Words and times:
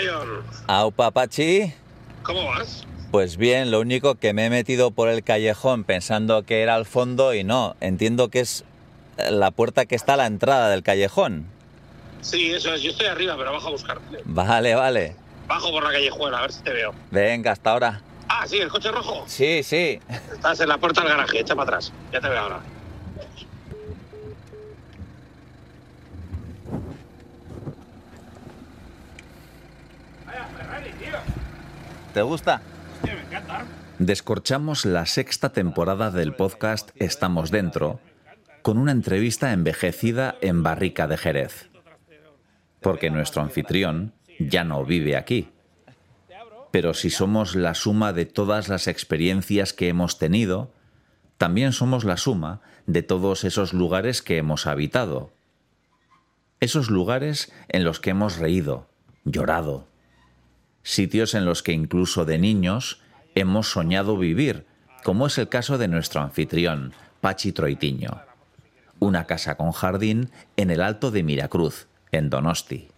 mayor. 0.00 0.44
Au, 0.66 0.92
papachi. 0.92 1.72
¿Cómo 2.22 2.46
vas? 2.46 2.86
Pues 3.10 3.36
bien, 3.36 3.70
lo 3.70 3.80
único 3.80 4.14
que 4.14 4.32
me 4.32 4.46
he 4.46 4.50
metido 4.50 4.92
por 4.92 5.08
el 5.08 5.24
callejón 5.24 5.84
pensando 5.84 6.44
que 6.44 6.62
era 6.62 6.76
al 6.76 6.86
fondo 6.86 7.34
y 7.34 7.42
no. 7.42 7.74
Entiendo 7.80 8.28
que 8.28 8.40
es 8.40 8.64
la 9.30 9.50
puerta 9.50 9.86
que 9.86 9.96
está 9.96 10.14
a 10.14 10.16
la 10.16 10.26
entrada 10.26 10.70
del 10.70 10.82
callejón. 10.82 11.46
Sí, 12.20 12.52
eso 12.52 12.72
es. 12.74 12.82
Yo 12.82 12.90
estoy 12.90 13.06
arriba, 13.06 13.36
pero 13.36 13.52
bajo 13.52 13.68
a 13.68 13.70
buscarte. 13.72 14.18
Vale, 14.24 14.74
vale. 14.74 15.16
Bajo 15.48 15.70
por 15.70 15.82
la 15.82 15.90
callejuela, 15.90 16.38
a 16.38 16.42
ver 16.42 16.52
si 16.52 16.62
te 16.62 16.72
veo. 16.72 16.94
Venga, 17.10 17.52
hasta 17.52 17.72
ahora. 17.72 18.02
Ah, 18.28 18.46
sí, 18.46 18.58
el 18.58 18.68
coche 18.68 18.92
rojo. 18.92 19.24
Sí, 19.26 19.62
sí. 19.64 20.00
Estás 20.32 20.60
en 20.60 20.68
la 20.68 20.78
puerta 20.78 21.00
del 21.00 21.10
garaje, 21.10 21.40
echa 21.40 21.56
para 21.56 21.64
atrás. 21.64 21.92
Ya 22.12 22.20
te 22.20 22.28
veo 22.28 22.38
ahora. 22.38 22.60
¿Te 32.14 32.22
gusta? 32.22 32.60
Descorchamos 34.00 34.84
la 34.84 35.06
sexta 35.06 35.52
temporada 35.52 36.10
del 36.10 36.34
podcast 36.34 36.90
Estamos 36.96 37.52
Dentro 37.52 38.00
con 38.62 38.78
una 38.78 38.90
entrevista 38.90 39.52
envejecida 39.52 40.36
en 40.40 40.64
Barrica 40.64 41.06
de 41.06 41.16
Jerez. 41.16 41.70
Porque 42.80 43.10
nuestro 43.10 43.42
anfitrión 43.42 44.12
ya 44.40 44.64
no 44.64 44.84
vive 44.84 45.16
aquí. 45.16 45.50
Pero 46.72 46.94
si 46.94 47.10
somos 47.10 47.54
la 47.54 47.74
suma 47.74 48.12
de 48.12 48.26
todas 48.26 48.68
las 48.68 48.88
experiencias 48.88 49.72
que 49.72 49.88
hemos 49.88 50.18
tenido, 50.18 50.72
también 51.38 51.72
somos 51.72 52.04
la 52.04 52.16
suma 52.16 52.60
de 52.86 53.02
todos 53.02 53.44
esos 53.44 53.72
lugares 53.72 54.20
que 54.20 54.36
hemos 54.36 54.66
habitado. 54.66 55.30
Esos 56.58 56.90
lugares 56.90 57.52
en 57.68 57.84
los 57.84 58.00
que 58.00 58.10
hemos 58.10 58.38
reído, 58.38 58.88
llorado. 59.24 59.89
Sitios 60.82 61.34
en 61.34 61.44
los 61.44 61.62
que 61.62 61.72
incluso 61.72 62.24
de 62.24 62.38
niños 62.38 63.00
hemos 63.34 63.70
soñado 63.70 64.16
vivir, 64.16 64.66
como 65.04 65.26
es 65.26 65.38
el 65.38 65.48
caso 65.48 65.78
de 65.78 65.88
nuestro 65.88 66.20
anfitrión, 66.20 66.92
Pachi 67.20 67.52
Troitiño. 67.52 68.22
Una 68.98 69.24
casa 69.24 69.56
con 69.56 69.72
jardín 69.72 70.30
en 70.56 70.70
el 70.70 70.82
Alto 70.82 71.10
de 71.10 71.22
Miracruz, 71.22 71.88
en 72.12 72.30
Donosti. 72.30 72.88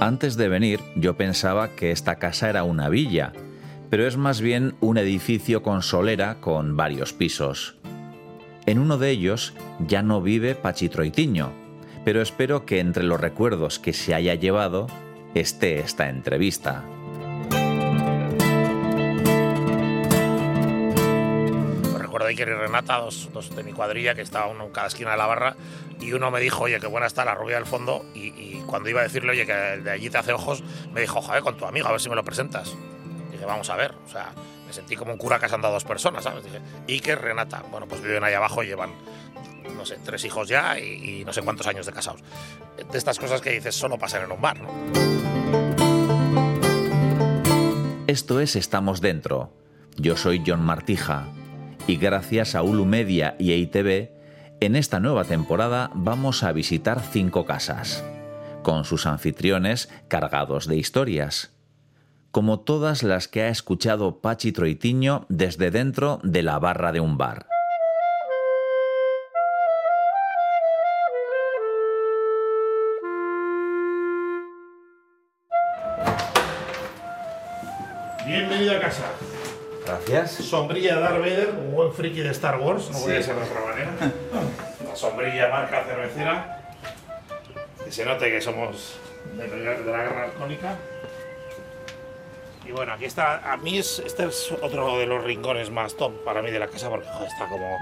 Antes 0.00 0.36
de 0.36 0.48
venir 0.48 0.80
yo 0.96 1.16
pensaba 1.16 1.68
que 1.76 1.92
esta 1.92 2.16
casa 2.16 2.50
era 2.50 2.64
una 2.64 2.88
villa, 2.88 3.32
pero 3.88 4.06
es 4.06 4.16
más 4.16 4.40
bien 4.40 4.74
un 4.80 4.98
edificio 4.98 5.62
con 5.62 5.82
solera 5.82 6.40
con 6.40 6.76
varios 6.76 7.12
pisos. 7.12 7.76
En 8.64 8.78
uno 8.78 8.96
de 8.96 9.10
ellos 9.10 9.54
ya 9.80 10.02
no 10.02 10.20
vive 10.20 10.54
Pachi 10.54 10.88
Troitiño, 10.88 11.52
pero 12.04 12.22
espero 12.22 12.64
que 12.64 12.78
entre 12.78 13.02
los 13.02 13.20
recuerdos 13.20 13.80
que 13.80 13.92
se 13.92 14.14
haya 14.14 14.36
llevado 14.36 14.86
esté 15.34 15.80
esta 15.80 16.08
entrevista. 16.08 16.84
Recuerdo 21.98 22.28
Iker 22.28 22.48
y 22.48 22.52
Renata, 22.52 22.98
dos, 22.98 23.28
de 23.56 23.64
mi 23.64 23.72
cuadrilla, 23.72 24.14
que 24.14 24.22
estaban 24.22 24.52
uno 24.52 24.66
en 24.66 24.70
cada 24.70 24.86
esquina 24.86 25.10
de 25.10 25.16
la 25.16 25.26
barra, 25.26 25.56
y 26.00 26.12
uno 26.12 26.30
me 26.30 26.38
dijo, 26.38 26.62
oye, 26.62 26.78
qué 26.78 26.86
buena 26.86 27.06
está 27.06 27.24
la 27.24 27.34
rubia 27.34 27.56
del 27.56 27.66
fondo, 27.66 28.04
y, 28.14 28.60
cuando 28.66 28.88
iba 28.88 29.00
a 29.00 29.02
decirle, 29.02 29.32
oye, 29.32 29.44
que 29.44 29.52
de 29.52 29.90
allí 29.90 30.08
te 30.08 30.18
hace 30.18 30.32
ojos, 30.32 30.62
me 30.94 31.00
dijo, 31.00 31.20
joder, 31.20 31.42
con 31.42 31.56
tu 31.56 31.66
amigo, 31.66 31.88
a 31.88 31.90
ver 31.90 32.00
si 32.00 32.08
me 32.08 32.14
lo 32.14 32.22
presentas. 32.22 32.72
Dije, 33.32 33.44
vamos 33.44 33.68
a 33.70 33.76
ver, 33.76 33.92
o 34.06 34.08
sea, 34.08 34.32
sentí 34.72 34.96
como 34.96 35.12
un 35.12 35.18
cura 35.18 35.38
casando 35.38 35.68
a 35.68 35.70
dos 35.70 35.84
personas, 35.84 36.24
¿sabes? 36.24 36.44
Dije, 36.44 36.60
Iker, 36.88 37.20
Renata, 37.20 37.62
bueno, 37.70 37.86
pues 37.86 38.02
viven 38.02 38.24
ahí 38.24 38.34
abajo, 38.34 38.62
llevan, 38.62 38.90
no 39.76 39.84
sé, 39.84 39.98
tres 40.04 40.24
hijos 40.24 40.48
ya 40.48 40.78
y, 40.78 41.20
y 41.20 41.24
no 41.24 41.32
sé 41.32 41.42
cuántos 41.42 41.66
años 41.66 41.86
de 41.86 41.92
casados. 41.92 42.22
De 42.90 42.98
estas 42.98 43.18
cosas 43.18 43.40
que 43.40 43.50
dices, 43.50 43.74
solo 43.74 43.98
pasan 43.98 44.24
en 44.24 44.32
un 44.32 44.40
bar, 44.40 44.60
¿no? 44.60 44.70
Esto 48.06 48.40
es 48.40 48.56
Estamos 48.56 49.00
Dentro. 49.00 49.52
Yo 49.96 50.16
soy 50.16 50.42
John 50.46 50.62
Martija 50.62 51.28
y 51.86 51.96
gracias 51.96 52.54
a 52.54 52.62
Ulu 52.62 52.84
Media 52.84 53.36
y 53.38 53.52
EITV, 53.52 54.10
en 54.60 54.76
esta 54.76 55.00
nueva 55.00 55.24
temporada 55.24 55.90
vamos 55.94 56.42
a 56.42 56.52
visitar 56.52 57.00
cinco 57.00 57.44
casas, 57.44 58.04
con 58.62 58.84
sus 58.84 59.06
anfitriones 59.06 59.88
cargados 60.08 60.68
de 60.68 60.76
historias, 60.76 61.51
como 62.32 62.60
todas 62.60 63.02
las 63.02 63.28
que 63.28 63.42
ha 63.42 63.48
escuchado 63.48 64.20
Pachi 64.20 64.52
Troitiño 64.52 65.26
desde 65.28 65.70
dentro 65.70 66.18
de 66.22 66.42
la 66.42 66.58
barra 66.58 66.90
de 66.90 67.00
un 67.00 67.18
bar. 67.18 67.46
Bienvenido 78.26 78.76
a 78.76 78.80
casa. 78.80 79.04
Gracias. 79.84 80.30
Sombrilla 80.32 80.94
de 80.94 81.00
Darth 81.02 81.18
Vader, 81.18 81.50
un 81.50 81.74
buen 81.74 81.92
friki 81.92 82.22
de 82.22 82.30
Star 82.30 82.58
Wars, 82.58 82.88
no 82.90 82.98
podía 82.98 83.22
ser 83.22 83.36
de 83.36 83.42
otra 83.42 83.60
manera. 83.60 83.90
La 84.88 84.96
sombrilla 84.96 85.48
marca 85.50 85.84
cervecera. 85.84 86.74
Que 87.84 87.92
se 87.92 88.06
note 88.06 88.30
que 88.30 88.40
somos 88.40 88.94
de 89.36 89.48
la, 89.48 89.54
de 89.54 89.92
la 89.92 90.02
guerra 90.02 90.24
alcohólica. 90.24 90.78
Y 92.66 92.72
bueno, 92.72 92.92
aquí 92.92 93.04
está. 93.06 93.52
A 93.52 93.56
mí 93.56 93.78
es, 93.78 93.98
este 94.04 94.24
es 94.26 94.52
otro 94.62 94.98
de 94.98 95.06
los 95.06 95.22
rincones 95.24 95.70
más 95.70 95.94
top 95.96 96.12
para 96.24 96.42
mí 96.42 96.50
de 96.50 96.58
la 96.58 96.68
casa 96.68 96.88
porque 96.88 97.06
joder, 97.08 97.28
está 97.28 97.48
como 97.48 97.76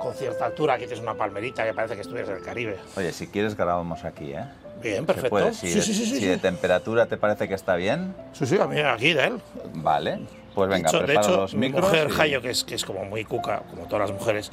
con 0.00 0.14
cierta 0.14 0.46
altura. 0.46 0.74
Aquí 0.74 0.84
tienes 0.86 1.00
una 1.02 1.14
palmerita 1.14 1.64
que 1.64 1.72
parece 1.74 1.94
que 1.94 2.00
estuvieras 2.02 2.30
en 2.30 2.36
el 2.36 2.42
Caribe. 2.42 2.76
Oye, 2.96 3.12
si 3.12 3.28
quieres 3.28 3.56
grabamos 3.56 4.04
aquí, 4.04 4.32
¿eh? 4.32 4.44
Bien, 4.82 5.06
perfecto. 5.06 5.30
puede, 5.30 5.54
Si, 5.54 5.68
sí, 5.68 5.74
de, 5.74 5.82
sí, 5.82 5.94
sí, 5.94 6.06
si 6.06 6.16
sí. 6.20 6.26
de 6.26 6.36
temperatura 6.38 7.06
te 7.06 7.16
parece 7.16 7.48
que 7.48 7.54
está 7.54 7.76
bien, 7.76 8.14
Sí, 8.32 8.44
sí, 8.46 8.58
a 8.60 8.66
mí 8.66 8.78
aquí 8.80 9.14
de 9.14 9.24
él. 9.24 9.40
vale. 9.74 10.20
Pues 10.54 10.68
venga, 10.70 10.90
de 10.90 10.96
hecho, 10.96 10.98
de 11.00 11.04
prepara 11.06 11.26
hecho, 11.26 11.36
los 11.40 11.54
mi 11.54 11.66
micros. 11.68 11.84
mujer 11.84 12.08
y- 12.10 12.12
Jayo, 12.12 12.42
que 12.42 12.50
es, 12.50 12.64
que 12.64 12.74
es 12.74 12.84
como 12.84 13.04
muy 13.04 13.24
cuca, 13.24 13.62
como 13.70 13.84
todas 13.86 14.08
las 14.10 14.18
mujeres, 14.18 14.50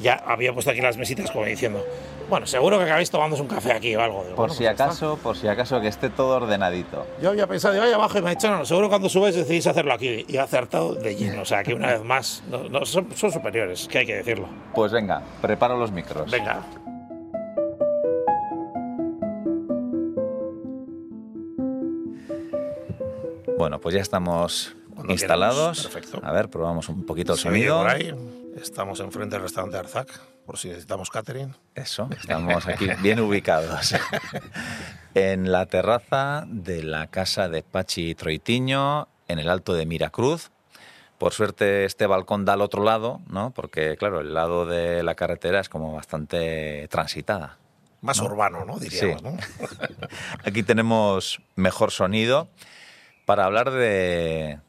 ya 0.00 0.14
había 0.14 0.52
puesto 0.52 0.70
aquí 0.70 0.80
las 0.80 0.96
mesitas 0.96 1.30
como 1.30 1.44
diciendo, 1.44 1.84
bueno, 2.28 2.46
seguro 2.46 2.78
que 2.78 2.84
acabáis 2.84 3.10
tomándose 3.10 3.42
un 3.42 3.48
café 3.48 3.72
aquí 3.72 3.94
o 3.96 4.02
algo. 4.02 4.22
Digo, 4.22 4.36
Por 4.36 4.48
bueno, 4.48 4.54
si 4.54 4.64
pues 4.64 4.70
acaso, 4.80 5.18
por 5.22 5.36
si 5.36 5.48
acaso, 5.48 5.80
que 5.80 5.88
esté 5.88 6.10
todo 6.10 6.36
ordenadito. 6.36 7.06
Yo 7.22 7.30
había 7.30 7.46
pensado, 7.46 7.74
digo, 7.74 7.86
ahí 7.86 7.92
abajo 7.92 8.18
y 8.18 8.22
me 8.22 8.28
ha 8.28 8.34
dicho, 8.34 8.50
no, 8.50 8.64
seguro 8.64 8.88
cuando 8.88 9.08
subes 9.08 9.34
decidís 9.34 9.66
hacerlo 9.66 9.92
aquí. 9.94 10.24
Y 10.28 10.36
he 10.36 10.40
acertado 10.40 10.94
de 10.94 11.14
lleno. 11.16 11.42
O 11.42 11.44
sea, 11.44 11.62
que 11.62 11.74
una 11.74 11.88
vez 11.88 12.02
más, 12.04 12.42
no, 12.50 12.68
no, 12.68 12.84
son, 12.84 13.08
son 13.14 13.32
superiores, 13.32 13.88
que 13.88 13.98
hay 13.98 14.06
que 14.06 14.16
decirlo. 14.16 14.48
Pues 14.74 14.92
venga, 14.92 15.22
prepara 15.40 15.74
los 15.74 15.90
micros. 15.90 16.30
Venga. 16.30 16.62
Bueno, 23.56 23.80
pues 23.80 23.94
ya 23.94 24.00
estamos 24.00 24.76
Cuando 24.94 25.12
instalados. 25.12 25.82
perfecto. 25.88 26.20
A 26.22 26.32
ver, 26.32 26.48
probamos 26.48 26.88
un 26.88 27.04
poquito 27.04 27.32
el 27.32 27.38
oye 27.38 27.42
sonido. 27.42 27.78
por 27.78 27.88
ahí. 27.90 28.14
Estamos 28.62 29.00
enfrente 29.00 29.36
del 29.36 29.42
restaurante 29.42 29.78
Arzac, 29.78 30.08
por 30.44 30.58
si 30.58 30.68
necesitamos 30.68 31.10
catering. 31.10 31.54
Eso, 31.74 32.08
estamos 32.10 32.66
aquí 32.66 32.88
bien 33.00 33.20
ubicados. 33.20 33.94
en 35.14 35.52
la 35.52 35.66
terraza 35.66 36.44
de 36.48 36.82
la 36.82 37.06
casa 37.06 37.48
de 37.48 37.62
Pachi 37.62 38.14
Troitiño, 38.14 39.08
en 39.28 39.38
el 39.38 39.48
Alto 39.48 39.74
de 39.74 39.86
Miracruz. 39.86 40.50
Por 41.18 41.32
suerte 41.32 41.84
este 41.84 42.06
balcón 42.06 42.44
da 42.44 42.54
al 42.54 42.60
otro 42.60 42.82
lado, 42.84 43.20
¿no? 43.28 43.50
Porque, 43.52 43.96
claro, 43.96 44.20
el 44.20 44.34
lado 44.34 44.66
de 44.66 45.02
la 45.02 45.14
carretera 45.14 45.60
es 45.60 45.68
como 45.68 45.92
bastante 45.94 46.86
transitada. 46.88 47.58
Más 48.00 48.20
urbano, 48.20 48.64
¿no? 48.64 48.78
Diríamos, 48.78 49.20
Sí. 49.20 49.24
¿no? 49.24 49.36
Aquí 50.44 50.62
tenemos 50.62 51.40
mejor 51.56 51.90
sonido 51.90 52.48
para 53.24 53.44
hablar 53.44 53.70
de 53.72 54.60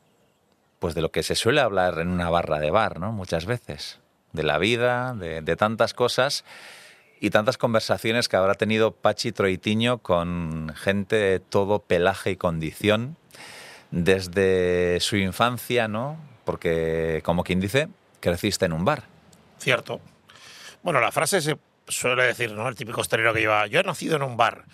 pues 0.80 0.96
de 0.96 1.02
lo 1.02 1.12
que 1.12 1.24
se 1.24 1.36
suele 1.36 1.62
hablar 1.62 2.00
en 2.00 2.08
una 2.08 2.30
barra 2.30 2.60
de 2.60 2.72
bar, 2.72 3.00
¿no? 3.00 3.12
Muchas 3.12 3.46
veces. 3.46 4.00
De 4.32 4.44
la 4.44 4.58
vida, 4.58 5.14
de, 5.14 5.56
tantas 5.56 5.94
cosas 5.94 6.46
y 7.20 7.32
tantas 7.32 7.58
conversaciones 7.58 8.30
que 8.30 8.38
habrá 8.38 8.54
tenido 8.54 8.92
Pachi 8.92 9.32
Troitiño 9.32 9.98
con 9.98 10.74
gente 10.76 11.16
de 11.16 11.40
todo 11.40 11.80
pelaje 11.80 12.32
y 12.32 12.36
condición 12.38 13.18
desde 13.92 15.00
su 15.02 15.18
infancia, 15.18 15.88
¿no? 15.88 16.18
Porque, 16.46 17.22
como 17.26 17.44
quien 17.44 17.60
dice, 17.60 17.90
creciste 18.20 18.66
en 18.66 18.74
un 18.74 18.86
bar. 18.86 19.04
Cierto. 19.58 20.00
Bueno, 20.84 21.02
la 21.02 21.12
frase 21.12 21.42
se 21.42 21.58
suele 21.88 22.24
decir, 22.24 22.52
¿no? 22.54 22.70
El 22.70 22.76
típico 22.76 23.02
hostelero 23.02 23.34
que 23.34 23.42
lleva, 23.42 23.68
yo 23.68 23.80
he 23.80 23.84
nacido 23.84 24.16
en 24.16 24.24
un 24.24 24.38
bar. 24.38 24.66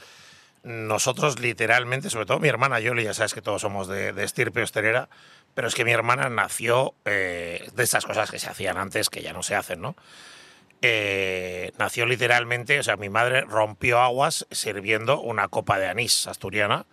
Nosotros 0.64 1.40
literalmente, 1.40 2.10
sobre 2.10 2.26
todo 2.26 2.40
mi 2.40 2.50
hermana 2.50 2.80
Yoli, 2.80 3.04
ya 3.04 3.14
sabes 3.14 3.34
que 3.34 3.42
todos 3.42 3.62
somos 3.62 3.88
de, 3.88 4.14
de 4.14 4.24
estirpe 4.24 4.62
hostelera, 4.62 5.10
pero 5.56 5.70
es 5.70 5.74
que 5.74 5.86
mi 5.86 5.92
hermana 5.92 6.30
nació 6.30 6.94
eh, 7.06 7.68
de 7.74 7.84
esas 7.84 8.06
cosas 8.06 8.30
que 8.30 8.38
se 8.38 8.50
hacían 8.50 8.78
antes, 8.78 9.10
que 9.10 9.22
ya 9.22 9.34
no 9.34 9.42
se 9.42 9.56
hacen, 9.56 9.82
¿no? 9.82 9.96
Eh, 10.82 11.72
nació 11.80 12.06
literalmente, 12.06 12.78
o 12.78 12.84
sea, 12.84 12.98
mi 12.98 13.10
madre 13.10 13.42
rompió 13.42 14.02
aguas 14.02 14.46
sirviendo 14.52 15.20
una 15.22 15.48
copa 15.48 15.80
de 15.80 15.88
anís 15.88 16.28
asturiana 16.28 16.86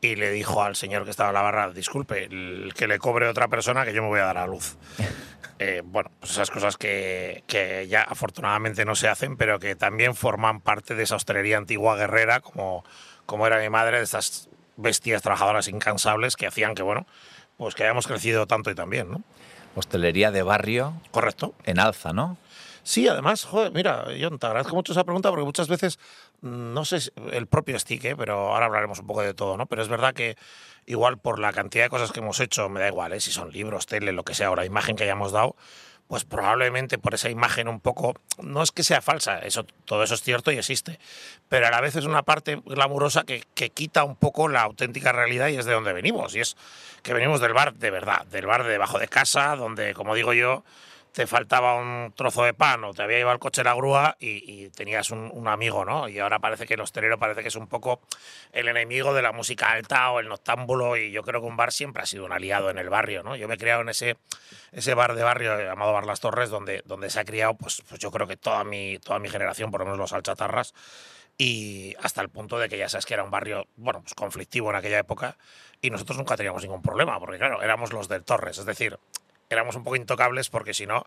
y 0.00 0.16
le 0.16 0.30
dijo 0.30 0.62
al 0.62 0.76
señor 0.76 1.04
que 1.04 1.10
estaba 1.10 1.30
en 1.30 1.34
la 1.34 1.42
barra, 1.42 1.70
disculpe, 1.70 2.24
el 2.24 2.74
que 2.76 2.88
le 2.88 2.98
cobre 2.98 3.28
otra 3.28 3.48
persona 3.48 3.84
que 3.84 3.94
yo 3.94 4.02
me 4.02 4.08
voy 4.08 4.20
a 4.20 4.24
dar 4.24 4.38
a 4.38 4.46
luz. 4.46 4.76
Eh, 5.62 5.82
bueno, 5.84 6.10
pues 6.18 6.32
esas 6.32 6.50
cosas 6.50 6.78
que, 6.78 7.44
que, 7.46 7.86
ya 7.86 8.00
afortunadamente 8.00 8.86
no 8.86 8.94
se 8.94 9.08
hacen, 9.08 9.36
pero 9.36 9.58
que 9.58 9.76
también 9.76 10.14
forman 10.14 10.62
parte 10.62 10.94
de 10.94 11.02
esa 11.02 11.16
hostelería 11.16 11.58
antigua 11.58 11.96
guerrera, 11.96 12.40
como, 12.40 12.82
como 13.26 13.46
era 13.46 13.60
mi 13.60 13.68
madre, 13.68 13.98
de 13.98 14.04
estas 14.04 14.48
bestias 14.78 15.20
trabajadoras 15.20 15.68
incansables 15.68 16.36
que 16.36 16.46
hacían 16.46 16.74
que, 16.74 16.82
bueno, 16.82 17.06
pues 17.60 17.74
que 17.74 17.82
hayamos 17.82 18.06
crecido 18.06 18.46
tanto 18.46 18.70
y 18.70 18.74
también, 18.74 19.10
¿no? 19.10 19.22
Hostelería 19.74 20.30
de 20.30 20.42
barrio. 20.42 20.94
Correcto. 21.10 21.54
En 21.64 21.78
alza, 21.78 22.14
¿no? 22.14 22.38
Sí, 22.84 23.06
además, 23.06 23.44
joder, 23.44 23.70
mira, 23.72 24.10
yo 24.16 24.30
te 24.38 24.46
agradezco 24.46 24.74
mucho 24.74 24.92
esa 24.92 25.04
pregunta 25.04 25.28
porque 25.28 25.44
muchas 25.44 25.68
veces, 25.68 25.98
mm, 26.40 26.72
no 26.72 26.86
sé, 26.86 27.12
el 27.32 27.46
propio 27.46 27.78
stick, 27.78 28.02
¿eh? 28.06 28.16
pero 28.16 28.54
ahora 28.54 28.64
hablaremos 28.64 29.00
un 29.00 29.06
poco 29.06 29.20
de 29.20 29.34
todo, 29.34 29.58
¿no? 29.58 29.66
Pero 29.66 29.82
es 29.82 29.88
verdad 29.88 30.14
que 30.14 30.38
igual 30.86 31.18
por 31.18 31.38
la 31.38 31.52
cantidad 31.52 31.84
de 31.84 31.90
cosas 31.90 32.12
que 32.12 32.20
hemos 32.20 32.40
hecho, 32.40 32.70
me 32.70 32.80
da 32.80 32.88
igual, 32.88 33.12
¿eh? 33.12 33.20
si 33.20 33.30
son 33.30 33.52
libros, 33.52 33.84
tele, 33.84 34.12
lo 34.12 34.24
que 34.24 34.32
sea, 34.32 34.46
ahora 34.46 34.64
imagen 34.64 34.96
que 34.96 35.04
hayamos 35.04 35.30
dado, 35.30 35.54
pues 36.10 36.24
probablemente 36.24 36.98
por 36.98 37.14
esa 37.14 37.30
imagen 37.30 37.68
un 37.68 37.78
poco, 37.78 38.16
no 38.42 38.64
es 38.64 38.72
que 38.72 38.82
sea 38.82 39.00
falsa, 39.00 39.38
eso, 39.38 39.64
todo 39.84 40.02
eso 40.02 40.14
es 40.14 40.22
cierto 40.22 40.50
y 40.50 40.58
existe, 40.58 40.98
pero 41.48 41.68
a 41.68 41.70
la 41.70 41.80
vez 41.80 41.94
es 41.94 42.04
una 42.04 42.24
parte 42.24 42.60
glamurosa 42.66 43.22
que, 43.22 43.44
que 43.54 43.70
quita 43.70 44.02
un 44.02 44.16
poco 44.16 44.48
la 44.48 44.62
auténtica 44.62 45.12
realidad 45.12 45.46
y 45.48 45.56
es 45.56 45.66
de 45.66 45.72
donde 45.72 45.92
venimos, 45.92 46.34
y 46.34 46.40
es 46.40 46.56
que 47.02 47.14
venimos 47.14 47.40
del 47.40 47.52
bar 47.52 47.74
de 47.74 47.90
verdad, 47.90 48.26
del 48.26 48.46
bar 48.46 48.64
de 48.64 48.70
debajo 48.70 48.98
de 48.98 49.08
casa, 49.08 49.56
donde, 49.56 49.94
como 49.94 50.14
digo 50.14 50.32
yo, 50.32 50.64
te 51.12 51.26
faltaba 51.26 51.74
un 51.74 52.12
trozo 52.14 52.44
de 52.44 52.54
pan 52.54 52.84
o 52.84 52.94
te 52.94 53.02
había 53.02 53.18
llevado 53.18 53.34
el 53.34 53.40
coche 53.40 53.64
la 53.64 53.74
grúa 53.74 54.16
y, 54.20 54.68
tenías 54.70 55.10
un, 55.10 55.30
un, 55.32 55.48
amigo, 55.48 55.84
¿no? 55.84 56.08
Y 56.08 56.18
ahora 56.20 56.38
parece 56.38 56.66
que 56.66 56.74
el 56.74 56.80
hostelero 56.80 57.18
parece 57.18 57.42
que 57.42 57.48
es 57.48 57.56
un 57.56 57.66
poco 57.66 58.00
el 58.52 58.68
enemigo 58.68 59.12
de 59.12 59.22
la 59.22 59.32
música 59.32 59.72
alta 59.72 60.10
o 60.12 60.20
el 60.20 60.28
noctámbulo 60.28 60.96
y 60.96 61.10
yo 61.10 61.22
creo 61.22 61.40
que 61.40 61.46
un 61.46 61.56
bar 61.56 61.72
siempre 61.72 62.02
ha 62.02 62.06
sido 62.06 62.24
un 62.24 62.32
aliado 62.32 62.70
en 62.70 62.78
el 62.78 62.88
barrio, 62.88 63.22
¿no? 63.22 63.34
Yo 63.34 63.48
me 63.48 63.54
he 63.54 63.58
criado 63.58 63.82
en 63.82 63.88
ese, 63.88 64.16
ese 64.72 64.94
bar 64.94 65.14
de 65.14 65.24
barrio 65.24 65.60
llamado 65.60 65.92
Bar 65.92 66.06
Las 66.06 66.20
Torres 66.20 66.48
donde, 66.48 66.82
donde 66.84 67.10
se 67.10 67.18
ha 67.20 67.24
criado, 67.24 67.54
pues, 67.54 67.82
pues 67.88 68.00
yo 68.00 68.10
creo 68.12 68.26
que 68.26 68.36
toda 68.36 68.62
mi, 68.62 68.98
toda 68.98 69.18
mi 69.18 69.28
generación, 69.28 69.70
por 69.70 69.80
lo 69.80 69.86
menos 69.86 69.98
los 69.98 70.12
alchatarras, 70.12 70.74
y 71.36 71.96
hasta 72.02 72.20
el 72.20 72.28
punto 72.28 72.58
de 72.58 72.68
que 72.68 72.76
ya 72.76 72.88
sabes 72.88 73.06
que 73.06 73.14
era 73.14 73.24
un 73.24 73.30
barrio, 73.30 73.66
bueno, 73.76 74.02
pues 74.02 74.14
conflictivo 74.14 74.70
en 74.70 74.76
aquella 74.76 74.98
época 74.98 75.36
y 75.80 75.90
nosotros 75.90 76.18
nunca 76.18 76.36
teníamos 76.36 76.62
ningún 76.62 76.82
problema, 76.82 77.18
porque 77.18 77.38
claro, 77.38 77.62
éramos 77.62 77.92
los 77.92 78.08
del 78.08 78.24
Torres, 78.24 78.58
es 78.58 78.66
decir, 78.66 78.98
éramos 79.48 79.76
un 79.76 79.82
poco 79.82 79.96
intocables 79.96 80.48
porque 80.48 80.74
si 80.74 80.86
no, 80.86 81.06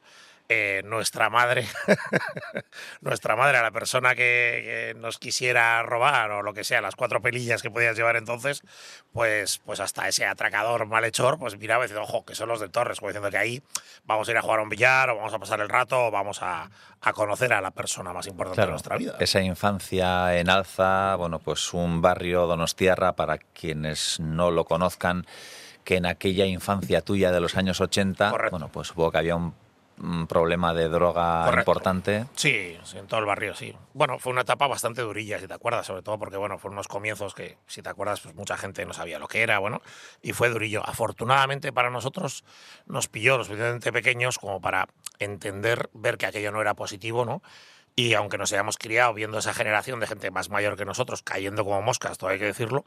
eh, 0.50 0.82
nuestra 0.86 1.30
madre, 1.30 1.66
nuestra 3.02 3.36
madre, 3.36 3.58
a 3.58 3.64
la 3.64 3.72
persona 3.72 4.16
que, 4.16 4.94
que, 4.94 5.00
nos 5.00 5.18
quisiera 5.18 5.82
robar 5.84 6.32
o 6.32 6.44
lo 6.44 6.54
que 6.54 6.64
sea, 6.64 6.82
las 6.82 6.96
cuatro 6.96 7.22
pelillas 7.22 7.62
que 7.62 7.72
podías 7.72 7.96
llevar 7.96 8.18
entonces, 8.18 8.62
pues, 9.12 9.62
pues 9.66 9.80
hasta 9.80 10.08
ese 10.08 10.26
atracador 10.26 10.86
malhechor, 10.86 11.40
pues 11.40 11.58
miraba 11.58 11.86
y 11.86 11.88
decía, 11.88 12.04
ojo, 12.04 12.26
que 12.26 12.36
son 12.36 12.50
los 12.50 12.60
de 12.60 12.70
Torres, 12.70 13.00
como 13.00 13.10
diciendo 13.10 13.32
que 13.32 13.38
ahí 13.38 13.64
vamos 14.06 14.28
a 14.28 14.32
ir 14.32 14.38
a 14.38 14.42
jugar 14.42 14.60
a 14.60 14.64
un 14.64 14.70
billar 14.70 15.10
o 15.10 15.16
vamos 15.16 15.34
a 15.34 15.40
pasar 15.40 15.62
el 15.62 15.70
rato 15.70 16.08
o 16.08 16.12
vamos 16.12 16.42
a, 16.42 16.70
a 17.02 17.14
conocer 17.14 17.54
a 17.54 17.62
la 17.62 17.72
persona 17.72 18.14
más 18.14 18.28
importante 18.28 18.56
claro, 18.56 18.68
de 18.68 18.74
nuestra 18.74 18.98
vida. 18.98 19.16
Esa 19.20 19.42
infancia 19.42 20.38
en 20.38 20.50
alza, 20.50 21.16
bueno, 21.16 21.40
pues 21.40 21.74
un 21.74 22.02
barrio 22.02 22.48
donostiarra, 22.48 23.14
para 23.14 23.38
quienes 23.38 24.20
no 24.20 24.52
lo 24.52 24.66
conozcan, 24.66 25.26
que 25.84 25.98
en 25.98 26.06
aquella 26.06 26.46
infancia 26.46 27.02
tuya 27.02 27.32
de 27.32 27.40
los 27.40 27.58
años 27.58 27.82
80, 27.82 28.30
Correcto. 28.30 28.52
bueno, 28.52 28.70
pues 28.72 28.88
supongo 28.88 29.12
que 29.12 29.18
había 29.18 29.36
un, 29.36 29.54
un 30.04 30.28
problema 30.28 30.74
de 30.74 30.90
droga 30.90 31.46
Correcto. 31.46 31.72
importante. 31.72 32.26
Sí, 32.36 32.78
sí, 32.84 32.98
en 32.98 33.08
todo 33.08 33.20
el 33.22 33.26
barrio, 33.26 33.56
sí. 33.56 33.74
Bueno, 33.94 34.20
fue 34.20 34.32
una 34.32 34.42
etapa 34.42 34.68
bastante 34.68 35.02
durilla, 35.02 35.40
si 35.40 35.48
te 35.48 35.54
acuerdas, 35.54 35.86
sobre 35.86 36.02
todo 36.02 36.20
porque, 36.20 36.38
bueno, 36.38 36.58
fueron 36.58 36.76
unos 36.76 36.88
comienzos 36.88 37.34
que, 37.34 37.58
si 37.68 37.82
te 37.82 37.90
acuerdas, 37.90 38.20
pues 38.22 38.36
mucha 38.36 38.58
gente 38.58 38.86
no 38.86 38.94
sabía 38.94 39.18
lo 39.18 39.28
que 39.28 39.42
era, 39.42 39.60
bueno, 39.60 39.82
y 40.22 40.34
fue 40.34 40.50
durillo. 40.50 40.84
Afortunadamente 40.86 41.72
para 41.72 41.90
nosotros 41.90 42.44
nos 42.86 43.08
pilló 43.08 43.38
lo 43.38 43.46
suficientemente 43.46 43.92
pequeños 43.92 44.40
como 44.40 44.60
para 44.60 44.88
entender, 45.20 45.90
ver 45.94 46.18
que 46.18 46.26
aquello 46.26 46.52
no 46.52 46.62
era 46.62 46.74
positivo, 46.74 47.26
¿no? 47.26 47.42
Y 47.96 48.16
aunque 48.16 48.38
nos 48.38 48.52
hayamos 48.52 48.78
criado 48.78 49.14
viendo 49.14 49.38
esa 49.38 49.54
generación 49.54 50.00
de 50.00 50.08
gente 50.08 50.32
más 50.32 50.50
mayor 50.50 50.76
que 50.76 50.84
nosotros 50.84 51.22
cayendo 51.22 51.64
como 51.64 51.82
moscas, 51.82 52.18
todo 52.18 52.32
hay 52.32 52.40
que 52.40 52.46
decirlo, 52.46 52.86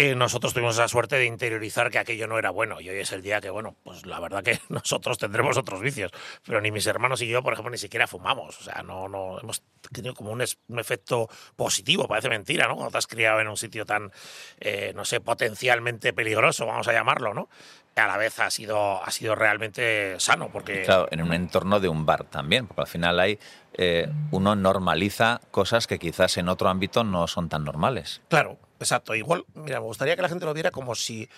eh, 0.00 0.14
nosotros 0.14 0.54
tuvimos 0.54 0.76
esa 0.76 0.86
suerte 0.86 1.16
de 1.16 1.26
interiorizar 1.26 1.90
que 1.90 1.98
aquello 1.98 2.28
no 2.28 2.38
era 2.38 2.50
bueno. 2.50 2.80
Y 2.80 2.88
hoy 2.88 3.00
es 3.00 3.10
el 3.10 3.20
día 3.20 3.40
que, 3.40 3.50
bueno, 3.50 3.74
pues 3.82 4.06
la 4.06 4.20
verdad 4.20 4.44
que 4.44 4.60
nosotros 4.68 5.18
tendremos 5.18 5.56
otros 5.56 5.80
vicios. 5.80 6.12
Pero 6.46 6.60
ni 6.60 6.70
mis 6.70 6.86
hermanos 6.86 7.20
y 7.20 7.26
yo, 7.26 7.42
por 7.42 7.52
ejemplo, 7.52 7.72
ni 7.72 7.78
siquiera 7.78 8.06
fumamos. 8.06 8.60
O 8.60 8.62
sea, 8.62 8.84
no, 8.84 9.08
no 9.08 9.40
hemos 9.40 9.64
tenido 9.92 10.14
como 10.14 10.30
un, 10.30 10.40
es, 10.40 10.56
un 10.68 10.78
efecto 10.78 11.28
positivo. 11.56 12.06
Parece 12.06 12.28
mentira, 12.28 12.68
¿no? 12.68 12.76
Cuando 12.76 12.92
te 12.92 12.98
has 12.98 13.08
criado 13.08 13.40
en 13.40 13.48
un 13.48 13.56
sitio 13.56 13.84
tan, 13.84 14.12
eh, 14.60 14.92
no 14.94 15.04
sé, 15.04 15.20
potencialmente 15.20 16.12
peligroso, 16.12 16.64
vamos 16.64 16.86
a 16.86 16.92
llamarlo, 16.92 17.34
¿no? 17.34 17.48
a 17.96 18.06
la 18.06 18.16
vez 18.16 18.38
ha 18.38 18.48
sido, 18.48 19.02
ha 19.02 19.10
sido 19.10 19.34
realmente 19.34 20.20
sano. 20.20 20.50
Porque... 20.52 20.82
Claro, 20.82 21.08
en 21.10 21.20
un 21.20 21.32
entorno 21.32 21.80
de 21.80 21.88
un 21.88 22.06
bar 22.06 22.22
también, 22.22 22.68
porque 22.68 22.82
al 22.82 22.86
final 22.86 23.18
hay, 23.18 23.40
eh, 23.72 24.08
uno 24.30 24.54
normaliza 24.54 25.40
cosas 25.50 25.88
que 25.88 25.98
quizás 25.98 26.36
en 26.36 26.48
otro 26.48 26.68
ámbito 26.68 27.02
no 27.02 27.26
son 27.26 27.48
tan 27.48 27.64
normales. 27.64 28.22
Claro, 28.28 28.58
exacto. 28.78 29.14
Igual, 29.14 29.44
mira, 29.54 29.80
me 29.80 29.86
gustaría 29.86 30.16
que 30.16 30.22
la 30.22 30.28
gente 30.28 30.44
lo 30.44 30.54
viera 30.54 30.70
como 30.70 30.94
si 30.94 31.28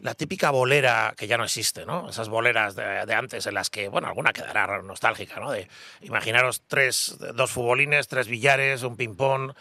la 0.00 0.14
típica 0.14 0.50
bolera 0.50 1.14
que 1.16 1.26
ya 1.26 1.36
no 1.36 1.44
existe, 1.44 1.84
¿no? 1.84 2.08
Esas 2.08 2.28
boleras 2.28 2.74
de, 2.74 3.04
de, 3.06 3.14
antes 3.14 3.46
en 3.46 3.54
las 3.54 3.70
que, 3.70 3.88
bueno, 3.88 4.08
alguna 4.08 4.32
quedará 4.32 4.80
nostálgica, 4.82 5.40
¿no? 5.40 5.50
De 5.50 5.68
imaginaros 6.02 6.62
tres, 6.66 7.16
dos 7.34 7.50
futbolines, 7.50 8.08
tres 8.08 8.28
billares, 8.28 8.82
un 8.82 8.96
ping-pong, 8.96 9.52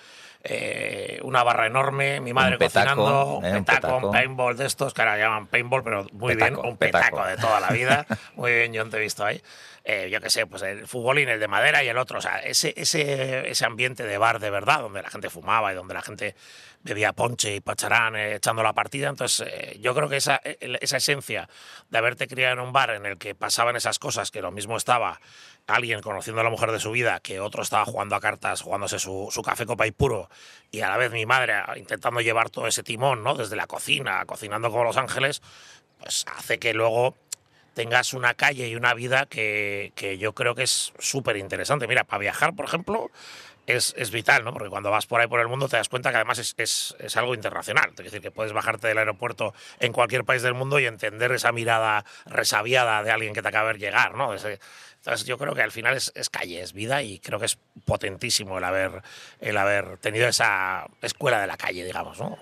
eh, 0.41 1.19
una 1.23 1.43
barra 1.43 1.67
enorme, 1.67 2.21
mi 2.21 2.31
madre 2.31 2.53
un 2.53 2.59
petaco, 2.59 3.03
cocinando, 3.03 3.41
eh, 3.43 3.57
un, 3.57 3.65
petaco, 3.65 3.81
petaco, 3.81 4.07
un 4.07 4.13
paintball 4.13 4.55
de 4.55 4.65
estos, 4.67 4.93
que 4.93 5.01
ahora 5.01 5.17
llaman 5.17 5.47
paintball, 5.47 5.83
pero 5.83 6.07
muy 6.13 6.33
petaco, 6.33 6.61
bien, 6.61 6.71
un 6.71 6.77
petaco, 6.77 7.17
petaco, 7.17 7.27
de 7.27 7.37
toda 7.37 7.59
la 7.59 7.69
vida. 7.69 8.05
muy 8.35 8.53
bien, 8.53 8.71
yo 8.71 8.87
te 8.87 8.97
he 8.97 8.99
visto 9.01 9.25
ahí. 9.25 9.41
Eh, 9.83 10.09
yo 10.09 10.21
qué 10.21 10.29
sé, 10.29 10.45
pues 10.45 10.61
el 10.61 10.87
futbolín, 10.87 11.27
el 11.27 11.39
de 11.39 11.47
madera 11.49 11.83
y 11.83 11.89
el 11.89 11.97
otro. 11.97 12.19
O 12.19 12.21
sea, 12.21 12.37
ese, 12.39 12.73
ese, 12.77 13.49
ese 13.49 13.65
ambiente 13.65 14.03
de 14.03 14.17
bar 14.17 14.39
de 14.39 14.49
verdad, 14.49 14.79
donde 14.79 15.01
la 15.01 15.09
gente 15.09 15.29
fumaba 15.29 15.73
y 15.73 15.75
donde 15.75 15.93
la 15.93 16.01
gente 16.01 16.35
bebía 16.81 17.13
ponche 17.13 17.55
y 17.55 17.61
pacharán 17.61 18.15
eh, 18.15 18.35
echando 18.35 18.63
la 18.63 18.73
partida. 18.73 19.09
Entonces, 19.09 19.47
eh, 19.51 19.77
yo 19.81 19.93
creo 19.93 20.09
que 20.09 20.17
esa, 20.17 20.39
eh, 20.43 20.57
esa 20.81 20.97
esencia 20.97 21.49
de 21.89 21.97
haberte 21.97 22.27
criado 22.27 22.53
en 22.53 22.59
un 22.59 22.71
bar 22.71 22.91
en 22.91 23.05
el 23.05 23.17
que 23.17 23.35
pasaban 23.35 23.75
esas 23.75 23.99
cosas, 23.99 24.31
que 24.31 24.41
lo 24.41 24.51
mismo 24.51 24.77
estaba 24.77 25.19
alguien 25.67 26.01
conociendo 26.01 26.41
a 26.41 26.43
la 26.43 26.49
mujer 26.49 26.71
de 26.71 26.79
su 26.79 26.91
vida, 26.91 27.19
que 27.19 27.39
otro 27.39 27.61
estaba 27.61 27.85
jugando 27.85 28.15
a 28.15 28.19
cartas, 28.19 28.61
jugándose 28.61 28.97
su, 28.97 29.27
su, 29.31 29.41
café 29.41 29.65
copa 29.65 29.85
y 29.85 29.91
puro, 29.91 30.29
y 30.71 30.81
a 30.81 30.89
la 30.89 30.97
vez 30.97 31.11
mi 31.11 31.25
madre 31.25 31.53
intentando 31.75 32.21
llevar 32.21 32.49
todo 32.49 32.65
ese 32.67 32.81
timón, 32.81 33.23
¿no? 33.23 33.35
Desde 33.35 33.55
la 33.55 33.67
cocina, 33.67 34.25
cocinando 34.25 34.71
como 34.71 34.85
Los 34.85 34.97
Ángeles, 34.97 35.41
pues 35.99 36.25
hace 36.35 36.57
que 36.57 36.73
luego 36.73 37.15
tengas 37.75 38.13
una 38.13 38.33
calle 38.33 38.67
y 38.67 38.75
una 38.75 38.93
vida 38.93 39.25
que, 39.25 39.93
que 39.95 40.17
yo 40.17 40.33
creo 40.33 40.55
que 40.55 40.63
es 40.63 40.91
súper 40.97 41.37
interesante. 41.37 41.87
Mira, 41.87 42.03
para 42.03 42.19
viajar, 42.19 42.55
por 42.55 42.65
ejemplo, 42.65 43.11
es, 43.75 43.93
es, 43.97 44.11
vital, 44.11 44.43
¿no? 44.43 44.53
Porque 44.53 44.69
cuando 44.69 44.91
vas 44.91 45.05
por 45.05 45.21
ahí 45.21 45.27
por 45.27 45.39
el 45.39 45.47
mundo 45.47 45.67
te 45.67 45.77
das 45.77 45.89
cuenta 45.89 46.09
que 46.09 46.17
además 46.17 46.39
es, 46.39 46.55
es, 46.57 46.95
es, 46.99 47.17
algo 47.17 47.33
internacional. 47.33 47.91
Es 47.91 48.05
decir, 48.05 48.21
que 48.21 48.31
puedes 48.31 48.53
bajarte 48.53 48.87
del 48.87 48.97
aeropuerto 48.97 49.53
en 49.79 49.93
cualquier 49.93 50.23
país 50.23 50.41
del 50.41 50.53
mundo 50.53 50.79
y 50.79 50.85
entender 50.85 51.31
esa 51.31 51.51
mirada 51.51 52.05
resabiada 52.25 53.03
de 53.03 53.11
alguien 53.11 53.33
que 53.33 53.41
te 53.41 53.47
acaba 53.47 53.73
de 53.73 53.79
llegar, 53.79 54.15
¿no? 54.15 54.33
Ese, 54.33 54.59
entonces 54.97 55.25
yo 55.25 55.37
creo 55.37 55.53
que 55.55 55.61
al 55.61 55.71
final 55.71 55.95
es, 55.95 56.11
es, 56.15 56.29
calle, 56.29 56.61
es 56.61 56.73
vida 56.73 57.01
y 57.03 57.19
creo 57.19 57.39
que 57.39 57.45
es 57.45 57.57
potentísimo 57.85 58.57
el 58.57 58.63
haber, 58.63 59.01
el 59.39 59.57
haber 59.57 59.97
tenido 59.97 60.27
esa 60.27 60.87
escuela 61.01 61.39
de 61.39 61.47
la 61.47 61.55
calle, 61.55 61.85
digamos, 61.85 62.19
¿no? 62.19 62.37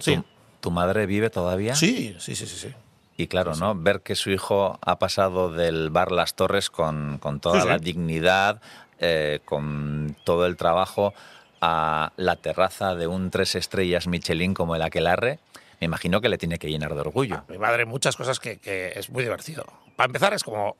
Sí. 0.00 0.16
¿Tu, 0.16 0.24
¿Tu, 0.60 0.70
madre 0.70 1.06
vive 1.06 1.30
todavía? 1.30 1.74
Sí, 1.74 2.16
sí, 2.18 2.34
sí, 2.34 2.46
sí. 2.46 2.56
sí. 2.56 2.74
Y 3.16 3.26
claro, 3.26 3.54
¿no? 3.54 3.74
Ver 3.74 4.00
que 4.00 4.14
su 4.14 4.30
hijo 4.30 4.78
ha 4.80 4.98
pasado 4.98 5.52
del 5.52 5.90
bar 5.90 6.10
Las 6.10 6.34
Torres 6.34 6.70
con, 6.70 7.18
con 7.18 7.38
toda 7.38 7.60
sí, 7.60 7.68
la 7.68 7.78
dignidad, 7.78 8.62
eh, 9.00 9.40
con 9.44 10.16
todo 10.24 10.46
el 10.46 10.56
trabajo, 10.56 11.14
a 11.60 12.12
la 12.16 12.36
terraza 12.36 12.94
de 12.94 13.06
un 13.06 13.30
tres 13.30 13.54
estrellas 13.54 14.06
Michelin 14.06 14.54
como 14.54 14.76
el 14.76 14.82
Aquelarre, 14.82 15.38
me 15.80 15.86
imagino 15.86 16.20
que 16.20 16.28
le 16.28 16.38
tiene 16.38 16.58
que 16.58 16.68
llenar 16.68 16.94
de 16.94 17.00
orgullo. 17.00 17.36
A 17.36 17.44
mi 17.48 17.58
madre, 17.58 17.84
muchas 17.86 18.16
cosas 18.16 18.38
que, 18.38 18.58
que 18.58 18.92
es 18.96 19.10
muy 19.10 19.22
divertido. 19.22 19.64
Para 19.96 20.06
empezar, 20.06 20.34
es 20.34 20.44
como, 20.44 20.76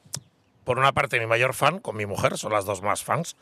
por 0.64 0.78
una 0.78 0.92
parte, 0.92 1.18
mi 1.18 1.26
mayor 1.26 1.54
fan 1.54 1.78
con 1.78 1.96
mi 1.96 2.06
mujer, 2.06 2.38
son 2.38 2.52
las 2.52 2.64
dos 2.64 2.82
más 2.82 3.02
fans, 3.02 3.36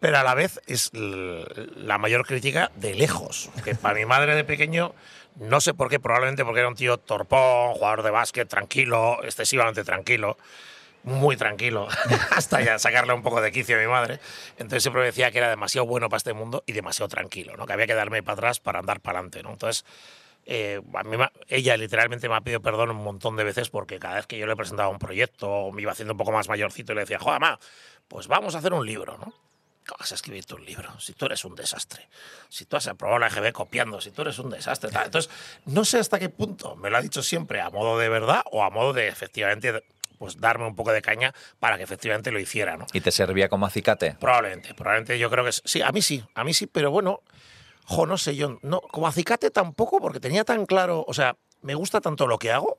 pero 0.00 0.18
a 0.18 0.22
la 0.24 0.34
vez 0.34 0.60
es 0.66 0.90
la 0.92 1.98
mayor 1.98 2.26
crítica 2.26 2.70
de 2.76 2.94
lejos. 2.94 3.50
Que 3.64 3.74
para 3.74 3.94
mi 3.94 4.06
madre 4.06 4.34
de 4.34 4.44
pequeño, 4.44 4.94
no 5.36 5.60
sé 5.60 5.74
por 5.74 5.88
qué, 5.88 6.00
probablemente 6.00 6.44
porque 6.44 6.60
era 6.60 6.68
un 6.68 6.74
tío 6.74 6.96
torpón, 6.96 7.74
jugador 7.74 8.02
de 8.02 8.10
básquet, 8.10 8.48
tranquilo, 8.48 9.22
excesivamente 9.22 9.84
tranquilo, 9.84 10.38
muy 11.02 11.36
tranquilo, 11.36 11.88
hasta 12.30 12.60
ya 12.60 12.78
sacarle 12.78 13.12
un 13.12 13.22
poco 13.22 13.40
de 13.40 13.52
quicio 13.52 13.76
a 13.76 13.80
mi 13.80 13.86
madre. 13.86 14.20
Entonces 14.58 14.82
siempre 14.82 15.02
decía 15.02 15.30
que 15.30 15.38
era 15.38 15.48
demasiado 15.48 15.86
bueno 15.86 16.08
para 16.08 16.18
este 16.18 16.32
mundo 16.32 16.62
y 16.66 16.72
demasiado 16.72 17.08
tranquilo, 17.08 17.56
¿no? 17.56 17.66
que 17.66 17.72
había 17.72 17.86
que 17.86 17.94
darme 17.94 18.22
para 18.22 18.34
atrás 18.34 18.60
para 18.60 18.80
andar 18.80 19.00
para 19.00 19.18
adelante. 19.18 19.42
¿no? 19.42 19.50
Entonces, 19.50 19.84
eh, 20.46 20.80
ella 21.48 21.76
literalmente 21.76 22.28
me 22.28 22.36
ha 22.36 22.40
pedido 22.40 22.60
perdón 22.60 22.90
un 22.90 23.02
montón 23.02 23.36
de 23.36 23.44
veces 23.44 23.70
porque 23.70 23.98
cada 23.98 24.16
vez 24.16 24.26
que 24.26 24.38
yo 24.38 24.46
le 24.46 24.56
presentaba 24.56 24.88
un 24.88 24.98
proyecto 24.98 25.48
o 25.48 25.72
me 25.72 25.82
iba 25.82 25.92
haciendo 25.92 26.14
un 26.14 26.18
poco 26.18 26.32
más 26.32 26.48
mayorcito 26.48 26.92
y 26.92 26.96
le 26.96 27.02
decía, 27.02 27.18
joder, 27.18 27.40
ma, 27.40 27.58
pues 28.08 28.26
vamos 28.26 28.54
a 28.54 28.58
hacer 28.58 28.72
un 28.72 28.86
libro, 28.86 29.16
¿no? 29.18 29.32
¿Cómo 29.86 29.98
vas 29.98 30.12
a 30.12 30.14
escribirte 30.14 30.54
un 30.54 30.64
libro? 30.64 31.00
Si 31.00 31.14
tú 31.14 31.26
eres 31.26 31.44
un 31.44 31.54
desastre. 31.54 32.08
Si 32.48 32.64
tú 32.64 32.76
has 32.76 32.86
aprobado 32.86 33.18
la 33.18 33.28
EGB 33.28 33.52
copiando, 33.52 34.00
si 34.00 34.10
tú 34.10 34.22
eres 34.22 34.38
un 34.38 34.50
desastre. 34.50 34.90
Entonces, 35.04 35.30
no 35.64 35.84
sé 35.84 35.98
hasta 35.98 36.18
qué 36.18 36.28
punto 36.28 36.76
me 36.76 36.90
lo 36.90 36.98
ha 36.98 37.00
dicho 37.00 37.22
siempre 37.22 37.60
a 37.60 37.70
modo 37.70 37.98
de 37.98 38.08
verdad 38.08 38.42
o 38.52 38.62
a 38.62 38.70
modo 38.70 38.92
de 38.92 39.08
efectivamente 39.08 39.82
pues 40.20 40.38
darme 40.38 40.66
un 40.66 40.76
poco 40.76 40.92
de 40.92 41.00
caña 41.00 41.32
para 41.60 41.78
que 41.78 41.82
efectivamente 41.82 42.30
lo 42.30 42.38
hiciera, 42.38 42.76
¿no? 42.76 42.86
¿Y 42.92 43.00
te 43.00 43.10
servía 43.10 43.48
como 43.48 43.64
acicate? 43.64 44.18
Probablemente, 44.20 44.74
probablemente 44.74 45.18
yo 45.18 45.30
creo 45.30 45.46
que 45.46 45.52
sí, 45.52 45.80
a 45.80 45.90
mí 45.92 46.02
sí, 46.02 46.22
a 46.34 46.44
mí 46.44 46.52
sí, 46.52 46.66
pero 46.66 46.90
bueno, 46.90 47.22
jo, 47.86 48.04
no 48.04 48.18
sé, 48.18 48.36
yo 48.36 48.58
no, 48.60 48.82
como 48.82 49.08
acicate 49.08 49.50
tampoco, 49.50 49.98
porque 49.98 50.20
tenía 50.20 50.44
tan 50.44 50.66
claro, 50.66 51.06
o 51.08 51.14
sea, 51.14 51.36
me 51.62 51.74
gusta 51.74 52.02
tanto 52.02 52.26
lo 52.26 52.38
que 52.38 52.52
hago 52.52 52.76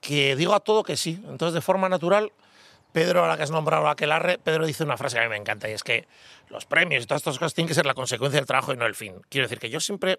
que 0.00 0.34
digo 0.34 0.54
a 0.54 0.60
todo 0.60 0.82
que 0.82 0.96
sí. 0.96 1.22
Entonces, 1.28 1.54
de 1.54 1.60
forma 1.60 1.88
natural, 1.88 2.32
Pedro, 2.90 3.20
ahora 3.20 3.36
que 3.36 3.44
has 3.44 3.52
nombrado 3.52 3.86
a 3.86 3.92
Aquelarre, 3.92 4.38
Pedro 4.38 4.66
dice 4.66 4.82
una 4.82 4.96
frase 4.96 5.18
que 5.18 5.20
a 5.20 5.24
mí 5.24 5.30
me 5.30 5.36
encanta 5.36 5.68
y 5.68 5.72
es 5.72 5.84
que 5.84 6.08
los 6.48 6.66
premios 6.66 7.04
y 7.04 7.06
todas 7.06 7.20
estas 7.20 7.38
cosas 7.38 7.54
tienen 7.54 7.68
que 7.68 7.74
ser 7.74 7.86
la 7.86 7.94
consecuencia 7.94 8.40
del 8.40 8.46
trabajo 8.46 8.72
y 8.72 8.76
no 8.76 8.86
el 8.86 8.96
fin. 8.96 9.22
Quiero 9.28 9.44
decir 9.44 9.60
que 9.60 9.70
yo 9.70 9.78
siempre 9.78 10.18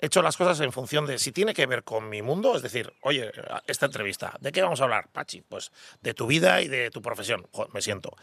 he 0.00 0.06
hecho 0.06 0.22
las 0.22 0.36
cosas 0.36 0.60
en 0.60 0.72
función 0.72 1.06
de 1.06 1.18
si 1.18 1.32
tiene 1.32 1.54
que 1.54 1.66
ver 1.66 1.82
con 1.82 2.08
mi 2.08 2.22
mundo, 2.22 2.56
es 2.56 2.62
decir, 2.62 2.92
oye, 3.02 3.32
esta 3.66 3.86
entrevista, 3.86 4.36
¿de 4.40 4.52
qué 4.52 4.62
vamos 4.62 4.80
a 4.80 4.84
hablar, 4.84 5.08
Pachi? 5.12 5.42
Pues 5.42 5.72
de 6.02 6.14
tu 6.14 6.26
vida 6.26 6.60
y 6.62 6.68
de 6.68 6.90
tu 6.90 7.00
profesión, 7.02 7.46
me 7.72 7.82
siento. 7.82 8.16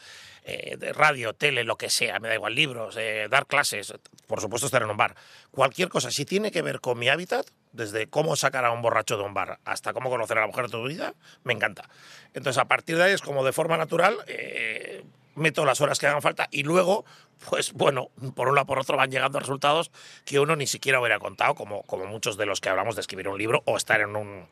Eh, 0.44 0.76
de 0.78 0.94
radio, 0.94 1.34
tele, 1.34 1.64
lo 1.64 1.78
que 1.78 1.90
sea, 1.90 2.20
me 2.20 2.28
da 2.28 2.36
igual, 2.36 2.54
libros, 2.54 2.98
eh, 2.98 3.28
dar 3.30 3.48
clases, 3.48 3.94
por 4.28 4.42
supuesto 4.42 4.68
estar 4.68 4.84
en 4.84 4.90
un 4.90 4.98
bar, 4.98 5.16
cualquier 5.52 5.90
cosa, 5.90 6.12
si 6.12 6.26
tiene 6.26 6.52
que 6.52 6.62
ver 6.62 6.82
con 6.82 7.00
mi 7.00 7.10
hábitat, 7.10 7.48
desde 7.72 8.08
cómo 8.08 8.36
sacar 8.36 8.66
a 8.66 8.72
un 8.72 8.82
borracho 8.82 9.18
de 9.18 9.24
un 9.24 9.34
bar 9.34 9.60
hasta 9.66 9.94
cómo 9.94 10.10
conocer 10.10 10.38
a 10.38 10.42
la 10.42 10.48
mujer 10.48 10.66
de 10.66 10.72
tu 10.72 10.88
vida, 10.88 11.14
me 11.44 11.54
encanta. 11.54 11.90
Entonces, 12.34 12.60
a 12.60 12.66
partir 12.66 12.98
de 12.98 13.04
ahí 13.04 13.14
es 13.14 13.22
como 13.22 13.44
de 13.44 13.52
forma 13.52 13.78
natural, 13.78 14.18
eh, 14.28 15.04
meto 15.36 15.66
las 15.66 15.82
horas 15.82 16.00
que 16.00 16.08
hagan 16.08 16.22
falta 16.22 16.48
y 16.52 16.64
luego, 16.64 17.06
pues 17.50 17.74
bueno, 17.74 18.10
por 18.36 18.48
un 18.48 18.56
lado 18.56 18.68
por 18.68 18.80
otro 18.80 18.98
van 18.98 19.12
llegando 19.12 19.40
resultados 19.40 19.92
que 20.26 20.40
uno 20.40 20.56
ni 20.56 20.68
siquiera 20.68 21.00
hubiera 21.00 21.20
contado, 21.20 21.56
como, 21.56 21.84
como 21.84 22.06
muchos 22.06 22.38
de 22.38 22.46
los 22.46 22.62
que 22.62 22.70
hablamos 22.70 22.96
de 22.96 23.02
escribir 23.02 23.28
un 23.28 23.38
libro 23.38 23.64
o 23.66 23.78
estar 23.78 24.02
en 24.02 24.16
un 24.16 24.48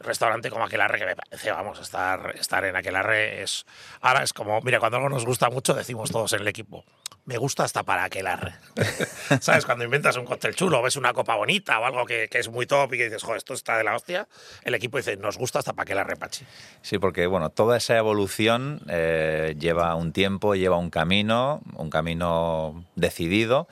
restaurante 0.00 0.50
como 0.50 0.64
Aquelarre, 0.64 0.98
que 0.98 1.06
me 1.06 1.16
parece, 1.16 1.50
vamos, 1.50 1.80
estar, 1.80 2.34
estar 2.36 2.64
en 2.64 2.76
Aquelarre 2.76 3.42
es... 3.42 3.66
Ahora 4.00 4.22
es 4.22 4.32
como, 4.32 4.60
mira, 4.62 4.78
cuando 4.78 4.98
algo 4.98 5.08
nos 5.08 5.24
gusta 5.24 5.50
mucho 5.50 5.74
decimos 5.74 6.10
todos 6.10 6.32
en 6.34 6.40
el 6.40 6.48
equipo, 6.48 6.84
me 7.28 7.36
gusta 7.36 7.62
hasta 7.62 7.82
para 7.82 8.04
aquelarre. 8.04 8.54
¿Sabes? 9.40 9.66
Cuando 9.66 9.84
inventas 9.84 10.16
un 10.16 10.24
cóctel 10.24 10.54
chulo, 10.54 10.80
ves 10.80 10.96
una 10.96 11.12
copa 11.12 11.36
bonita 11.36 11.78
o 11.78 11.84
algo 11.84 12.06
que, 12.06 12.26
que, 12.30 12.38
es 12.38 12.48
muy 12.48 12.64
top 12.64 12.94
y 12.94 12.96
que 12.96 13.04
dices, 13.04 13.22
joder, 13.22 13.36
esto 13.36 13.52
está 13.52 13.76
de 13.76 13.84
la 13.84 13.94
hostia, 13.94 14.26
el 14.64 14.74
equipo 14.74 14.96
dice, 14.96 15.18
nos 15.18 15.36
gusta 15.36 15.58
hasta 15.58 15.74
para 15.74 15.82
aquelarre, 15.82 16.16
Pachi. 16.16 16.46
Sí, 16.80 16.98
porque, 16.98 17.26
bueno, 17.26 17.50
toda 17.50 17.76
esa 17.76 17.98
evolución 17.98 18.80
eh, 18.88 19.54
lleva 19.58 19.94
un 19.94 20.12
tiempo, 20.12 20.54
lleva 20.54 20.78
un 20.78 20.88
camino, 20.88 21.60
un 21.74 21.90
camino 21.90 22.82
decidido, 22.96 23.68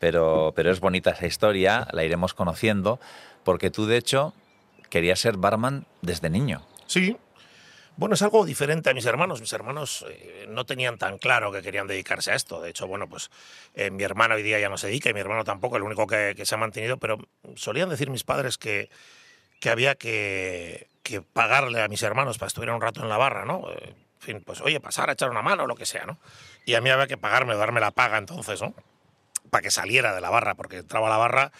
pero, 0.00 0.52
pero 0.56 0.72
es 0.72 0.80
bonita 0.80 1.10
esa 1.10 1.26
historia, 1.26 1.86
la 1.92 2.02
iremos 2.02 2.34
conociendo, 2.34 2.98
porque 3.44 3.70
tú, 3.70 3.86
de 3.86 3.98
hecho, 3.98 4.34
querías 4.90 5.20
ser 5.20 5.36
barman 5.36 5.86
desde 6.02 6.28
niño. 6.28 6.62
Sí, 6.86 7.16
bueno, 7.96 8.14
es 8.14 8.22
algo 8.22 8.44
diferente 8.44 8.90
a 8.90 8.94
mis 8.94 9.06
hermanos. 9.06 9.40
Mis 9.40 9.52
hermanos 9.52 10.04
eh, 10.08 10.46
no 10.48 10.66
tenían 10.66 10.98
tan 10.98 11.18
claro 11.18 11.50
que 11.50 11.62
querían 11.62 11.86
dedicarse 11.86 12.30
a 12.30 12.34
esto. 12.34 12.60
De 12.60 12.70
hecho, 12.70 12.86
bueno, 12.86 13.08
pues 13.08 13.30
eh, 13.74 13.90
mi 13.90 14.02
hermano 14.02 14.34
hoy 14.34 14.42
día 14.42 14.58
ya 14.58 14.68
no 14.68 14.76
se 14.76 14.88
dedica 14.88 15.10
y 15.10 15.14
mi 15.14 15.20
hermano 15.20 15.44
tampoco, 15.44 15.76
el 15.76 15.82
único 15.82 16.06
que, 16.06 16.34
se 16.44 16.54
ha 16.54 16.58
mantenido, 16.58 16.98
pero 16.98 17.18
solían 17.54 17.88
decir 17.88 18.10
mis 18.10 18.24
padres 18.24 18.58
que, 18.58 18.90
que 19.60 19.70
había 19.70 19.94
que, 19.94 20.88
que, 21.02 21.22
pagarle 21.22 21.82
a 21.82 21.88
mis 21.88 22.02
hermanos 22.02 22.38
para 22.38 22.48
estuvieran 22.48 22.76
un 22.76 22.82
rato 22.82 23.00
en 23.00 23.08
la 23.08 23.16
barra, 23.16 23.44
¿no? 23.44 23.70
Eh, 23.70 23.94
en 23.94 24.20
fin, 24.20 24.42
pues 24.44 24.60
oye, 24.60 24.80
pasar 24.80 25.08
a 25.08 25.12
echar 25.12 25.30
una 25.30 25.42
mano 25.42 25.64
o 25.64 25.66
lo 25.66 25.74
que 25.74 25.86
sea, 25.86 26.04
¿no? 26.04 26.18
Y 26.64 26.74
a 26.74 26.80
mí 26.80 26.90
había 26.90 27.06
que 27.06 27.16
pagarme 27.16 27.54
o 27.54 27.58
darme 27.58 27.80
la 27.80 27.92
paga 27.92 28.18
entonces, 28.18 28.60
¿no? 28.60 28.74
Para 29.50 29.62
que 29.62 29.70
saliera 29.70 30.14
de 30.14 30.20
la 30.20 30.30
barra, 30.30 30.54
porque 30.54 30.78
entraba 30.78 31.06
a 31.06 31.10
la 31.10 31.16
barra 31.16 31.52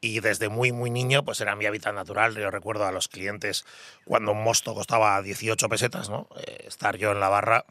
y 0.00 0.20
desde 0.20 0.48
muy, 0.48 0.72
muy 0.72 0.90
niño, 0.90 1.24
pues 1.24 1.40
era 1.40 1.54
mi 1.56 1.66
hábitat 1.66 1.94
natural. 1.94 2.34
Yo 2.34 2.50
recuerdo 2.50 2.86
a 2.86 2.92
los 2.92 3.08
clientes 3.08 3.64
cuando 4.04 4.32
un 4.32 4.42
mosto 4.42 4.74
costaba 4.74 5.20
18 5.20 5.68
pesetas, 5.68 6.08
¿no? 6.08 6.28
Eh, 6.36 6.64
estar 6.66 6.96
yo 6.96 7.12
en 7.12 7.20
la 7.20 7.28
barra, 7.28 7.64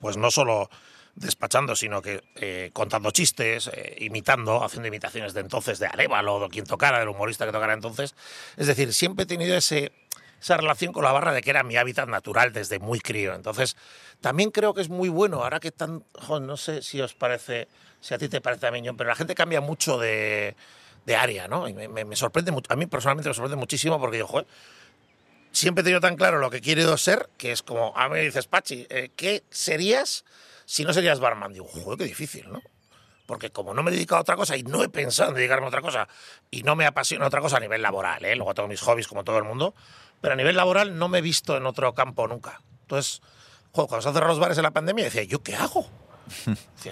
pues 0.00 0.16
no 0.16 0.30
solo 0.30 0.68
despachando, 1.14 1.76
sino 1.76 2.02
que 2.02 2.22
eh, 2.36 2.70
contando 2.72 3.10
chistes, 3.10 3.70
eh, 3.72 3.96
imitando, 4.00 4.64
haciendo 4.64 4.88
imitaciones 4.88 5.34
de 5.34 5.40
entonces 5.40 5.78
de 5.78 5.86
Arevalo, 5.86 6.40
de 6.40 6.48
quien 6.48 6.66
tocara, 6.66 6.98
del 6.98 7.08
humorista 7.08 7.46
que 7.46 7.52
tocara 7.52 7.74
entonces. 7.74 8.14
Es 8.56 8.66
decir, 8.66 8.92
siempre 8.92 9.24
he 9.24 9.26
tenido 9.26 9.56
ese, 9.56 9.92
esa 10.40 10.56
relación 10.56 10.92
con 10.92 11.04
la 11.04 11.12
barra 11.12 11.32
de 11.32 11.42
que 11.42 11.50
era 11.50 11.62
mi 11.62 11.76
hábitat 11.76 12.08
natural 12.08 12.52
desde 12.52 12.78
muy 12.78 13.00
crío. 13.00 13.34
Entonces, 13.34 13.76
también 14.20 14.50
creo 14.50 14.74
que 14.74 14.80
es 14.80 14.88
muy 14.88 15.08
bueno, 15.08 15.42
ahora 15.42 15.60
que 15.60 15.70
tan, 15.70 16.04
jo, 16.14 16.40
no 16.40 16.56
sé 16.56 16.82
si 16.82 17.00
os 17.00 17.14
parece, 17.14 17.68
si 18.00 18.14
a 18.14 18.18
ti 18.18 18.28
te 18.28 18.40
parece 18.40 18.70
mí, 18.70 18.82
pero 18.96 19.08
la 19.08 19.16
gente 19.16 19.34
cambia 19.34 19.60
mucho 19.60 19.98
de 19.98 20.56
de 21.06 21.16
área, 21.16 21.48
¿no? 21.48 21.68
Y 21.68 21.74
me, 21.74 22.16
sorprende 22.16 22.52
mucho, 22.52 22.72
a 22.72 22.76
mí 22.76 22.86
personalmente 22.86 23.28
me 23.28 23.34
sorprende 23.34 23.56
muchísimo 23.56 23.98
porque 24.00 24.18
yo, 24.18 24.26
joder, 24.26 24.46
siempre 25.50 25.82
he 25.82 25.84
tenido 25.84 26.00
tan 26.00 26.16
claro 26.16 26.38
lo 26.38 26.50
que 26.50 26.60
quiero 26.60 26.96
ser, 26.96 27.28
que 27.36 27.52
es 27.52 27.62
como, 27.62 27.96
a 27.96 28.08
mí 28.08 28.14
me 28.14 28.20
dices, 28.22 28.46
Pachi, 28.46 28.86
eh, 28.88 29.10
¿qué 29.16 29.44
serías 29.50 30.24
si 30.64 30.84
no 30.84 30.92
serías 30.92 31.20
barman? 31.20 31.52
Digo, 31.52 31.66
joder, 31.66 31.98
qué 31.98 32.04
difícil, 32.04 32.50
¿no? 32.50 32.62
Porque 33.26 33.50
como 33.50 33.72
no 33.72 33.82
me 33.82 33.90
he 33.90 33.94
dedicado 33.94 34.18
a 34.18 34.22
otra 34.22 34.36
cosa 34.36 34.56
y 34.56 34.62
no 34.62 34.82
he 34.82 34.88
pensado 34.88 35.30
en 35.30 35.36
dedicarme 35.36 35.66
a 35.66 35.68
otra 35.68 35.80
cosa 35.80 36.08
y 36.50 36.62
no 36.62 36.76
me 36.76 36.86
apasiona 36.86 37.26
otra 37.26 37.40
cosa 37.40 37.56
a 37.56 37.60
nivel 37.60 37.82
laboral, 37.82 38.24
¿eh? 38.24 38.36
Luego 38.36 38.54
tengo 38.54 38.68
mis 38.68 38.80
hobbies 38.80 39.08
como 39.08 39.24
todo 39.24 39.38
el 39.38 39.44
mundo, 39.44 39.74
pero 40.20 40.34
a 40.34 40.36
nivel 40.36 40.56
laboral 40.56 40.98
no 40.98 41.08
me 41.08 41.18
he 41.18 41.22
visto 41.22 41.56
en 41.56 41.66
otro 41.66 41.94
campo 41.94 42.26
nunca. 42.28 42.60
Entonces, 42.82 43.22
joder, 43.72 43.88
cuando 43.88 44.02
se 44.02 44.08
han 44.08 44.14
cerrado 44.14 44.32
los 44.32 44.40
bares 44.40 44.58
en 44.58 44.64
la 44.64 44.70
pandemia, 44.70 45.04
decía, 45.04 45.22
¿yo 45.22 45.42
qué 45.42 45.54
hago? 45.54 45.88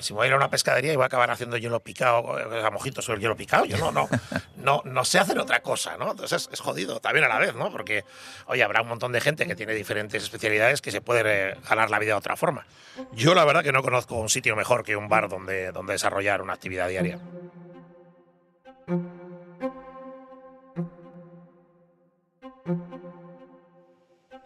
Si 0.01 0.13
voy 0.13 0.25
a 0.25 0.27
ir 0.29 0.33
a 0.35 0.37
una 0.37 0.51
pescadería 0.51 0.93
y 0.93 0.97
voy 0.97 1.05
a 1.05 1.07
acabar 1.07 1.31
haciendo 1.31 1.57
hielo 1.57 1.81
picado, 1.81 2.37
a 2.37 2.71
mojitos 2.71 3.05
sobre 3.05 3.17
el 3.17 3.23
hielo 3.23 3.37
picado, 3.37 3.65
yo 3.65 3.77
no, 3.79 3.93
no, 3.93 4.09
no, 4.57 4.83
no 4.85 5.05
sé 5.05 5.19
hacer 5.19 5.39
otra 5.39 5.63
cosa, 5.63 5.97
¿no? 5.97 6.13
Entonces 6.13 6.49
es, 6.53 6.61
jodido, 6.61 7.01
también 7.01 7.25
a 7.25 7.29
la 7.29 7.39
vez, 7.39 7.55
¿no? 7.55 7.71
Porque, 7.71 8.05
oye, 8.47 8.63
habrá 8.63 8.83
un 8.83 8.89
montón 8.89 9.13
de 9.13 9.21
gente 9.21 9.47
que 9.47 9.55
tiene 9.55 9.75
diferentes 9.75 10.23
especialidades 10.23 10.81
que 10.81 10.91
se 10.91 11.01
puede 11.01 11.57
ganar 11.69 11.91
la 11.91 11.99
vida 11.99 12.13
de 12.13 12.19
otra 12.19 12.37
forma. 12.37 12.67
Yo 13.13 13.35
la 13.35 13.45
verdad 13.45 13.63
que 13.63 13.73
no 13.73 13.83
conozco 13.83 14.17
un 14.17 14.29
sitio 14.29 14.57
mejor 14.57 14.85
que 14.85 14.97
un 14.97 15.09
bar 15.09 15.29
donde, 15.29 15.73
donde 15.73 15.95
desarrollar 15.95 16.43
una 16.43 16.53
actividad 16.53 16.89
diaria. 16.89 17.19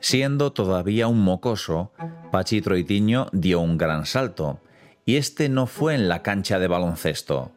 Siendo 0.01 0.53
todavía 0.53 1.07
un 1.09 1.21
mocoso, 1.23 1.91
Pachi 2.31 2.61
Troitiño 2.61 3.29
dio 3.33 3.61
un 3.61 3.79
gran 3.79 4.05
salto 4.05 4.61
y 5.05 5.17
este 5.17 5.49
no 5.49 5.67
fue 5.67 5.95
en 5.95 6.09
la 6.09 6.23
cancha 6.23 6.59
de 6.59 6.69
baloncesto. 6.69 7.53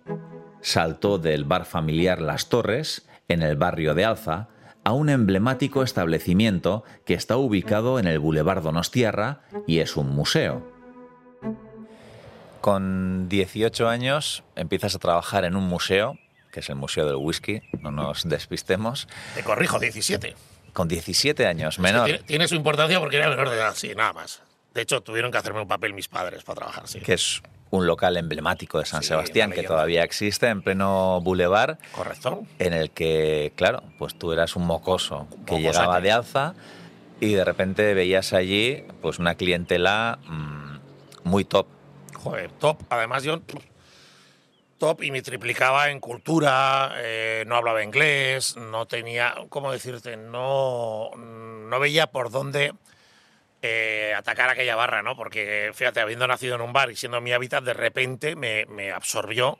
Saltó 0.62 1.18
del 1.18 1.46
bar 1.46 1.66
familiar 1.66 2.22
Las 2.22 2.50
Torres, 2.50 3.08
en 3.28 3.42
el 3.42 3.56
barrio 3.56 3.94
de 3.94 4.06
Alza, 4.06 4.50
a 4.84 4.94
un 4.94 5.10
emblemático 5.10 5.84
establecimiento 5.84 6.84
que 7.06 7.14
está 7.14 7.38
ubicado 7.38 8.00
en 8.00 8.08
el 8.08 8.20
Boulevard 8.20 8.64
Donostiarra 8.64 9.42
y 9.66 9.80
es 9.80 9.98
un 9.98 10.10
museo. 10.10 10.66
Con 12.62 13.30
18 13.30 13.88
años 13.88 14.44
empiezas 14.56 14.96
a 14.96 15.00
trabajar 15.00 15.46
en 15.46 15.56
un 15.56 15.66
museo, 15.66 16.18
que 16.52 16.62
es 16.62 16.70
el 16.70 16.76
Museo 16.76 17.06
del 17.06 17.18
Whisky, 17.18 17.62
no 17.82 17.92
nos 17.92 18.28
despistemos. 18.28 19.08
Te 19.36 19.44
corrijo, 19.44 19.80
17. 19.80 20.36
Con 20.74 20.88
17 20.88 21.46
años, 21.46 21.80
menor. 21.80 22.06
Tiene, 22.06 22.24
tiene, 22.24 22.48
su 22.48 22.56
importancia 22.56 23.00
porque 23.00 23.18
era 23.18 23.30
menor 23.30 23.50
de 23.50 23.58
edad, 23.58 23.74
sí, 23.76 23.94
nada 23.96 24.14
más. 24.14 24.42
De 24.78 24.84
hecho, 24.84 25.02
tuvieron 25.02 25.32
que 25.32 25.40
hacerme 25.40 25.62
un 25.62 25.68
papel 25.68 25.96
mis 25.96 26.08
padres 26.08 26.44
para 26.44 26.58
trabajar, 26.58 26.88
sí. 26.88 27.00
Que 27.00 27.14
es 27.14 27.42
un 27.72 27.88
local 27.88 28.16
emblemático 28.16 28.78
de 28.78 28.86
San 28.86 29.02
sí, 29.02 29.08
Sebastián 29.08 29.50
que 29.50 29.64
todavía 29.64 30.04
existe 30.04 30.50
en 30.50 30.62
pleno 30.62 31.20
bulevar. 31.22 31.80
Correcto. 31.94 32.44
En 32.60 32.74
el 32.74 32.92
que, 32.92 33.54
claro, 33.56 33.82
pues 33.98 34.14
tú 34.20 34.34
eras 34.34 34.56
un 34.56 34.68
mocoso 34.68 35.28
que 35.48 35.60
llegaba 35.60 36.00
de 36.00 36.12
alza 36.12 36.54
y 37.20 37.34
de 37.34 37.44
repente 37.44 37.96
veías 37.96 38.34
allí 38.34 38.84
pues 39.02 39.18
una 39.18 39.34
clientela 39.34 40.20
mmm, 40.28 40.78
muy 41.24 41.44
top. 41.44 41.66
Joder, 42.14 42.52
top. 42.52 42.78
Además, 42.92 43.24
yo 43.24 43.42
top 44.78 45.02
y 45.02 45.10
me 45.10 45.24
triplicaba 45.24 45.90
en 45.90 46.00
cultura, 46.00 46.92
eh, 46.98 47.46
no 47.48 47.56
hablaba 47.56 47.84
inglés, 47.84 48.56
no 48.58 48.86
tenía, 48.86 49.34
¿cómo 49.50 49.72
decirte? 49.72 50.18
No, 50.18 51.10
no 51.16 51.80
veía 51.80 52.06
por 52.06 52.30
dónde 52.30 52.74
eh, 53.62 54.14
atacar 54.16 54.50
aquella 54.50 54.76
barra, 54.76 55.02
¿no? 55.02 55.16
Porque, 55.16 55.72
fíjate, 55.74 56.00
habiendo 56.00 56.28
nacido 56.28 56.56
en 56.56 56.62
un 56.62 56.74
bar 56.74 56.92
y 56.92 56.96
siendo 56.96 57.22
mi 57.22 57.34
hábitat, 57.34 57.64
de 57.64 57.74
repente 57.74 58.36
me, 58.36 58.66
me 58.68 58.92
absorbió 58.92 59.60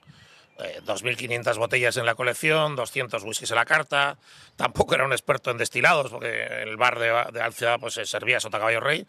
eh, 0.60 0.82
2.500 0.86 1.58
botellas 1.58 1.98
en 1.98 2.06
la 2.06 2.16
colección, 2.16 2.76
200 2.76 3.24
whiskies 3.24 3.52
en 3.52 3.56
la 3.56 3.66
carta. 3.66 4.18
Tampoco 4.56 4.96
era 4.96 5.06
un 5.06 5.14
experto 5.14 5.52
en 5.52 5.58
destilados, 5.58 6.12
porque 6.12 6.46
el 6.64 6.78
bar 6.78 7.00
de, 7.00 7.12
de 7.34 7.42
Alceda 7.42 7.78
pues, 7.78 7.96
se 7.96 8.06
servía 8.06 8.40
Sota 8.40 8.60
Caballo 8.60 8.80
Rey. 8.80 9.06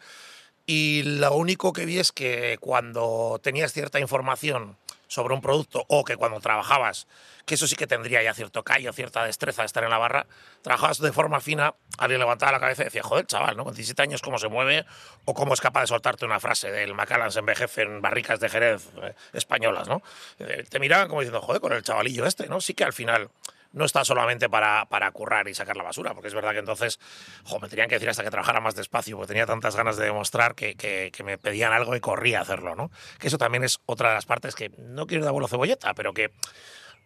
Y 0.65 1.01
lo 1.03 1.33
único 1.33 1.73
que 1.73 1.85
vi 1.85 1.97
es 1.97 2.11
que 2.11 2.57
cuando 2.59 3.39
tenías 3.41 3.73
cierta 3.73 3.99
información 3.99 4.77
sobre 5.09 5.33
un 5.33 5.41
producto 5.41 5.83
o 5.89 6.05
que 6.05 6.15
cuando 6.15 6.39
trabajabas, 6.39 7.07
que 7.45 7.55
eso 7.55 7.67
sí 7.67 7.75
que 7.75 7.87
tendría 7.87 8.21
ya 8.21 8.33
cierto 8.33 8.63
callo, 8.63 8.93
cierta 8.93 9.25
destreza 9.25 9.63
de 9.63 9.65
estar 9.65 9.83
en 9.83 9.89
la 9.89 9.97
barra, 9.97 10.27
trabajabas 10.61 10.99
de 10.99 11.11
forma 11.11 11.41
fina, 11.41 11.73
alguien 11.97 12.19
levantaba 12.19 12.53
la 12.53 12.59
cabeza 12.59 12.83
y 12.83 12.85
decía, 12.85 13.01
joder, 13.01 13.25
chaval, 13.25 13.57
¿no? 13.57 13.65
Con 13.65 13.73
17 13.73 14.01
años, 14.03 14.21
¿cómo 14.21 14.37
se 14.37 14.47
mueve? 14.47 14.85
O 15.25 15.33
cómo 15.33 15.55
es 15.55 15.61
capaz 15.61 15.81
de 15.81 15.87
soltarte 15.87 16.25
una 16.25 16.39
frase 16.39 16.71
del 16.71 16.93
Macallan 16.93 17.31
se 17.31 17.39
envejece 17.39 17.81
en 17.81 18.01
barricas 18.01 18.39
de 18.39 18.49
Jerez 18.49 18.87
eh, 19.01 19.15
españolas, 19.33 19.87
¿no? 19.87 20.03
Eh, 20.37 20.63
te 20.69 20.79
miraban 20.79 21.07
como 21.07 21.21
diciendo, 21.21 21.41
joder, 21.41 21.59
con 21.59 21.73
el 21.73 21.81
chavalillo 21.81 22.25
este, 22.25 22.47
¿no? 22.47 22.61
Sí 22.61 22.75
que 22.75 22.83
al 22.83 22.93
final 22.93 23.29
no 23.71 23.85
está 23.85 24.03
solamente 24.03 24.49
para, 24.49 24.85
para 24.85 25.11
currar 25.11 25.47
y 25.47 25.53
sacar 25.53 25.77
la 25.77 25.83
basura, 25.83 26.13
porque 26.13 26.27
es 26.27 26.33
verdad 26.33 26.51
que 26.51 26.59
entonces 26.59 26.99
jo, 27.43 27.59
me 27.59 27.69
tenían 27.69 27.87
que 27.87 27.95
decir 27.95 28.09
hasta 28.09 28.23
que 28.23 28.31
trabajara 28.31 28.59
más 28.59 28.75
despacio, 28.75 29.17
porque 29.17 29.27
tenía 29.27 29.45
tantas 29.45 29.75
ganas 29.75 29.97
de 29.97 30.05
demostrar 30.05 30.55
que, 30.55 30.75
que, 30.75 31.11
que, 31.13 31.23
me 31.23 31.37
pedían 31.37 31.73
algo 31.73 31.95
y 31.95 31.99
corría 31.99 32.39
a 32.39 32.41
hacerlo, 32.41 32.75
¿no? 32.75 32.91
Que 33.19 33.27
eso 33.27 33.37
también 33.37 33.63
es 33.63 33.79
otra 33.85 34.09
de 34.09 34.15
las 34.15 34.25
partes 34.25 34.55
que 34.55 34.69
no 34.77 35.07
quiero 35.07 35.23
de 35.23 35.29
abuelo 35.29 35.47
cebolleta, 35.47 35.93
pero 35.93 36.13
que 36.13 36.31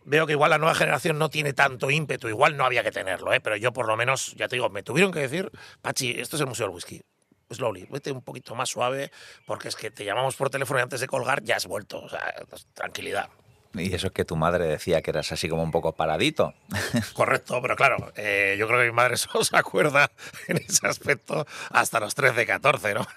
veo 0.06 0.26
que 0.26 0.34
igual 0.34 0.52
la 0.52 0.58
nueva 0.58 0.76
generación 0.76 1.18
no 1.18 1.30
tiene 1.30 1.54
tanto 1.54 1.90
ímpetu, 1.90 2.28
igual 2.28 2.58
no 2.58 2.66
había 2.66 2.84
que 2.84 2.92
tenerlo, 2.92 3.34
¿eh? 3.34 3.40
pero 3.40 3.56
yo 3.56 3.74
por 3.74 3.88
lo 3.88 3.96
menos, 3.96 4.34
ya 4.36 4.48
te 4.48 4.56
digo, 4.56 4.70
me 4.70 4.84
tuvieron 4.84 5.12
que 5.12 5.20
decir, 5.20 5.52
Pachi, 5.82 6.20
esto 6.20 6.36
es 6.36 6.42
el 6.42 6.48
Museo 6.48 6.68
del 6.68 6.76
Whisky. 6.76 7.02
Slowly, 7.50 7.88
vete 7.90 8.12
un 8.12 8.22
poquito 8.22 8.56
más 8.56 8.70
suave, 8.70 9.12
porque 9.46 9.68
es 9.68 9.76
que 9.76 9.92
te 9.92 10.06
llamamos 10.06 10.36
por 10.36 10.50
teléfono 10.50 10.80
y 10.80 10.84
antes 10.84 11.02
de 11.02 11.08
colgar 11.08 11.44
ya 11.44 11.58
has 11.58 11.68
vuelto. 11.68 12.00
O 12.00 12.10
sea, 12.10 12.34
tranquilidad. 12.74 13.30
Y 13.76 13.94
eso 13.94 14.08
es 14.08 14.14
que 14.14 14.24
tu 14.24 14.36
madre 14.36 14.68
decía 14.68 15.02
que 15.02 15.10
eras 15.10 15.32
así 15.32 15.50
como 15.50 15.64
un 15.64 15.72
poco 15.72 15.94
paradito. 15.94 16.54
Correcto, 17.14 17.60
pero 17.62 17.76
claro, 17.76 18.12
eh, 18.16 18.56
yo 18.60 18.68
creo 18.68 18.80
que 18.80 18.86
mi 18.86 18.92
madre 18.92 19.18
solo 19.18 19.44
se 19.44 19.58
acuerda 19.58 20.12
en 20.48 20.58
ese 20.58 20.86
aspecto 20.88 21.48
hasta 21.72 22.00
los 22.00 22.14
13, 22.14 22.46
14, 22.46 22.94
¿no? 22.94 23.08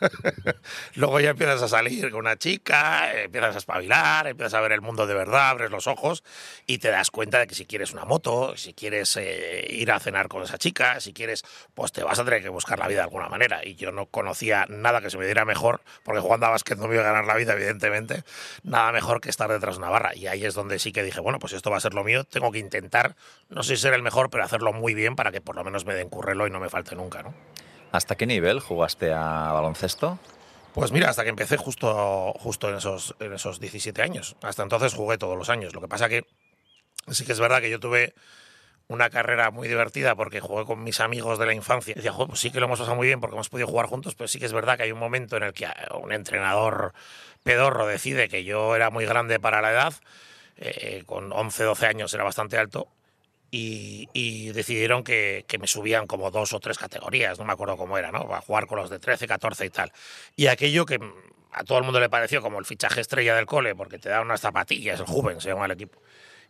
Luego 0.94 1.20
ya 1.20 1.30
empiezas 1.30 1.62
a 1.62 1.68
salir 1.68 2.10
con 2.10 2.20
una 2.20 2.36
chica, 2.36 3.12
empiezas 3.20 3.54
a 3.54 3.58
espabilar, 3.58 4.26
empiezas 4.28 4.54
a 4.54 4.60
ver 4.60 4.72
el 4.72 4.80
mundo 4.80 5.06
de 5.06 5.14
verdad, 5.14 5.50
abres 5.50 5.70
los 5.70 5.86
ojos 5.86 6.24
y 6.66 6.78
te 6.78 6.88
das 6.88 7.10
cuenta 7.10 7.38
de 7.38 7.46
que 7.46 7.54
si 7.54 7.66
quieres 7.66 7.92
una 7.92 8.06
moto, 8.06 8.56
si 8.56 8.72
quieres 8.72 9.14
eh, 9.16 9.66
ir 9.68 9.92
a 9.92 10.00
cenar 10.00 10.28
con 10.28 10.42
esa 10.42 10.56
chica, 10.56 11.00
si 11.00 11.12
quieres, 11.12 11.44
pues 11.74 11.92
te 11.92 12.02
vas 12.02 12.18
a 12.18 12.24
tener 12.24 12.42
que 12.42 12.48
buscar 12.48 12.78
la 12.78 12.88
vida 12.88 13.00
de 13.00 13.04
alguna 13.04 13.28
manera. 13.28 13.60
Y 13.62 13.74
yo 13.74 13.92
no 13.92 14.06
conocía 14.06 14.64
nada 14.70 15.02
que 15.02 15.10
se 15.10 15.18
me 15.18 15.26
diera 15.26 15.44
mejor, 15.44 15.82
porque 16.02 16.20
jugando 16.20 16.46
a 16.46 16.50
básquet 16.50 16.78
no 16.78 16.88
me 16.88 16.94
iba 16.94 17.04
a 17.04 17.12
ganar 17.12 17.26
la 17.26 17.34
vida, 17.34 17.52
evidentemente, 17.52 18.24
nada 18.62 18.90
mejor 18.92 19.20
que 19.20 19.28
estar 19.28 19.50
detrás 19.50 19.76
de 19.76 19.80
una 19.80 19.90
barra. 19.90 20.16
Y 20.16 20.26
ahí 20.26 20.45
es 20.46 20.54
donde 20.54 20.78
sí 20.78 20.92
que 20.92 21.02
dije, 21.02 21.20
bueno, 21.20 21.38
pues 21.38 21.52
esto 21.52 21.70
va 21.70 21.76
a 21.76 21.80
ser 21.80 21.94
lo 21.94 22.04
mío, 22.04 22.24
tengo 22.24 22.50
que 22.52 22.58
intentar, 22.58 23.16
no 23.48 23.62
sé 23.62 23.76
si 23.76 23.82
ser 23.82 23.94
el 23.94 24.02
mejor, 24.02 24.30
pero 24.30 24.44
hacerlo 24.44 24.72
muy 24.72 24.94
bien 24.94 25.16
para 25.16 25.32
que 25.32 25.40
por 25.40 25.56
lo 25.56 25.64
menos 25.64 25.84
me 25.84 25.94
den 25.94 26.08
currelo 26.08 26.46
y 26.46 26.50
no 26.50 26.60
me 26.60 26.68
falte 26.68 26.94
nunca, 26.94 27.22
¿no? 27.22 27.34
¿Hasta 27.92 28.16
qué 28.16 28.26
nivel 28.26 28.60
jugaste 28.60 29.12
a 29.12 29.52
baloncesto? 29.52 30.18
Pues 30.74 30.92
mira, 30.92 31.08
hasta 31.08 31.22
que 31.22 31.30
empecé 31.30 31.56
justo, 31.56 32.34
justo 32.38 32.68
en, 32.68 32.76
esos, 32.76 33.16
en 33.20 33.32
esos 33.32 33.60
17 33.60 34.02
años. 34.02 34.36
Hasta 34.42 34.62
entonces 34.62 34.92
jugué 34.92 35.16
todos 35.16 35.38
los 35.38 35.48
años. 35.48 35.74
Lo 35.74 35.80
que 35.80 35.88
pasa 35.88 36.06
que 36.06 36.26
sí 37.08 37.24
que 37.24 37.32
es 37.32 37.40
verdad 37.40 37.62
que 37.62 37.70
yo 37.70 37.80
tuve 37.80 38.12
una 38.88 39.10
carrera 39.10 39.50
muy 39.50 39.68
divertida 39.68 40.14
porque 40.14 40.40
jugué 40.40 40.64
con 40.64 40.82
mis 40.84 41.00
amigos 41.00 41.38
de 41.38 41.46
la 41.46 41.54
infancia. 41.54 41.92
Y 41.92 41.94
decía, 41.94 42.12
pues 42.12 42.38
sí 42.38 42.50
que 42.50 42.60
lo 42.60 42.66
hemos 42.66 42.78
pasado 42.78 42.94
muy 42.94 43.06
bien 43.06 43.20
porque 43.20 43.34
hemos 43.34 43.48
podido 43.48 43.66
jugar 43.66 43.86
juntos, 43.86 44.14
pero 44.14 44.28
sí 44.28 44.38
que 44.38 44.46
es 44.46 44.52
verdad 44.52 44.76
que 44.76 44.84
hay 44.84 44.92
un 44.92 44.98
momento 44.98 45.36
en 45.36 45.44
el 45.44 45.52
que 45.54 45.66
un 45.98 46.12
entrenador 46.12 46.92
pedorro 47.42 47.86
decide 47.86 48.28
que 48.28 48.44
yo 48.44 48.76
era 48.76 48.90
muy 48.90 49.06
grande 49.06 49.40
para 49.40 49.62
la 49.62 49.70
edad 49.70 49.94
eh, 50.56 51.02
con 51.06 51.32
11, 51.32 51.64
12 51.64 51.86
años 51.86 52.14
era 52.14 52.24
bastante 52.24 52.58
alto, 52.58 52.88
y, 53.50 54.50
decidieron 54.52 55.02
que, 55.02 55.44
que, 55.48 55.58
me 55.58 55.66
subían 55.66 56.06
como 56.06 56.30
dos 56.30 56.52
o 56.52 56.60
tres 56.60 56.76
categorías, 56.78 57.38
no 57.38 57.44
me 57.44 57.52
acuerdo 57.52 57.76
cómo 57.76 57.96
era, 57.96 58.12
¿no? 58.12 58.34
A 58.34 58.40
jugar 58.42 58.66
con 58.66 58.78
los 58.78 58.90
de 58.90 58.98
13, 58.98 59.26
14 59.26 59.64
y 59.64 59.70
tal. 59.70 59.92
Y 60.34 60.48
aquello 60.48 60.84
que 60.84 60.98
a 61.52 61.64
todo 61.64 61.78
el 61.78 61.84
mundo 61.84 62.00
le 62.00 62.10
pareció 62.10 62.42
como 62.42 62.58
el 62.58 62.66
fichaje 62.66 63.00
estrella 63.00 63.34
del 63.34 63.46
cole, 63.46 63.74
porque 63.74 63.98
te 63.98 64.10
daban 64.10 64.26
unas 64.26 64.42
zapatillas, 64.42 65.00
el 65.00 65.06
Juven 65.06 65.40
se 65.40 65.48
llama 65.48 65.64
el 65.64 65.72
equipo 65.72 66.00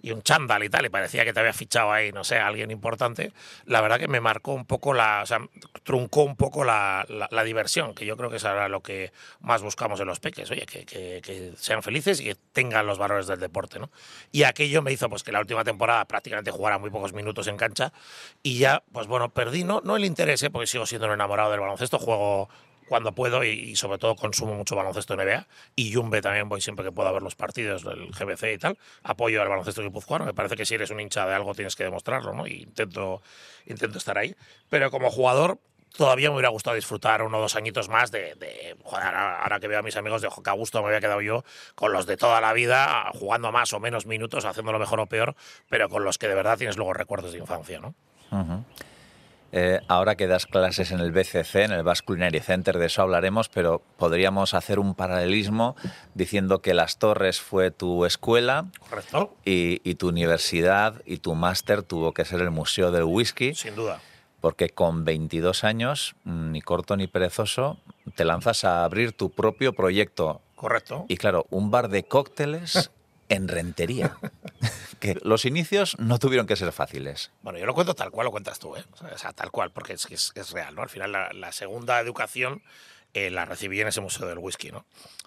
y 0.06 0.12
un 0.12 0.22
chándal 0.22 0.62
y 0.62 0.68
tal, 0.68 0.86
y 0.86 0.88
parecía 0.88 1.24
que 1.24 1.32
te 1.32 1.40
había 1.40 1.52
fichado 1.52 1.90
ahí, 1.90 2.12
no 2.12 2.22
sé, 2.22 2.36
alguien 2.38 2.70
importante, 2.70 3.32
la 3.64 3.80
verdad 3.80 3.98
que 3.98 4.06
me 4.06 4.20
marcó 4.20 4.52
un 4.52 4.64
poco 4.64 4.94
la, 4.94 5.22
o 5.24 5.26
sea, 5.26 5.40
truncó 5.82 6.22
un 6.22 6.36
poco 6.36 6.62
la, 6.62 7.04
la, 7.08 7.42
diversión, 7.42 7.92
que 7.92 8.06
yo 8.06 8.16
creo 8.16 8.30
que 8.30 8.36
es 8.36 8.44
ahora 8.44 8.68
lo 8.68 8.84
que 8.84 9.10
más 9.40 9.62
buscamos 9.62 9.98
en 9.98 10.06
los 10.06 10.20
peques, 10.20 10.48
oye, 10.52 10.64
que, 10.64 10.86
que, 10.86 11.20
que, 11.24 11.54
sean 11.56 11.82
felices 11.82 12.20
y 12.20 12.24
que 12.26 12.36
tengan 12.52 12.86
los 12.86 12.98
valores 12.98 13.26
del 13.26 13.40
deporte, 13.40 13.80
¿no? 13.80 13.90
Y 14.30 14.44
aquello 14.44 14.80
me 14.80 14.92
hizo 14.92 15.08
pues 15.08 15.24
que 15.24 15.32
la 15.32 15.40
última 15.40 15.64
temporada 15.64 16.04
prácticamente 16.04 16.52
jugara 16.52 16.78
muy 16.78 16.90
pocos 16.90 17.12
minutos 17.12 17.48
en 17.48 17.56
cancha 17.56 17.92
y 18.44 18.58
ya, 18.58 18.84
pues 18.92 19.08
bueno, 19.08 19.30
perdí, 19.30 19.64
no, 19.64 19.80
no 19.82 19.96
el 19.96 20.04
interés, 20.04 20.40
¿eh? 20.44 20.50
porque 20.50 20.68
sigo 20.68 20.86
siendo 20.86 21.08
un 21.08 21.14
enamorado 21.14 21.50
del 21.50 21.58
baloncesto, 21.58 21.98
juego 21.98 22.48
cuando 22.88 23.12
puedo 23.12 23.44
y, 23.44 23.50
y, 23.50 23.76
sobre 23.76 23.98
todo 23.98 24.16
consumo 24.16 24.54
mucho 24.54 24.76
baloncesto 24.76 25.16
NBA 25.16 25.46
y 25.74 25.92
Jumbe 25.92 26.22
también 26.22 26.48
voy 26.48 26.60
siempre 26.60 26.84
que 26.84 26.92
puedo 26.92 27.08
a 27.08 27.12
ver 27.12 27.22
los 27.22 27.34
partidos 27.34 27.84
del 27.84 28.10
GBC 28.10 28.54
y 28.54 28.58
tal. 28.58 28.78
Apoyo 29.02 29.42
al 29.42 29.48
baloncesto 29.48 29.82
guipuzcoano. 29.82 30.24
Me 30.24 30.34
parece 30.34 30.56
que 30.56 30.64
si 30.64 30.74
eres 30.74 30.90
un 30.90 31.00
hincha 31.00 31.26
de 31.26 31.34
algo 31.34 31.54
tienes 31.54 31.76
que 31.76 31.84
demostrarlo, 31.84 32.32
¿no? 32.32 32.46
Y 32.46 32.62
intento, 32.62 33.22
intento 33.66 33.98
estar 33.98 34.16
ahí. 34.18 34.34
Pero 34.68 34.90
como 34.90 35.10
jugador 35.10 35.58
todavía 35.96 36.28
me 36.28 36.36
hubiera 36.36 36.50
gustado 36.50 36.76
disfrutar 36.76 37.22
uno 37.22 37.38
o 37.38 37.40
dos 37.40 37.56
añitos 37.56 37.88
más 37.88 38.10
de, 38.10 38.34
de 38.34 38.76
joder, 38.84 39.14
ahora, 39.14 39.60
que 39.60 39.68
veo 39.68 39.78
a 39.78 39.82
mis 39.82 39.96
amigos 39.96 40.22
de 40.22 40.28
que 40.28 40.50
a 40.50 40.52
gusto 40.52 40.80
me 40.82 40.88
había 40.88 41.00
quedado 41.00 41.20
yo 41.22 41.44
con 41.74 41.92
los 41.92 42.06
de 42.06 42.16
toda 42.16 42.40
la 42.40 42.52
vida, 42.52 43.10
jugando 43.14 43.50
más 43.52 43.72
o 43.72 43.80
menos 43.80 44.06
minutos, 44.06 44.44
haciéndolo 44.44 44.78
mejor 44.78 45.00
o 45.00 45.06
peor, 45.06 45.34
pero 45.68 45.88
con 45.88 46.04
los 46.04 46.18
que 46.18 46.28
de 46.28 46.34
verdad 46.34 46.58
tienes 46.58 46.76
luego 46.76 46.92
recuerdos 46.92 47.32
de 47.32 47.38
infancia, 47.38 47.80
¿no? 47.80 47.94
Uh 48.30 48.36
-huh. 48.36 48.64
Eh, 49.58 49.80
ahora 49.88 50.16
que 50.16 50.26
das 50.26 50.44
clases 50.44 50.90
en 50.90 51.00
el 51.00 51.12
BCC, 51.12 51.64
en 51.64 51.72
el 51.72 51.82
Basque 51.82 52.04
Culinary 52.04 52.40
Center, 52.40 52.76
de 52.76 52.84
eso 52.84 53.00
hablaremos, 53.00 53.48
pero 53.48 53.80
podríamos 53.96 54.52
hacer 54.52 54.78
un 54.78 54.94
paralelismo 54.94 55.76
diciendo 56.12 56.60
que 56.60 56.74
Las 56.74 56.98
Torres 56.98 57.40
fue 57.40 57.70
tu 57.70 58.04
escuela 58.04 58.66
y, 59.46 59.80
y, 59.82 59.94
tu 59.94 60.10
universidad 60.10 61.00
y 61.06 61.16
tu 61.16 61.34
máster 61.34 61.82
tuvo 61.82 62.12
que 62.12 62.26
ser 62.26 62.42
el 62.42 62.50
Museo 62.50 62.92
del 62.92 63.04
Whisky. 63.04 63.54
Sin 63.54 63.74
duda. 63.74 64.02
Porque 64.42 64.68
con 64.68 65.06
22 65.06 65.64
años, 65.64 66.16
ni 66.24 66.60
corto 66.60 66.94
ni 66.98 67.06
perezoso, 67.06 67.78
te 68.14 68.26
lanzas 68.26 68.62
a 68.64 68.84
abrir 68.84 69.12
tu 69.12 69.30
propio 69.30 69.72
proyecto. 69.72 70.42
Correcto. 70.54 71.06
Y 71.08 71.16
claro, 71.16 71.46
un 71.48 71.70
bar 71.70 71.88
de 71.88 72.04
cócteles 72.04 72.90
en 73.30 73.48
Rentería. 73.48 74.18
que 75.00 75.16
los 75.22 75.44
inicios 75.44 75.96
no 75.98 76.18
tuvieron 76.18 76.46
que 76.46 76.56
ser 76.56 76.72
fáciles. 76.72 77.30
Bueno, 77.42 77.58
yo 77.58 77.66
lo 77.66 77.74
cuento 77.74 77.94
tal 77.94 78.10
cual 78.10 78.26
lo 78.26 78.30
cuentas 78.30 78.58
tú, 78.58 78.76
¿eh? 78.76 78.84
O 79.00 79.18
sea, 79.18 79.32
tal 79.32 79.50
cual, 79.50 79.70
porque 79.70 79.94
es, 79.94 80.06
es, 80.10 80.32
es 80.34 80.50
real, 80.52 80.74
¿no? 80.74 80.82
Al 80.82 80.88
final, 80.88 81.12
la, 81.12 81.32
la 81.32 81.52
segunda 81.52 82.00
educación 82.00 82.62
eh, 83.14 83.30
la 83.30 83.44
recibí 83.44 83.80
en 83.80 83.88
ese 83.88 84.00
Museo 84.00 84.26
del 84.26 84.38
Whisky, 84.38 84.70
¿no? 84.70 84.86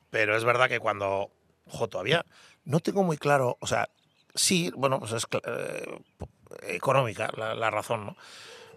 Pero 0.09 0.35
es 0.35 0.43
verdad 0.43 0.69
que 0.69 0.79
cuando, 0.79 1.31
ojo, 1.65 1.87
todavía 1.87 2.25
no 2.65 2.79
tengo 2.79 3.03
muy 3.03 3.17
claro, 3.17 3.57
o 3.59 3.67
sea, 3.67 3.89
sí, 4.35 4.71
bueno, 4.75 4.99
pues 4.99 5.13
es 5.13 5.25
eh, 5.45 5.99
económica 6.67 7.29
la, 7.35 7.53
la 7.55 7.69
razón, 7.69 8.05
¿no? 8.05 8.17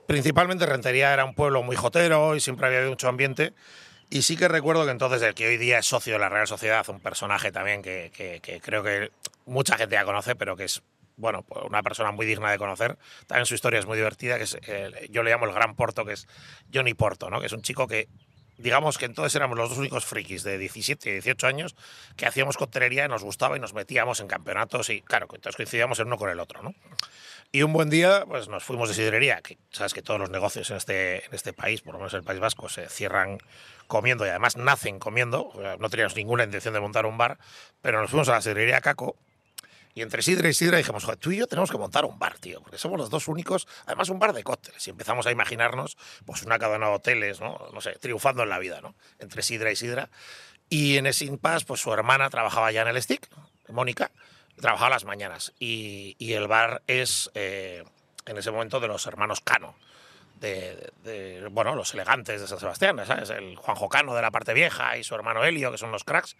Principalmente 0.06 0.66
Rentería 0.66 1.12
era 1.12 1.24
un 1.24 1.34
pueblo 1.34 1.62
muy 1.62 1.76
jotero 1.76 2.34
y 2.36 2.40
siempre 2.40 2.66
había 2.66 2.88
mucho 2.88 3.08
ambiente. 3.08 3.54
Y 4.10 4.22
sí 4.22 4.36
que 4.36 4.46
recuerdo 4.46 4.84
que 4.84 4.90
entonces 4.90 5.22
el 5.22 5.32
que 5.32 5.46
hoy 5.46 5.56
día 5.56 5.78
es 5.78 5.86
socio 5.86 6.14
de 6.14 6.18
la 6.18 6.28
Real 6.28 6.46
Sociedad, 6.46 6.86
un 6.90 7.00
personaje 7.00 7.50
también 7.50 7.80
que, 7.80 8.10
que, 8.14 8.40
que 8.40 8.60
creo 8.60 8.82
que 8.82 9.10
mucha 9.46 9.76
gente 9.76 9.94
ya 9.94 10.04
conoce, 10.04 10.34
pero 10.36 10.56
que 10.56 10.64
es 10.64 10.82
bueno, 11.16 11.42
pues 11.42 11.64
una 11.64 11.82
persona 11.82 12.10
muy 12.10 12.26
digna 12.26 12.50
de 12.50 12.58
conocer. 12.58 12.98
También 13.26 13.46
su 13.46 13.54
historia 13.54 13.78
es 13.78 13.86
muy 13.86 13.96
divertida, 13.96 14.38
que 14.38 14.44
es, 14.44 14.58
yo 15.10 15.22
le 15.22 15.30
llamo 15.30 15.46
el 15.46 15.52
Gran 15.52 15.76
Porto, 15.76 16.04
que 16.04 16.14
es 16.14 16.26
Johnny 16.72 16.94
Porto, 16.94 17.30
¿no? 17.30 17.40
que 17.40 17.46
es 17.46 17.52
un 17.52 17.62
chico 17.62 17.86
que, 17.86 18.08
digamos 18.58 18.98
que 18.98 19.04
entonces 19.04 19.34
éramos 19.34 19.58
los 19.58 19.68
dos 19.70 19.78
únicos 19.78 20.04
frikis 20.04 20.42
de 20.42 20.58
17 20.58 21.08
y 21.08 21.12
18 21.12 21.46
años 21.46 21.76
que 22.16 22.26
hacíamos 22.26 22.56
coctelería 22.56 23.04
y 23.04 23.08
nos 23.08 23.24
gustaba 23.24 23.56
y 23.56 23.60
nos 23.60 23.74
metíamos 23.74 24.20
en 24.20 24.28
campeonatos 24.28 24.90
y, 24.90 25.02
claro, 25.02 25.26
entonces 25.32 25.56
coincidíamos 25.56 25.98
el 25.98 26.06
uno 26.06 26.16
con 26.16 26.30
el 26.30 26.40
otro, 26.40 26.62
¿no? 26.62 26.74
Y 27.54 27.62
un 27.62 27.72
buen 27.74 27.90
día, 27.90 28.24
pues 28.26 28.48
nos 28.48 28.64
fuimos 28.64 28.88
de 28.88 28.94
sidrería, 28.94 29.42
que 29.42 29.58
sabes 29.70 29.92
que 29.92 30.00
todos 30.00 30.18
los 30.18 30.30
negocios 30.30 30.70
en 30.70 30.78
este, 30.78 31.26
en 31.26 31.34
este 31.34 31.52
país, 31.52 31.82
por 31.82 31.92
lo 31.92 31.98
menos 31.98 32.14
en 32.14 32.20
el 32.20 32.24
País 32.24 32.40
Vasco, 32.40 32.70
se 32.70 32.88
cierran 32.88 33.38
comiendo 33.88 34.24
y 34.24 34.30
además 34.30 34.56
nacen 34.56 34.98
comiendo. 34.98 35.52
No 35.78 35.90
teníamos 35.90 36.16
ninguna 36.16 36.44
intención 36.44 36.72
de 36.72 36.80
montar 36.80 37.04
un 37.04 37.18
bar, 37.18 37.36
pero 37.82 38.00
nos 38.00 38.08
fuimos 38.08 38.30
a 38.30 38.32
la 38.32 38.40
sidrería 38.40 38.80
Caco 38.80 39.16
y 39.94 40.02
entre 40.02 40.22
sidra 40.22 40.48
y 40.48 40.54
sidra 40.54 40.78
dijimos, 40.78 41.04
joder, 41.04 41.18
tú 41.18 41.32
y 41.32 41.36
yo 41.38 41.46
tenemos 41.46 41.70
que 41.70 41.78
montar 41.78 42.04
un 42.04 42.18
bar, 42.18 42.38
tío, 42.38 42.60
porque 42.62 42.78
somos 42.78 42.98
los 42.98 43.10
dos 43.10 43.28
únicos, 43.28 43.68
además 43.86 44.08
un 44.08 44.18
bar 44.18 44.32
de 44.32 44.42
cócteles. 44.42 44.86
Y 44.86 44.90
empezamos 44.90 45.26
a 45.26 45.30
imaginarnos, 45.30 45.96
pues 46.24 46.42
una 46.42 46.58
cadena 46.58 46.88
de 46.88 46.94
hoteles, 46.94 47.40
¿no? 47.40 47.68
No 47.72 47.80
sé, 47.80 47.92
triunfando 48.00 48.42
en 48.42 48.48
la 48.48 48.58
vida, 48.58 48.80
¿no? 48.80 48.94
Entre 49.18 49.42
sidra 49.42 49.70
y 49.70 49.76
sidra. 49.76 50.10
Y 50.68 50.96
en 50.96 51.06
ese 51.06 51.26
impasse, 51.26 51.66
pues 51.66 51.80
su 51.80 51.92
hermana 51.92 52.30
trabajaba 52.30 52.72
ya 52.72 52.82
en 52.82 52.88
el 52.88 53.02
stick, 53.02 53.28
Mónica, 53.68 54.10
trabajaba 54.56 54.90
las 54.90 55.04
mañanas. 55.04 55.52
Y, 55.58 56.16
el 56.32 56.48
bar 56.48 56.82
es, 56.86 57.30
eh, 57.34 57.84
en 58.24 58.38
ese 58.38 58.50
momento, 58.50 58.80
de 58.80 58.88
los 58.88 59.06
hermanos 59.06 59.40
Cano 59.40 59.74
de, 60.42 61.48
bueno, 61.50 61.74
los 61.74 61.94
elegantes 61.94 62.40
de 62.40 62.46
San 62.46 62.58
Sebastián, 62.58 63.00
¿sabes? 63.06 63.30
El 63.30 63.56
Juan 63.56 63.76
Jocano 63.76 64.14
de 64.14 64.22
la 64.22 64.30
parte 64.30 64.52
vieja 64.52 64.96
y 64.98 65.04
su 65.04 65.14
hermano 65.14 65.44
Helio, 65.44 65.70
que 65.70 65.78
son 65.78 65.92
los 65.92 66.04
cracks 66.04 66.36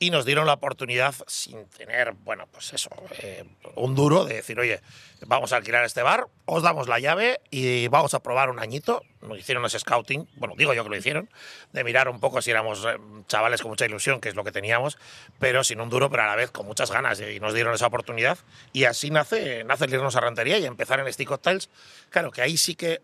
y 0.00 0.10
nos 0.10 0.24
dieron 0.24 0.46
la 0.46 0.52
oportunidad, 0.52 1.14
sin 1.26 1.66
tener, 1.70 2.12
bueno, 2.12 2.46
pues 2.52 2.72
eso, 2.72 2.88
eh, 3.20 3.44
un 3.74 3.96
duro, 3.96 4.24
de 4.24 4.34
decir, 4.34 4.58
oye, 4.60 4.80
vamos 5.26 5.52
a 5.52 5.56
alquilar 5.56 5.84
este 5.84 6.02
bar, 6.02 6.28
os 6.44 6.62
damos 6.62 6.86
la 6.86 7.00
llave 7.00 7.40
y 7.50 7.88
vamos 7.88 8.14
a 8.14 8.20
probar 8.20 8.48
un 8.50 8.60
añito. 8.60 9.02
Nos 9.22 9.36
hicieron 9.36 9.64
ese 9.64 9.80
scouting, 9.80 10.28
bueno, 10.36 10.54
digo 10.56 10.72
yo 10.72 10.84
que 10.84 10.90
lo 10.90 10.96
hicieron, 10.96 11.28
de 11.72 11.82
mirar 11.82 12.08
un 12.08 12.20
poco 12.20 12.40
si 12.40 12.52
éramos 12.52 12.84
eh, 12.84 12.96
chavales 13.26 13.60
con 13.60 13.70
mucha 13.70 13.86
ilusión, 13.86 14.20
que 14.20 14.28
es 14.28 14.36
lo 14.36 14.44
que 14.44 14.52
teníamos, 14.52 14.98
pero 15.40 15.64
sin 15.64 15.80
un 15.80 15.90
duro, 15.90 16.08
pero 16.08 16.22
a 16.22 16.26
la 16.26 16.36
vez 16.36 16.52
con 16.52 16.66
muchas 16.66 16.92
ganas, 16.92 17.20
y 17.20 17.40
nos 17.40 17.52
dieron 17.52 17.74
esa 17.74 17.88
oportunidad. 17.88 18.38
Y 18.72 18.84
así 18.84 19.10
nace, 19.10 19.64
nace 19.64 19.86
el 19.86 19.94
irnos 19.94 20.14
a 20.14 20.20
Rantería 20.20 20.58
y 20.58 20.66
empezar 20.66 21.00
en 21.00 21.12
Stick 21.12 21.26
Cocktails. 21.26 21.70
Claro, 22.10 22.30
que 22.30 22.42
ahí 22.42 22.56
sí 22.56 22.76
que 22.76 23.02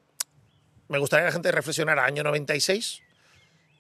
me 0.94 1.00
gustaría 1.00 1.24
que 1.24 1.30
la 1.30 1.33
gente 1.33 1.50
reflexionara 1.50 2.04
año 2.04 2.22
96, 2.22 3.02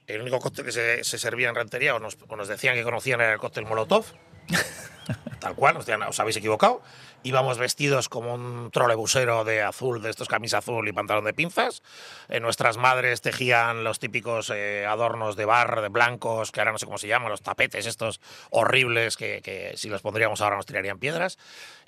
el 0.08 0.20
único 0.22 0.40
cóctel 0.40 0.64
que 0.64 0.72
se, 0.72 1.04
servía 1.04 1.48
en 1.48 1.54
Rentería 1.54 1.94
o 1.94 2.00
nos, 2.00 2.48
decían 2.48 2.74
que 2.74 2.82
conocían 2.82 3.20
era 3.20 3.34
el 3.34 3.38
cóctel 3.38 3.66
Molotov. 3.66 4.06
Tal 5.38 5.54
cual, 5.54 5.76
os 5.76 6.20
habéis 6.20 6.36
equivocado. 6.38 6.82
Íbamos 7.22 7.58
vestidos 7.58 8.08
como 8.08 8.34
un 8.34 8.70
trolebusero 8.72 9.44
de 9.44 9.62
azul, 9.62 10.02
de 10.02 10.10
estos 10.10 10.26
camisa 10.26 10.58
azul 10.58 10.88
y 10.88 10.92
pantalón 10.92 11.24
de 11.24 11.34
pinzas. 11.34 11.82
Eh, 12.28 12.40
nuestras 12.40 12.78
madres 12.78 13.20
tejían 13.20 13.84
los 13.84 14.00
típicos 14.00 14.50
eh, 14.50 14.84
adornos 14.84 15.36
de 15.36 15.44
bar, 15.44 15.82
de 15.82 15.88
blancos, 15.90 16.50
que 16.50 16.60
ahora 16.60 16.72
no 16.72 16.78
sé 16.78 16.86
cómo 16.86 16.98
se 16.98 17.06
llaman, 17.06 17.30
los 17.30 17.42
tapetes 17.42 17.86
estos 17.86 18.20
horribles 18.50 19.16
que, 19.16 19.40
que 19.40 19.74
si 19.76 19.88
los 19.88 20.02
pondríamos 20.02 20.40
ahora 20.40 20.56
nos 20.56 20.66
tirarían 20.66 20.98
piedras. 20.98 21.38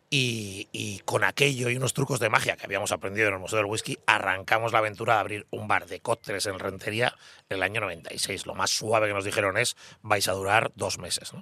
Y, 0.08 1.00
con 1.04 1.24
aquello 1.24 1.68
y 1.68 1.76
unos 1.76 1.92
trucos 1.92 2.20
de 2.20 2.28
magia 2.28 2.56
que 2.56 2.64
habíamos 2.64 2.92
aprendido 2.92 3.28
en 3.28 3.34
el 3.34 3.40
Museo 3.40 3.58
del 3.58 3.66
Whisky, 3.66 3.98
arrancamos 4.06 4.72
la 4.72 4.78
aventura 4.78 5.14
de 5.14 5.20
abrir 5.20 5.46
un 5.50 5.68
bar 5.68 5.86
de 5.86 6.00
cócteles 6.00 6.46
en 6.46 6.58
Rentería 6.58 7.14
en 7.48 7.58
el 7.58 7.62
año 7.62 7.80
96. 7.80 8.46
Lo 8.46 8.54
más 8.54 8.70
suave 8.70 9.08
que 9.08 9.14
nos 9.14 9.24
dijeron 9.24 9.56
es, 9.56 9.76
vais 10.02 10.28
a 10.28 10.32
durar 10.32 10.72
dos 10.74 10.98
meses. 10.98 11.32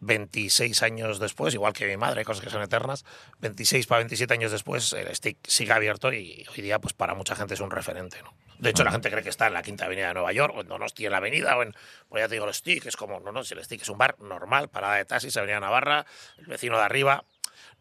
26 0.00 0.82
años 0.82 1.18
después, 1.18 1.54
igual 1.54 1.72
que 1.72 1.86
mi 1.86 1.96
madre, 1.96 2.24
cosas 2.24 2.44
que 2.44 2.50
son 2.50 2.62
eternas, 2.62 3.04
26 3.40 3.86
para 3.86 4.00
27 4.00 4.34
años 4.34 4.52
después, 4.52 4.92
el 4.92 5.14
stick 5.14 5.38
sigue 5.46 5.72
abierto 5.72 6.12
y 6.12 6.44
hoy 6.54 6.62
día 6.62 6.78
pues 6.78 6.92
para 6.92 7.14
mucha 7.14 7.34
gente 7.34 7.54
es 7.54 7.60
un 7.60 7.70
referente. 7.70 8.20
¿no? 8.22 8.34
De 8.58 8.70
hecho, 8.70 8.84
la 8.84 8.92
gente 8.92 9.10
cree 9.10 9.22
que 9.22 9.30
está 9.30 9.46
en 9.46 9.54
la 9.54 9.62
Quinta 9.62 9.86
Avenida 9.86 10.08
de 10.08 10.14
Nueva 10.14 10.32
York, 10.32 10.54
o 10.56 10.60
en 10.60 10.68
Donosti 10.68 11.06
en 11.06 11.12
la 11.12 11.18
Avenida, 11.18 11.56
o 11.56 11.62
en, 11.62 11.74
pues 12.08 12.22
ya 12.22 12.28
te 12.28 12.34
digo, 12.34 12.46
el 12.46 12.54
stick 12.54 12.86
es 12.86 12.96
como, 12.96 13.20
no, 13.20 13.32
no, 13.32 13.44
si 13.44 13.54
el 13.54 13.64
stick 13.64 13.82
es 13.82 13.88
un 13.88 13.98
bar 13.98 14.18
normal, 14.20 14.68
parada 14.68 14.96
de 14.96 15.04
taxis, 15.04 15.36
Avenida 15.36 15.60
Navarra, 15.60 16.06
el 16.38 16.46
vecino 16.46 16.76
de 16.76 16.84
arriba, 16.84 17.24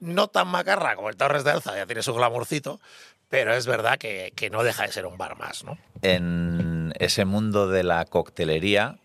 no 0.04 0.28
tan 0.28 0.48
macarra 0.50 0.96
como 0.96 1.10
el 1.10 1.16
Torres 1.16 1.44
de 1.44 1.52
Alza, 1.52 1.76
ya 1.76 1.86
tiene 1.86 2.04
su 2.04 2.14
glamourcito, 2.14 2.80
pero 3.30 3.54
es 3.54 3.66
verdad 3.66 3.98
que, 3.98 4.50
no 4.52 4.64
deja 4.64 4.84
de 4.84 4.92
ser 4.92 5.06
un 5.06 5.18
bar 5.18 5.38
más, 5.38 5.64
¿no? 5.64 5.78
En 6.02 6.94
ese 7.00 7.26
mundo 7.26 7.68
de 7.68 7.84
la 7.84 8.06
coctelería, 8.06 9.00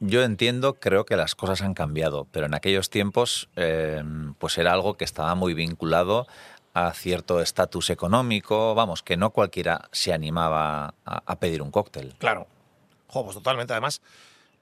yo 0.00 0.22
entiendo, 0.22 0.74
creo 0.74 1.04
que 1.04 1.16
las 1.16 1.34
cosas 1.34 1.62
han 1.62 1.74
cambiado, 1.74 2.26
pero 2.30 2.46
en 2.46 2.54
aquellos 2.54 2.88
tiempos 2.90 3.50
eh, 3.56 4.02
pues 4.38 4.56
era 4.56 4.72
algo 4.72 4.96
que 4.96 5.04
estaba 5.04 5.34
muy 5.34 5.52
vinculado 5.54 6.28
a 6.74 6.92
cierto 6.94 7.40
estatus 7.40 7.90
económico, 7.90 8.74
vamos, 8.76 9.02
que 9.02 9.16
no 9.16 9.30
cualquiera 9.30 9.88
se 9.90 10.12
animaba 10.12 10.94
a, 11.04 11.22
a 11.26 11.38
pedir 11.40 11.60
un 11.60 11.72
cóctel. 11.72 12.14
Claro, 12.18 12.46
jo, 13.08 13.24
pues 13.24 13.36
totalmente. 13.36 13.72
Además, 13.72 14.00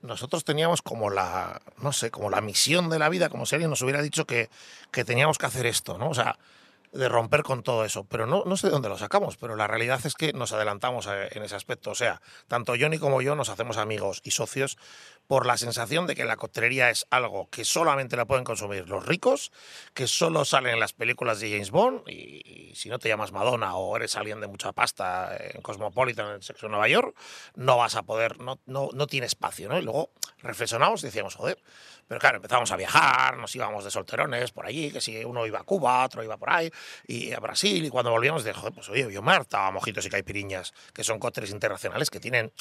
nosotros 0.03 0.45
teníamos 0.45 0.83
como 0.83 1.11
la, 1.11 1.61
no 1.79 1.93
sé, 1.93 2.11
como 2.11 2.31
la 2.31 2.41
misión 2.41 2.89
de 2.89 2.99
la 2.99 3.09
vida, 3.09 3.29
como 3.29 3.47
si 3.47 3.55
alguien 3.55 3.71
nos 3.71 3.83
hubiera 3.83 4.03
dicho 4.03 4.27
que, 4.27 4.51
que 4.91 5.05
teníamos 5.05 5.39
que 5.39 5.47
hacer 5.47 5.67
esto, 5.67 5.99
¿no? 5.99 6.11
O 6.11 6.15
sea, 6.15 6.39
de 6.93 7.09
romper 7.09 7.43
con 7.43 7.63
todo 7.63 7.85
eso. 7.85 8.05
Pero 8.05 8.27
no, 8.27 8.45
no 8.45 8.57
sé 8.57 8.69
de 8.69 8.73
dónde 8.73 8.89
lo 8.89 8.99
sacamos, 8.99 9.37
pero 9.37 9.57
la 9.57 9.67
realidad 9.67 10.01
es 10.05 10.15
que 10.15 10.33
nos 10.33 10.53
adelantamos 10.53 11.07
eh, 11.07 11.29
en 11.33 11.43
ese 11.43 11.55
aspecto. 11.55 11.91
O 11.91 11.95
sea, 11.95 12.21
tanto 12.49 12.75
Johnny 12.79 12.99
como 12.99 13.23
yo 13.23 13.35
nos 13.35 13.49
hacemos 13.49 13.77
amigos 13.77 14.21
y 14.25 14.31
socios 14.33 14.79
por 15.27 15.47
la 15.47 15.57
sensación 15.57 16.07
de 16.07 16.15
que 16.15 16.25
la 16.25 16.37
coctelería 16.37 16.91
es 16.91 17.07
algo 17.11 17.49
que 17.51 17.65
solamente 17.65 18.17
la 18.17 18.25
pueden 18.25 18.45
consumir 18.45 18.89
los 18.89 19.05
ricos, 19.05 19.53
que 19.95 20.07
solo 20.07 20.45
salen 20.45 20.75
en 20.75 20.81
las 20.81 20.93
películas 20.93 21.41
de 21.41 21.51
James 21.51 21.71
Bond, 21.71 22.09
y, 22.09 22.73
si 22.75 22.89
no 22.89 22.99
te 22.99 23.09
llamas 23.09 23.33
Madonna 23.33 23.75
o 23.77 23.97
eres 23.97 24.17
alguien 24.17 24.41
de 24.41 24.47
mucha 24.47 24.73
pasta 24.73 25.37
en 25.39 25.63
Cosmopolitan, 25.63 26.27
en 26.27 26.35
el 26.35 26.43
sexo 26.43 26.67
de 26.67 26.71
Nueva 26.71 26.89
York, 26.89 27.17
no 27.55 27.79
vas 27.79 27.95
a 27.97 28.03
poder, 28.03 28.39
no, 28.39 28.59
no, 28.67 28.91
no 28.93 29.07
tiene 29.07 29.27
espacio. 29.27 29.69
¿no? 29.69 29.79
Y 29.79 29.83
luego 29.83 30.11
reflexionamos 30.43 31.03
y 31.03 31.07
decíamos, 31.07 31.35
joder, 31.35 31.59
pero 32.07 32.21
claro, 32.21 32.37
empezamos 32.37 32.71
a 32.71 32.77
viajar, 32.77 33.37
nos 33.37 33.55
íbamos 33.57 33.85
de 33.85 33.91
solterones 33.91 34.53
por 34.53 34.67
allí, 34.67 34.91
que 34.91 35.01
si 35.01 35.25
uno 35.25 35.47
iba 35.47 35.61
a 35.61 35.65
Cuba, 35.65 36.05
otro 36.05 36.23
iba 36.23 36.37
por 36.37 36.51
ahí, 36.51 36.71
y 37.07 37.33
a 37.33 37.41
Brasil, 37.41 37.85
y 37.85 37.91
cuando 37.91 38.11
volvíamos, 38.11 38.45
de, 38.45 38.53
joder, 38.53 38.73
pues 38.73 38.89
oye, 38.89 39.11
yo 39.13 39.23
me 39.23 39.33
hartaba 39.33 39.71
mojitos 39.73 40.07
y 40.07 40.11
caipiriñas, 40.11 40.73
que 40.93 41.03
son 41.03 41.19
cócteles 41.19 41.51
internacionales 41.51 42.11
que 42.11 42.21
tienen 42.21 42.53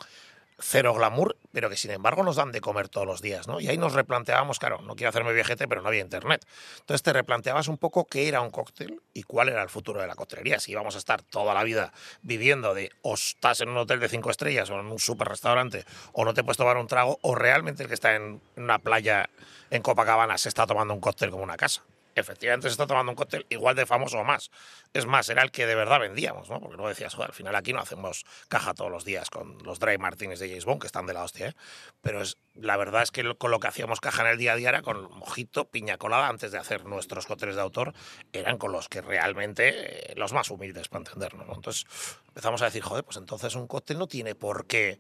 cero 0.59 0.93
glamour, 0.93 1.37
pero 1.51 1.69
que 1.69 1.77
sin 1.77 1.91
embargo 1.91 2.23
nos 2.23 2.37
dan 2.37 2.51
de 2.51 2.61
comer 2.61 2.89
todos 2.89 3.05
los 3.05 3.21
días, 3.21 3.47
¿no? 3.47 3.59
Y 3.59 3.67
ahí 3.67 3.77
nos 3.77 3.93
replanteábamos, 3.93 4.59
claro, 4.59 4.81
no 4.81 4.95
quiero 4.95 5.09
hacerme 5.09 5.33
viajete, 5.33 5.67
pero 5.67 5.81
no 5.81 5.89
había 5.89 6.01
internet. 6.01 6.45
Entonces 6.79 7.03
te 7.03 7.13
replanteabas 7.13 7.67
un 7.67 7.77
poco 7.77 8.05
qué 8.05 8.27
era 8.27 8.41
un 8.41 8.51
cóctel 8.51 9.01
y 9.13 9.23
cuál 9.23 9.49
era 9.49 9.61
el 9.61 9.69
futuro 9.69 10.01
de 10.01 10.07
la 10.07 10.15
coctelería. 10.15 10.59
Si 10.59 10.71
íbamos 10.71 10.95
a 10.95 10.97
estar 10.97 11.21
toda 11.21 11.53
la 11.53 11.63
vida 11.63 11.93
viviendo 12.21 12.73
de 12.73 12.91
o 13.01 13.15
estás 13.15 13.61
en 13.61 13.69
un 13.69 13.77
hotel 13.77 13.99
de 13.99 14.09
cinco 14.09 14.31
estrellas 14.31 14.69
o 14.69 14.79
en 14.79 14.85
un 14.85 14.99
super 14.99 15.27
restaurante 15.27 15.85
o 16.13 16.25
no 16.25 16.33
te 16.33 16.43
puedes 16.43 16.57
tomar 16.57 16.77
un 16.77 16.87
trago 16.87 17.19
o 17.21 17.35
realmente 17.35 17.83
el 17.83 17.89
que 17.89 17.95
está 17.95 18.15
en 18.15 18.41
una 18.55 18.79
playa 18.79 19.29
en 19.69 19.81
Copacabana 19.81 20.37
se 20.37 20.49
está 20.49 20.65
tomando 20.65 20.93
un 20.93 21.01
cóctel 21.01 21.31
como 21.31 21.43
una 21.43 21.57
casa 21.57 21.83
efectivamente 22.15 22.67
se 22.67 22.71
está 22.71 22.87
tomando 22.87 23.11
un 23.11 23.15
cóctel 23.15 23.45
igual 23.49 23.75
de 23.75 23.85
famoso 23.85 24.19
o 24.19 24.23
más. 24.23 24.49
Es 24.93 25.05
más, 25.05 25.29
era 25.29 25.43
el 25.43 25.51
que 25.51 25.65
de 25.65 25.75
verdad 25.75 25.99
vendíamos, 25.99 26.49
¿no? 26.49 26.59
Porque 26.59 26.77
no 26.77 26.87
decías, 26.87 27.13
joder, 27.13 27.29
al 27.29 27.35
final 27.35 27.55
aquí 27.55 27.73
no 27.73 27.79
hacemos 27.79 28.25
caja 28.47 28.73
todos 28.73 28.89
los 28.89 29.03
días 29.05 29.29
con 29.29 29.57
los 29.63 29.79
Dry 29.79 29.97
Martínez 29.97 30.39
de 30.39 30.47
James 30.47 30.65
Bond, 30.65 30.81
que 30.81 30.87
están 30.87 31.05
de 31.05 31.13
la 31.13 31.23
hostia, 31.23 31.49
¿eh? 31.49 31.55
Pero 32.01 32.21
es, 32.21 32.37
la 32.55 32.77
verdad 32.77 33.03
es 33.03 33.11
que 33.11 33.35
con 33.35 33.51
lo 33.51 33.59
que 33.59 33.67
hacíamos 33.67 33.99
caja 33.99 34.23
en 34.23 34.29
el 34.29 34.37
día 34.37 34.53
a 34.53 34.55
día 34.55 34.69
era 34.69 34.81
con 34.81 35.03
mojito, 35.11 35.65
piña 35.65 35.97
colada, 35.97 36.29
antes 36.29 36.51
de 36.51 36.57
hacer 36.57 36.85
nuestros 36.85 37.25
cócteles 37.25 37.55
de 37.55 37.61
autor, 37.61 37.93
eran 38.31 38.57
con 38.57 38.71
los 38.71 38.87
que 38.87 39.01
realmente, 39.01 40.11
eh, 40.11 40.15
los 40.15 40.33
más 40.33 40.49
humildes, 40.49 40.87
para 40.87 41.01
entendernos, 41.01 41.45
¿no? 41.47 41.53
Entonces 41.53 41.85
empezamos 42.29 42.61
a 42.61 42.65
decir, 42.65 42.81
joder, 42.81 43.03
pues 43.03 43.17
entonces 43.17 43.55
un 43.55 43.67
cóctel 43.67 43.97
no 43.97 44.07
tiene 44.07 44.35
por 44.35 44.65
qué 44.65 44.99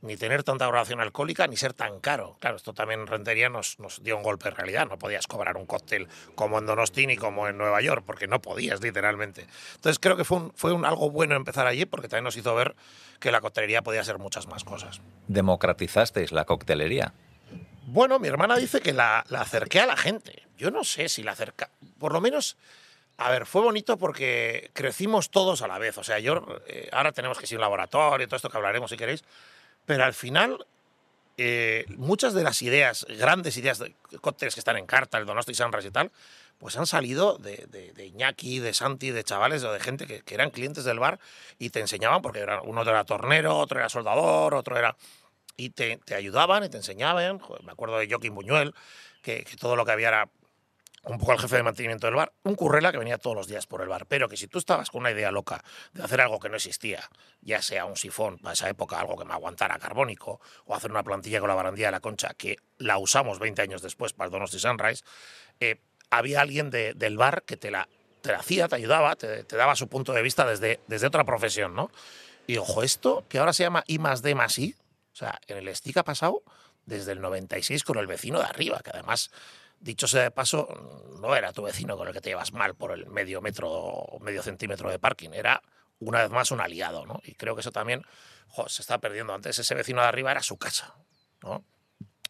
ni 0.00 0.16
tener 0.16 0.44
tanta 0.44 0.66
graduación 0.66 1.00
alcohólica, 1.00 1.46
ni 1.46 1.56
ser 1.56 1.72
tan 1.72 2.00
caro. 2.00 2.36
Claro, 2.40 2.56
esto 2.56 2.72
también 2.72 3.00
en 3.00 3.06
Rentería 3.06 3.48
nos, 3.48 3.78
nos 3.80 4.02
dio 4.02 4.16
un 4.16 4.22
golpe 4.22 4.48
de 4.48 4.54
realidad. 4.54 4.86
No 4.86 4.98
podías 4.98 5.26
cobrar 5.26 5.56
un 5.56 5.66
cóctel 5.66 6.08
como 6.34 6.58
en 6.58 6.66
Donosti 6.66 7.06
ni 7.06 7.16
como 7.16 7.48
en 7.48 7.58
Nueva 7.58 7.80
York, 7.80 8.04
porque 8.06 8.26
no 8.28 8.40
podías, 8.40 8.80
literalmente. 8.80 9.46
Entonces 9.74 9.98
creo 9.98 10.16
que 10.16 10.24
fue, 10.24 10.38
un, 10.38 10.52
fue 10.54 10.72
un 10.72 10.84
algo 10.84 11.10
bueno 11.10 11.34
empezar 11.34 11.66
allí, 11.66 11.84
porque 11.84 12.08
también 12.08 12.24
nos 12.24 12.36
hizo 12.36 12.54
ver 12.54 12.76
que 13.18 13.32
la 13.32 13.40
coctelería 13.40 13.82
podía 13.82 14.04
ser 14.04 14.18
muchas 14.18 14.46
más 14.46 14.64
cosas. 14.64 15.00
¿Democratizasteis 15.26 16.30
la 16.32 16.44
coctelería? 16.44 17.12
Bueno, 17.86 18.18
mi 18.18 18.28
hermana 18.28 18.56
dice 18.56 18.80
que 18.80 18.92
la, 18.92 19.24
la 19.28 19.40
acerqué 19.40 19.80
a 19.80 19.86
la 19.86 19.96
gente. 19.96 20.46
Yo 20.56 20.70
no 20.70 20.84
sé 20.84 21.08
si 21.08 21.22
la 21.22 21.32
acerca... 21.32 21.70
Por 21.98 22.12
lo 22.12 22.20
menos... 22.20 22.56
A 23.20 23.32
ver, 23.32 23.46
fue 23.46 23.62
bonito 23.62 23.96
porque 23.96 24.70
crecimos 24.74 25.30
todos 25.30 25.62
a 25.62 25.66
la 25.66 25.78
vez. 25.78 25.98
O 25.98 26.04
sea, 26.04 26.20
yo 26.20 26.46
eh, 26.68 26.88
ahora 26.92 27.10
tenemos 27.10 27.36
que 27.36 27.46
ir 27.46 27.54
a 27.54 27.56
un 27.56 27.62
laboratorio, 27.62 28.28
todo 28.28 28.36
esto 28.36 28.48
que 28.48 28.56
hablaremos 28.56 28.90
si 28.90 28.96
queréis, 28.96 29.24
pero 29.88 30.04
al 30.04 30.12
final, 30.12 30.66
eh, 31.38 31.86
muchas 31.96 32.34
de 32.34 32.42
las 32.42 32.60
ideas, 32.60 33.06
grandes 33.08 33.56
ideas 33.56 33.78
de 33.78 33.94
cócteles 34.20 34.52
que 34.52 34.60
están 34.60 34.76
en 34.76 34.84
carta, 34.84 35.16
el 35.16 35.24
Donosti 35.24 35.54
Sunrise 35.54 35.88
y 35.88 35.90
tal, 35.90 36.12
pues 36.58 36.76
han 36.76 36.86
salido 36.86 37.38
de, 37.38 37.66
de, 37.94 38.04
Iñaki, 38.04 38.58
de 38.58 38.74
Santi, 38.74 39.12
de 39.12 39.24
chavales 39.24 39.64
o 39.64 39.72
de 39.72 39.80
gente 39.80 40.06
que, 40.06 40.34
eran 40.34 40.50
clientes 40.50 40.84
del 40.84 40.98
bar 40.98 41.18
y 41.58 41.70
te 41.70 41.80
enseñaban, 41.80 42.20
porque 42.20 42.40
era, 42.40 42.60
uno 42.60 42.82
era 42.82 43.02
tornero, 43.04 43.56
otro 43.56 43.78
era 43.78 43.88
soldador, 43.88 44.52
otro 44.52 44.76
era... 44.76 44.94
Y 45.56 45.70
te, 45.70 45.98
ayudaban 46.14 46.64
y 46.64 46.68
te 46.68 46.76
enseñaban. 46.76 47.40
me 47.64 47.72
acuerdo 47.72 47.96
de 47.96 48.10
Joaquín 48.10 48.34
Buñuel, 48.34 48.74
que, 49.22 49.42
que, 49.42 49.56
todo 49.56 49.74
lo 49.74 49.86
que 49.86 49.92
había 49.92 50.08
era 50.08 50.28
un 51.04 51.18
poco 51.18 51.32
al 51.32 51.38
jefe 51.38 51.56
de 51.56 51.62
mantenimiento 51.62 52.06
del 52.06 52.16
bar, 52.16 52.32
un 52.42 52.54
currela 52.54 52.92
que 52.92 52.98
venía 52.98 53.18
todos 53.18 53.36
los 53.36 53.46
días 53.46 53.66
por 53.66 53.82
el 53.82 53.88
bar, 53.88 54.06
pero 54.06 54.28
que 54.28 54.36
si 54.36 54.48
tú 54.48 54.58
estabas 54.58 54.90
con 54.90 55.00
una 55.00 55.10
idea 55.10 55.30
loca 55.30 55.62
de 55.92 56.02
hacer 56.02 56.20
algo 56.20 56.38
que 56.38 56.48
no 56.48 56.56
existía, 56.56 57.08
ya 57.40 57.62
sea 57.62 57.84
un 57.84 57.96
sifón 57.96 58.38
para 58.38 58.54
esa 58.54 58.68
época, 58.68 58.98
algo 58.98 59.16
que 59.16 59.24
me 59.24 59.32
aguantara 59.32 59.78
carbónico, 59.78 60.40
o 60.66 60.74
hacer 60.74 60.90
una 60.90 61.02
plantilla 61.02 61.40
con 61.40 61.48
la 61.48 61.54
barandilla 61.54 61.88
de 61.88 61.92
la 61.92 62.00
concha, 62.00 62.34
que 62.34 62.56
la 62.78 62.98
usamos 62.98 63.38
20 63.38 63.62
años 63.62 63.82
después 63.82 64.12
para 64.12 64.26
el 64.26 64.32
Donosti 64.32 64.58
Sunrise, 64.58 65.04
eh, 65.60 65.80
había 66.10 66.40
alguien 66.40 66.70
del 66.70 67.16
bar 67.16 67.42
que 67.42 67.56
te 67.56 67.70
la, 67.70 67.88
te 68.22 68.32
hacía, 68.32 68.68
te 68.68 68.76
ayudaba, 68.76 69.16
te, 69.16 69.44
daba 69.44 69.76
su 69.76 69.88
punto 69.88 70.12
de 70.12 70.22
vista 70.22 70.46
desde, 70.46 70.80
desde 70.86 71.06
otra 71.06 71.24
profesión, 71.24 71.74
¿no? 71.74 71.90
Y 72.46 72.56
ojo, 72.56 72.82
esto 72.82 73.24
que 73.28 73.38
ahora 73.38 73.52
se 73.52 73.62
llama 73.62 73.84
I 73.86 73.98
más 73.98 74.22
D 74.22 74.34
más 74.34 74.58
I, 74.58 74.74
o 75.12 75.16
sea, 75.16 75.38
en 75.48 75.58
el 75.58 75.74
STIC 75.74 75.98
ha 75.98 76.04
pasado 76.04 76.42
desde 76.86 77.12
el 77.12 77.20
96 77.20 77.84
con 77.84 77.98
el 77.98 78.06
vecino 78.06 78.38
de 78.38 78.46
arriba, 78.46 78.80
que 78.82 78.90
además 78.90 79.30
Dicho 79.80 80.06
sea 80.06 80.22
de 80.22 80.30
paso, 80.30 80.68
no 81.20 81.34
era 81.36 81.52
tu 81.52 81.62
vecino 81.62 81.96
con 81.96 82.08
el 82.08 82.14
que 82.14 82.20
te 82.20 82.30
llevas 82.30 82.52
mal 82.52 82.74
por 82.74 82.92
el 82.92 83.06
medio 83.06 83.40
metro 83.40 83.70
o 83.70 84.20
medio 84.20 84.42
centímetro 84.42 84.90
de 84.90 84.98
parking, 84.98 85.30
era 85.32 85.62
una 86.00 86.22
vez 86.22 86.30
más 86.30 86.50
un 86.50 86.60
aliado, 86.60 87.06
¿no? 87.06 87.20
Y 87.24 87.34
creo 87.34 87.54
que 87.54 87.60
eso 87.60 87.72
también 87.72 88.04
se 88.66 88.82
está 88.82 88.98
perdiendo. 88.98 89.34
Antes 89.34 89.58
ese 89.58 89.74
vecino 89.74 90.00
de 90.00 90.08
arriba 90.08 90.30
era 90.30 90.42
su 90.42 90.56
casa, 90.58 90.96
¿no? 91.42 91.64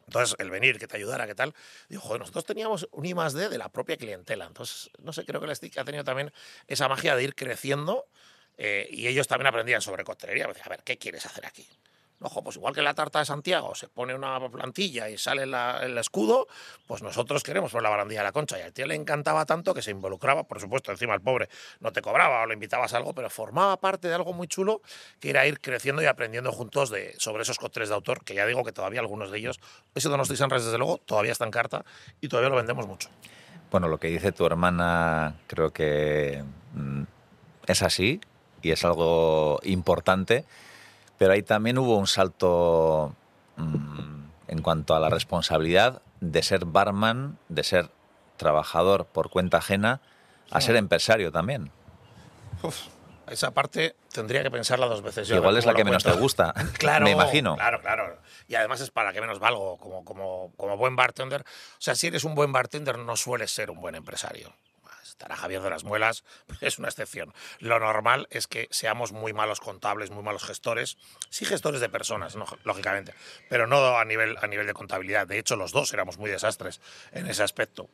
Entonces, 0.07 0.37
el 0.39 0.51
venir, 0.51 0.79
que 0.79 0.87
te 0.87 0.97
ayudara, 0.97 1.27
¿qué 1.27 1.35
tal? 1.35 1.55
Digo, 1.89 2.01
joder, 2.01 2.21
nosotros 2.21 2.45
teníamos 2.47 2.89
un 2.93 3.05
I 3.05 3.15
más 3.15 3.35
D 3.35 3.49
de 3.51 3.59
la 3.59 3.69
propia 3.69 3.97
clientela. 3.97 4.47
Entonces, 4.47 4.91
no 4.99 5.13
sé, 5.13 5.25
creo 5.25 5.41
que 5.41 5.47
el 5.47 5.55
Stick 5.55 5.77
ha 5.77 5.85
tenido 5.85 6.03
también 6.05 6.33
esa 6.67 6.89
magia 6.89 7.15
de 7.15 7.25
ir 7.25 7.35
creciendo 7.35 8.07
Eh, 8.61 8.89
y 8.91 9.07
ellos 9.07 9.29
también 9.29 9.47
aprendían 9.47 9.81
sobre 9.81 10.03
coctelería. 10.03 10.47
Me 10.47 10.53
decían, 10.53 10.67
a 10.67 10.71
ver, 10.71 10.83
¿qué 10.83 10.99
quieres 10.99 11.25
hacer 11.25 11.47
aquí? 11.47 11.67
Ojo, 12.21 12.43
pues 12.43 12.57
igual 12.57 12.75
que 12.75 12.83
la 12.83 12.95
tarta 12.95 13.21
de 13.21 13.25
Santiago 13.25 13.75
se 13.75 13.89
pone 13.89 14.15
una 14.15 14.41
plantilla 14.51 15.09
y 15.09 15.17
sale 15.17 15.45
el 15.45 15.99
escudo, 15.99 16.49
pues 16.87 17.03
nosotros 17.03 17.45
queremos 17.45 17.71
poner 17.71 17.85
la 17.85 17.91
barandilla 17.91 18.21
de 18.21 18.25
la 18.25 18.33
concha. 18.33 18.59
Y 18.59 18.63
al 18.63 18.73
tío 18.73 18.87
le 18.87 18.97
encantaba 18.97 19.47
tanto 19.47 19.73
que 19.73 19.83
se 19.83 19.93
involucraba, 19.93 20.43
por 20.43 20.61
supuesto, 20.61 20.91
encima 20.91 21.15
el 21.15 21.21
pobre 21.21 21.49
no 21.81 21.93
te 21.93 22.03
cobraba 22.03 22.43
o 22.43 22.47
le 22.47 22.55
invitabas 22.55 22.93
a 22.93 22.97
algo, 22.97 23.15
pero 23.15 23.31
formaba 23.31 23.77
parte 23.77 24.09
de 24.09 24.15
algo 24.15 24.33
muy 24.33 24.49
chulo 24.49 24.83
que 25.21 25.31
era 25.31 25.47
ir 25.47 25.61
creciendo 25.61 26.03
y 26.03 26.07
aprendiendo 26.07 26.51
juntos 26.51 26.91
de, 26.91 27.15
sobre 27.19 27.43
esos 27.43 27.59
cócteles 27.59 27.89
de 27.89 27.95
autor, 27.95 28.25
que 28.25 28.35
ya 28.35 28.47
digo 28.47 28.65
que 28.65 28.73
todavía 28.73 29.01
algunos 29.01 29.31
de 29.31 29.39
ellos, 29.39 29.61
ese 29.95 30.09
Donosti 30.09 30.37
Sunrise 30.37 30.65
desde 30.65 30.79
luego, 30.79 30.99
todavía 30.99 31.33
está 31.33 31.45
en 31.45 31.53
carta 31.53 31.85
y 32.21 32.29
todavía 32.29 32.51
lo 32.51 32.57
vendemos 32.57 32.87
mucho. 32.87 33.11
Bueno, 33.71 33.89
lo 33.89 33.99
que 33.99 34.09
dice 34.09 34.33
tu 34.33 34.47
hermana 34.47 35.37
creo 35.47 35.73
que 35.73 36.43
mm, 36.75 37.03
es 37.67 37.83
así 37.83 38.21
y 38.63 38.71
es 38.71 38.85
algo 38.85 39.61
importante, 39.63 40.45
pero 41.19 41.33
ahí 41.33 41.43
también 41.43 41.77
hubo 41.79 41.97
un 41.97 42.07
salto 42.07 43.15
mm, 43.57 44.25
en 44.49 44.63
cuanto 44.63 44.95
a 44.95 45.01
la 45.01 45.11
responsabilidad 45.11 46.01
de 46.21 46.43
ser 46.43 46.65
barman, 46.65 47.39
de 47.49 47.65
ser 47.65 47.91
trabajador 48.37 49.07
por 49.07 49.29
cuenta 49.31 49.59
ajena, 49.59 50.01
a 50.51 50.61
ser 50.61 50.77
empresario 50.77 51.31
también. 51.31 51.71
Uf, 52.63 52.87
esa 53.29 53.51
parte 53.51 53.97
tendría 54.13 54.43
que 54.43 54.51
pensarla 54.51 54.87
dos 54.87 55.03
veces. 55.03 55.29
yo, 55.29 55.37
Igual 55.37 55.55
ver 55.55 55.61
es 55.61 55.67
la 55.67 55.75
que 55.75 55.85
menos 55.85 56.03
te 56.03 56.13
gusta, 56.13 56.55
Claro, 56.79 57.05
me 57.05 57.11
imagino. 57.11 57.57
Claro, 57.57 57.81
claro. 57.83 58.19
Y 58.47 58.55
además 58.55 58.81
es 58.81 58.91
para 58.91 59.13
que 59.13 59.21
menos 59.21 59.39
valgo 59.39 59.77
como, 59.77 60.05
como, 60.05 60.53
como 60.57 60.77
buen 60.77 60.97
bartender. 60.97 61.43
O 61.43 61.81
sea, 61.81 61.95
si 61.95 62.07
eres 62.07 62.25
un 62.25 62.35
buen 62.35 62.53
bartender, 62.53 62.99
no 62.99 63.17
sueles 63.17 63.51
ser 63.51 63.71
un 63.71 63.81
buen 63.81 63.95
empresario. 63.95 64.55
Estará 65.19 65.35
Javier 65.35 65.63
de 65.63 65.71
las 65.71 65.83
Muelas, 65.83 66.23
es 66.61 66.79
una 66.79 66.87
excepción. 66.87 67.35
Lo 67.59 67.81
normal 67.81 68.29
es 68.31 68.47
que 68.47 68.69
seamos 68.71 69.11
muy 69.11 69.33
malos 69.33 69.59
contables, 69.59 70.11
muy 70.11 70.23
malos 70.23 70.45
gestores. 70.45 70.97
Sí, 71.29 71.45
gestores 71.45 71.81
de 71.81 71.89
personas, 71.89 72.37
lógicamente, 72.63 73.15
pero 73.49 73.67
no 73.67 73.99
a 73.99 74.05
nivel, 74.05 74.37
a 74.41 74.47
nivel 74.47 74.69
de 74.69 74.75
contabilidad. 74.75 75.27
De 75.27 75.41
hecho, 75.41 75.57
los 75.57 75.73
dos 75.73 75.93
éramos 75.93 76.19
muy 76.19 76.31
desastres 76.31 76.81
en 77.11 77.27
ese 77.27 77.43
aspecto. 77.43 77.91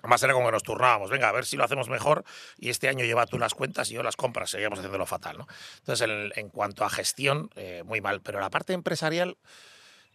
Además 0.00 0.22
era 0.22 0.32
como 0.32 0.46
que 0.46 0.52
nos 0.52 0.62
turnábamos, 0.62 1.10
venga, 1.10 1.28
a 1.28 1.32
ver 1.32 1.44
si 1.44 1.58
lo 1.58 1.64
hacemos 1.64 1.90
mejor 1.90 2.24
y 2.58 2.70
este 2.70 2.88
año 2.88 3.04
lleva 3.04 3.26
tú 3.26 3.38
las 3.38 3.52
cuentas 3.52 3.90
y 3.90 3.94
yo 3.94 4.02
las 4.02 4.16
compras, 4.16 4.48
seguíamos 4.50 4.78
haciéndolo 4.78 5.04
fatal. 5.04 5.36
¿no? 5.36 5.46
Entonces, 5.80 6.08
en, 6.08 6.32
en 6.36 6.48
cuanto 6.48 6.84
a 6.84 6.90
gestión, 6.90 7.50
eh, 7.56 7.82
muy 7.84 8.00
mal, 8.00 8.22
pero 8.22 8.40
la 8.40 8.48
parte 8.48 8.72
empresarial, 8.72 9.36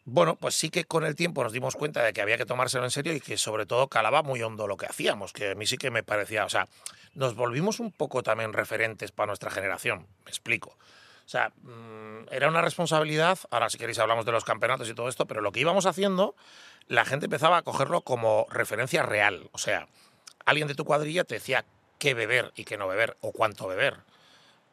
bueno, 0.09 0.35
pues 0.35 0.55
sí 0.55 0.69
que 0.69 0.85
con 0.85 1.05
el 1.05 1.15
tiempo 1.15 1.43
nos 1.43 1.53
dimos 1.53 1.75
cuenta 1.75 2.03
de 2.03 2.13
que 2.13 2.21
había 2.21 2.37
que 2.37 2.45
tomárselo 2.45 2.83
en 2.83 2.91
serio 2.91 3.13
y 3.13 3.21
que 3.21 3.37
sobre 3.37 3.65
todo 3.65 3.87
calaba 3.87 4.23
muy 4.23 4.41
hondo 4.41 4.67
lo 4.67 4.77
que 4.77 4.85
hacíamos, 4.85 5.33
que 5.33 5.51
a 5.51 5.55
mí 5.55 5.65
sí 5.65 5.77
que 5.77 5.91
me 5.91 6.03
parecía, 6.03 6.45
o 6.45 6.49
sea, 6.49 6.67
nos 7.13 7.35
volvimos 7.35 7.79
un 7.79 7.91
poco 7.91 8.23
también 8.23 8.53
referentes 8.53 9.11
para 9.11 9.27
nuestra 9.27 9.51
generación, 9.51 10.07
me 10.25 10.31
explico. 10.31 10.69
O 10.69 11.31
sea, 11.31 11.49
mm, 11.61 12.29
era 12.31 12.47
una 12.47 12.61
responsabilidad, 12.61 13.37
ahora 13.51 13.69
si 13.69 13.77
queréis 13.77 13.99
hablamos 13.99 14.25
de 14.25 14.31
los 14.31 14.43
campeonatos 14.43 14.89
y 14.89 14.95
todo 14.95 15.09
esto, 15.09 15.27
pero 15.27 15.41
lo 15.41 15.51
que 15.51 15.59
íbamos 15.59 15.85
haciendo, 15.85 16.35
la 16.87 17.05
gente 17.05 17.27
empezaba 17.27 17.57
a 17.57 17.61
cogerlo 17.61 18.01
como 18.01 18.47
referencia 18.49 19.03
real. 19.03 19.47
O 19.51 19.59
sea, 19.59 19.87
alguien 20.45 20.67
de 20.67 20.73
tu 20.73 20.85
cuadrilla 20.85 21.23
te 21.23 21.35
decía 21.35 21.65
qué 21.99 22.15
beber 22.15 22.51
y 22.55 22.63
qué 22.63 22.77
no 22.77 22.87
beber, 22.87 23.15
o 23.21 23.31
cuánto 23.31 23.67
beber. 23.67 23.97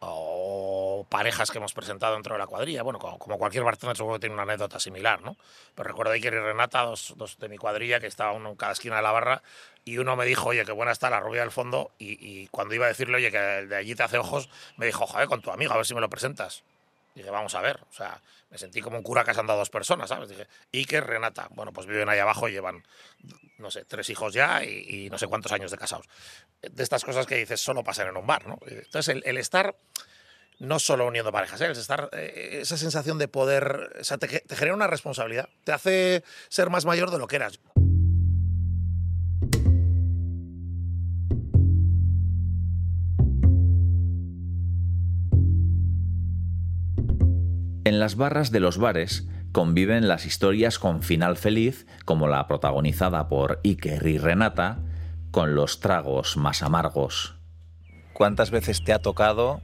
O 0.01 1.07
parejas 1.09 1.51
que 1.51 1.59
hemos 1.59 1.73
presentado 1.73 2.15
dentro 2.15 2.35
de 2.35 2.39
la 2.39 2.47
cuadrilla. 2.47 2.83
Bueno, 2.83 2.99
como, 2.99 3.39
cualquier 3.39 3.65
bartender 3.65 3.97
seguro 3.97 4.17
que 4.17 4.21
tiene 4.21 4.35
una 4.35 4.43
anécdota 4.43 4.79
similar, 4.79 5.23
¿no? 5.23 5.37
Pero 5.75 5.89
recuerdo 5.89 6.13
a 6.13 6.15
Iker 6.15 6.35
y 6.35 6.39
Renata, 6.39 6.83
dos, 6.83 7.15
dos 7.17 7.39
de 7.39 7.49
mi 7.49 7.57
cuadrilla, 7.57 8.01
que 8.01 8.07
estaba 8.07 8.33
uno 8.33 8.51
en 8.51 8.57
cada 8.57 8.73
esquina 8.73 8.97
de 8.97 9.03
la 9.03 9.13
barra, 9.13 9.43
y 9.85 9.99
uno 9.99 10.17
me 10.17 10.27
dijo, 10.27 10.51
oye, 10.51 10.65
qué 10.65 10.73
buena 10.73 10.93
está 10.93 11.09
la 11.09 11.21
rubia 11.21 11.41
del 11.41 11.51
fondo, 11.51 11.91
y, 11.99 12.19
y 12.21 12.49
cuando 12.49 12.75
iba 12.75 12.87
a 12.87 12.89
decirle, 12.89 13.17
oye, 13.17 13.31
que 13.31 13.59
el 13.59 13.69
de 13.69 13.77
allí 13.77 13.95
te 13.95 14.03
hace 14.03 14.19
ojos, 14.19 14.51
me 14.77 14.87
dijo, 14.87 15.07
joder, 15.07 15.29
con 15.29 15.41
tu 15.41 15.51
amigo, 15.51 15.73
a 15.73 15.77
ver 15.77 15.87
si 15.87 15.95
me 15.95 16.01
lo 16.01 16.11
presentas. 16.11 16.63
Dije, 17.17 17.31
vamos 17.31 17.55
a 17.55 17.63
ver, 17.63 17.81
o 17.89 17.93
sea, 17.95 18.21
me 18.51 18.59
sentí 18.59 18.83
como 18.83 18.99
un 18.99 19.03
cura 19.03 19.25
han 19.27 19.47
dado 19.47 19.59
dos 19.59 19.71
personas, 19.71 20.11
¿sabes? 20.11 20.29
Dije, 20.29 20.47
Iker, 20.71 21.03
Renata, 21.03 21.49
bueno, 21.53 21.73
pues 21.73 21.87
viven 21.87 22.11
ahí 22.11 22.19
abajo, 22.19 22.47
llevan, 22.47 22.87
no 23.57 23.71
sé, 23.71 23.87
tres 23.87 24.11
hijos 24.11 24.35
ya 24.35 24.63
y, 24.63 25.09
no 25.11 25.17
sé 25.17 25.27
cuántos 25.27 25.51
años 25.53 25.71
de 25.71 25.79
casados. 25.79 26.07
De 26.61 26.83
estas 26.83 27.07
cosas 27.07 27.27
que 27.27 27.37
dices, 27.37 27.59
solo 27.59 27.83
pasan 27.83 28.09
en 28.09 28.19
un 28.19 28.27
bar, 28.27 28.47
¿no? 28.47 28.59
Entonces, 28.67 29.17
el, 29.25 29.39
estar 29.39 29.77
no 30.59 30.79
solo 30.79 31.07
uniendo 31.07 31.33
parejas, 31.33 31.59
¿eh? 31.63 31.65
el 31.65 31.73
estar, 31.73 32.11
eh, 32.13 32.59
esa 32.61 32.77
sensación 32.77 33.17
de 33.17 33.29
poder, 33.29 33.95
o 33.99 34.05
sea, 34.05 34.19
te, 34.19 34.29
te 34.29 34.55
genera 34.55 34.75
una 34.75 34.87
responsabilidad, 34.87 35.49
te 35.65 35.73
hace 35.73 36.23
ser 36.51 36.69
más 36.69 36.85
mayor 36.85 37.11
de 37.11 37.19
lo 37.19 37.27
que 37.29 37.37
eras. 37.37 37.61
En 47.87 48.01
las 48.01 48.17
barras 48.17 48.51
de 48.51 48.59
los 48.59 48.79
bares 48.79 49.29
conviven 49.53 50.09
las 50.09 50.27
historias 50.27 50.81
con 50.81 51.05
final 51.05 51.37
feliz, 51.37 51.87
como 52.05 52.27
la 52.27 52.49
protagonizada 52.49 53.29
por 53.29 53.61
Iker 53.63 54.05
y 54.09 54.19
Renata, 54.19 54.81
con 55.31 55.55
los 55.55 55.79
tragos 55.79 56.37
más 56.37 56.65
amargos. 56.65 57.37
¿Cuántas 58.13 58.51
veces 58.51 58.83
te 58.83 58.93
ha 58.93 58.99
tocado 58.99 59.61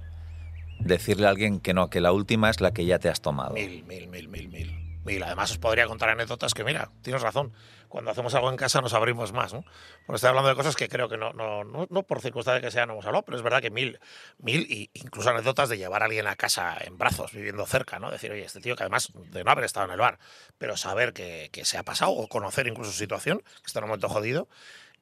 decirle 0.78 1.26
a 1.26 1.30
alguien 1.30 1.58
que 1.58 1.74
no, 1.74 1.90
que 1.90 2.00
la 2.00 2.12
última 2.12 2.48
es 2.48 2.60
la 2.60 2.72
que 2.72 2.86
ya 2.86 3.00
te 3.00 3.08
has 3.08 3.22
tomado? 3.22 3.54
Mil, 3.54 3.82
mil, 3.88 4.06
mil, 4.06 4.28
mil, 4.28 4.48
mil. 4.50 4.81
Mil. 5.04 5.22
Además, 5.22 5.50
os 5.50 5.58
podría 5.58 5.86
contar 5.86 6.10
anécdotas 6.10 6.54
que, 6.54 6.64
mira, 6.64 6.90
tienes 7.02 7.22
razón. 7.22 7.52
Cuando 7.88 8.10
hacemos 8.10 8.34
algo 8.34 8.48
en 8.48 8.56
casa 8.56 8.80
nos 8.80 8.94
abrimos 8.94 9.32
más, 9.32 9.52
¿no? 9.52 9.64
Porque 10.06 10.16
estoy 10.16 10.28
hablando 10.28 10.48
de 10.48 10.54
cosas 10.54 10.76
que 10.76 10.88
creo 10.88 11.08
que 11.08 11.18
no, 11.18 11.32
no, 11.32 11.62
no, 11.64 11.86
no 11.90 12.02
por 12.04 12.22
circunstancia 12.22 12.60
que 12.62 12.70
sea 12.70 12.86
no 12.86 12.94
hemos 12.94 13.04
hablado, 13.04 13.24
pero 13.24 13.36
es 13.36 13.42
verdad 13.42 13.60
que 13.60 13.70
mil, 13.70 14.00
mil, 14.38 14.62
y 14.62 14.90
incluso 14.94 15.28
anécdotas 15.28 15.68
de 15.68 15.76
llevar 15.76 16.02
a 16.02 16.06
alguien 16.06 16.26
a 16.26 16.36
casa 16.36 16.78
en 16.80 16.96
brazos, 16.96 17.32
viviendo 17.32 17.66
cerca, 17.66 17.98
¿no? 17.98 18.10
Decir, 18.10 18.32
oye, 18.32 18.44
este 18.44 18.60
tío 18.60 18.76
que 18.76 18.84
además 18.84 19.12
de 19.14 19.44
no 19.44 19.50
haber 19.50 19.64
estado 19.64 19.86
en 19.86 19.92
el 19.92 19.98
bar, 19.98 20.18
pero 20.56 20.76
saber 20.76 21.12
que, 21.12 21.50
que 21.52 21.64
se 21.64 21.76
ha 21.76 21.82
pasado 21.82 22.12
o 22.12 22.28
conocer 22.28 22.66
incluso 22.66 22.92
su 22.92 22.98
situación, 22.98 23.40
que 23.40 23.66
está 23.66 23.80
en 23.80 23.84
un 23.84 23.90
momento 23.90 24.08
jodido. 24.08 24.48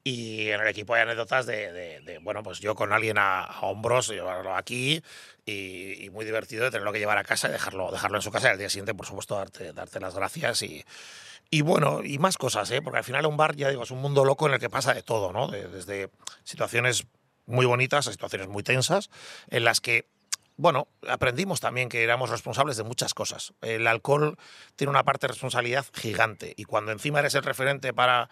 Y 0.03 0.49
en 0.49 0.61
el 0.61 0.67
equipo 0.67 0.95
hay 0.95 1.03
anécdotas 1.03 1.45
de, 1.45 1.71
de, 1.71 1.99
de, 2.01 2.17
bueno, 2.17 2.41
pues 2.41 2.59
yo 2.59 2.73
con 2.73 2.91
alguien 2.91 3.17
a, 3.19 3.43
a 3.43 3.61
hombros, 3.67 4.07
llevarlo 4.07 4.55
aquí 4.55 5.03
y, 5.45 6.03
y, 6.03 6.09
muy 6.09 6.25
divertido 6.25 6.63
de 6.63 6.71
tenerlo 6.71 6.91
que 6.91 6.97
llevar 6.97 7.19
a 7.19 7.23
casa 7.23 7.49
y 7.49 7.51
dejarlo, 7.51 7.91
dejarlo 7.91 8.17
en 8.17 8.23
su 8.23 8.31
casa 8.31 8.47
y 8.47 8.51
al 8.51 8.57
día 8.57 8.69
siguiente, 8.69 8.95
por 8.95 9.05
supuesto, 9.05 9.35
darte, 9.35 9.73
darte 9.73 9.99
las 9.99 10.15
gracias 10.15 10.63
y, 10.63 10.83
y 11.51 11.61
bueno, 11.61 12.01
y 12.03 12.17
más 12.17 12.37
cosas, 12.37 12.71
¿eh? 12.71 12.81
porque 12.81 12.99
al 12.99 13.03
final 13.03 13.25
un 13.27 13.37
bar, 13.37 13.55
ya 13.55 13.69
digo, 13.69 13.83
es 13.83 13.91
un 13.91 13.99
mundo 13.99 14.25
loco 14.25 14.47
en 14.47 14.53
el 14.53 14.59
que 14.59 14.69
pasa 14.69 14.93
de 14.93 15.03
todo, 15.03 15.31
¿no? 15.33 15.47
De, 15.47 15.67
desde 15.67 16.09
situaciones 16.43 17.05
muy 17.45 17.65
bonitas 17.65 18.07
a 18.07 18.11
situaciones 18.11 18.47
muy 18.47 18.63
tensas, 18.63 19.09
en 19.49 19.65
las 19.65 19.81
que 19.81 20.07
bueno, 20.57 20.87
aprendimos 21.07 21.59
también 21.59 21.89
que 21.89 22.03
éramos 22.03 22.29
responsables 22.29 22.77
de 22.77 22.83
muchas 22.83 23.15
cosas. 23.15 23.53
El 23.61 23.87
alcohol 23.87 24.37
tiene 24.75 24.91
una 24.91 25.03
parte 25.03 25.25
de 25.25 25.33
responsabilidad 25.33 25.85
gigante 25.93 26.53
y 26.55 26.65
cuando 26.65 26.91
encima 26.91 27.19
eres 27.19 27.35
el 27.35 27.43
referente 27.43 27.93
para... 27.93 28.29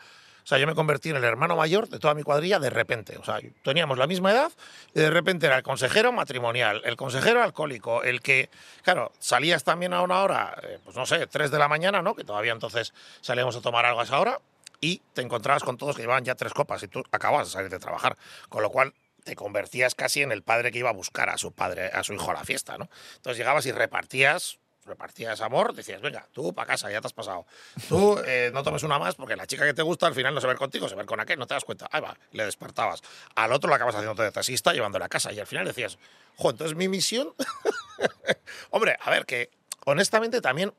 Sea, 0.49 0.57
yo 0.57 0.65
me 0.65 0.73
convertí 0.73 1.11
en 1.11 1.15
el 1.15 1.23
hermano 1.23 1.55
mayor 1.55 1.87
de 1.89 1.99
toda 1.99 2.15
mi 2.15 2.23
cuadrilla 2.23 2.57
de 2.57 2.71
repente. 2.71 3.15
O 3.19 3.23
sea, 3.23 3.39
teníamos 3.63 3.99
la 3.99 4.07
misma 4.07 4.31
edad 4.31 4.51
y 4.95 4.99
de 4.99 5.11
repente 5.11 5.45
era 5.45 5.57
el 5.57 5.61
consejero 5.61 6.11
matrimonial, 6.11 6.81
el 6.85 6.95
consejero 6.95 7.43
alcohólico, 7.43 8.01
el 8.01 8.19
que, 8.19 8.49
claro, 8.81 9.11
salías 9.19 9.63
también 9.63 9.93
a 9.93 10.01
una 10.01 10.23
hora, 10.23 10.59
eh, 10.63 10.79
pues 10.83 10.95
no 10.95 11.05
sé, 11.05 11.27
3 11.27 11.51
de 11.51 11.59
la 11.59 11.67
mañana, 11.67 12.01
¿no? 12.01 12.15
Que 12.15 12.23
todavía 12.23 12.51
entonces 12.51 12.95
salíamos 13.21 13.55
a 13.57 13.61
tomar 13.61 13.85
algo 13.85 13.99
a 13.99 14.05
esa 14.05 14.19
hora 14.19 14.39
y 14.81 15.03
te 15.13 15.21
encontrabas 15.21 15.61
con 15.61 15.77
todos 15.77 15.95
que 15.95 16.01
llevaban 16.01 16.25
ya 16.25 16.33
tres 16.33 16.55
copas 16.55 16.81
y 16.81 16.87
tú 16.87 17.03
acabas 17.11 17.45
de 17.45 17.53
salir 17.53 17.69
de 17.69 17.77
trabajar. 17.77 18.17
Con 18.49 18.63
lo 18.63 18.71
cual 18.71 18.95
te 19.23 19.35
convertías 19.35 19.93
casi 19.93 20.23
en 20.23 20.31
el 20.31 20.41
padre 20.41 20.71
que 20.71 20.79
iba 20.79 20.89
a 20.89 20.93
buscar 20.93 21.29
a 21.29 21.37
su 21.37 21.51
padre, 21.51 21.91
a 21.93 22.03
su 22.03 22.15
hijo 22.15 22.31
a 22.31 22.33
la 22.33 22.43
fiesta, 22.43 22.75
¿no? 22.79 22.89
Entonces 23.17 23.37
llegabas 23.37 23.67
y 23.67 23.71
repartías, 23.71 24.57
repartías 24.89 25.39
amor, 25.41 25.73
decías, 25.73 26.01
venga, 26.01 26.27
tú 26.33 26.53
para 26.53 26.67
casa, 26.67 26.91
ya 26.91 26.99
te 26.99 27.07
has 27.07 27.13
pasado. 27.13 27.45
Tú 27.87 28.19
eh, 28.25 28.51
no 28.53 28.63
tomes 28.63 28.83
una 28.83 28.99
más 28.99 29.15
porque 29.15 29.35
la 29.35 29.47
chica 29.47 29.65
que 29.65 29.73
te 29.73 29.81
gusta 29.81 30.07
al 30.07 30.13
final 30.13 30.33
no 30.33 30.41
se 30.41 30.47
ve 30.47 30.55
contigo, 30.55 30.89
se 30.89 30.95
ve 30.95 31.05
con 31.05 31.19
aquel, 31.19 31.39
no 31.39 31.47
te 31.47 31.53
das 31.53 31.63
cuenta. 31.63 31.87
Ahí 31.91 32.01
va, 32.01 32.17
le 32.33 32.45
despertabas. 32.45 33.01
Al 33.35 33.53
otro 33.53 33.69
lo 33.69 33.75
acabas 33.75 33.95
haciendo 33.95 34.21
de 34.21 34.31
taxista 34.31 34.73
llevándole 34.73 35.05
a 35.05 35.09
casa 35.09 35.31
y 35.31 35.39
al 35.39 35.47
final 35.47 35.65
decías, 35.65 35.97
jo, 36.35 36.49
entonces 36.49 36.75
mi 36.75 36.87
misión... 36.87 37.33
Hombre, 38.71 38.97
a 38.99 39.09
ver, 39.09 39.25
que 39.25 39.49
honestamente 39.85 40.41
también 40.41 40.73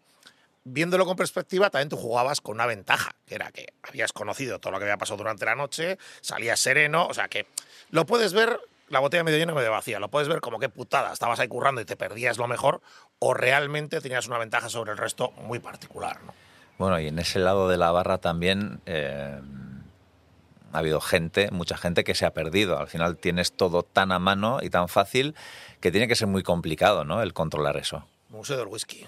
viéndolo 0.65 1.07
con 1.07 1.17
perspectiva, 1.17 1.71
también 1.71 1.89
tú 1.89 1.97
jugabas 1.97 2.41
con 2.41 2.55
una 2.55 2.67
ventaja, 2.67 3.15
que 3.27 3.35
era 3.35 3.51
que 3.51 3.73
habías 3.83 4.13
conocido 4.13 4.59
todo 4.59 4.73
lo 4.73 4.79
que 4.79 4.85
había 4.85 4.99
pasado 4.99 5.17
durante 5.19 5.45
la 5.45 5.55
noche, 5.55 5.99
salías 6.21 6.61
sereno, 6.61 7.07
o 7.07 7.15
sea 7.15 7.29
que 7.29 7.47
lo 7.91 8.07
puedes 8.07 8.33
ver 8.33 8.61
la 8.91 8.99
botella 8.99 9.25
medio 9.25 9.39
llena 9.39 9.53
o 9.53 9.57
medio 9.57 9.71
vacía, 9.71 9.99
lo 9.99 10.11
puedes 10.11 10.29
ver 10.29 10.41
como 10.41 10.59
qué 10.59 10.69
putada, 10.69 11.13
estabas 11.13 11.41
ahí 11.41 11.49
currando 11.49 11.81
y 11.81 11.85
te 11.85 11.97
perdías 11.97 12.39
lo 12.39 12.49
mejor, 12.49 12.83
o 13.19 13.33
realmente 13.33 14.01
tenías 14.01 14.27
una 14.27 14.37
ventaja 14.37 14.69
sobre 14.69 14.93
el 14.93 14.99
resto 14.99 15.31
muy 15.31 15.61
particular. 15.61 16.23
¿no? 16.25 16.35
Bueno, 16.77 16.99
y 16.99 17.07
en 17.07 17.19
ese 17.19 17.39
lado 17.39 17.69
de 17.69 17.77
la 17.77 17.93
barra 17.93 18.19
también 18.19 18.81
eh, 18.87 19.41
ha 20.73 20.79
habido 20.79 21.01
gente, 21.01 21.51
mucha 21.53 21.77
gente 21.77 22.05
que 22.05 22.15
se 22.15 22.27
ha 22.27 22.33
perdido. 22.33 22.79
Al 22.79 22.89
final 22.89 23.17
tienes 23.17 23.53
todo 23.53 23.85
tan 23.85 24.13
a 24.13 24.19
mano 24.19 24.59
y 24.61 24.71
tan 24.71 24.89
fácil 24.89 25.35
que 25.81 25.93
tiene 25.93 26.09
que 26.09 26.17
ser 26.17 26.27
muy 26.27 26.43
complicado, 26.43 27.05
¿no? 27.05 27.23
El 27.23 27.33
controlar 27.33 27.77
eso. 27.77 28.07
Museo 28.29 28.57
del 28.57 28.67
whisky. 28.67 29.07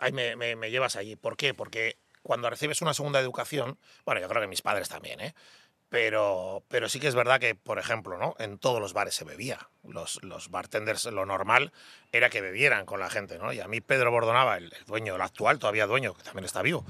Ahí 0.00 0.12
me, 0.12 0.36
me, 0.36 0.56
me, 0.56 0.70
llevas 0.70 0.96
allí. 0.96 1.16
¿Por 1.16 1.36
qué? 1.36 1.54
Porque 1.54 1.96
cuando 2.22 2.50
recibes 2.50 2.82
una 2.82 2.92
segunda 2.92 3.20
educación, 3.20 3.78
bueno, 4.04 4.20
yo 4.20 4.28
creo 4.28 4.42
que 4.42 4.48
mis 4.48 4.62
padres 4.62 4.88
también, 4.88 5.20
¿eh? 5.20 5.34
Pero, 5.90 6.62
pero 6.68 6.88
sí 6.88 7.00
que 7.00 7.08
es 7.08 7.14
verdad 7.14 7.40
que, 7.40 7.54
por 7.54 7.78
ejemplo, 7.78 8.18
¿no? 8.18 8.34
en 8.38 8.58
todos 8.58 8.80
los 8.80 8.92
bares 8.92 9.14
se 9.14 9.24
bebía. 9.24 9.68
Los, 9.84 10.22
los 10.22 10.50
bartenders, 10.50 11.06
lo 11.06 11.24
normal 11.24 11.72
era 12.12 12.28
que 12.28 12.42
bebieran 12.42 12.84
con 12.84 13.00
la 13.00 13.08
gente. 13.08 13.38
¿no? 13.38 13.52
Y 13.52 13.60
a 13.60 13.68
mí 13.68 13.80
Pedro 13.80 14.10
Bordonaba, 14.10 14.58
el, 14.58 14.72
dueño, 14.86 15.14
el 15.16 15.22
actual 15.22 15.58
todavía 15.58 15.86
dueño, 15.86 16.14
que 16.14 16.22
también 16.22 16.44
está 16.44 16.60
vivo, 16.60 16.84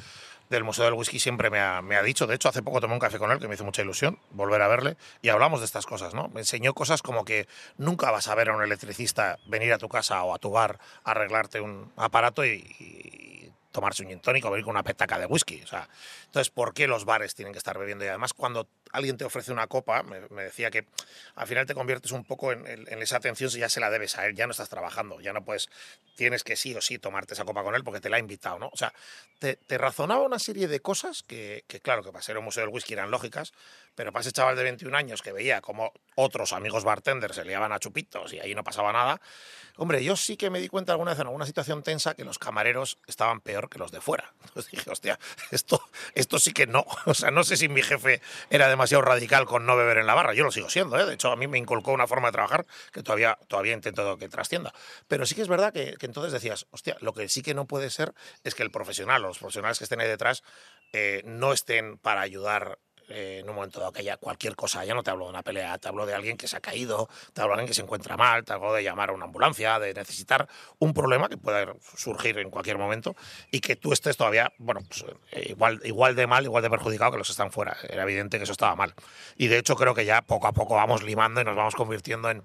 del 0.51 0.65
Museo 0.65 0.85
del 0.85 0.95
Whisky 0.95 1.21
siempre 1.21 1.51
me 1.51 1.61
ha, 1.61 1.83
me 1.83 1.97
ha, 1.97 2.03
dicho, 2.03 2.27
de 2.27 2.35
hecho 2.35 2.49
hace 2.49 2.63
poco 2.63 2.81
tomé 2.81 2.95
un 2.95 3.01
café 3.01 3.19
con 3.19 3.31
él 3.31 3.39
que 3.39 3.49
me 3.49 3.55
hizo 3.55 3.65
mucha 3.65 3.83
ilusión 3.83 4.19
volver 4.31 4.63
a 4.63 4.69
verle 4.69 4.97
y 5.21 5.29
hablamos 5.29 5.61
de 5.61 5.67
estas 5.67 5.85
cosas, 5.85 6.15
¿no? 6.15 6.29
Me 6.29 6.41
enseñó 6.41 6.75
cosas 6.75 7.03
como 7.03 7.25
que 7.25 7.47
nunca 7.77 8.11
vas 8.11 8.29
a 8.29 8.35
ver 8.35 8.49
a 8.49 8.57
un 8.57 8.63
electricista 8.63 9.39
venir 9.47 9.73
a 9.75 9.79
tu 9.79 9.89
casa 9.89 10.23
o 10.25 10.35
a 10.35 10.39
tu 10.39 10.51
bar 10.51 10.79
a 11.05 11.11
arreglarte 11.11 11.61
un 11.61 11.93
aparato 11.97 12.47
y, 12.47 12.65
y 12.81 13.53
tomarse 13.73 14.03
un 14.03 14.09
gin 14.09 14.21
tónico 14.21 14.51
con 14.51 14.69
una 14.69 14.83
petaca 14.83 15.19
de 15.19 15.27
whisky. 15.27 15.63
O 15.63 15.67
sea, 15.67 15.89
entonces, 16.29 16.51
¿por 16.51 16.75
qué 16.75 16.87
los 16.87 17.07
bares 17.07 17.35
tienen 17.35 17.55
que 17.55 17.59
estar 17.59 17.79
bebiendo? 17.79 18.05
Y 18.05 18.09
además, 18.09 18.35
cuando 18.35 18.69
alguien 18.93 19.17
te 19.17 19.25
ofrece 19.25 19.51
una 19.51 19.67
copa, 19.67 20.03
me, 20.03 20.21
me 20.29 20.45
decía 20.45 20.71
que 20.71 20.85
al 21.35 21.47
final 21.47 21.65
te 21.65 21.73
conviertes 21.75 22.13
un 22.13 22.23
poco 22.23 22.53
en, 22.53 22.67
en, 22.67 22.85
en, 22.87 23.01
esa 23.01 23.17
atención 23.17 23.51
si 23.51 23.61
ya 23.61 23.71
se 23.71 23.81
la 23.81 23.89
debes 23.89 24.19
a 24.19 24.27
él, 24.27 24.35
ya 24.35 24.47
no 24.47 24.51
estás 24.51 24.69
trabajando, 24.69 25.23
ya 25.23 25.33
no 25.33 25.43
puedes, 25.43 25.71
tienes 26.17 26.45
que 26.45 26.55
sí 26.55 26.75
o 26.75 26.83
sí 26.83 26.99
tomarte 26.99 27.33
esa 27.33 27.47
copa 27.47 27.63
con 27.63 27.75
él 27.75 27.83
porque 27.83 28.01
te 28.01 28.11
la 28.11 28.17
ha 28.17 28.21
invitado, 28.21 28.59
¿no? 28.59 28.69
O 28.69 28.77
sea, 28.77 28.93
te, 29.39 29.57
te 29.57 29.79
razonaba 29.79 30.21
una 30.21 30.39
serie 30.39 30.69
de 30.69 30.81
cosas 30.81 31.23
que, 31.23 31.65
que, 31.67 31.81
claro, 31.81 32.03
que 32.03 32.13
para 32.13 32.23
ser 32.23 32.37
un 32.37 32.45
museo 32.45 32.63
del 32.63 32.75
whisky 32.75 32.93
eran 32.93 33.11
lógicas, 33.11 33.55
pero 33.95 34.13
para 34.13 34.21
ese 34.21 34.33
chaval 34.33 34.55
de 34.55 34.65
21 34.65 34.95
años 34.97 35.23
que 35.23 35.33
veía 35.33 35.63
como 35.63 35.93
otros 36.15 36.53
amigos 36.53 36.85
bartenders 36.85 37.37
se 37.37 37.45
liaban 37.45 37.73
a 37.73 37.79
chupitos 37.79 38.33
y 38.35 38.41
ahí 38.41 38.55
no 38.55 38.63
pasaba 38.63 38.93
nada, 38.93 39.21
hombre, 39.77 40.05
yo 40.05 40.17
sí 40.17 40.37
que 40.37 40.51
me 40.51 40.61
di 40.61 40.69
cuenta 40.69 40.93
alguna 40.93 41.13
vez 41.13 41.21
en 41.21 41.27
alguna 41.27 41.47
situación 41.47 41.83
tensa 41.83 42.15
que 42.15 42.25
los 42.25 42.39
camareros 42.39 42.99
estaban 43.07 43.41
peor 43.41 43.69
que 43.71 43.79
los 43.79 43.91
de 43.91 44.01
fuera. 44.01 44.35
Entonces 44.45 44.71
dije, 44.71 44.91
hostia, 44.91 45.19
esto, 45.51 45.83
esto 46.19 46.39
sí 46.39 46.53
que 46.53 46.67
no. 46.67 46.85
O 47.07 47.15
sea, 47.15 47.31
no 47.31 47.45
sé 47.45 47.57
si 47.57 47.69
mi 47.69 47.83
jefe 47.83 48.21
era 48.51 48.69
demasiado 48.69 49.03
radical 49.03 49.47
con 49.47 49.65
no 49.65 49.77
beber 49.77 49.99
en 49.99 50.07
la 50.07 50.15
barra. 50.15 50.35
Yo 50.35 50.45
lo 50.45 50.51
sigo 50.51 50.69
siendo, 50.69 50.99
¿eh? 50.99 51.07
De 51.07 51.15
hecho, 51.15 51.31
a 51.31 51.37
mí 51.37 51.47
me 51.47 51.59
inculcó 51.59 51.93
una 51.93 52.07
forma 52.07 52.29
de 52.29 52.33
trabajar 52.33 52.67
que 52.93 53.03
todavía, 53.03 53.39
todavía 53.49 53.73
intento 53.73 54.19
que 54.19 54.29
trascienda. 54.29 54.75
Pero 55.07 55.27
sí 55.27 55.35
que 55.35 55.43
es 55.43 55.49
verdad 55.49 55.73
que, 55.73 55.97
entonces 56.01 56.33
decías, 56.33 56.67
hostia, 56.71 56.97
lo 57.01 57.13
que 57.13 57.29
sí 57.29 57.43
que 57.43 57.55
no 57.55 57.67
puede 57.67 57.91
ser 57.91 58.15
es 58.45 58.55
que 58.55 58.63
el 58.63 58.71
profesional, 58.71 59.23
los 59.23 59.39
profesionales 59.39 59.79
que 59.79 59.85
estén 59.85 60.01
ahí 60.01 60.09
detrás, 60.09 60.43
eh, 60.93 61.23
no 61.25 61.53
estén 61.53 61.99
para 61.99 62.21
ayudar 62.21 62.79
eh, 63.09 63.39
en 63.41 63.49
un 63.49 63.57
momento 63.57 63.81
dado 63.81 63.93
que 63.93 64.01
haya 64.01 64.17
cualquier 64.17 64.55
cosa, 64.57 64.85
ya 64.85 64.95
no 64.95 65.03
te 65.03 65.11
hablo 65.11 65.25
de 65.25 65.31
una 65.31 65.43
pelea, 65.43 65.79
te 65.79 65.89
hablo 65.89 66.07
de 66.07 66.15
alguien 66.15 66.37
que 66.37 66.49
se 66.49 66.57
ha 66.57 66.61
caído, 66.61 67.09
te 67.33 67.41
hablo 67.41 67.55
de 67.55 67.61
alguien 67.61 67.69
que 67.69 67.75
se 67.75 67.83
encuentra 67.83 68.17
mal, 68.17 68.45
te 68.45 68.53
hablo 68.53 68.73
de 68.73 68.83
llamar 68.83 69.11
a 69.11 69.13
una 69.13 69.25
ambulancia, 69.25 69.79
de 69.79 69.95
necesitar 69.95 70.49
un 70.79 70.93
problema 70.93 71.29
que 71.29 71.37
pueda 71.37 71.75
surgir 71.97 72.39
en 72.39 72.51
cualquier 72.51 72.79
momento 72.79 73.17
y 73.51 73.61
que 73.61 73.77
tú 73.77 73.93
estés 73.93 74.17
todavía, 74.17 74.53
bueno, 74.59 74.81
pues, 74.87 75.05
eh, 75.33 75.47
igual, 75.51 75.81
igual 75.85 76.15
de 76.17 76.27
mal, 76.27 76.45
igual 76.45 76.63
de 76.63 76.71
perjudicado 76.71 77.13
que 77.13 77.19
los 77.19 77.29
que 77.29 77.33
están 77.33 77.51
fuera. 77.51 77.77
Era 77.89 78.03
evidente 78.03 78.39
que 78.39 78.45
eso 78.45 78.53
estaba 78.53 78.77
mal. 78.77 78.95
Y 79.37 79.49
de 79.49 79.59
hecho 79.59 79.77
creo 79.77 79.95
que 79.95 80.05
ya 80.05 80.23
poco 80.23 80.47
a 80.47 80.53
poco 80.53 80.75
vamos 80.75 81.03
limando 81.03 81.41
y 81.41 81.45
nos 81.45 81.57
vamos 81.57 81.75
convirtiendo 81.75 82.31
en, 82.31 82.43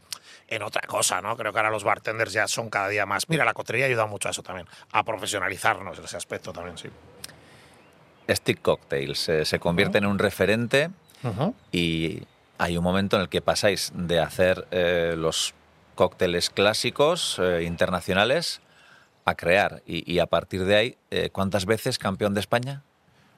en 0.47 0.63
otra 0.63 0.81
cosa, 0.87 1.21
¿no? 1.21 1.35
Creo 1.35 1.51
que 1.51 1.59
ahora 1.59 1.71
los 1.71 1.83
bartenders 1.83 2.33
ya 2.33 2.47
son 2.47 2.69
cada 2.69 2.87
día 2.87 3.05
más. 3.05 3.29
Mira, 3.29 3.45
la 3.45 3.53
cotrería 3.53 3.85
ha 3.85 3.89
ayudado 3.89 4.07
mucho 4.07 4.27
a 4.27 4.31
eso 4.31 4.43
también, 4.43 4.67
a 4.91 5.03
profesionalizarnos 5.03 5.97
en 5.97 6.05
ese 6.05 6.17
aspecto 6.17 6.53
también, 6.53 6.77
sí. 6.77 6.89
Stick 8.29 8.61
Cocktails 8.61 9.29
eh, 9.29 9.45
se 9.45 9.59
convierte 9.59 9.97
uh 9.97 10.01
-huh. 10.01 10.05
en 10.05 10.11
un 10.11 10.19
referente 10.19 10.89
uh 11.23 11.27
-huh. 11.27 11.53
y 11.71 12.23
hay 12.57 12.77
un 12.77 12.83
momento 12.83 13.15
en 13.17 13.23
el 13.23 13.29
que 13.29 13.41
pasáis 13.41 13.91
de 13.95 14.19
hacer 14.19 14.67
eh, 14.71 15.15
los 15.17 15.53
cócteles 15.95 16.49
clásicos 16.49 17.39
eh, 17.39 17.63
internacionales 17.63 18.61
a 19.25 19.35
crear 19.35 19.81
y, 19.85 20.11
y, 20.11 20.19
a 20.19 20.25
partir 20.25 20.65
de 20.65 20.75
ahí, 20.75 20.97
¿cuántas 21.31 21.65
veces 21.65 21.97
campeón 21.97 22.33
de 22.33 22.41
España? 22.41 22.83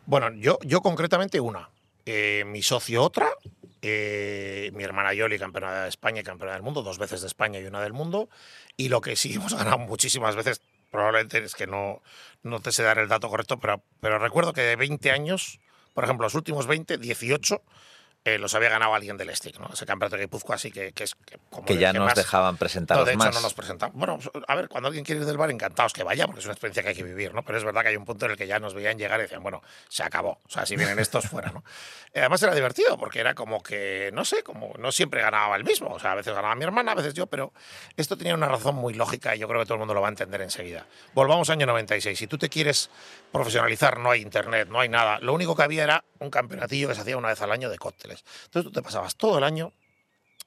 Bueno, 0.08 0.32
yo, 0.34 0.58
yo 0.64 0.82
concretamente 0.82 1.40
una. 1.40 1.70
Mi 2.08 2.64
socio 2.64 3.04
otra, 3.04 3.30
mi 3.84 4.84
hermana 4.84 5.14
Yoli, 5.14 5.38
campeona 5.38 5.84
de 5.84 5.90
España 5.90 6.22
y 6.22 6.24
campeona 6.24 6.54
del 6.54 6.64
mundo, 6.64 6.82
dos 6.82 6.98
veces 6.98 7.22
de 7.22 7.28
España 7.28 7.60
y 7.60 7.66
una 7.66 7.84
del 7.84 7.94
mundo. 7.94 8.30
Y 8.78 8.90
lo 8.90 9.00
que 9.00 9.16
sí 9.16 9.36
hemos 9.36 9.54
ganado 9.58 9.78
muchísimas 9.78 10.36
veces, 10.36 10.60
probablemente 10.96 11.44
es 11.44 11.56
que 11.56 11.68
no, 11.68 12.02
no 12.44 12.60
te 12.60 12.72
sé 12.72 12.84
dar 12.84 12.98
el 12.98 13.08
dato 13.08 13.30
correcto, 13.30 13.60
pero, 13.60 13.84
pero 14.00 14.18
recuerdo 14.18 14.54
que 14.54 14.62
de 14.62 14.76
20 14.76 15.12
años, 15.12 15.60
por 15.94 16.06
ejemplo, 16.06 16.26
los 16.26 16.36
últimos 16.36 16.68
20, 16.68 16.98
18 16.98 17.62
eh, 18.26 18.40
los 18.40 18.56
había 18.56 18.70
ganado 18.70 18.96
alguien 18.96 19.18
del 19.18 19.34
Stick, 19.36 19.60
¿no? 19.60 19.70
Ese 19.72 19.86
campeonato 19.86 20.16
de 20.16 20.24
Guipúzcoa, 20.24 20.56
así 20.56 20.72
que, 20.72 20.94
que 20.94 21.04
es 21.04 21.14
que, 21.14 21.38
como 21.52 21.64
que 21.64 21.78
ya 21.78 21.94
nos 21.94 22.06
más, 22.06 22.16
dejaban 22.16 22.58
presentar 22.58 22.98
no, 22.98 23.06
de 23.06 23.12
hecho, 23.12 23.20
más. 23.20 23.36
no 23.36 23.42
nos 23.42 23.54
presentamos. 23.54 23.96
Bueno, 23.96 24.18
a 24.48 24.56
ver, 24.56 24.68
cuando 24.68 24.88
alguien 24.88 25.06
quiere 25.06 25.22
ir 25.22 25.28
del 25.28 25.38
bar, 25.38 25.52
encantados 25.52 25.94
que 25.94 26.04
vaya, 26.04 26.26
porque 26.26 26.40
es 26.40 26.46
una 26.46 26.54
experiencia 26.54 26.82
que 26.82 26.90
hay 26.90 26.96
que 26.96 27.04
vivir, 27.04 27.36
¿no? 27.36 27.44
Pero 27.44 27.60
es 27.60 27.64
verdad 27.64 27.84
que 27.84 27.90
hay 27.90 27.98
un 27.98 28.04
punto 28.04 28.26
en 28.26 28.32
el 28.32 28.38
que 28.38 28.48
ya 28.48 28.60
nos 28.60 28.74
veían 28.74 28.98
llegar 28.98 29.20
y 29.20 29.24
decían, 29.24 29.44
bueno, 29.44 29.62
se 29.90 30.02
acabó. 30.02 30.40
O 30.44 30.50
sea, 30.50 30.66
si 30.66 30.76
vienen 30.76 30.98
estos 30.98 31.26
fuera, 31.30 31.52
¿no? 31.52 31.64
Y 32.16 32.18
además 32.18 32.42
era 32.42 32.56
divertido, 32.56 32.98
porque 32.98 33.20
era 33.20 33.36
como 33.36 33.62
que, 33.62 34.10
no 34.12 34.26
sé, 34.26 34.42
como 34.42 34.74
no 34.80 34.92
siempre 34.92 35.22
ganaba 35.22 35.56
el 35.56 35.64
mismo. 35.64 35.90
O 35.90 36.00
sea, 36.00 36.14
a 36.14 36.16
veces 36.16 36.34
ganaba 36.34 36.56
mi 36.56 36.64
hermana, 36.64 36.94
a 36.94 36.96
veces 36.96 37.14
yo, 37.14 37.28
pero 37.28 37.54
esto 37.96 38.18
tenía 38.18 38.34
una 38.34 38.48
razón 38.48 38.74
muy 38.74 38.96
lógica 38.96 39.36
y 39.36 39.40
yo 39.40 39.48
creo 39.48 39.60
que 39.60 39.66
todo 39.66 39.76
el 39.76 39.80
mundo 39.80 39.94
lo 39.94 40.02
va 40.02 40.08
a 40.08 40.10
entender 40.10 40.42
enseguida. 40.42 40.88
Volvamos 41.14 41.52
año 41.52 41.68
96. 41.68 42.18
Si 42.18 42.26
tú 42.26 42.40
te 42.40 42.50
quieres 42.50 42.90
profesionalizar, 43.32 44.00
no 44.00 44.10
hay 44.10 44.22
internet, 44.22 44.68
no 44.68 44.80
hay 44.80 44.90
nada. 44.90 45.20
Lo 45.20 45.32
único 45.34 45.56
que 45.56 45.62
había 45.62 45.84
era 45.84 46.04
un 46.18 46.32
campeonatillo 46.32 46.88
que 46.88 46.96
se 46.96 47.02
hacía 47.02 47.18
una 47.18 47.28
vez 47.28 47.42
al 47.42 47.52
año 47.52 47.70
de 47.70 47.78
cócteles. 47.78 48.15
Entonces 48.46 48.64
tú 48.64 48.72
te 48.72 48.82
pasabas 48.82 49.16
todo 49.16 49.38
el 49.38 49.44
año 49.44 49.74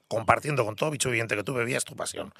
compartiendo 0.09 0.65
con 0.65 0.75
todo 0.75 0.89
bicho 0.89 1.09
viviente 1.09 1.35
que 1.35 1.43
tú 1.43 1.53
bebías 1.53 1.85
tu 1.85 1.95
pasión, 1.95 2.33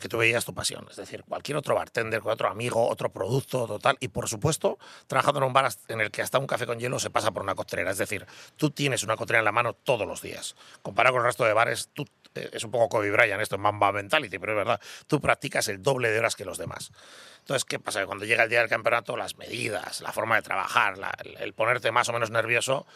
que 0.00 0.08
tú 0.08 0.16
veías 0.16 0.44
tu 0.44 0.54
pasión, 0.54 0.86
es 0.88 0.96
decir, 0.96 1.24
cualquier 1.28 1.58
otro 1.58 1.74
bartender, 1.74 2.22
otro 2.24 2.48
amigo, 2.48 2.88
otro 2.88 3.10
producto, 3.10 3.66
total, 3.66 3.96
y 3.98 4.08
por 4.08 4.28
supuesto, 4.28 4.78
trabajando 5.08 5.40
en 5.40 5.46
un 5.46 5.52
bar 5.52 5.70
en 5.88 6.00
el 6.00 6.12
que 6.12 6.22
hasta 6.22 6.38
un 6.38 6.46
café 6.46 6.66
con 6.66 6.78
hielo 6.78 7.00
se 7.00 7.10
pasa 7.10 7.32
por 7.32 7.42
una 7.42 7.56
costelera, 7.56 7.90
es 7.90 7.98
decir, 7.98 8.26
tú 8.56 8.70
tienes 8.70 9.02
una 9.02 9.16
costelera 9.16 9.40
en 9.40 9.44
la 9.44 9.52
mano 9.52 9.72
todos 9.72 10.06
los 10.06 10.22
días. 10.22 10.54
Comparado 10.82 11.14
con 11.14 11.22
el 11.22 11.26
resto 11.26 11.44
de 11.44 11.52
bares, 11.52 11.90
tú, 11.92 12.06
eh, 12.36 12.48
es 12.52 12.62
un 12.62 12.70
poco 12.70 12.88
Kobe 12.88 13.10
Bryant 13.10 13.42
esto, 13.42 13.56
en 13.56 13.62
Mamba 13.62 13.90
Mentality, 13.90 14.38
pero 14.38 14.52
es 14.52 14.58
verdad, 14.58 14.80
tú 15.08 15.20
practicas 15.20 15.66
el 15.66 15.82
doble 15.82 16.12
de 16.12 16.18
horas 16.20 16.36
que 16.36 16.44
los 16.44 16.58
demás. 16.58 16.92
Entonces, 17.40 17.64
¿qué 17.64 17.80
pasa? 17.80 18.06
Cuando 18.06 18.24
llega 18.24 18.44
el 18.44 18.50
día 18.50 18.60
del 18.60 18.68
campeonato, 18.68 19.16
las 19.16 19.36
medidas, 19.36 20.00
la 20.00 20.12
forma 20.12 20.36
de 20.36 20.42
trabajar, 20.42 20.94
el 21.40 21.54
ponerte 21.54 21.90
más 21.90 22.08
o 22.08 22.12
menos 22.12 22.30
nervioso, 22.30 22.86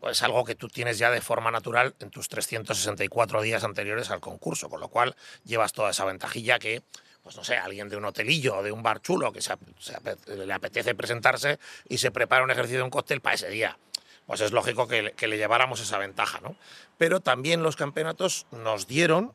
pues 0.00 0.22
algo 0.22 0.44
que 0.44 0.54
tú 0.54 0.68
tienes 0.68 0.98
ya 0.98 1.10
de 1.10 1.20
forma 1.20 1.50
natural 1.50 1.94
en 2.00 2.10
tus 2.10 2.28
364 2.28 3.42
días 3.42 3.62
anteriores 3.64 4.10
al 4.10 4.20
concurso, 4.20 4.68
con 4.68 4.80
lo 4.80 4.88
cual 4.88 5.14
llevas 5.44 5.72
toda 5.72 5.90
esa 5.90 6.06
ventajilla 6.06 6.58
que, 6.58 6.82
pues 7.22 7.36
no 7.36 7.44
sé, 7.44 7.56
alguien 7.56 7.88
de 7.88 7.96
un 7.96 8.06
hotelillo 8.06 8.56
o 8.56 8.62
de 8.62 8.72
un 8.72 8.82
bar 8.82 9.02
chulo 9.02 9.32
que 9.32 9.42
se, 9.42 9.54
se, 9.78 9.94
le 10.34 10.52
apetece 10.52 10.94
presentarse 10.94 11.58
y 11.88 11.98
se 11.98 12.10
prepara 12.10 12.42
un 12.42 12.50
ejercicio 12.50 12.78
de 12.78 12.84
un 12.84 12.90
cóctel 12.90 13.20
para 13.20 13.34
ese 13.34 13.50
día. 13.50 13.78
Pues 14.26 14.40
es 14.40 14.52
lógico 14.52 14.88
que, 14.88 15.12
que 15.16 15.26
le 15.26 15.36
lleváramos 15.36 15.80
esa 15.80 15.98
ventaja, 15.98 16.40
¿no? 16.40 16.56
Pero 16.96 17.20
también 17.20 17.62
los 17.62 17.76
campeonatos 17.76 18.46
nos 18.52 18.86
dieron 18.86 19.34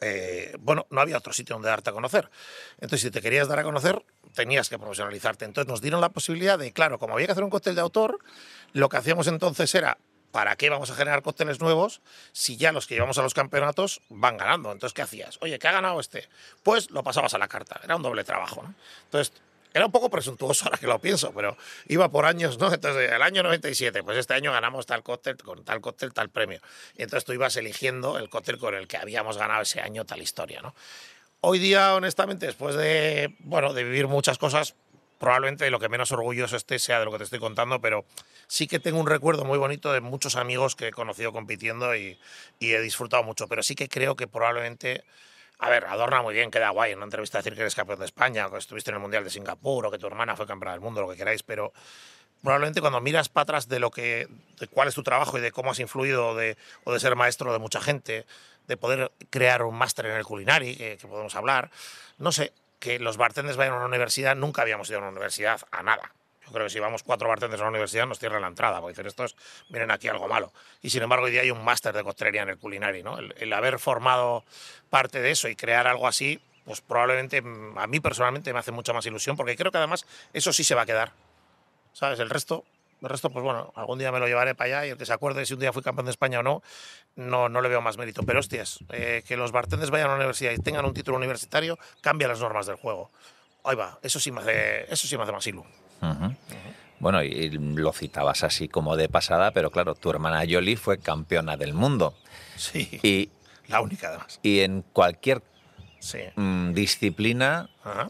eh, 0.00 0.56
bueno, 0.60 0.86
no 0.90 1.00
había 1.00 1.18
otro 1.18 1.32
sitio 1.32 1.54
donde 1.54 1.68
darte 1.68 1.90
a 1.90 1.92
conocer. 1.92 2.30
Entonces, 2.74 3.00
si 3.02 3.10
te 3.10 3.20
querías 3.20 3.48
dar 3.48 3.58
a 3.58 3.64
conocer, 3.64 4.02
tenías 4.34 4.68
que 4.68 4.78
profesionalizarte. 4.78 5.44
Entonces, 5.44 5.68
nos 5.68 5.80
dieron 5.80 6.00
la 6.00 6.10
posibilidad 6.10 6.58
de, 6.58 6.72
claro, 6.72 6.98
como 6.98 7.14
había 7.14 7.26
que 7.26 7.32
hacer 7.32 7.44
un 7.44 7.50
cóctel 7.50 7.74
de 7.74 7.80
autor, 7.80 8.18
lo 8.72 8.88
que 8.88 8.96
hacíamos 8.96 9.26
entonces 9.26 9.74
era, 9.74 9.98
¿para 10.30 10.56
qué 10.56 10.70
vamos 10.70 10.90
a 10.90 10.94
generar 10.94 11.22
cócteles 11.22 11.60
nuevos 11.60 12.00
si 12.32 12.56
ya 12.56 12.72
los 12.72 12.86
que 12.86 12.94
llevamos 12.94 13.18
a 13.18 13.22
los 13.22 13.34
campeonatos 13.34 14.00
van 14.08 14.36
ganando? 14.36 14.70
Entonces, 14.72 14.94
¿qué 14.94 15.02
hacías? 15.02 15.38
Oye, 15.40 15.58
¿qué 15.58 15.68
ha 15.68 15.72
ganado 15.72 15.98
este? 16.00 16.28
Pues 16.62 16.90
lo 16.90 17.02
pasabas 17.02 17.34
a 17.34 17.38
la 17.38 17.48
carta. 17.48 17.80
Era 17.82 17.96
un 17.96 18.02
doble 18.02 18.24
trabajo. 18.24 18.64
Entonces, 19.04 19.32
era 19.72 19.86
un 19.86 19.92
poco 19.92 20.10
presuntuoso 20.10 20.64
ahora 20.64 20.78
que 20.78 20.86
lo 20.86 20.98
pienso, 20.98 21.32
pero 21.32 21.56
iba 21.86 22.10
por 22.10 22.24
años, 22.24 22.58
¿no? 22.58 22.72
Entonces, 22.72 23.10
el 23.10 23.22
año 23.22 23.42
97, 23.42 24.02
pues 24.02 24.18
este 24.18 24.34
año 24.34 24.52
ganamos 24.52 24.86
tal 24.86 25.02
cóctel, 25.02 25.36
con 25.36 25.64
tal 25.64 25.80
cóctel, 25.80 26.12
tal 26.12 26.30
premio. 26.30 26.60
Y 26.96 27.02
entonces 27.02 27.24
tú 27.24 27.32
ibas 27.32 27.56
eligiendo 27.56 28.18
el 28.18 28.28
cóctel 28.28 28.58
con 28.58 28.74
el 28.74 28.88
que 28.88 28.96
habíamos 28.96 29.38
ganado 29.38 29.62
ese 29.62 29.80
año 29.80 30.04
tal 30.04 30.20
historia, 30.20 30.60
¿no? 30.60 30.74
Hoy 31.42 31.58
día, 31.58 31.94
honestamente, 31.94 32.46
después 32.46 32.74
de, 32.74 33.34
bueno, 33.40 33.72
de 33.72 33.84
vivir 33.84 34.08
muchas 34.08 34.36
cosas, 34.36 34.74
probablemente 35.18 35.70
lo 35.70 35.78
que 35.78 35.88
menos 35.88 36.12
orgulloso 36.12 36.56
esté 36.56 36.78
sea 36.78 36.98
de 36.98 37.04
lo 37.04 37.12
que 37.12 37.18
te 37.18 37.24
estoy 37.24 37.38
contando, 37.38 37.80
pero 37.80 38.04
sí 38.46 38.66
que 38.66 38.78
tengo 38.78 38.98
un 38.98 39.06
recuerdo 39.06 39.44
muy 39.44 39.56
bonito 39.56 39.92
de 39.92 40.00
muchos 40.00 40.36
amigos 40.36 40.76
que 40.76 40.88
he 40.88 40.90
conocido 40.92 41.32
compitiendo 41.32 41.94
y, 41.94 42.18
y 42.58 42.72
he 42.72 42.80
disfrutado 42.80 43.22
mucho, 43.22 43.48
pero 43.48 43.62
sí 43.62 43.74
que 43.74 43.88
creo 43.88 44.16
que 44.16 44.26
probablemente 44.26 45.04
a 45.60 45.68
ver, 45.68 45.84
adorna 45.84 46.22
muy 46.22 46.34
bien, 46.34 46.50
queda 46.50 46.70
guay 46.70 46.92
en 46.92 46.98
una 46.98 47.04
entrevista 47.04 47.38
decir 47.38 47.54
que 47.54 47.60
eres 47.60 47.74
campeón 47.74 47.98
de 47.98 48.06
España, 48.06 48.48
que 48.50 48.56
estuviste 48.56 48.90
en 48.90 48.96
el 48.96 49.00
Mundial 49.00 49.24
de 49.24 49.30
Singapur, 49.30 49.86
o 49.86 49.90
que 49.90 49.98
tu 49.98 50.06
hermana 50.06 50.34
fue 50.34 50.46
campeona 50.46 50.72
del 50.72 50.80
mundo, 50.80 51.02
lo 51.02 51.10
que 51.10 51.16
queráis, 51.16 51.42
pero 51.42 51.72
probablemente 52.42 52.80
cuando 52.80 53.00
miras 53.00 53.28
para 53.28 53.42
atrás 53.42 53.68
de 53.68 53.78
lo 53.78 53.90
que, 53.90 54.26
de 54.58 54.66
cuál 54.68 54.88
es 54.88 54.94
tu 54.94 55.02
trabajo 55.02 55.36
y 55.36 55.42
de 55.42 55.52
cómo 55.52 55.70
has 55.70 55.78
influido 55.78 56.34
de, 56.34 56.56
o 56.84 56.92
de 56.92 56.98
ser 56.98 57.14
maestro 57.14 57.52
de 57.52 57.58
mucha 57.58 57.80
gente, 57.80 58.24
de 58.66 58.76
poder 58.78 59.12
crear 59.28 59.62
un 59.62 59.74
máster 59.76 60.06
en 60.06 60.16
el 60.16 60.24
culinari, 60.24 60.76
que, 60.76 60.96
que 60.96 61.06
podemos 61.06 61.34
hablar, 61.34 61.70
no 62.16 62.32
sé, 62.32 62.54
que 62.78 62.98
los 62.98 63.18
bartenders 63.18 63.58
vayan 63.58 63.74
a 63.74 63.76
una 63.76 63.86
universidad, 63.86 64.34
nunca 64.36 64.62
habíamos 64.62 64.88
ido 64.88 64.98
a 64.98 65.02
una 65.02 65.10
universidad 65.10 65.60
a 65.70 65.82
nada. 65.82 66.14
Yo 66.50 66.54
creo 66.54 66.66
que 66.66 66.70
si 66.70 66.80
vamos 66.80 67.04
cuatro 67.04 67.28
bartenders 67.28 67.60
a 67.60 67.64
la 67.64 67.70
universidad 67.70 68.06
nos 68.06 68.18
cierran 68.18 68.42
la 68.42 68.48
entrada, 68.48 68.80
porque 68.80 68.92
dicen 68.92 69.06
estos 69.06 69.36
vienen 69.68 69.90
aquí 69.92 70.08
algo 70.08 70.26
malo. 70.26 70.52
Y 70.82 70.90
sin 70.90 71.02
embargo 71.02 71.26
hoy 71.26 71.30
día 71.30 71.42
hay 71.42 71.50
un 71.52 71.64
máster 71.64 71.94
de 71.94 72.02
costelería 72.02 72.42
en 72.42 72.50
el 72.50 72.58
culinari, 72.58 73.02
¿no? 73.02 73.18
El, 73.18 73.34
el, 73.38 73.52
haber 73.52 73.78
formado 73.78 74.44
parte 74.90 75.20
de 75.20 75.30
eso 75.30 75.48
y 75.48 75.54
crear 75.54 75.86
algo 75.86 76.08
así, 76.08 76.40
pues 76.64 76.80
probablemente 76.80 77.38
a 77.76 77.86
mí 77.86 78.00
personalmente 78.00 78.52
me 78.52 78.58
hace 78.58 78.72
mucha 78.72 78.92
más 78.92 79.06
ilusión, 79.06 79.36
porque 79.36 79.56
creo 79.56 79.70
que 79.70 79.78
además 79.78 80.04
eso 80.32 80.52
sí 80.52 80.64
se 80.64 80.74
va 80.74 80.82
a 80.82 80.86
quedar. 80.86 81.12
¿Sabes? 81.92 82.18
El 82.18 82.30
resto 82.30 82.64
El 83.02 83.08
resto, 83.08 83.30
pues 83.30 83.42
bueno, 83.42 83.72
algún 83.76 83.98
día 83.98 84.12
me 84.12 84.18
lo 84.18 84.26
llevaré 84.26 84.54
para 84.54 84.80
allá 84.80 84.86
y 84.86 84.90
el 84.90 84.98
que 84.98 85.06
se 85.06 85.12
acuerde 85.12 85.46
si 85.46 85.54
un 85.54 85.60
día 85.60 85.72
fui 85.72 85.82
campeón 85.82 86.04
de 86.04 86.10
España 86.10 86.40
o 86.40 86.42
no, 86.42 86.62
no, 87.16 87.48
no 87.48 87.62
le 87.62 87.68
veo 87.68 87.80
más 87.80 87.96
mérito. 87.96 88.22
Pero 88.24 88.40
hostias, 88.40 88.80
eh, 88.90 89.22
que 89.26 89.36
los 89.38 89.52
bartenders 89.52 89.90
vayan 89.90 90.08
a 90.08 90.10
la 90.10 90.16
universidad 90.16 90.52
y 90.52 90.58
tengan 90.58 90.84
un 90.84 90.92
título 90.92 91.16
universitario 91.16 91.78
cambia 92.02 92.28
las 92.28 92.40
normas 92.40 92.66
del 92.66 92.76
juego. 92.76 93.10
Ahí 93.64 93.76
va, 93.76 93.98
eso 94.02 94.20
sí 94.20 94.30
me 94.30 94.40
hace, 94.40 94.92
eso 94.92 95.06
sí 95.06 95.16
me 95.16 95.22
hace 95.22 95.32
más 95.32 95.46
ilu. 95.46 95.64
Bueno, 96.98 97.22
y 97.22 97.48
lo 97.50 97.92
citabas 97.92 98.44
así 98.44 98.68
como 98.68 98.94
de 98.96 99.08
pasada, 99.08 99.52
pero 99.52 99.70
claro, 99.70 99.94
tu 99.94 100.10
hermana 100.10 100.44
Yoli 100.44 100.76
fue 100.76 100.98
campeona 100.98 101.56
del 101.56 101.72
mundo. 101.72 102.14
Sí, 102.56 103.00
Y, 103.02 103.30
la 103.68 103.80
única 103.80 104.08
además. 104.08 104.38
y 104.42 104.60
en 104.60 104.82
cualquier 104.92 105.42
Sí. 105.98 106.18
mm, 106.36 106.72
disciplina 106.72 107.68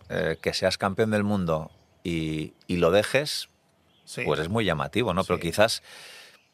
eh, 0.08 0.38
que 0.42 0.54
seas 0.54 0.76
campeón 0.78 1.10
del 1.10 1.22
mundo 1.24 1.70
y, 2.04 2.54
y 2.66 2.76
lo 2.76 2.90
dejes, 2.90 3.48
sí. 4.04 4.22
pues 4.24 4.40
es 4.40 4.48
muy 4.48 4.64
llamativo, 4.64 5.12
¿no? 5.14 5.22
Pero 5.24 5.38
quizás, 5.40 5.82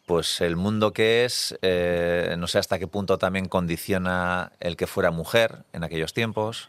pues 0.07 0.41
el 0.43 0.57
mundo 0.57 0.93
que 0.93 1.25
es, 1.25 1.59
eh, 1.63 2.37
no 2.39 2.47
sé 2.49 2.59
hasta 2.59 2.79
qué 2.79 2.87
punto 2.87 3.17
también 3.19 3.49
condiciona 3.49 4.53
el 4.61 4.77
que 4.77 4.87
fuera 4.87 5.11
mujer 5.11 5.65
en 5.73 5.85
aquellos 5.85 6.13
tiempos. 6.13 6.69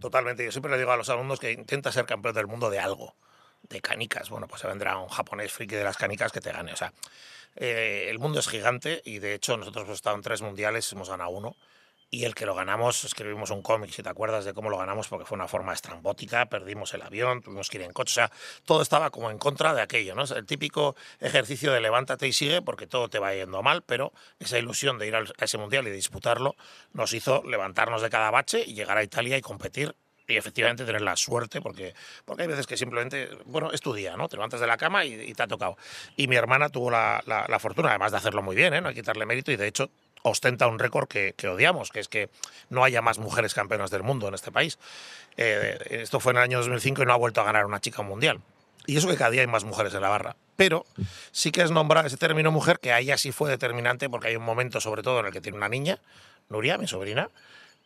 Totalmente. 0.00 0.44
Yo 0.44 0.50
siempre 0.52 0.70
le 0.72 0.78
digo 0.78 0.90
a 0.92 0.96
los 0.96 1.08
alumnos 1.10 1.38
que 1.40 1.52
intenta 1.52 1.92
ser 1.92 2.06
campeón 2.06 2.34
del 2.34 2.46
mundo 2.46 2.70
de 2.70 2.78
algo. 2.80 3.14
De 3.70 3.80
canicas. 3.80 4.28
Bueno, 4.28 4.46
pues 4.46 4.60
se 4.60 4.68
vendrá 4.68 4.98
un 4.98 5.08
japonés 5.08 5.52
friki 5.52 5.76
de 5.76 5.84
las 5.84 5.96
canicas 5.96 6.32
que 6.32 6.42
te 6.42 6.52
gane. 6.52 6.74
O 6.74 6.76
sea, 6.76 6.92
eh, 7.56 8.06
el 8.08 8.18
mundo 8.18 8.40
es 8.40 8.48
gigante 8.48 9.00
y 9.04 9.18
de 9.18 9.34
hecho 9.34 9.56
nosotros 9.56 9.84
hemos 9.84 9.96
estado 9.96 10.16
en 10.16 10.22
tres 10.22 10.42
mundiales, 10.42 10.92
hemos 10.92 11.08
ganado 11.08 11.30
uno. 11.30 11.56
Y 12.12 12.24
el 12.24 12.34
que 12.34 12.44
lo 12.44 12.56
ganamos, 12.56 13.04
escribimos 13.04 13.50
un 13.50 13.62
cómic, 13.62 13.92
si 13.92 14.02
te 14.02 14.08
acuerdas 14.08 14.44
de 14.44 14.52
cómo 14.52 14.68
lo 14.68 14.76
ganamos, 14.76 15.06
porque 15.06 15.24
fue 15.24 15.36
una 15.36 15.46
forma 15.46 15.72
estrambótica, 15.72 16.46
perdimos 16.46 16.92
el 16.92 17.02
avión, 17.02 17.40
tuvimos 17.40 17.70
que 17.70 17.78
ir 17.78 17.84
en 17.84 17.92
coche, 17.92 18.10
o 18.10 18.14
sea, 18.14 18.32
todo 18.64 18.82
estaba 18.82 19.10
como 19.10 19.30
en 19.30 19.38
contra 19.38 19.74
de 19.74 19.80
aquello, 19.80 20.16
¿no? 20.16 20.24
El 20.24 20.44
típico 20.44 20.96
ejercicio 21.20 21.70
de 21.72 21.80
levántate 21.80 22.26
y 22.26 22.32
sigue, 22.32 22.62
porque 22.62 22.88
todo 22.88 23.08
te 23.08 23.20
va 23.20 23.32
yendo 23.32 23.62
mal, 23.62 23.82
pero 23.82 24.12
esa 24.40 24.58
ilusión 24.58 24.98
de 24.98 25.06
ir 25.06 25.14
a 25.14 25.24
ese 25.38 25.56
mundial 25.56 25.86
y 25.86 25.92
disputarlo 25.92 26.56
nos 26.94 27.12
hizo 27.12 27.44
levantarnos 27.44 28.02
de 28.02 28.10
cada 28.10 28.32
bache 28.32 28.64
y 28.66 28.74
llegar 28.74 28.98
a 28.98 29.04
Italia 29.04 29.38
y 29.38 29.40
competir 29.40 29.94
y 30.30 30.36
efectivamente 30.36 30.84
tener 30.84 31.02
la 31.02 31.16
suerte, 31.16 31.60
porque, 31.60 31.94
porque 32.24 32.42
hay 32.42 32.48
veces 32.48 32.66
que 32.66 32.76
simplemente, 32.76 33.28
bueno, 33.46 33.72
es 33.72 33.80
tu 33.80 33.92
día, 33.92 34.16
¿no? 34.16 34.28
Te 34.28 34.36
levantas 34.36 34.60
de 34.60 34.66
la 34.66 34.76
cama 34.76 35.04
y, 35.04 35.14
y 35.14 35.34
te 35.34 35.42
ha 35.42 35.46
tocado. 35.48 35.76
Y 36.16 36.28
mi 36.28 36.36
hermana 36.36 36.68
tuvo 36.68 36.90
la, 36.90 37.22
la- 37.26 37.58
fortuna, 37.58 37.90
además 37.90 38.12
de 38.12 38.18
hacerlo 38.18 38.42
muy 38.42 38.56
bien, 38.56 38.72
¿eh? 38.74 38.80
No 38.80 38.88
hay 38.88 38.94
quitarle 38.94 39.26
mérito, 39.26 39.52
y 39.52 39.56
de 39.56 39.66
hecho 39.66 39.90
ostenta 40.22 40.66
un 40.66 40.78
récord 40.78 41.08
que, 41.08 41.34
que 41.36 41.48
odiamos, 41.48 41.90
que 41.90 42.00
es 42.00 42.08
que 42.08 42.28
no 42.68 42.84
haya 42.84 43.00
más 43.02 43.18
mujeres 43.18 43.54
campeonas 43.54 43.90
del 43.90 44.02
mundo 44.02 44.28
en 44.28 44.34
este 44.34 44.52
país. 44.52 44.78
Eh, 45.36 45.78
esto 46.02 46.20
fue 46.20 46.32
en 46.32 46.38
el 46.38 46.42
año 46.44 46.58
2005 46.58 47.02
y 47.02 47.06
no 47.06 47.12
ha 47.12 47.16
vuelto 47.16 47.40
a 47.40 47.44
ganar 47.44 47.64
una 47.66 47.80
chica 47.80 48.02
mundial. 48.02 48.40
Y 48.86 48.96
eso 48.96 49.08
que 49.08 49.16
cada 49.16 49.30
día 49.30 49.42
hay 49.42 49.46
más 49.46 49.64
mujeres 49.64 49.94
en 49.94 50.00
la 50.02 50.08
barra. 50.08 50.36
Pero 50.56 50.84
sí 51.32 51.52
que 51.52 51.62
es 51.62 51.70
nombrar 51.70 52.04
ese 52.06 52.16
término 52.16 52.50
mujer, 52.50 52.80
que 52.80 52.92
a 52.92 52.98
ella 53.00 53.16
sí 53.16 53.32
fue 53.32 53.48
determinante, 53.50 54.08
porque 54.10 54.28
hay 54.28 54.36
un 54.36 54.42
momento, 54.42 54.80
sobre 54.80 55.02
todo, 55.02 55.20
en 55.20 55.26
el 55.26 55.32
que 55.32 55.40
tiene 55.40 55.56
una 55.58 55.68
niña, 55.68 55.98
Nuria, 56.48 56.76
mi 56.78 56.86
sobrina, 56.88 57.30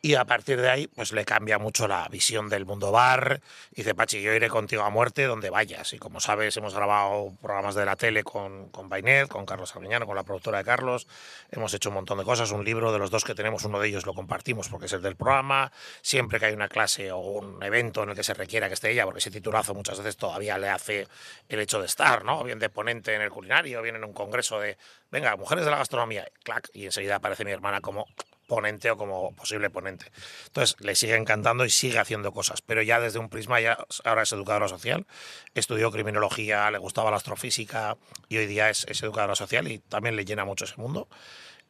y 0.05 0.16
a 0.16 0.26
partir 0.26 0.61
de 0.61 0.68
ahí, 0.68 0.86
pues 0.86 1.12
le 1.12 1.24
cambia 1.24 1.59
mucho 1.59 1.88
la 1.88 2.07
visión 2.11 2.50
del 2.50 2.66
mundo 2.66 2.92
bar. 2.92 3.40
Y 3.72 3.76
dice, 3.76 3.94
Pachi, 3.94 4.20
yo 4.20 4.34
iré 4.34 4.50
contigo 4.50 4.82
a 4.82 4.90
muerte 4.90 5.24
donde 5.24 5.48
vayas. 5.48 5.94
Y 5.94 5.98
como 5.98 6.20
sabes, 6.20 6.55
hemos 6.59 6.74
grabado 6.74 7.32
programas 7.40 7.74
de 7.74 7.86
la 7.86 7.96
tele 7.96 8.22
con, 8.22 8.68
con 8.68 8.90
Bainet, 8.90 9.28
con 9.28 9.46
Carlos 9.46 9.74
Arguiñano, 9.74 10.05
con 10.05 10.14
la 10.14 10.22
productora 10.22 10.59
de 10.59 10.64
Carlos. 10.64 11.07
Hemos 11.50 11.72
hecho 11.72 11.88
un 11.88 11.94
montón 11.94 12.18
de 12.18 12.24
cosas. 12.24 12.50
Un 12.50 12.66
libro 12.66 12.92
de 12.92 12.98
los 12.98 13.11
dos 13.11 13.24
que 13.24 13.34
tenemos, 13.34 13.64
uno 13.64 13.80
de 13.80 13.88
ellos 13.88 14.05
lo 14.05 14.12
compartimos 14.12 14.68
porque 14.68 14.84
es 14.84 14.92
el 14.92 15.00
del 15.00 15.16
programa. 15.16 15.72
Siempre 16.02 16.38
que 16.38 16.44
hay 16.44 16.52
una 16.52 16.68
clase 16.68 17.11
o 17.11 17.20
un 17.20 17.62
evento 17.62 18.02
en 18.02 18.11
el 18.11 18.14
que 18.14 18.24
se 18.24 18.34
requiera 18.34 18.68
que 18.68 18.74
esté 18.74 18.90
ella, 18.90 19.07
porque 19.07 19.20
ese 19.20 19.30
titulazo 19.30 19.72
muchas 19.72 19.96
veces 19.96 20.18
todavía 20.18 20.59
le 20.59 20.68
hace 20.68 21.09
el 21.48 21.61
hecho 21.61 21.80
de 21.80 21.86
estar, 21.86 22.26
¿no? 22.26 22.44
Bien 22.44 22.59
de 22.59 22.68
ponente 22.68 23.14
en 23.14 23.22
el 23.22 23.30
culinario, 23.30 23.80
bien 23.80 23.96
en 23.96 24.05
un 24.05 24.12
congreso 24.12 24.61
de, 24.61 24.76
venga, 25.11 25.34
mujeres 25.36 25.64
de 25.64 25.70
la 25.70 25.78
gastronomía, 25.78 26.28
clac, 26.42 26.68
y 26.74 26.84
enseguida 26.84 27.16
aparece 27.16 27.46
mi 27.46 27.52
hermana 27.52 27.80
como 27.80 28.07
ponente 28.55 28.90
o 28.90 28.96
como 28.96 29.32
posible 29.32 29.70
ponente. 29.70 30.07
Entonces, 30.46 30.76
le 30.80 30.94
sigue 30.94 31.16
encantando 31.16 31.64
y 31.64 31.70
sigue 31.70 31.98
haciendo 31.98 32.32
cosas, 32.32 32.62
pero 32.62 32.82
ya 32.82 33.00
desde 33.00 33.18
un 33.18 33.28
prisma, 33.28 33.61
ya 33.61 33.78
ahora 34.05 34.22
es 34.22 34.32
educadora 34.32 34.68
social, 34.68 35.07
estudió 35.55 35.90
criminología, 35.90 36.70
le 36.70 36.78
gustaba 36.78 37.11
la 37.11 37.16
astrofísica 37.16 37.96
y 38.28 38.38
hoy 38.38 38.46
día 38.46 38.70
es, 38.70 38.86
es 38.88 39.02
educadora 39.02 39.34
social 39.34 39.66
y 39.68 39.78
también 39.78 40.16
le 40.16 40.24
llena 40.24 40.44
mucho 40.44 40.64
ese 40.64 40.76
mundo. 40.76 41.09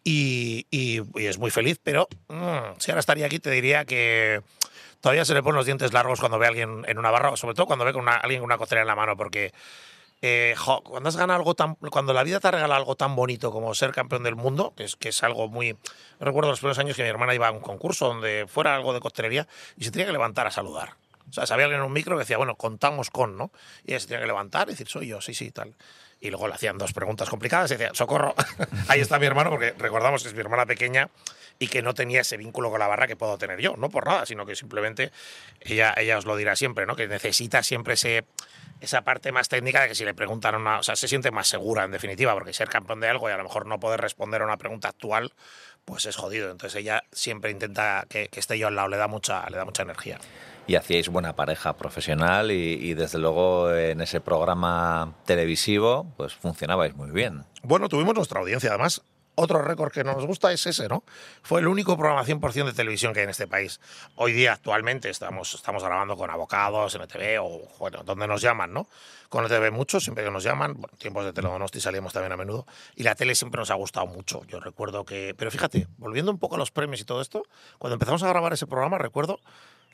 Y, 0.05 0.67
es 1.17 1.39
muy 1.39 1.51
feliz, 1.51 1.81
pero 1.83 2.09
mm, 2.29 2.79
si 2.79 2.91
ahora 2.91 3.01
estaría 3.01 3.25
aquí 3.25 3.39
te 3.39 3.51
diría 3.51 3.87
que 3.87 4.43
todavía 5.01 5.25
se 5.25 5.33
le 5.33 5.43
ponen 5.43 5.57
los 5.57 5.67
dientes 5.67 5.95
largos 5.95 6.21
cuando 6.21 6.39
ve 6.39 6.45
a 6.45 6.51
alguien 6.51 6.85
en 6.87 6.99
una 6.99 7.11
barra, 7.11 7.35
sobre 7.37 7.55
todo 7.55 7.67
cuando 7.67 7.87
ve 7.87 7.95
con 7.95 8.07
alguien 8.07 8.41
con 8.41 8.47
una 8.47 8.59
coctelera 8.59 8.83
en 8.83 8.89
la 8.89 8.97
mano, 8.97 9.17
porque 9.17 9.53
eh, 10.27 10.55
jo, 10.57 10.83
cuando 10.83 11.11
has 11.11 11.19
ganado 11.19 11.37
algo 11.37 11.55
tan, 11.55 11.75
cuando 11.75 12.15
la 12.15 12.23
vida 12.23 12.41
te 12.41 12.51
regala 12.51 12.77
algo 12.77 12.97
tan 12.97 13.15
bonito 13.15 13.53
como 13.53 13.75
ser 13.75 13.93
campeón 13.93 14.23
del 14.23 14.37
mundo, 14.37 14.73
que 14.75 14.85
es, 14.85 14.97
que 14.97 15.11
es 15.11 15.23
algo 15.23 15.49
muy, 15.49 15.77
recuerdo 16.19 16.49
los 16.49 16.61
primeros 16.61 16.79
años 16.79 16.97
que 16.97 17.03
mi 17.03 17.11
hermana 17.11 17.35
iba 17.35 17.47
a 17.47 17.51
un 17.51 17.61
concurso 17.61 18.07
donde 18.07 18.47
fuera 18.49 18.75
algo 18.75 18.95
de 18.95 19.01
coctelería 19.01 19.47
y 19.77 19.85
se 19.85 19.91
tenía 19.91 20.07
que 20.07 20.13
levantar 20.13 20.47
a 20.47 20.51
saludar. 20.51 20.95
O 21.29 21.33
sea, 21.35 21.45
sabía 21.45 21.67
alguien 21.67 21.83
en 21.83 21.87
un 21.87 21.93
micro 21.93 22.17
que 22.17 22.21
decía, 22.21 22.39
bueno, 22.39 22.57
contamos 22.57 23.11
con, 23.11 23.37
¿no? 23.37 23.51
Y 23.85 23.91
ella 23.91 24.01
se 24.01 24.07
tenía 24.07 24.21
que 24.23 24.27
levantar 24.27 24.69
y 24.69 24.71
decir, 24.71 24.89
soy 24.89 25.09
yo, 25.09 25.21
sí, 25.21 25.35
sí, 25.35 25.51
tal. 25.51 25.75
Y 26.25 26.31
luego 26.31 26.49
le 26.49 26.55
hacían 26.55 26.79
dos 26.79 26.95
preguntas 26.95 27.29
complicadas 27.29 27.71
y 27.71 27.75
decía, 27.75 27.91
socorro, 27.93 28.35
ahí 28.89 29.01
está 29.01 29.19
mi 29.19 29.27
hermano, 29.27 29.51
porque 29.51 29.75
recordamos 29.77 30.23
que 30.23 30.31
es 30.31 30.35
mi 30.35 30.41
hermana 30.41 30.65
pequeña 30.65 31.11
y 31.59 31.69
que 31.69 31.83
no 31.83 31.93
tenía 31.93 32.23
ese 32.23 32.39
vínculo 32.39 32.71
con 32.71 32.81
la 32.81 32.87
barra 32.87 33.07
que 33.07 33.15
puedo 33.15 33.37
tener 33.37 33.61
yo, 33.61 33.77
no 33.77 33.91
por 33.91 34.07
nada, 34.07 34.25
sino 34.25 34.47
que 34.47 34.57
simplemente 34.57 35.13
ella, 35.61 35.93
ella 35.99 36.17
os 36.17 36.25
lo 36.25 36.35
dirá 36.35 36.57
siempre, 36.57 36.87
¿no? 36.87 36.97
Que 36.97 37.07
necesita 37.09 37.63
siempre 37.63 37.93
ese, 37.93 38.25
esa 38.81 39.03
parte 39.03 39.33
más 39.33 39.51
técnica 39.51 39.83
de 39.83 39.89
que 39.89 39.95
si 39.95 40.07
le 40.07 40.15
preguntan 40.15 40.55
una, 40.55 40.79
o 40.79 40.83
sea, 40.83 40.97
se 40.97 41.09
siente 41.09 41.31
más 41.31 41.47
segura 41.47 41.85
en 41.85 41.91
definitiva, 41.91 42.33
porque 42.33 42.55
ser 42.55 42.71
campeón 42.71 43.01
de 43.01 43.09
algo 43.11 43.29
y 43.29 43.33
a 43.33 43.37
lo 43.37 43.45
mejor 43.45 43.67
no 43.67 43.79
poder 43.79 44.01
responder 44.01 44.41
a 44.41 44.47
una 44.47 44.57
pregunta 44.57 44.89
actual, 44.89 45.35
pues 45.85 46.07
es 46.07 46.17
jodido. 46.17 46.51
Entonces 46.51 46.81
ella 46.81 47.05
siempre 47.13 47.51
intenta 47.51 48.07
que, 48.09 48.29
que 48.29 48.41
esté 48.41 48.59
yo 48.59 48.69
al 48.69 48.77
lado, 48.77 48.89
le 48.89 48.97
da 48.97 49.09
mucha, 49.09 49.49
le 49.51 49.59
da 49.59 49.67
mucha 49.67 49.83
energía. 49.83 50.19
Y 50.67 50.77
hacíais 50.77 51.09
buena 51.09 51.37
pareja 51.37 51.77
profesional 51.77 52.51
y, 52.51 52.55
y 52.55 52.95
desde 52.95 53.19
luego 53.19 53.75
en 53.75 54.01
ese 54.01 54.21
programa 54.21 55.15
televisivo 55.27 56.07
pues 56.17 56.35
funcionabais 56.35 56.95
muy 56.97 57.11
bien. 57.11 57.45
Bueno, 57.63 57.89
tuvimos 57.89 58.15
nuestra 58.15 58.41
audiencia, 58.41 58.71
además. 58.71 59.03
Otro 59.37 59.61
récord 59.63 59.91
que 59.91 60.05
nos 60.05 60.25
gusta 60.25 60.53
es 60.53 60.65
ese, 60.65 60.87
¿no? 60.89 61.03
Fue 61.43 61.61
el 61.61 61.67
único 61.67 61.97
programa 61.97 62.25
100% 62.25 62.67
de 62.67 62.73
televisión 62.73 63.13
que 63.13 63.21
hay 63.21 63.25
en 63.25 63.31
este 63.31 63.49
país. 63.49 63.81
Hoy 64.15 64.33
día, 64.33 64.53
actualmente, 64.53 65.11
estamos, 65.11 65.55
estamos 65.55 65.83
grabando 65.83 66.17
con 66.17 66.31
abogados, 66.31 66.97
MTV 66.97 67.41
o, 67.43 67.69
bueno, 67.81 68.05
donde 68.05 68.29
nos 68.29 68.41
llaman, 68.41 68.73
¿no? 68.73 68.87
Con 69.29 69.49
TV 69.49 69.73
mucho, 69.73 69.99
siempre 69.99 70.23
que 70.23 70.31
nos 70.31 70.45
llaman. 70.45 70.75
Bueno, 70.75 70.97
tiempos 70.99 71.25
de 71.25 71.33
Teledonosti 71.33 71.81
salíamos 71.81 72.13
también 72.13 72.31
a 72.31 72.37
menudo. 72.37 72.65
Y 72.95 73.03
la 73.03 73.17
tele 73.17 73.35
siempre 73.35 73.59
nos 73.59 73.73
ha 73.73 73.75
gustado 73.75 74.07
mucho. 74.07 74.45
Yo 74.45 74.61
recuerdo 74.61 75.05
que... 75.05 75.35
Pero 75.37 75.51
fíjate, 75.51 75.89
volviendo 75.97 76.31
un 76.31 76.39
poco 76.39 76.55
a 76.55 76.59
los 76.59 76.71
premios 76.71 77.01
y 77.01 77.05
todo 77.05 77.21
esto, 77.21 77.43
cuando 77.79 77.95
empezamos 77.95 78.23
a 78.23 78.29
grabar 78.29 78.53
ese 78.53 78.69
programa, 78.69 78.99
recuerdo 78.99 79.41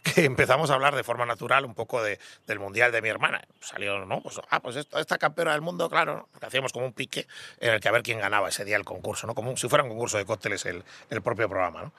que 0.03 0.25
empezamos 0.25 0.71
a 0.71 0.75
hablar 0.75 0.95
de 0.95 1.05
forma 1.05 1.27
natural 1.27 1.65
un 1.65 1.75
poco 1.75 2.03
de, 2.03 2.19
del 2.47 2.59
mundial 2.59 2.93
de 2.93 3.03
mi 3.03 3.09
hermana. 3.09 3.43
Salió, 3.61 4.05
¿no? 4.07 4.21
Pues, 4.23 4.41
ah, 4.51 4.61
pues 4.61 4.77
esto- 4.77 4.99
esta 4.99 5.19
campeona 5.19 5.53
del 5.53 5.61
mundo, 5.61 5.89
claro, 5.91 6.29
¿no? 6.33 6.47
hacíamos 6.47 6.73
como 6.73 6.87
un 6.87 6.93
pique 6.93 7.27
en 7.61 7.75
el 7.75 7.81
que 7.81 7.89
a 7.89 7.93
ver 7.93 8.03
quién 8.03 8.19
ganaba 8.19 8.49
ese 8.49 8.65
día 8.65 8.77
el 8.77 8.85
concurso, 8.85 9.27
¿no? 9.27 9.35
Como 9.35 9.57
si 9.57 9.69
fuera 9.69 9.83
un 9.85 9.91
concurso 9.91 10.17
de 10.19 10.25
cócteles 10.25 10.65
el, 10.67 10.85
el 11.11 11.23
propio 11.23 11.49
programa, 11.49 11.83
¿no? 11.83 11.93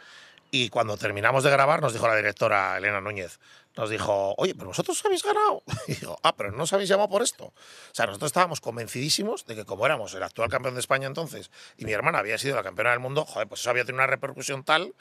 Y 0.54 0.68
cuando 0.68 0.98
terminamos 0.98 1.46
de 1.46 1.50
grabar, 1.50 1.82
nos 1.82 1.94
dijo 1.94 2.10
la 2.10 2.16
directora 2.18 2.78
Elena 2.78 3.00
Núñez, 3.00 3.40
nos 3.78 3.90
dijo, 3.90 4.36
oye, 4.38 4.54
pero 4.54 4.68
vosotros 4.68 5.02
habéis 5.06 5.24
ganado. 5.24 5.64
Y 5.88 5.94
digo, 5.94 6.18
ah, 6.24 6.36
pero 6.36 6.52
no 6.52 6.64
os 6.64 6.74
habéis 6.74 6.90
llamado 6.90 7.08
por 7.08 7.22
esto. 7.22 7.46
O 7.46 7.54
sea, 7.94 8.06
nosotros 8.06 8.28
estábamos 8.28 8.60
convencidísimos 8.60 9.46
de 9.46 9.56
que 9.56 9.64
como 9.64 9.86
éramos 9.86 10.14
el 10.14 10.24
actual 10.24 10.50
campeón 10.50 10.74
de 10.74 10.82
España 10.82 11.08
entonces 11.08 11.52
y 11.78 11.86
mi 11.86 11.94
hermana 11.94 12.20
había 12.20 12.38
sido 12.38 12.58
la 12.58 12.64
campeona 12.64 12.90
del 12.92 13.00
mundo, 13.00 13.24
joder, 13.24 13.48
pues 13.48 13.62
eso 13.62 13.70
había 13.70 13.86
tenido 13.86 14.04
una 14.04 14.08
repercusión 14.08 14.66
tal 14.66 14.94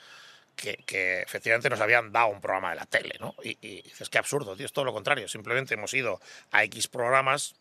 que, 0.61 0.77
que 0.85 1.23
efectivamente 1.23 1.71
nos 1.71 1.81
habían 1.81 2.13
dado 2.13 2.29
un 2.29 2.41
programa 2.41 2.71
de 2.71 2.77
la 2.77 2.87
tele, 2.87 3.17
¿no? 3.19 3.35
Y, 3.43 3.57
y 3.63 3.83
dices, 3.83 4.11
qué 4.11 4.19
absurdo, 4.19 4.57
tío, 4.57 4.67
es 4.67 4.73
todo 4.73 4.85
lo 4.85 4.93
contrario. 4.93 5.27
Simplemente 5.27 5.75
hemos 5.75 5.95
ido 5.95 6.21
a 6.51 6.63
X 6.65 6.87
programas, 6.89 7.55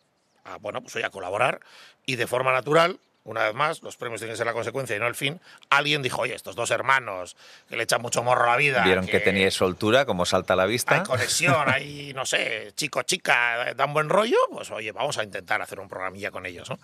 a, 0.44 0.58
bueno, 0.58 0.82
pues 0.82 0.94
hoy 0.96 1.02
a 1.02 1.10
colaborar, 1.10 1.60
y 2.04 2.16
de 2.16 2.26
forma 2.26 2.52
natural, 2.52 3.00
una 3.24 3.44
vez 3.44 3.54
más, 3.54 3.82
los 3.82 3.96
premios 3.96 4.20
tienen 4.20 4.32
que 4.32 4.38
ser 4.38 4.46
la 4.46 4.52
consecuencia 4.52 4.96
y 4.96 4.98
no 4.98 5.06
el 5.06 5.14
fin, 5.14 5.40
alguien 5.68 6.02
dijo, 6.02 6.22
oye, 6.22 6.34
estos 6.34 6.56
dos 6.56 6.70
hermanos 6.70 7.36
que 7.68 7.76
le 7.76 7.82
echan 7.82 8.00
mucho 8.00 8.22
morro 8.22 8.44
a 8.44 8.52
la 8.52 8.56
vida. 8.56 8.82
Vieron 8.82 9.06
que, 9.06 9.20
teníais 9.20 9.54
soltura, 9.54 10.06
como 10.06 10.24
salta 10.24 10.54
a 10.54 10.56
la 10.56 10.66
vista. 10.66 10.96
Hay 10.96 11.02
conexión, 11.02 11.64
hay, 11.66 12.12
no 12.14 12.24
sé, 12.24 12.72
chico, 12.76 13.02
chica, 13.02 13.74
dan 13.74 13.92
buen 13.92 14.08
rollo, 14.08 14.38
pues 14.50 14.70
oye, 14.70 14.92
vamos 14.92 15.18
a 15.18 15.24
intentar 15.24 15.60
hacer 15.60 15.80
un 15.80 15.88
programilla 15.88 16.30
con 16.30 16.46
ellos, 16.46 16.70
¿no? 16.70 16.78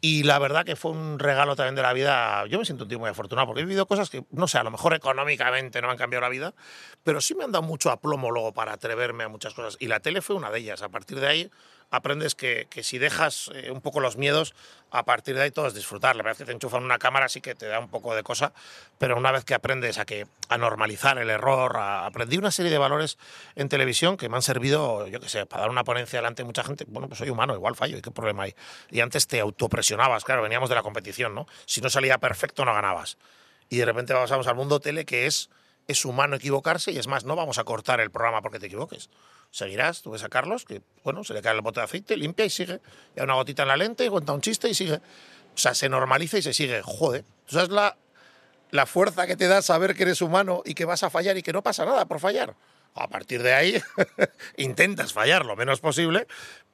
Y 0.00 0.24
la 0.24 0.38
verdad 0.38 0.64
que 0.64 0.76
fue 0.76 0.90
un 0.90 1.18
regalo 1.18 1.56
también 1.56 1.74
de 1.74 1.82
la 1.82 1.92
vida. 1.92 2.46
Yo 2.46 2.58
me 2.58 2.64
siento 2.64 2.84
un 2.84 2.88
tío 2.88 2.98
muy 2.98 3.08
afortunado 3.08 3.46
porque 3.46 3.62
he 3.62 3.64
vivido 3.64 3.86
cosas 3.86 4.10
que, 4.10 4.24
no 4.30 4.46
sé, 4.46 4.58
a 4.58 4.62
lo 4.62 4.70
mejor 4.70 4.94
económicamente 4.94 5.80
no 5.80 5.88
me 5.88 5.92
han 5.92 5.98
cambiado 5.98 6.20
la 6.20 6.28
vida, 6.28 6.54
pero 7.02 7.20
sí 7.20 7.34
me 7.34 7.44
han 7.44 7.52
dado 7.52 7.62
mucho 7.62 7.90
aplomo 7.90 8.30
luego 8.30 8.52
para 8.52 8.74
atreverme 8.74 9.24
a 9.24 9.28
muchas 9.28 9.54
cosas. 9.54 9.76
Y 9.80 9.86
la 9.86 10.00
tele 10.00 10.20
fue 10.20 10.36
una 10.36 10.50
de 10.50 10.58
ellas. 10.58 10.82
A 10.82 10.90
partir 10.90 11.18
de 11.18 11.26
ahí 11.26 11.50
aprendes 11.90 12.34
que, 12.34 12.66
que 12.70 12.82
si 12.82 12.98
dejas 12.98 13.50
eh, 13.54 13.70
un 13.70 13.80
poco 13.80 14.00
los 14.00 14.16
miedos, 14.16 14.54
a 14.90 15.04
partir 15.04 15.34
de 15.34 15.42
ahí 15.42 15.50
todo 15.50 15.66
es 15.66 15.74
disfrutar. 15.74 16.16
La 16.16 16.22
verdad 16.22 16.32
es 16.32 16.38
que 16.38 16.44
te 16.44 16.52
enchufan 16.52 16.84
una 16.84 16.98
cámara, 16.98 17.28
sí 17.28 17.40
que 17.40 17.54
te 17.54 17.66
da 17.66 17.78
un 17.78 17.88
poco 17.88 18.14
de 18.14 18.22
cosa, 18.22 18.52
pero 18.98 19.16
una 19.16 19.32
vez 19.32 19.44
que 19.44 19.54
aprendes 19.54 19.98
a, 19.98 20.04
que, 20.04 20.26
a 20.48 20.58
normalizar 20.58 21.18
el 21.18 21.30
error, 21.30 21.76
aprendí 21.76 22.38
una 22.38 22.50
serie 22.50 22.70
de 22.70 22.78
valores 22.78 23.18
en 23.54 23.68
televisión 23.68 24.16
que 24.16 24.28
me 24.28 24.36
han 24.36 24.42
servido, 24.42 25.06
yo 25.06 25.20
qué 25.20 25.28
sé, 25.28 25.46
para 25.46 25.62
dar 25.62 25.70
una 25.70 25.84
ponencia 25.84 26.18
delante 26.18 26.42
de 26.42 26.46
mucha 26.46 26.64
gente. 26.64 26.84
Bueno, 26.88 27.08
pues 27.08 27.18
soy 27.18 27.30
humano, 27.30 27.54
igual 27.54 27.76
fallo, 27.76 27.96
¿y 27.98 28.02
qué 28.02 28.10
problema 28.10 28.44
hay? 28.44 28.54
Y 28.90 29.00
antes 29.00 29.26
te 29.26 29.40
autopresionabas, 29.40 30.24
claro, 30.24 30.42
veníamos 30.42 30.68
de 30.68 30.74
la 30.74 30.82
competición, 30.82 31.34
¿no? 31.34 31.46
Si 31.66 31.80
no 31.80 31.90
salía 31.90 32.18
perfecto, 32.18 32.64
no 32.64 32.74
ganabas. 32.74 33.18
Y 33.68 33.78
de 33.78 33.84
repente 33.84 34.14
pasamos 34.14 34.46
al 34.46 34.54
mundo 34.54 34.80
tele 34.80 35.04
que 35.04 35.26
es, 35.26 35.50
es 35.88 36.04
humano 36.04 36.36
equivocarse 36.36 36.92
y 36.92 36.98
es 36.98 37.06
más, 37.06 37.24
no 37.24 37.36
vamos 37.36 37.58
a 37.58 37.64
cortar 37.64 38.00
el 38.00 38.10
programa 38.10 38.42
porque 38.42 38.58
te 38.58 38.66
equivoques 38.66 39.08
seguirás, 39.50 40.02
tú 40.02 40.10
ves 40.10 40.22
a 40.22 40.28
Carlos, 40.28 40.64
que 40.64 40.82
bueno, 41.02 41.24
se 41.24 41.34
le 41.34 41.42
cae 41.42 41.54
el 41.54 41.62
bote 41.62 41.80
de 41.80 41.84
aceite, 41.84 42.16
limpia 42.16 42.44
y 42.44 42.50
sigue. 42.50 42.80
Y 43.16 43.20
una 43.20 43.34
gotita 43.34 43.62
en 43.62 43.68
la 43.68 43.76
lente, 43.76 44.04
y 44.04 44.08
cuenta 44.08 44.32
un 44.32 44.40
chiste 44.40 44.68
y 44.68 44.74
sigue. 44.74 44.96
O 44.96 45.58
sea, 45.58 45.74
se 45.74 45.88
normaliza 45.88 46.38
y 46.38 46.42
se 46.42 46.52
sigue. 46.52 46.82
Joder, 46.82 47.24
¿tú 47.46 47.54
sabes 47.54 47.70
la, 47.70 47.96
la 48.70 48.86
fuerza 48.86 49.26
que 49.26 49.36
te 49.36 49.48
da 49.48 49.62
saber 49.62 49.94
que 49.94 50.02
eres 50.02 50.20
humano 50.20 50.62
y 50.64 50.74
que 50.74 50.84
vas 50.84 51.02
a 51.02 51.10
fallar 51.10 51.36
y 51.38 51.42
que 51.42 51.52
no 51.52 51.62
pasa 51.62 51.84
nada 51.84 52.04
por 52.04 52.20
fallar? 52.20 52.54
A 52.94 53.08
partir 53.08 53.42
de 53.42 53.54
ahí 53.54 53.82
intentas 54.56 55.12
fallar 55.12 55.44
lo 55.44 55.56
menos 55.56 55.80
posible, 55.80 56.26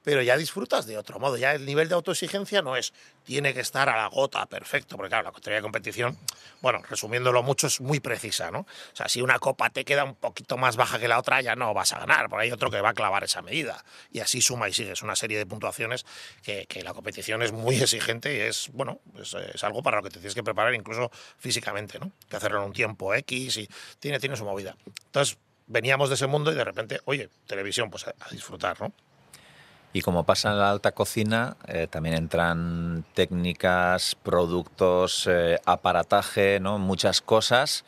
pero 0.02 0.22
ya 0.22 0.36
disfrutas 0.36 0.86
de 0.86 0.98
otro 0.98 1.18
modo. 1.18 1.36
Ya 1.36 1.52
el 1.52 1.64
nivel 1.64 1.88
de 1.88 1.94
autoexigencia 1.94 2.62
no 2.62 2.76
es, 2.76 2.92
tiene 3.24 3.54
que 3.54 3.60
estar 3.60 3.88
a 3.88 3.96
la 3.96 4.06
gota, 4.08 4.46
perfecto, 4.46 4.96
porque 4.96 5.10
claro, 5.10 5.24
la 5.24 5.32
costelería 5.32 5.58
de 5.58 5.62
competición, 5.62 6.18
bueno, 6.60 6.80
resumiéndolo 6.88 7.42
mucho, 7.42 7.66
es 7.68 7.80
muy 7.80 8.00
precisa, 8.00 8.50
¿no? 8.50 8.60
O 8.60 8.96
sea, 8.96 9.08
si 9.08 9.22
una 9.22 9.38
copa 9.38 9.70
te 9.70 9.84
queda 9.84 10.04
un 10.04 10.14
poquito 10.14 10.56
más 10.56 10.76
baja 10.76 10.98
que 10.98 11.08
la 11.08 11.18
otra, 11.18 11.40
ya 11.40 11.54
no 11.56 11.72
vas 11.74 11.92
a 11.92 12.00
ganar, 12.00 12.28
porque 12.28 12.44
hay 12.44 12.52
otro 12.52 12.70
que 12.70 12.80
va 12.80 12.90
a 12.90 12.94
clavar 12.94 13.24
esa 13.24 13.42
medida. 13.42 13.84
Y 14.10 14.20
así 14.20 14.40
suma 14.40 14.68
y 14.68 14.72
sigue. 14.72 14.92
Es 14.92 15.02
una 15.02 15.16
serie 15.16 15.38
de 15.38 15.46
puntuaciones 15.46 16.04
que, 16.42 16.66
la 16.82 16.94
competición 16.94 17.42
es 17.42 17.52
muy 17.52 17.76
exigente 17.80 18.34
y 18.34 18.40
es, 18.40 18.70
bueno, 18.72 19.00
es, 19.20 19.62
algo 19.62 19.82
para 19.82 19.98
lo 19.98 20.02
que 20.02 20.10
te 20.10 20.18
tienes 20.18 20.34
que 20.34 20.42
preparar 20.42 20.74
incluso 20.74 21.10
físicamente, 21.38 21.98
¿no? 22.00 22.10
Que 22.28 22.36
hacerlo 22.36 22.58
en 22.58 22.66
un 22.66 22.72
tiempo 22.72 23.14
X 23.14 23.56
y 23.56 23.68
tiene, 24.00 24.18
tiene 24.18 24.36
su 24.36 24.44
movida. 24.44 24.76
Entonces, 25.06 25.38
veníamos 25.68 26.08
de 26.08 26.16
ese 26.16 26.26
mundo 26.26 26.50
y 26.50 26.56
de 26.56 26.64
repente, 26.64 27.00
oye, 27.04 27.28
televisión, 27.46 27.88
pues 27.90 28.06
a 28.06 28.14
disfrutar, 28.30 28.80
¿no? 28.80 28.92
Y 29.92 30.00
como 30.00 30.24
pasa 30.24 30.50
en 30.50 30.58
la 30.58 30.70
alta 30.70 30.92
cocina, 30.92 31.56
eh, 31.68 31.86
también 31.86 32.16
entran 32.16 33.04
técnicas, 33.14 34.14
productos, 34.14 35.28
eh, 35.30 35.58
aparataje, 35.66 36.60
¿no? 36.60 36.78
muchas 36.78 37.20
cosas 37.20 37.84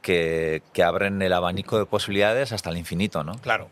que, 0.00 0.62
que, 0.72 0.82
abren 0.84 1.20
el 1.22 1.32
abanico 1.32 1.78
de 1.78 1.86
posibilidades 1.86 2.52
hasta 2.52 2.70
el 2.70 2.78
infinito, 2.78 3.24
¿no? 3.24 3.36
Claro. 3.38 3.68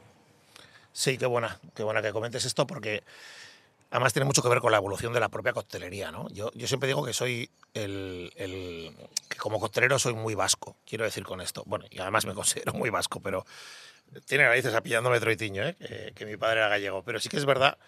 Sí, 0.92 1.16
qué 1.16 1.26
buena, 1.26 1.58
qué 1.76 1.84
buena 1.84 2.02
que 2.02 2.10
comentes 2.10 2.44
esto 2.44 2.66
porque 2.66 3.04
además 3.90 4.12
tiene 4.12 4.26
mucho 4.26 4.42
que 4.42 4.48
ver 4.48 4.60
con 4.60 4.72
la 4.72 4.78
evolución 4.78 5.12
de 5.12 5.20
la 5.20 5.28
propia 5.28 5.52
coctelería, 5.52 6.10
¿no? 6.10 6.28
Yo, 6.30 6.50
yo 6.54 6.66
siempre 6.66 6.88
digo 6.88 7.04
que 7.04 7.12
soy 7.12 7.50
el, 7.74 8.32
el, 8.36 8.94
que 9.28 9.38
como 9.38 9.60
costelero 9.60 9.98
soy 9.98 10.14
muy 10.14 10.34
vasco, 10.34 10.76
quiero 10.86 11.04
decir 11.04 11.24
con 11.24 11.40
esto. 11.40 11.62
Bueno, 11.66 11.86
y 11.90 11.98
además 12.00 12.26
me 12.26 12.34
considero 12.34 12.72
muy 12.72 12.90
vasco, 12.90 13.20
pero 13.20 13.46
tiene 14.26 14.46
raíces 14.48 14.74
apillándome 14.74 15.20
troitiño, 15.20 15.64
¿eh? 15.64 15.76
que, 15.78 16.12
que 16.14 16.26
mi 16.26 16.36
padre 16.36 16.60
era 16.60 16.68
gallego, 16.68 17.02
pero 17.02 17.20
sí 17.20 17.28
que 17.28 17.36
es 17.36 17.44
verdad 17.44 17.78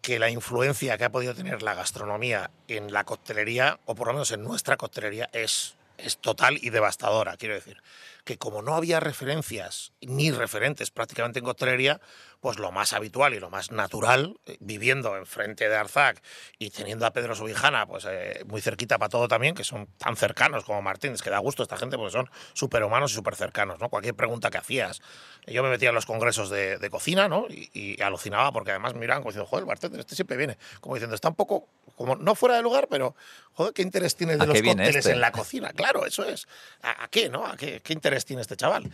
que 0.00 0.18
la 0.18 0.30
influencia 0.30 0.96
que 0.96 1.04
ha 1.04 1.12
podido 1.12 1.34
tener 1.34 1.62
la 1.62 1.74
gastronomía 1.74 2.50
en 2.68 2.92
la 2.92 3.04
coctelería, 3.04 3.80
o 3.84 3.94
por 3.94 4.06
lo 4.08 4.14
menos 4.14 4.30
en 4.32 4.42
nuestra 4.42 4.76
coctelería, 4.76 5.28
es, 5.32 5.76
es 5.98 6.18
total 6.18 6.58
y 6.60 6.70
devastadora, 6.70 7.36
quiero 7.36 7.54
decir. 7.54 7.82
Que 8.24 8.38
como 8.38 8.62
no 8.62 8.74
había 8.74 9.00
referencias 9.00 9.92
ni 10.00 10.30
referentes 10.30 10.90
prácticamente 10.90 11.38
en 11.40 11.44
coctelería, 11.44 12.00
pues 12.40 12.58
lo 12.58 12.72
más 12.72 12.92
habitual 12.92 13.34
y 13.34 13.40
lo 13.40 13.50
más 13.50 13.70
natural, 13.70 14.38
eh, 14.46 14.56
viviendo 14.60 15.16
enfrente 15.16 15.68
de 15.68 15.76
Arzac 15.76 16.22
y 16.58 16.70
teniendo 16.70 17.06
a 17.06 17.12
Pedro 17.12 17.34
Subijana 17.34 17.86
pues, 17.86 18.06
eh, 18.08 18.44
muy 18.46 18.60
cerquita 18.62 18.98
para 18.98 19.10
todo 19.10 19.28
también, 19.28 19.54
que 19.54 19.62
son 19.62 19.86
tan 19.98 20.16
cercanos 20.16 20.64
como 20.64 20.80
Martínez, 20.80 21.20
que 21.20 21.30
da 21.30 21.38
gusto 21.38 21.62
esta 21.62 21.76
gente 21.76 21.96
porque 21.96 22.12
son 22.12 22.30
superhumanos 22.54 23.12
y 23.12 23.14
súper 23.14 23.36
cercanos. 23.36 23.78
¿no? 23.78 23.90
Cualquier 23.90 24.14
pregunta 24.14 24.50
que 24.50 24.58
hacías. 24.58 25.02
Yo 25.46 25.62
me 25.62 25.68
metía 25.68 25.90
en 25.90 25.94
los 25.94 26.06
congresos 26.06 26.50
de, 26.50 26.88
cocina 26.90 27.28
¿no? 27.28 27.46
Y, 27.48 28.00
alucinaba 28.02 28.52
porque 28.52 28.70
además 28.70 28.94
miraban 28.94 29.22
como 29.22 29.30
diciendo, 29.30 29.48
joder, 29.48 29.66
Martínez, 29.66 30.00
este 30.00 30.14
siempre 30.14 30.36
viene. 30.36 30.56
Como 30.80 30.94
diciendo, 30.94 31.14
está 31.14 31.28
un 31.28 31.34
poco, 31.34 31.68
como 31.94 32.16
no 32.16 32.34
fuera 32.34 32.56
de 32.56 32.62
lugar, 32.62 32.88
pero, 32.90 33.14
joder, 33.52 33.74
¿qué 33.74 33.82
interés 33.82 34.16
tiene 34.16 34.36
de 34.36 34.46
los 34.46 34.60
cócteles 34.60 34.96
este? 34.96 35.12
en 35.12 35.20
la 35.20 35.30
cocina? 35.30 35.72
Claro, 35.72 36.06
eso 36.06 36.24
es. 36.24 36.48
¿A, 36.82 37.08
qué, 37.08 37.28
no? 37.28 37.46
¿A 37.46 37.56
qué, 37.56 37.80
qué 37.80 37.92
interés 37.92 38.24
tiene 38.24 38.42
este 38.42 38.56
chaval? 38.56 38.90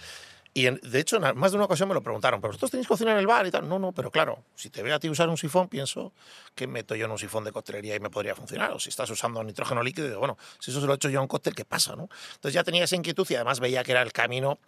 Y 0.57 0.71
de 0.71 1.01
hecho, 1.01 1.17
en 1.17 1.37
más 1.37 1.53
de 1.53 1.59
una 1.59 1.67
ocasión 1.67 1.87
me 1.87 1.95
lo 1.95 2.03
preguntaron, 2.03 2.41
¿pero 2.41 2.49
vosotros 2.49 2.71
tenéis 2.71 2.89
cocina 2.89 3.13
en 3.13 3.19
el 3.19 3.27
bar 3.27 3.47
y 3.47 3.51
tal? 3.51 3.69
No, 3.69 3.79
no, 3.79 3.93
pero 3.93 4.11
claro, 4.11 4.43
si 4.55 4.71
te 4.71 4.83
veo 4.83 4.97
a 4.97 4.99
ti 4.99 5.07
usar 5.11 5.29
un 5.29 5.37
sifón, 5.37 5.69
pienso 5.69 6.15
que 6.55 6.67
meto 6.67 6.95
yo 6.95 7.05
en 7.05 7.11
un 7.11 7.19
sifón 7.19 7.45
de 7.45 7.53
coctelería 7.53 7.95
y 7.95 8.01
me 8.01 8.09
podría 8.09 8.35
funcionar. 8.35 8.73
O 8.73 8.79
si 8.79 8.89
estás 8.89 9.11
usando 9.11 9.45
nitrógeno 9.45 9.83
líquido, 9.83 10.09
digo, 10.09 10.19
bueno, 10.19 10.39
si 10.59 10.71
eso 10.71 10.81
se 10.81 10.87
lo 10.87 10.95
he 10.95 10.97
hecho 10.97 11.11
yo 11.11 11.19
a 11.19 11.23
un 11.23 11.29
cóctel, 11.29 11.55
¿qué 11.55 11.67
pasa? 11.67 11.95
¿no? 11.95 12.09
Entonces 12.37 12.55
ya 12.55 12.65
tenía 12.65 12.85
esa 12.85 12.97
inquietud 12.97 13.27
y 13.29 13.35
además 13.35 13.61
veía 13.61 13.85
que 13.85 13.93
era 13.93 14.01
el 14.01 14.15
camino, 14.15 14.59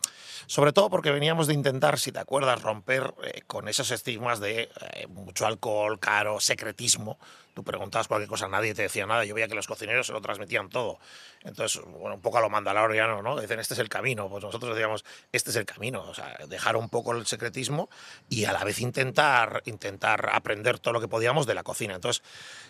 sobre 0.47 0.75
todo 0.75 0.91
porque 0.91 1.11
veníamos 1.11 1.47
de 1.47 1.55
intentar, 1.55 1.99
si 1.99 2.13
te 2.13 2.19
acuerdas, 2.19 2.61
romper 2.61 3.15
eh, 3.25 3.41
con 3.47 3.67
esos 3.67 3.91
estigmas 3.91 4.41
de 4.41 4.69
eh, 4.93 5.07
mucho 5.07 5.47
alcohol, 5.47 5.99
caro, 5.99 6.39
secretismo 6.39 7.19
Tú 7.59 7.65
preguntabas 7.65 8.07
cualquier 8.07 8.29
cosa, 8.29 8.47
nadie 8.47 8.73
te 8.73 8.83
decía 8.83 9.05
nada. 9.05 9.25
Yo 9.25 9.35
veía 9.35 9.49
que 9.49 9.57
los 9.57 9.67
cocineros 9.67 10.07
se 10.07 10.13
lo 10.13 10.21
transmitían 10.21 10.69
todo. 10.69 11.01
Entonces, 11.43 11.83
bueno, 11.85 12.15
un 12.15 12.21
poco 12.21 12.39
a 12.39 12.41
lo 12.41 12.49
mandaloriano, 12.49 13.21
¿no? 13.21 13.41
Dicen, 13.41 13.59
este 13.59 13.75
es 13.75 13.81
el 13.81 13.89
camino. 13.89 14.29
Pues 14.29 14.45
nosotros 14.45 14.77
decíamos, 14.77 15.05
este 15.33 15.51
es 15.51 15.57
el 15.57 15.67
camino. 15.67 16.03
O 16.03 16.15
sea, 16.15 16.37
dejar 16.47 16.77
un 16.77 16.89
poco 16.89 17.11
el 17.11 17.27
secretismo 17.27 17.91
y 18.29 18.45
a 18.45 18.53
la 18.53 18.63
vez 18.63 18.79
intentar, 18.79 19.61
intentar 19.65 20.31
aprender 20.33 20.79
todo 20.79 20.95
lo 20.95 21.01
que 21.01 21.09
podíamos 21.09 21.49
de 21.49 21.55
la 21.55 21.65
cocina. 21.65 21.97
Entonces, 21.97 22.23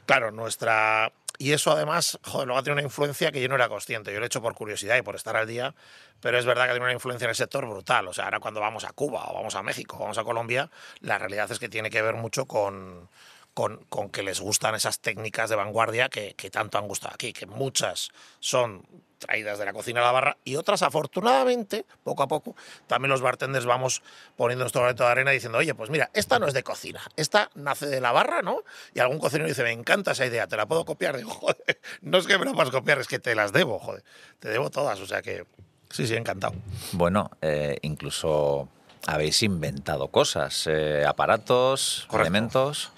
claro, 0.06 0.30
nuestra... 0.30 1.12
Y 1.36 1.52
eso 1.52 1.70
además, 1.70 2.18
joder, 2.24 2.46
luego 2.46 2.62
tenido 2.62 2.76
una 2.76 2.82
influencia 2.82 3.30
que 3.30 3.42
yo 3.42 3.48
no 3.50 3.56
era 3.56 3.68
consciente. 3.68 4.10
Yo 4.10 4.20
lo 4.20 4.24
he 4.24 4.28
hecho 4.28 4.40
por 4.40 4.54
curiosidad 4.54 4.96
y 4.96 5.02
por 5.02 5.16
estar 5.16 5.36
al 5.36 5.46
día, 5.46 5.74
pero 6.22 6.38
es 6.38 6.46
verdad 6.46 6.64
que 6.64 6.70
tiene 6.70 6.86
una 6.86 6.94
influencia 6.94 7.26
en 7.26 7.30
el 7.30 7.36
sector 7.36 7.68
brutal. 7.68 8.08
O 8.08 8.14
sea, 8.14 8.24
ahora 8.24 8.40
cuando 8.40 8.60
vamos 8.60 8.84
a 8.84 8.92
Cuba 8.92 9.26
o 9.28 9.34
vamos 9.34 9.54
a 9.54 9.62
México 9.62 9.96
o 9.96 10.00
vamos 10.00 10.16
a 10.16 10.24
Colombia, 10.24 10.70
la 11.00 11.18
realidad 11.18 11.52
es 11.52 11.58
que 11.58 11.68
tiene 11.68 11.90
que 11.90 12.00
ver 12.00 12.14
mucho 12.14 12.46
con 12.46 13.10
con, 13.58 14.10
que 14.10 14.22
les 14.22 14.38
gustan 14.38 14.76
esas 14.76 15.00
técnicas 15.00 15.50
de 15.50 15.56
vanguardia 15.56 16.08
que, 16.08 16.34
tanto 16.52 16.78
han 16.78 16.86
gustado 16.86 17.12
aquí, 17.12 17.32
que 17.32 17.46
muchas 17.46 18.10
son 18.38 18.86
traídas 19.18 19.58
de 19.58 19.64
la 19.64 19.72
cocina 19.72 20.00
a 20.00 20.04
la 20.04 20.12
barra 20.12 20.36
y 20.44 20.54
otras, 20.54 20.82
afortunadamente, 20.82 21.84
poco 22.04 22.22
a 22.22 22.28
poco, 22.28 22.54
también 22.86 23.10
los 23.10 23.20
bartenders 23.20 23.66
vamos 23.66 24.02
poniendo 24.36 24.62
nuestro 24.62 24.82
granito 24.82 25.02
de 25.02 25.10
arena 25.10 25.32
diciendo, 25.32 25.58
oye, 25.58 25.74
pues 25.74 25.90
mira, 25.90 26.08
esta 26.14 26.38
no 26.38 26.46
es 26.46 26.54
de 26.54 26.62
cocina, 26.62 27.00
esta 27.16 27.50
nace 27.56 27.86
de 27.86 28.00
la 28.00 28.12
barra, 28.12 28.42
¿no? 28.42 28.62
Y 28.94 29.00
algún 29.00 29.18
cocinero 29.18 29.48
dice, 29.48 29.64
me 29.64 29.72
encanta 29.72 30.12
esa 30.12 30.24
idea, 30.24 30.46
¿te 30.46 30.56
la 30.56 30.66
puedo 30.66 30.84
copiar? 30.84 31.16
Digo, 31.16 31.30
joder, 31.34 31.80
no 32.02 32.18
es 32.18 32.28
que 32.28 32.38
me 32.38 32.44
la 32.44 32.52
puedas 32.52 32.70
copiar, 32.70 33.00
es 33.00 33.08
que 33.08 33.18
te 33.18 33.34
las 33.34 33.52
debo, 33.52 33.80
joder, 33.80 34.04
te 34.38 34.50
debo 34.50 34.70
todas, 34.70 35.00
o 35.00 35.06
sea 35.06 35.20
que 35.20 35.46
sí, 35.90 36.06
sí, 36.06 36.14
encantado. 36.14 36.54
Bueno, 36.92 37.32
eh, 37.42 37.78
incluso 37.82 38.68
habéis 39.08 39.42
inventado 39.42 40.06
cosas, 40.08 40.68
eh, 40.68 41.04
aparatos, 41.04 42.06
elementos. 42.12 42.92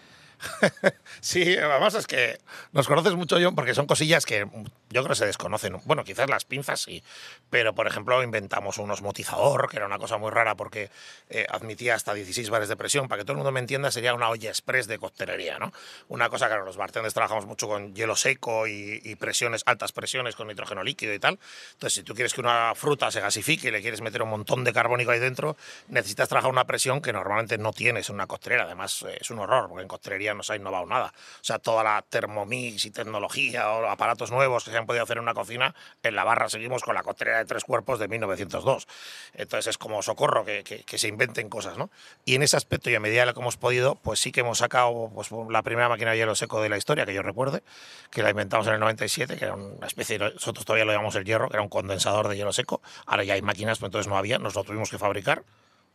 sí, 1.20 1.56
además 1.56 1.94
es 1.94 2.06
que 2.06 2.38
nos 2.72 2.86
conoces 2.86 3.14
mucho, 3.14 3.36
John, 3.40 3.54
porque 3.54 3.74
son 3.74 3.86
cosillas 3.86 4.24
que 4.26 4.46
yo 4.90 5.02
creo 5.02 5.10
que 5.10 5.18
se 5.18 5.26
desconocen. 5.26 5.80
Bueno, 5.84 6.02
quizás 6.02 6.28
las 6.28 6.44
pinzas 6.44 6.80
sí, 6.80 7.02
pero 7.48 7.74
por 7.74 7.86
ejemplo 7.86 8.22
inventamos 8.24 8.78
un 8.78 8.90
osmotizador, 8.90 9.68
que 9.70 9.76
era 9.76 9.86
una 9.86 9.98
cosa 9.98 10.18
muy 10.18 10.30
rara 10.30 10.56
porque 10.56 10.90
eh, 11.28 11.46
admitía 11.48 11.94
hasta 11.94 12.12
16 12.12 12.50
bares 12.50 12.68
de 12.68 12.76
presión. 12.76 13.06
Para 13.06 13.20
que 13.20 13.24
todo 13.24 13.34
el 13.34 13.38
mundo 13.38 13.52
me 13.52 13.60
entienda, 13.60 13.92
sería 13.92 14.14
una 14.14 14.28
olla 14.28 14.48
express 14.48 14.88
de 14.88 14.98
coctelería, 14.98 15.60
¿no? 15.60 15.72
Una 16.08 16.28
cosa 16.28 16.48
que 16.48 16.56
los 16.56 16.76
bartenders 16.76 17.14
trabajamos 17.14 17.46
mucho 17.46 17.68
con 17.68 17.94
hielo 17.94 18.16
seco 18.16 18.66
y, 18.66 19.14
presiones, 19.14 19.62
altas 19.64 19.92
presiones 19.92 20.34
con 20.34 20.48
nitrógeno 20.48 20.82
líquido 20.82 21.14
y 21.14 21.20
tal. 21.20 21.38
Entonces, 21.72 21.94
si 21.94 22.02
tú 22.02 22.14
quieres 22.14 22.34
que 22.34 22.40
una 22.40 22.74
fruta 22.74 23.12
se 23.12 23.20
gasifique 23.20 23.68
y 23.68 23.70
le 23.70 23.82
quieres 23.82 24.00
meter 24.00 24.22
un 24.22 24.30
montón 24.30 24.64
de 24.64 24.72
carbónico 24.72 25.12
ahí 25.12 25.20
dentro, 25.20 25.56
necesitas 25.88 26.28
trabajar 26.28 26.50
una 26.50 26.64
presión 26.66 27.00
que 27.00 27.12
normalmente 27.12 27.58
no 27.58 27.72
tienes 27.72 28.08
en 28.08 28.16
una 28.16 28.26
costelera. 28.26 28.64
Además, 28.64 29.04
eh, 29.08 29.18
es 29.20 29.30
un 29.30 29.38
horror, 29.38 29.68
porque 29.68 29.82
en 29.82 29.88
coctelería 29.88 30.34
no 30.34 30.42
se 30.42 30.54
ha 30.54 30.56
innovado 30.56 30.86
nada. 30.86 31.12
O 31.40 31.44
sea, 31.44 31.60
toda 31.60 31.84
la 31.84 32.02
Thermomix 32.08 32.84
y 32.86 32.90
tecnología 32.90 33.70
o 33.70 33.86
aparatos 33.86 34.32
nuevos 34.32 34.64
que 34.64 34.72
se 34.72 34.79
han 34.80 34.86
podido 34.86 35.04
hacer 35.04 35.18
en 35.18 35.22
una 35.22 35.34
cocina, 35.34 35.74
en 36.02 36.14
la 36.16 36.24
barra 36.24 36.48
seguimos 36.48 36.82
con 36.82 36.94
la 36.94 37.02
costelera 37.02 37.38
de 37.38 37.44
tres 37.44 37.64
cuerpos 37.64 37.98
de 37.98 38.08
1902. 38.08 38.86
Entonces 39.34 39.68
es 39.68 39.78
como 39.78 40.02
socorro 40.02 40.44
que, 40.44 40.64
que, 40.64 40.98
se 40.98 41.08
inventen 41.08 41.48
cosas, 41.48 41.78
¿no? 41.78 41.90
Y 42.24 42.34
en 42.34 42.42
ese 42.42 42.56
aspecto 42.56 42.90
y 42.90 42.94
a 42.94 43.00
medida 43.00 43.20
de 43.20 43.26
lo 43.26 43.34
que 43.34 43.40
hemos 43.40 43.56
podido, 43.56 43.94
pues 43.96 44.20
sí 44.20 44.32
que 44.32 44.40
hemos 44.40 44.58
sacado 44.58 45.10
pues, 45.14 45.30
la 45.48 45.62
primera 45.62 45.88
máquina 45.88 46.12
de 46.12 46.18
hielo 46.18 46.34
seco 46.34 46.60
de 46.60 46.68
la 46.68 46.76
historia, 46.76 47.06
que 47.06 47.14
yo 47.14 47.22
recuerde, 47.22 47.62
que 48.10 48.22
la 48.22 48.30
inventamos 48.30 48.66
en 48.66 48.74
el 48.74 48.80
97, 48.80 49.36
que 49.36 49.44
era 49.44 49.54
una 49.54 49.86
especie, 49.86 50.18
de, 50.18 50.32
nosotros 50.32 50.64
todavía 50.64 50.84
lo 50.84 50.92
llamamos 50.92 51.14
el 51.14 51.24
hierro, 51.24 51.48
que 51.48 51.56
era 51.56 51.62
un 51.62 51.68
condensador 51.68 52.28
de 52.28 52.36
hielo 52.36 52.52
seco. 52.52 52.82
Ahora 53.06 53.24
ya 53.24 53.34
hay 53.34 53.42
máquinas, 53.42 53.78
pero 53.78 53.86
entonces 53.86 54.08
no 54.08 54.16
había, 54.16 54.38
nos 54.38 54.54
lo 54.54 54.64
tuvimos 54.64 54.90
que 54.90 54.98
fabricar. 54.98 55.44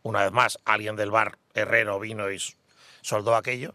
Una 0.02 0.22
vez 0.22 0.32
más, 0.32 0.58
alguien 0.64 0.96
del 0.96 1.10
bar 1.10 1.38
herrero 1.54 1.98
vino 1.98 2.30
y 2.30 2.38
soldó 3.02 3.34
aquello 3.34 3.74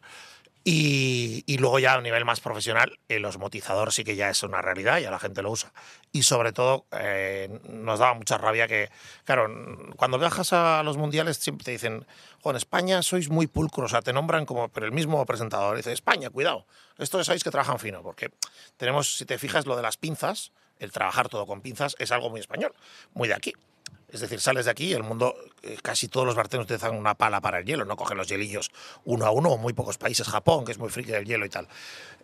Y, 0.63 1.57
luego 1.57 1.79
ya 1.79 1.93
a 1.93 2.01
nivel 2.01 2.23
más 2.23 2.39
profesional, 2.39 2.99
el 3.07 3.25
osmotizador 3.25 3.91
sí 3.91 4.03
que 4.03 4.15
ya 4.15 4.29
es 4.29 4.43
una 4.43 4.61
realidad, 4.61 4.99
ya 4.99 5.09
la 5.09 5.19
gente 5.19 5.41
lo 5.41 5.49
usa. 5.49 5.73
Y 6.11 6.23
sobre 6.23 6.53
todo 6.53 6.85
eh, 6.91 7.59
nos 7.67 7.99
daba 7.99 8.13
mucha 8.13 8.37
rabia 8.37 8.67
que, 8.67 8.89
claro, 9.23 9.49
cuando 9.95 10.19
viajas 10.19 10.53
a 10.53 10.83
los 10.83 10.97
mundiales 10.97 11.37
siempre 11.37 11.65
te 11.65 11.71
dicen, 11.71 12.05
en 12.43 12.55
España 12.55 13.01
sois 13.01 13.29
muy 13.29 13.47
pulcros, 13.47 13.85
o 13.85 13.89
sea, 13.89 14.01
te 14.01 14.13
nombran 14.13 14.45
como, 14.45 14.69
pero 14.69 14.85
el 14.85 14.91
mismo 14.91 15.25
presentador 15.25 15.77
dice, 15.77 15.93
España, 15.93 16.29
cuidado, 16.29 16.65
esto 16.97 17.23
sabéis 17.23 17.43
que 17.43 17.51
trabajan 17.51 17.79
fino, 17.79 18.03
porque 18.03 18.31
tenemos, 18.77 19.17
si 19.17 19.25
te 19.25 19.39
fijas, 19.39 19.65
lo 19.65 19.75
de 19.75 19.81
las 19.81 19.97
pinzas, 19.97 20.51
el 20.77 20.91
trabajar 20.91 21.29
todo 21.29 21.47
con 21.47 21.61
pinzas 21.61 21.95
es 21.97 22.11
algo 22.11 22.29
muy 22.29 22.39
español, 22.39 22.73
muy 23.13 23.27
de 23.27 23.33
aquí. 23.33 23.53
Es 24.11 24.19
decir, 24.19 24.41
sales 24.41 24.65
de 24.65 24.71
aquí 24.71 24.87
y 24.87 24.93
el 24.93 25.03
mundo, 25.03 25.35
eh, 25.63 25.77
casi 25.81 26.09
todos 26.09 26.25
los 26.25 26.35
bartenders 26.35 26.65
utilizan 26.65 26.97
una 26.97 27.15
pala 27.15 27.39
para 27.39 27.59
el 27.59 27.65
hielo, 27.65 27.85
no 27.85 27.95
cogen 27.95 28.17
los 28.17 28.27
hielillos 28.27 28.71
uno 29.05 29.25
a 29.25 29.31
uno, 29.31 29.49
o 29.49 29.57
muy 29.57 29.71
pocos 29.73 29.97
países, 29.97 30.27
Japón, 30.27 30.65
que 30.65 30.73
es 30.73 30.77
muy 30.77 30.89
friki 30.89 31.11
del 31.11 31.25
hielo 31.25 31.45
y 31.45 31.49
tal. 31.49 31.67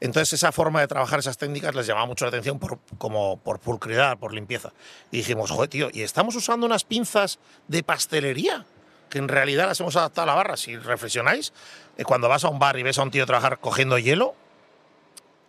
Entonces, 0.02 0.34
esa 0.34 0.52
forma 0.52 0.82
de 0.82 0.88
trabajar 0.88 1.20
esas 1.20 1.38
técnicas 1.38 1.74
les 1.76 1.88
llamaba 1.88 2.06
mucho 2.06 2.26
la 2.26 2.30
atención 2.30 2.60
por, 2.60 2.80
como 2.98 3.38
por 3.38 3.60
pulcridad, 3.60 4.18
por 4.18 4.34
limpieza. 4.34 4.74
Y 5.12 5.18
dijimos, 5.18 5.50
joder, 5.50 5.70
tío, 5.70 5.90
¿y 5.94 6.02
estamos 6.02 6.36
usando 6.36 6.66
unas 6.66 6.84
pinzas 6.84 7.40
de 7.68 7.84
pastelería? 7.84 8.66
que 9.10 9.20
en 9.20 9.30
realidad 9.30 9.68
las 9.68 9.80
hemos 9.80 9.96
adaptado 9.96 10.24
a 10.24 10.26
la 10.26 10.36
barra. 10.36 10.58
Si 10.58 10.76
reflexionáis, 10.76 11.54
eh, 11.98 12.04
cuando 12.04 12.28
vas 12.28 12.44
a 12.44 12.50
un 12.50 12.60
bar 12.60 12.78
y 12.78 12.84
ves 12.84 13.00
a 13.00 13.04
un 13.04 13.12
tío 13.12 13.26
trabajar 13.26 13.60
cogiendo 13.60 13.98
hielo, 13.98 14.36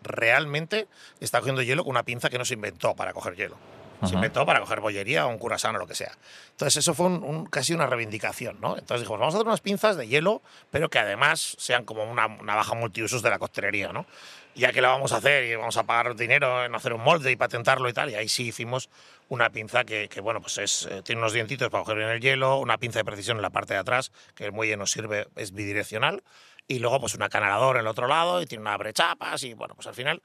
realmente 0.03 0.87
está 1.21 1.41
cogiendo 1.41 1.63
hielo 1.63 1.83
con 1.83 1.91
una 1.91 2.05
pinza 2.05 2.31
que 2.31 2.39
no 2.39 2.45
se 2.45 2.55
inventó 2.55 2.95
para 2.95 3.13
coger 3.13 3.35
hielo. 3.35 3.57
Se 4.05 4.15
inventó 4.15 4.47
para 4.47 4.61
coger 4.61 4.81
bollería 4.81 5.27
o 5.27 5.29
un 5.29 5.39
curasán 5.39 5.75
o 5.77 5.79
lo 5.79 5.87
que 5.87 5.95
sea. 5.95 6.13
Entonces, 6.51 6.77
eso 6.77 6.95
fue 6.95 7.07
un, 7.07 7.47
casi 7.47 7.73
una 7.73 7.87
reivindicación, 7.87 8.61
¿no? 8.61 8.77
Entonces 8.77 9.01
dijimos, 9.01 9.19
vamos 9.19 9.35
a 9.35 9.39
hacer 9.39 9.47
unas 9.47 9.61
pinzas 9.61 9.97
de 9.97 10.07
hielo, 10.07 10.41
pero 10.71 10.89
que 10.89 10.99
además 10.99 11.57
sean 11.59 11.85
como 11.85 12.05
una 12.05 12.29
navaja 12.29 12.75
multiusos 12.75 13.23
de 13.23 13.31
la 13.31 13.39
costelería, 13.39 13.93
¿no? 13.93 14.07
Ya 14.55 14.73
que 14.73 14.81
la 14.81 14.89
vamos 14.89 15.13
a 15.13 15.17
hacer 15.17 15.45
y 15.45 15.55
vamos 15.55 15.77
a 15.77 15.85
pagar 15.85 16.17
dinero 16.17 16.65
en 16.65 16.75
hacer 16.75 16.93
un 16.93 17.03
molde 17.03 17.31
y 17.31 17.37
patentarlo 17.37 17.89
y 17.89 17.93
tal, 17.93 18.11
y 18.11 18.15
ahí 18.15 18.29
sí 18.29 18.49
hicimos 18.49 18.89
una 19.29 19.51
pinza 19.51 19.85
que, 19.85 20.09
bueno, 20.23 20.41
pues 20.41 20.59
es, 20.59 20.89
eh, 20.91 21.03
tiene 21.03 21.21
unos 21.21 21.33
dientitos 21.33 21.69
para 21.69 21.85
coger 21.85 21.99
en 22.01 22.09
el 22.09 22.21
hielo, 22.21 22.59
una 22.59 22.79
pinza 22.79 23.01
de 23.01 23.05
precisión 23.05 23.37
en 23.39 23.43
la 23.43 23.51
parte 23.51 23.75
de 23.75 23.81
atrás, 23.81 24.11
que 24.35 24.45
el 24.45 24.53
muelle 24.53 24.77
nos 24.77 24.91
sirve, 24.91 25.29
es 25.37 25.53
bidireccional, 25.53 26.23
y 26.69 26.79
luego 26.79 27.01
pues 27.01 27.15
una 27.15 27.29
canalador 27.29 27.77
en 27.77 27.81
el 27.81 27.87
otro 27.89 28.07
lado 28.07 28.41
y 28.43 28.47
tiene 28.47 28.63
una 28.63 28.77
brechapas 28.77 29.43
y 29.43 29.55
bueno, 29.55 29.75
pues 29.75 29.87
al 29.87 29.95
final 29.95 30.23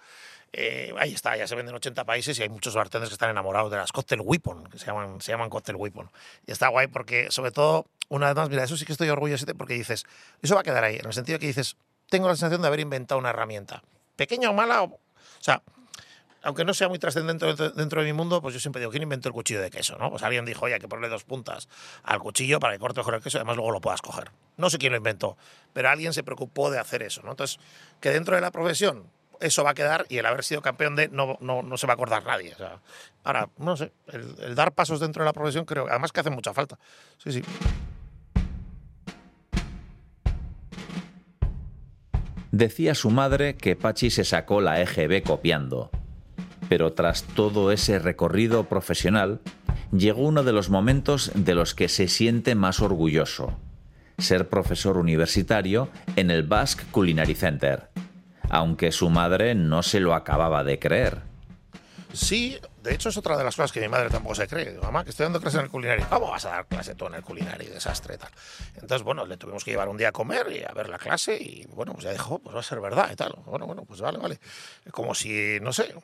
eh, 0.52 0.94
ahí 1.00 1.14
está, 1.14 1.36
ya 1.36 1.48
se 1.48 1.56
venden 1.56 1.72
en 1.72 1.78
80 1.78 2.04
países 2.04 2.38
y 2.38 2.44
hay 2.44 2.50
muchos 2.50 2.76
bartenders 2.76 3.10
que 3.10 3.16
están 3.16 3.32
enamorados 3.32 3.72
de 3.72 3.78
las 3.78 3.91
Cocktail 3.91 4.22
Weapon, 4.22 4.66
que 4.66 4.78
se 4.78 4.86
llaman, 4.86 5.20
se 5.20 5.32
llaman 5.32 5.50
Weapon. 5.52 6.12
Y 6.46 6.52
está 6.52 6.68
guay 6.68 6.88
porque, 6.88 7.32
sobre 7.32 7.52
todo, 7.52 7.88
una 8.10 8.28
vez 8.28 8.36
más, 8.36 8.50
mira, 8.50 8.64
eso 8.64 8.78
sí 8.78 8.86
que 8.86 8.91
estoy 8.91 9.10
orgulloso 9.10 9.48
porque 9.58 9.74
dices, 9.74 10.06
eso 10.41 10.54
va 10.54 10.62
a 10.62 10.64
quedar 10.64 10.84
ahí, 10.84 10.98
en 10.98 11.08
el 11.08 11.14
sentido 11.14 11.39
que 11.39 11.48
dices, 11.48 11.76
tengo 12.10 12.28
la 12.28 12.36
sensación 12.36 12.62
de 12.62 12.68
haber 12.68 12.82
inventado 12.82 13.18
una 13.18 13.32
herramienta. 13.32 13.82
Pequeña 14.16 14.52
o 14.52 14.54
mala, 14.54 14.84
o, 14.84 15.00
sea, 15.39 15.64
aunque 16.44 16.66
no 16.66 16.74
sea 16.74 16.89
muy 16.89 17.00
trascendente 17.00 17.46
dentro 17.76 18.02
de 18.02 18.08
mi 18.08 18.14
mundo, 18.14 18.41
pues 18.41 18.54
yo 18.54 18.60
siempre 18.60 18.82
digo, 18.82 18.91
¿quién 18.91 19.04
inventó 19.04 19.30
el 19.30 19.34
cuchillo 19.34 19.62
de 19.62 19.72
queso? 19.72 19.98
¿no? 19.98 20.10
Pues 20.10 20.24
alguien 20.24 20.46
dijo, 20.46 20.66
oye, 20.66 20.76
hay 20.76 20.80
que 20.80 20.88
ponerle 20.88 21.10
dos 21.10 21.24
puntas 21.24 21.70
al 22.04 22.20
cuchillo 22.20 22.60
para 22.60 22.74
que 22.74 22.80
corte 22.80 23.00
mejor 23.00 23.16
el 23.16 23.22
queso 23.22 23.38
y 23.38 23.39
además 23.39 23.56
luego 23.56 23.72
lo 23.72 23.82
puedas 23.82 24.02
coger. 24.02 24.32
No 24.58 24.70
sé 24.70 24.78
quién 24.78 24.91
lo 24.91 24.98
inventó, 24.98 25.38
pero 25.72 25.89
alguien 25.89 26.14
se 26.14 26.22
preocupó 26.22 26.70
de 26.70 26.80
hacer 26.80 27.02
eso. 27.02 27.22
¿no? 27.24 27.32
Entonces, 27.32 27.60
que 28.02 28.10
dentro 28.10 28.36
de 28.36 28.41
la 28.41 28.52
profesión 28.52 29.06
eso 29.39 29.64
va 29.64 29.72
a 29.72 29.74
quedar 29.74 30.06
y 30.10 30.18
el 30.18 30.26
haber 30.26 30.44
sido 30.44 30.62
campeón 30.62 30.96
de 30.96 31.08
no, 31.10 31.38
no, 31.39 31.64
no 31.64 31.78
se 31.78 31.88
va 31.88 31.94
a 31.94 31.96
acordar 31.96 32.26
nadie. 32.26 32.56
Ahora, 33.24 33.50
no 33.58 33.76
sé, 33.78 33.91
el, 34.08 34.56
dar 34.56 34.74
pasos 34.74 35.00
dentro 35.00 35.24
de 35.24 35.26
la 35.26 35.34
profesión 35.34 35.66
creo, 35.66 35.88
además 35.89 36.12
que 36.12 36.20
hace 36.20 36.30
mucha 36.30 36.54
falta. 36.54 36.78
Sí, 37.18 37.32
sí. 37.32 37.44
Decía 42.52 42.94
su 42.96 43.10
madre 43.10 43.56
que 43.56 43.76
Pachi 43.76 44.12
se 44.12 44.24
sacó 44.24 44.62
la 44.62 44.80
EGB 44.82 45.24
copiando. 45.24 45.89
Pero 46.74 46.93
tras 46.93 47.21
todo 47.21 47.71
ese 47.71 47.99
recorrido 47.99 48.63
profesional, 48.63 49.41
llegó 49.95 50.24
uno 50.24 50.43
de 50.43 50.53
los 50.53 50.71
momentos 50.71 51.32
de 51.36 51.53
los 51.53 51.76
que 51.76 51.88
se 51.88 52.07
siente 52.07 52.55
más 52.55 52.80
orgulloso. 52.80 53.59
Ser 54.17 54.49
profesor 54.49 54.97
universitario 54.97 55.89
en 56.15 56.32
el 56.32 56.41
Basque 56.41 56.82
Culinary 56.89 57.36
Center 57.36 57.93
aunque 58.49 58.91
su 58.91 59.09
madre 59.09 59.55
no 59.55 59.82
se 59.82 59.99
lo 59.99 60.13
acababa 60.13 60.63
de 60.63 60.78
creer. 60.78 61.21
Sí, 62.13 62.57
de 62.84 62.94
hecho 62.94 63.10
es 63.10 63.18
otra 63.18 63.38
de 63.38 63.46
las 63.46 63.56
cosas 63.56 63.72
que 63.72 63.80
mi 63.80 63.88
madre 63.88 64.10
tampoco 64.10 64.36
se 64.36 64.46
cree. 64.46 64.74
Mamá, 64.74 65.06
que 65.06 65.12
estoy 65.12 65.24
dando 65.24 65.40
clase 65.40 65.58
en 65.58 65.64
el 65.64 65.70
culinario. 65.70 66.06
¿Cómo 66.10 66.30
vas 66.32 66.44
a 66.46 66.50
dar 66.50 66.68
clase 66.68 66.96
tú 66.96 67.08
en 67.08 67.14
el 67.14 67.24
culinario? 67.24 67.74
Desastre 67.74 68.18
tal. 68.18 68.32
Entonces, 68.76 69.04
bueno, 69.04 69.26
le 69.26 69.38
tuvimos 69.38 69.64
que 69.64 69.72
llevar 69.72 69.88
un 69.88 69.96
día 69.96 70.10
a 70.10 70.12
comer 70.12 70.52
y 70.52 70.64
a 70.64 70.74
ver 70.74 70.90
la 70.90 70.98
clase 70.98 71.36
y, 71.36 71.66
bueno, 71.70 71.94
pues 71.94 72.04
ya 72.04 72.12
dijo, 72.12 72.40
pues 72.40 72.54
va 72.54 72.60
a 72.60 72.64
ser 72.64 72.82
verdad 72.82 73.10
y 73.10 73.16
tal. 73.16 73.36
Bueno, 73.46 73.66
bueno, 73.66 73.86
pues 73.86 74.02
vale, 74.02 74.18
vale. 74.18 74.40
Como 74.92 75.16
si, 75.16 75.60
no 75.62 75.72
sé, 75.72 75.96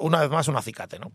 una 0.00 0.20
vez 0.20 0.30
más 0.30 0.48
un 0.48 0.56
acicate, 0.56 0.98
¿no? 0.98 1.12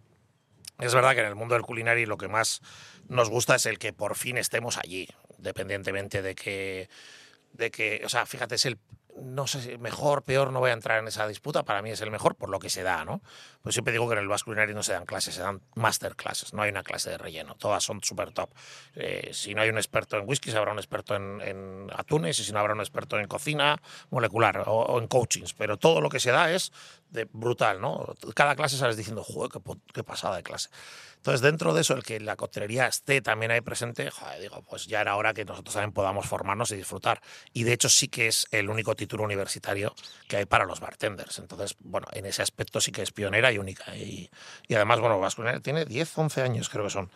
Es 0.79 0.93
verdad 0.93 1.13
que 1.13 1.21
en 1.21 1.27
el 1.27 1.35
mundo 1.35 1.53
del 1.53 1.63
culinario 1.63 2.07
lo 2.07 2.17
que 2.17 2.27
más 2.27 2.61
nos 3.07 3.29
gusta 3.29 3.55
es 3.55 3.67
el 3.67 3.77
que 3.77 3.93
por 3.93 4.15
fin 4.15 4.37
estemos 4.37 4.77
allí, 4.77 5.07
dependientemente 5.37 6.21
de 6.21 6.33
que 6.35 6.89
de 7.53 7.71
que, 7.71 8.01
o 8.05 8.09
sea, 8.09 8.25
fíjate, 8.25 8.55
es 8.55 8.65
el, 8.65 8.77
no 9.15 9.47
sé, 9.47 9.77
mejor, 9.77 10.23
peor, 10.23 10.51
no 10.51 10.59
voy 10.59 10.69
a 10.69 10.73
entrar 10.73 10.99
en 10.99 11.07
esa 11.07 11.27
disputa, 11.27 11.63
para 11.63 11.81
mí 11.81 11.89
es 11.89 12.01
el 12.01 12.11
mejor 12.11 12.35
por 12.35 12.49
lo 12.49 12.59
que 12.59 12.69
se 12.69 12.83
da, 12.83 13.03
¿no? 13.03 13.21
Pues 13.67 13.75
siempre 13.75 13.91
digo 13.91 14.07
que 14.07 14.13
en 14.13 14.19
el 14.19 14.29
Basque 14.29 14.49
no 14.73 14.81
se 14.81 14.93
dan 14.93 15.05
clases, 15.05 15.35
se 15.35 15.41
dan 15.41 15.61
masterclasses, 15.75 16.53
no 16.53 16.61
hay 16.61 16.69
una 16.69 16.83
clase 16.83 17.09
de 17.09 17.17
relleno, 17.17 17.55
todas 17.55 17.83
son 17.83 18.01
súper 18.01 18.31
top. 18.31 18.49
Eh, 18.95 19.31
si 19.33 19.53
no 19.53 19.61
hay 19.61 19.67
un 19.67 19.75
experto 19.75 20.15
en 20.15 20.25
whisky, 20.25 20.51
habrá 20.51 20.71
un 20.71 20.77
experto 20.77 21.17
en, 21.17 21.91
atunes, 21.93 22.39
y 22.39 22.45
si 22.45 22.53
no 22.53 22.59
habrá 22.59 22.73
un 22.75 22.79
experto 22.79 23.19
en 23.19 23.27
cocina 23.27 23.75
molecular 24.09 24.63
o, 24.67 24.97
en 25.01 25.07
coachings, 25.09 25.53
pero 25.53 25.75
todo 25.75 25.99
lo 25.99 26.07
que 26.07 26.21
se 26.21 26.31
da 26.31 26.49
es 26.49 26.71
de 27.09 27.25
brutal, 27.25 27.81
¿no? 27.81 28.15
Cada 28.33 28.55
clase 28.55 28.77
sales 28.77 28.95
diciendo, 28.95 29.21
joder, 29.21 29.51
qué, 29.51 29.59
qué 29.93 30.03
pasada 30.05 30.37
de 30.37 30.43
clase. 30.43 30.69
Entonces, 31.17 31.41
dentro 31.41 31.73
de 31.73 31.81
eso, 31.81 31.93
el 31.93 32.03
que 32.03 32.21
la 32.21 32.37
coctelería 32.37 32.87
esté 32.87 33.21
también 33.21 33.51
ahí 33.51 33.59
presente, 33.59 34.09
joder, 34.09 34.39
digo, 34.39 34.61
pues 34.61 34.85
ya 34.85 35.01
era 35.01 35.17
hora 35.17 35.33
que 35.33 35.43
nosotros 35.43 35.73
también 35.73 35.91
podamos 35.91 36.25
formarnos 36.25 36.71
y 36.71 36.77
disfrutar. 36.77 37.21
Y 37.51 37.63
de 37.63 37.73
hecho 37.73 37.89
sí 37.89 38.07
que 38.07 38.27
es 38.27 38.47
el 38.51 38.69
único 38.69 38.95
título 38.95 39.25
universitario 39.25 39.93
que 40.29 40.37
hay 40.37 40.45
para 40.45 40.63
los 40.63 40.79
bartenders. 40.79 41.39
Entonces, 41.39 41.75
bueno, 41.79 42.07
en 42.13 42.25
ese 42.27 42.43
aspecto 42.43 42.79
sí 42.79 42.93
que 42.93 43.01
es 43.01 43.11
pionera 43.11 43.51
y 43.57 43.59
única. 43.59 43.95
Y, 43.95 44.29
además, 44.73 44.99
bueno, 44.99 45.19
Vascuñana 45.19 45.59
tiene 45.59 45.85
10, 45.85 46.17
11 46.17 46.41
años 46.41 46.69
creo 46.69 46.85
que 46.85 46.89
son. 46.89 47.09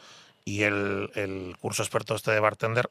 Y 0.43 0.63
el, 0.63 1.11
el 1.15 1.55
curso 1.59 1.83
experto 1.83 2.15
este 2.15 2.31
de 2.31 2.39
bartender 2.39 2.89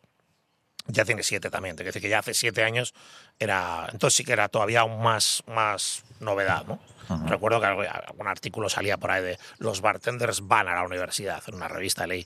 ya 0.86 1.04
tiene 1.04 1.22
siete 1.22 1.50
también. 1.50 1.76
Te 1.76 1.84
decir 1.84 2.02
que 2.02 2.08
ya 2.08 2.20
hace 2.20 2.34
siete 2.34 2.62
años 2.64 2.94
era. 3.38 3.88
Entonces 3.92 4.16
sí 4.16 4.24
que 4.24 4.32
era 4.32 4.48
todavía 4.48 4.80
aún 4.80 5.02
más, 5.02 5.42
más 5.46 6.04
novedad, 6.20 6.64
¿no? 6.66 6.80
Recuerdo 7.26 7.60
que 7.60 7.66
algún 7.66 8.28
artículo 8.28 8.68
salía 8.68 8.96
por 8.96 9.10
ahí 9.10 9.20
de 9.20 9.38
los 9.58 9.80
bartenders 9.80 10.46
van 10.46 10.68
a 10.68 10.76
la 10.76 10.84
universidad, 10.84 11.42
en 11.48 11.56
una 11.56 11.66
revista 11.66 12.06
ley, 12.06 12.24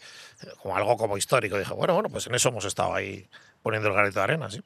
como 0.60 0.76
algo 0.76 0.98
como 0.98 1.16
histórico. 1.16 1.58
Dije, 1.58 1.72
bueno, 1.72 1.94
bueno, 1.94 2.10
pues 2.10 2.26
en 2.26 2.34
eso 2.34 2.50
hemos 2.50 2.66
estado 2.66 2.94
ahí 2.94 3.26
poniendo 3.62 3.88
el 3.88 3.94
granito 3.94 4.18
de 4.18 4.24
arena, 4.24 4.50
sí. 4.50 4.62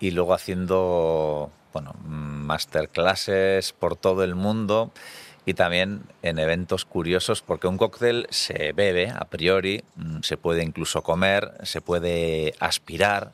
Y 0.00 0.10
luego 0.10 0.34
haciendo, 0.34 1.52
bueno, 1.72 1.94
masterclasses 2.02 3.72
por 3.72 3.94
todo 3.94 4.24
el 4.24 4.34
mundo 4.34 4.92
y 5.46 5.54
también 5.54 6.02
en 6.22 6.38
eventos 6.38 6.84
curiosos, 6.84 7.42
porque 7.42 7.66
un 7.66 7.78
cóctel 7.78 8.26
se 8.30 8.72
bebe 8.72 9.10
a 9.10 9.24
priori, 9.24 9.84
mm, 9.96 10.20
se 10.22 10.36
puede 10.36 10.62
incluso 10.62 11.02
comer, 11.02 11.52
se 11.62 11.80
puede 11.80 12.54
aspirar, 12.60 13.32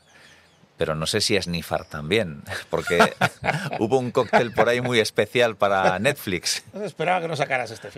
pero 0.77 0.95
no 0.95 1.07
sé 1.07 1.21
si 1.21 1.35
es 1.35 1.47
Nifar 1.47 1.85
también, 1.85 2.43
porque 2.69 2.97
hubo 3.79 3.99
un 3.99 4.11
cóctel 4.11 4.51
por 4.53 4.69
ahí 4.69 4.81
muy 4.81 4.99
especial 4.99 5.55
para 5.55 5.99
Netflix. 5.99 6.63
esperaba 6.83 7.21
que 7.21 7.27
no 7.27 7.35
sacaras 7.35 7.71
este. 7.71 7.89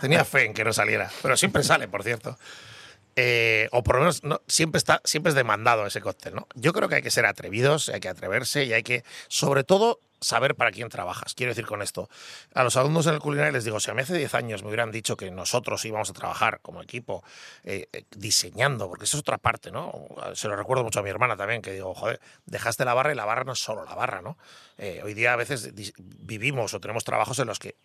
Tenía 0.00 0.24
fe 0.24 0.46
en 0.46 0.54
que 0.54 0.64
no 0.64 0.72
saliera, 0.72 1.10
pero 1.22 1.36
siempre 1.36 1.62
sale, 1.62 1.88
por 1.88 2.02
cierto. 2.02 2.38
Eh, 3.18 3.68
o 3.72 3.82
por 3.82 3.94
lo 3.94 4.00
menos 4.02 4.22
no, 4.24 4.42
siempre, 4.46 4.76
está, 4.76 5.00
siempre 5.04 5.30
es 5.30 5.34
demandado 5.34 5.86
ese 5.86 6.02
cóctel. 6.02 6.34
¿no? 6.34 6.46
Yo 6.54 6.74
creo 6.74 6.88
que 6.88 6.96
hay 6.96 7.02
que 7.02 7.10
ser 7.10 7.24
atrevidos, 7.24 7.88
hay 7.88 8.00
que 8.00 8.10
atreverse 8.10 8.64
y 8.64 8.74
hay 8.74 8.82
que, 8.82 9.04
sobre 9.28 9.64
todo, 9.64 10.00
saber 10.20 10.54
para 10.54 10.70
quién 10.70 10.90
trabajas. 10.90 11.32
Quiero 11.34 11.52
decir 11.52 11.64
con 11.64 11.80
esto, 11.80 12.10
a 12.52 12.62
los 12.62 12.76
alumnos 12.76 13.06
en 13.06 13.14
el 13.14 13.20
culinario 13.20 13.52
les 13.52 13.64
digo, 13.64 13.80
si 13.80 13.90
a 13.90 13.94
mí 13.94 14.02
hace 14.02 14.16
10 14.16 14.34
años 14.34 14.62
me 14.62 14.68
hubieran 14.68 14.90
dicho 14.90 15.16
que 15.16 15.30
nosotros 15.30 15.82
íbamos 15.86 16.10
a 16.10 16.12
trabajar 16.12 16.60
como 16.60 16.82
equipo 16.82 17.24
eh, 17.64 17.88
eh, 17.92 18.04
diseñando, 18.14 18.86
porque 18.86 19.04
eso 19.04 19.16
es 19.16 19.22
otra 19.22 19.38
parte, 19.38 19.70
¿no? 19.70 19.92
Se 20.34 20.48
lo 20.48 20.56
recuerdo 20.56 20.84
mucho 20.84 21.00
a 21.00 21.02
mi 21.02 21.08
hermana 21.08 21.36
también, 21.36 21.62
que 21.62 21.72
digo, 21.72 21.94
joder, 21.94 22.20
dejaste 22.44 22.84
la 22.84 22.92
barra 22.92 23.12
y 23.12 23.14
la 23.16 23.24
barra 23.24 23.44
no 23.44 23.52
es 23.52 23.58
solo 23.58 23.84
la 23.84 23.94
barra, 23.94 24.20
¿no? 24.20 24.36
Hoy 24.78 25.14
día 25.14 25.32
a 25.32 25.36
veces 25.36 25.72
vivimos 25.96 26.74
o 26.74 26.80
tenemos 26.80 27.02
trabajos 27.02 27.38
en 27.38 27.46
los 27.46 27.58
que 27.58 27.76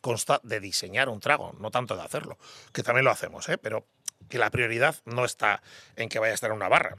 consta 0.00 0.40
de 0.42 0.60
diseñar 0.60 1.08
un 1.08 1.20
trago, 1.20 1.54
no 1.58 1.70
tanto 1.70 1.96
de 1.96 2.02
hacerlo, 2.02 2.38
que 2.72 2.82
también 2.82 3.04
lo 3.04 3.10
hacemos, 3.10 3.48
¿eh? 3.48 3.58
pero 3.58 3.86
que 4.28 4.38
la 4.38 4.50
prioridad 4.50 4.96
no 5.04 5.24
está 5.24 5.62
en 5.96 6.08
que 6.08 6.18
vaya 6.18 6.32
a 6.32 6.34
estar 6.34 6.50
en 6.50 6.56
una 6.56 6.68
barra 6.68 6.96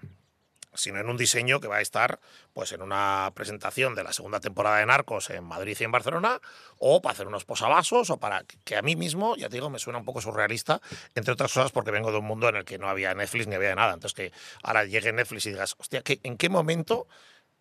sino 0.74 1.00
en 1.00 1.10
un 1.10 1.18
diseño 1.18 1.60
que 1.60 1.68
va 1.68 1.78
a 1.78 1.82
estar 1.82 2.20
pues 2.54 2.72
en 2.72 2.82
una 2.82 3.32
presentación 3.34 3.96
de 3.96 4.04
la 4.04 4.14
segunda 4.14 4.40
temporada 4.40 4.78
de 4.78 4.86
Narcos 4.86 5.30
en 5.30 5.44
Madrid 5.44 5.76
y 5.80 5.84
en 5.84 5.92
Barcelona, 5.92 6.40
o 6.78 7.02
para 7.02 7.14
hacer 7.14 7.28
unos 7.28 7.46
posavasos, 7.46 8.10
o 8.10 8.18
para 8.18 8.44
que 8.64 8.76
a 8.76 8.82
mí 8.82 8.96
mismo, 8.96 9.36
ya 9.36 9.50
te 9.50 9.56
digo, 9.56 9.70
me 9.70 9.80
suena 9.80 10.00
un 10.00 10.06
poco 10.06 10.22
surrealista, 10.22 10.82
entre 11.16 11.34
otras 11.34 11.54
cosas 11.54 11.72
porque 11.72 11.92
vengo 11.92 12.12
de 12.12 12.20
un 12.20 12.26
mundo 12.26 12.50
en 12.50 12.56
el 12.56 12.66
que 12.66 12.78
no 12.78 12.90
había 12.90 13.14
Netflix 13.14 13.48
ni 13.48 13.56
había 13.56 13.76
nada. 13.76 13.94
Entonces 13.94 14.16
que 14.16 14.32
ahora 14.64 14.86
llegue 14.86 15.12
Netflix 15.12 15.46
y 15.46 15.50
digas, 15.52 15.76
hostia, 15.78 16.04
¿en 16.06 16.38
qué 16.38 16.50
momento 16.50 17.08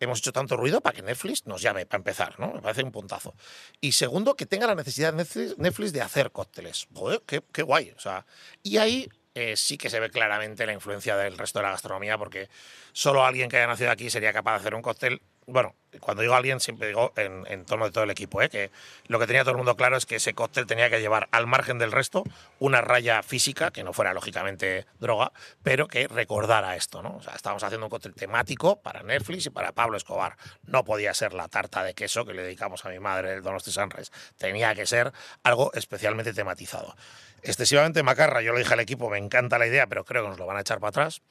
hemos 0.01 0.19
hecho 0.19 0.33
tanto 0.33 0.57
ruido 0.57 0.81
para 0.81 0.95
que 0.95 1.01
Netflix 1.01 1.45
nos 1.45 1.61
llame, 1.61 1.85
para 1.85 1.99
empezar, 1.99 2.39
¿no? 2.39 2.53
Me 2.53 2.61
parece 2.61 2.83
un 2.83 2.91
puntazo. 2.91 3.33
Y 3.79 3.93
segundo, 3.93 4.35
que 4.35 4.45
tenga 4.45 4.67
la 4.67 4.75
necesidad 4.75 5.13
Netflix, 5.13 5.57
Netflix 5.57 5.93
de 5.93 6.01
hacer 6.01 6.31
cócteles. 6.31 6.87
Joder, 6.93 7.21
qué, 7.25 7.41
qué 7.53 7.63
guay. 7.63 7.91
O 7.95 7.99
sea, 7.99 8.25
y 8.63 8.77
ahí 8.77 9.07
eh, 9.33 9.55
sí 9.55 9.77
que 9.77 9.89
se 9.89 9.99
ve 9.99 10.09
claramente 10.09 10.65
la 10.65 10.73
influencia 10.73 11.15
del 11.15 11.37
resto 11.37 11.59
de 11.59 11.63
la 11.63 11.71
gastronomía, 11.71 12.17
porque 12.17 12.49
solo 12.91 13.23
alguien 13.23 13.49
que 13.49 13.57
haya 13.57 13.67
nacido 13.67 13.91
aquí 13.91 14.09
sería 14.09 14.33
capaz 14.33 14.53
de 14.53 14.57
hacer 14.57 14.75
un 14.75 14.81
cóctel 14.81 15.21
bueno, 15.47 15.75
cuando 15.99 16.21
digo 16.21 16.35
alguien, 16.35 16.59
siempre 16.59 16.87
digo 16.87 17.11
en, 17.17 17.65
torno 17.65 17.85
de 17.85 17.91
todo 17.91 18.03
el 18.03 18.09
equipo, 18.11 18.41
¿eh? 18.41 18.49
que 18.49 18.71
lo 19.07 19.19
que 19.19 19.27
tenía 19.27 19.41
todo 19.41 19.51
el 19.51 19.57
mundo 19.57 19.75
claro 19.75 19.97
es 19.97 20.05
que 20.05 20.15
ese 20.15 20.33
cóctel 20.33 20.65
tenía 20.65 20.89
que 20.89 21.01
llevar 21.01 21.27
al 21.31 21.47
margen 21.47 21.77
del 21.79 21.91
resto 21.91 22.23
una 22.59 22.81
raya 22.81 23.21
física, 23.23 23.71
que 23.71 23.83
no 23.83 23.91
fuera 23.91 24.13
lógicamente 24.13 24.85
droga, 24.99 25.33
pero 25.63 25.87
que 25.87 26.07
recordara 26.07 26.75
esto. 26.75 27.01
¿no? 27.01 27.17
O 27.17 27.21
sea, 27.21 27.33
estábamos 27.33 27.63
haciendo 27.63 27.87
un 27.87 27.89
cóctel 27.89 28.13
temático 28.13 28.81
para 28.81 29.03
Netflix 29.03 29.47
y 29.47 29.49
para 29.49 29.73
Pablo 29.73 29.97
Escobar. 29.97 30.37
No 30.63 30.85
podía 30.85 31.13
ser 31.13 31.33
la 31.33 31.47
tarta 31.47 31.83
de 31.83 31.93
queso 31.93 32.25
que 32.25 32.33
le 32.33 32.43
dedicamos 32.43 32.85
a 32.85 32.89
mi 32.89 32.99
madre, 32.99 33.33
el 33.33 33.41
Donosti 33.41 33.71
Sunrise. 33.71 34.11
Tenía 34.37 34.73
que 34.75 34.85
ser 34.85 35.11
algo 35.43 35.73
especialmente 35.73 36.33
tematizado. 36.33 36.95
Excesivamente 37.41 38.03
macarra, 38.03 38.41
yo 38.41 38.53
le 38.53 38.59
dije 38.59 38.73
al 38.73 38.79
equipo, 38.79 39.09
me 39.09 39.17
encanta 39.17 39.57
la 39.57 39.67
idea, 39.67 39.87
pero 39.87 40.05
creo 40.05 40.23
que 40.23 40.29
nos 40.29 40.39
lo 40.39 40.45
van 40.45 40.57
a 40.57 40.61
echar 40.61 40.79
para 40.79 40.89
atrás. 40.89 41.21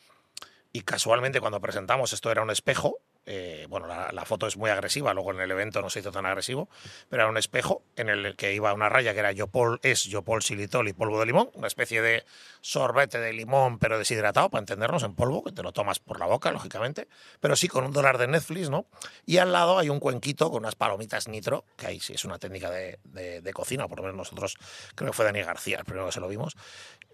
Y 0.72 0.82
casualmente 0.82 1.40
cuando 1.40 1.60
presentamos 1.60 2.12
esto 2.12 2.30
era 2.30 2.42
un 2.42 2.50
espejo, 2.50 2.98
eh, 3.32 3.66
bueno, 3.68 3.86
la, 3.86 4.24
foto 4.24 4.48
es 4.48 4.56
muy 4.56 4.70
agresiva, 4.70 5.14
luego 5.14 5.30
en 5.30 5.38
el 5.38 5.48
evento 5.52 5.80
no 5.80 5.88
se 5.88 6.00
hizo 6.00 6.10
tan 6.10 6.26
agresivo, 6.26 6.68
pero 7.08 7.22
era 7.22 7.30
un 7.30 7.36
espejo 7.36 7.84
en 7.94 8.08
el 8.08 8.34
que 8.34 8.54
iba 8.54 8.74
una 8.74 8.88
raya 8.88 9.12
que 9.12 9.20
era 9.20 9.30
Yopol, 9.30 9.78
es 9.84 10.02
Yopol 10.02 10.42
xilitol 10.42 10.88
y 10.88 10.92
polvo 10.94 11.20
de 11.20 11.26
limón, 11.26 11.48
una 11.54 11.68
especie 11.68 12.02
de 12.02 12.24
sorbete 12.60 13.18
de 13.18 13.32
limón 13.32 13.78
pero 13.78 13.98
deshidratado, 13.98 14.50
para 14.50 14.60
entendernos, 14.60 15.02
en 15.02 15.14
polvo, 15.14 15.42
que 15.44 15.52
te 15.52 15.62
lo 15.62 15.72
tomas 15.72 15.98
por 15.98 16.18
la 16.18 16.26
boca, 16.26 16.50
lógicamente, 16.52 17.08
pero 17.40 17.56
sí 17.56 17.68
con 17.68 17.84
un 17.84 17.92
dólar 17.92 18.18
de 18.18 18.26
Netflix, 18.26 18.70
¿no? 18.70 18.86
Y 19.26 19.38
al 19.38 19.52
lado 19.52 19.78
hay 19.78 19.88
un 19.88 20.00
cuenquito 20.00 20.50
con 20.50 20.60
unas 20.60 20.74
palomitas 20.74 21.28
nitro, 21.28 21.64
que 21.76 21.86
ahí 21.86 22.00
sí 22.00 22.14
es 22.14 22.24
una 22.24 22.38
técnica 22.38 22.70
de, 22.70 22.98
de 23.04 23.52
cocina, 23.52 23.88
por 23.88 23.98
lo 23.98 24.04
menos 24.04 24.16
nosotros, 24.16 24.56
creo 24.94 25.10
que 25.10 25.16
fue 25.16 25.24
Dani 25.24 25.42
García 25.42 25.78
el 25.78 25.84
primero 25.84 26.06
que 26.06 26.12
se 26.12 26.20
lo 26.20 26.28
vimos, 26.28 26.56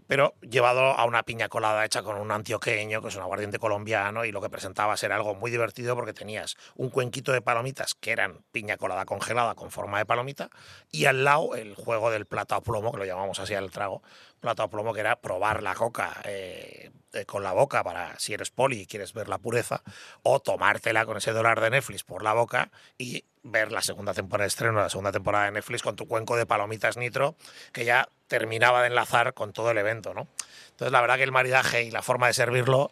pero 0.07 0.35
llevado 0.41 0.93
a 0.93 1.05
una 1.05 1.23
piña 1.25 1.49
colada 1.49 1.85
hecha 1.85 2.03
con 2.03 2.17
un 2.17 2.31
antioqueño, 2.31 3.03
que 3.03 3.09
es 3.09 3.17
un 3.17 3.23
aguardiente 3.23 3.59
colombiano, 3.59 4.25
y 4.25 4.33
lo 4.33 4.41
que 4.41 4.49
presentaba 4.49 4.97
ser 4.97 5.13
algo 5.13 5.35
muy 5.35 5.51
divertido 5.51 5.95
porque 5.95 6.13
tenías 6.13 6.57
un 6.77 6.91
cuenquito 6.91 7.33
de 7.33 7.43
palomitas 7.43 7.95
que 7.95 8.13
eran 8.13 8.45
piña 8.53 8.77
colada 8.77 9.05
congelada 9.05 9.55
con 9.55 9.71
forma 9.71 9.99
de 9.99 10.07
palomita, 10.07 10.51
y 10.91 11.07
al 11.07 11.25
lado 11.25 11.55
el 11.55 11.75
juego 11.75 12.11
del 12.11 12.27
plata 12.27 12.57
o 12.59 12.63
plomo, 12.63 12.93
que 12.93 12.99
lo 12.99 13.05
llamamos 13.05 13.41
así 13.41 13.55
al 13.55 13.71
trago, 13.71 14.03
plata 14.41 14.65
o 14.65 14.71
plomo, 14.71 14.93
que 14.93 15.01
era 15.01 15.17
probar 15.17 15.63
la 15.63 15.75
coca 15.75 16.21
eh, 16.25 16.91
eh, 17.13 17.25
con 17.25 17.43
la 17.43 17.53
boca 17.53 17.83
para 17.83 18.19
si 18.19 18.35
eres 18.35 18.51
poli 18.51 18.83
y 18.83 18.87
quieres 18.87 19.13
ver 19.13 19.29
la 19.29 19.39
pureza, 19.39 19.83
o 20.23 20.41
tomártela 20.41 21.07
con 21.07 21.17
ese 21.17 21.33
dólar 21.33 21.61
de 21.61 21.71
Netflix 21.71 22.05
por 22.05 22.23
la 22.23 22.33
boca 22.33 22.71
y 22.99 23.25
ver 23.43 23.73
la 23.73 23.83
segunda 23.83 24.13
temporada 24.13 24.45
de 24.45 24.49
estreno, 24.49 24.81
la 24.81 24.91
segunda 24.91 25.13
temporada 25.13 25.47
de 25.47 25.53
Netflix 25.53 25.83
con 25.83 25.97
tu 25.97 26.07
cuenco 26.07 26.37
de 26.37 26.47
palomitas 26.47 26.97
nitro, 26.97 27.37
que 27.73 27.85
ya 27.85 28.09
terminaba 28.27 28.83
de 28.83 28.89
enlazar 28.89 29.35
con 29.35 29.53
todo 29.53 29.71
el 29.71 29.79
evento, 29.79 30.15
¿no? 30.15 30.29
Entonces, 30.71 30.93
la 30.93 31.01
verdad 31.01 31.17
que 31.17 31.23
el 31.23 31.33
maridaje 31.33 31.85
y 31.85 31.91
la 31.91 32.03
forma 32.03 32.27
de 32.27 32.35
servirlo 32.35 32.91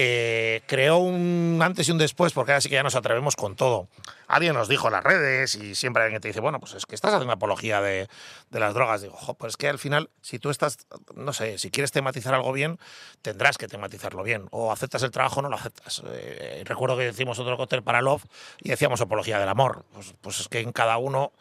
eh, 0.00 0.62
creó 0.66 0.98
un 0.98 1.58
antes 1.60 1.88
y 1.88 1.90
un 1.90 1.98
después, 1.98 2.32
porque 2.32 2.52
ahora 2.52 2.60
sí 2.60 2.68
que 2.68 2.76
ya 2.76 2.84
nos 2.84 2.94
atrevemos 2.94 3.34
con 3.34 3.56
todo. 3.56 3.88
Alguien 4.28 4.54
nos 4.54 4.68
dijo 4.68 4.86
en 4.86 4.92
las 4.92 5.02
redes 5.02 5.56
y 5.56 5.74
siempre 5.74 6.04
alguien 6.04 6.20
te 6.20 6.28
dice, 6.28 6.38
bueno, 6.38 6.60
pues 6.60 6.74
es 6.74 6.86
que 6.86 6.94
estás 6.94 7.12
haciendo 7.12 7.32
apología 7.32 7.80
de, 7.80 8.08
las 8.52 8.74
drogas. 8.74 9.02
Digo, 9.02 9.18
pues 9.36 9.54
es 9.54 9.56
que 9.56 9.68
al 9.68 9.80
final, 9.80 10.08
si 10.22 10.38
tú 10.38 10.50
estás, 10.50 10.86
no 11.16 11.32
sé, 11.32 11.58
si 11.58 11.72
quieres 11.72 11.90
tematizar 11.90 12.32
algo 12.32 12.52
bien, 12.52 12.78
tendrás 13.22 13.58
que 13.58 13.66
tematizarlo 13.66 14.22
bien. 14.22 14.46
O 14.52 14.70
aceptas 14.70 15.02
el 15.02 15.10
trabajo 15.10 15.42
no 15.42 15.48
lo 15.48 15.56
aceptas. 15.56 16.00
Eh, 16.06 16.62
recuerdo 16.64 16.96
que 16.96 17.04
decimos 17.04 17.40
otro 17.40 17.56
cóctel 17.56 17.82
para 17.82 18.00
Love 18.00 18.24
y 18.60 18.68
decíamos 18.68 19.00
apología 19.00 19.40
del 19.40 19.48
amor. 19.48 19.84
Pues, 19.92 20.14
pues 20.20 20.38
es 20.38 20.48
que 20.48 20.60
en 20.60 20.70
cada 20.70 20.96
uno 20.98 21.32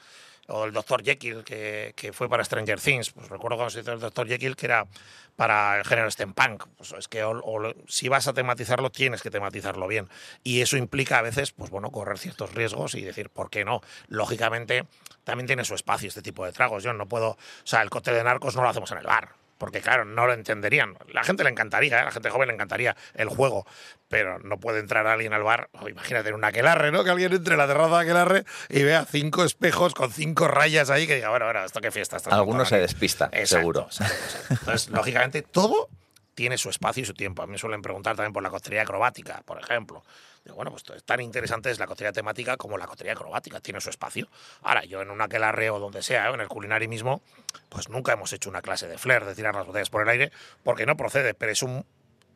o 0.48 0.66
el 0.66 0.72
Dr. 0.72 1.04
Jekyll, 1.04 1.44
que, 1.44 2.12
fue 2.14 2.30
para 2.30 2.44
Stranger 2.44 2.80
Things. 2.80 3.12
Pues 3.12 3.30
recuerdo 3.30 3.58
cuando 3.58 3.70
se 3.70 3.82
hizo 3.82 3.94
el 3.94 4.00
Dr. 4.00 4.28
Jekyll, 4.28 4.56
que 4.56 4.66
era 4.66 4.86
para 5.38 5.78
el 5.78 5.86
género 5.86 6.12
steampunk. 6.12 6.66
Pues 6.76 6.92
es 6.92 7.08
que 7.08 7.24
si 7.88 8.10
vas 8.10 8.28
a 8.28 8.34
tematizarlo, 8.34 8.90
tienes 8.90 9.22
que 9.22 9.32
tematizarlo 9.32 9.88
bien. 9.88 10.10
Y 10.44 10.60
eso 10.60 10.76
implica 10.76 11.20
a 11.20 11.22
veces, 11.22 11.52
pues 11.52 11.70
bueno, 11.70 11.92
correr 11.92 12.18
ciertos 12.18 12.54
riesgos 12.54 12.96
y 12.96 13.02
decir, 13.02 13.30
¿por 13.30 13.50
qué 13.50 13.64
no? 13.64 13.82
Lógicamente, 14.10 14.86
también 15.24 15.48
tiene 15.48 15.64
su 15.64 15.76
espacio 15.76 16.10
este 16.10 16.22
tipo 16.22 16.44
de 16.44 16.52
tragos. 16.52 16.84
Yo 16.84 16.92
no 16.92 17.08
puedo, 17.08 17.30
o 17.30 17.38
sea, 17.64 17.82
el 17.84 17.90
cote 17.90 18.12
de 18.12 18.24
narcos 18.24 18.58
no 18.58 18.64
lo 18.64 18.70
hacemos 18.70 18.92
en 18.92 18.98
el 18.98 19.06
bar 19.06 19.47
porque 19.58 19.82
claro, 19.82 20.06
no 20.06 20.28
lo 20.28 20.34
entenderían. 20.34 20.98
La 21.12 21.24
gente 21.24 21.44
le 21.44 21.50
encantaría, 21.50 22.02
¿eh? 22.02 22.06
la 22.06 22.12
gente 22.12 22.30
joven 22.30 22.48
le 22.48 22.54
encantaría 22.54 22.96
el 23.16 23.30
juego, 23.30 23.66
pero 24.08 24.40
no 24.40 24.60
puede 24.60 24.80
entrar 24.80 25.08
alguien 25.08 25.34
al 25.34 25.44
bar, 25.44 25.70
o 25.74 25.90
imagínate 25.90 26.30
en 26.30 26.36
un 26.36 26.44
aquelarre, 26.44 26.92
¿no? 26.92 27.04
Que 27.04 27.10
alguien 27.12 27.34
entre 27.34 27.54
en 27.54 27.60
la 27.60 27.68
terraza 27.68 27.98
de 27.98 28.04
aquelarre 28.04 28.44
y 28.70 28.84
vea 28.84 29.06
cinco 29.06 29.44
espejos 29.44 29.94
con 29.94 30.12
cinco 30.12 30.48
rayas 30.48 30.90
ahí 30.90 31.08
que 31.08 31.16
diga, 31.16 31.30
bueno, 31.30 31.46
bueno, 31.46 31.64
esto 31.64 31.82
qué 31.82 31.92
fiesta. 31.92 32.18
Algunos 32.30 32.70
se 32.70 32.78
despista, 32.78 33.30
seguro. 33.46 33.88
Entonces, 34.50 34.90
lógicamente, 34.90 35.42
todo 35.42 35.90
tiene 36.38 36.60
su 36.60 36.70
espacio 36.70 37.02
y 37.02 37.06
su 37.08 37.16
tiempo. 37.16 37.42
A 37.42 37.48
mí 37.48 37.54
me 37.54 37.58
suelen 37.58 37.82
preguntar 37.82 38.16
también 38.16 38.32
por 38.32 38.44
la 38.44 38.52
costería 38.52 38.84
acrobática, 38.84 39.42
por 39.44 39.60
ejemplo 39.60 40.04
bueno, 40.54 40.72
pues 40.72 40.84
tan 41.04 41.20
interesante 41.22 41.72
es 41.72 41.80
la 41.80 41.88
cotería 41.88 42.12
temática 42.12 42.58
como 42.58 42.78
la 42.78 42.88
cotería 42.88 43.14
acrobática, 43.14 43.60
tiene 43.60 43.82
su 43.82 43.90
espacio. 43.90 44.28
Ahora, 44.62 44.86
yo 44.86 45.02
en 45.02 45.10
un 45.10 45.22
aquelarre 45.22 45.70
o 45.70 45.80
donde 45.80 46.04
sea, 46.04 46.30
en 46.30 46.42
el 46.42 46.48
culinario 46.48 46.90
mismo, 46.90 47.22
pues 47.70 47.90
nunca 47.90 48.14
hemos 48.14 48.32
hecho 48.34 48.50
una 48.50 48.62
clase 48.62 48.88
de 48.88 48.98
flair, 48.98 49.26
de 49.26 49.36
tirar 49.36 49.56
las 49.56 49.66
botellas 49.66 49.90
por 49.90 50.02
el 50.02 50.10
aire, 50.10 50.32
porque 50.64 50.86
no 50.86 50.96
procede, 50.96 51.34
pero 51.34 51.52
es 51.52 51.64
un... 51.64 51.86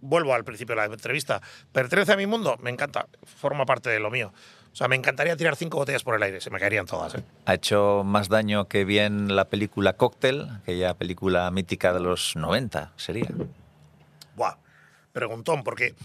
Vuelvo 0.03 0.33
al 0.33 0.43
principio 0.43 0.73
de 0.73 0.81
la 0.81 0.91
entrevista. 0.91 1.43
¿Pertenece 1.71 2.13
a 2.13 2.17
mi 2.17 2.25
mundo? 2.25 2.57
Me 2.59 2.71
encanta, 2.71 3.05
forma 3.23 3.67
parte 3.67 3.91
de 3.91 3.99
lo 3.99 4.09
mío. 4.09 4.33
O 4.73 4.75
sea, 4.75 4.87
me 4.87 4.95
encantaría 4.95 5.35
tirar 5.37 5.55
cinco 5.55 5.77
botellas 5.77 6.01
por 6.01 6.15
el 6.15 6.23
aire, 6.23 6.41
se 6.41 6.49
me 6.49 6.59
caerían 6.59 6.87
todas. 6.87 7.13
¿eh? 7.13 7.23
Ha 7.45 7.53
hecho 7.53 8.01
más 8.03 8.27
daño 8.27 8.67
que 8.67 8.83
bien 8.83 9.35
la 9.35 9.45
película 9.45 9.93
Cocktail, 9.93 10.49
aquella 10.63 10.95
película 10.95 11.51
mítica 11.51 11.93
de 11.93 11.99
los 11.99 12.35
90, 12.35 12.93
sería. 12.95 13.27
Preguntón, 15.13 15.63
porque 15.63 15.95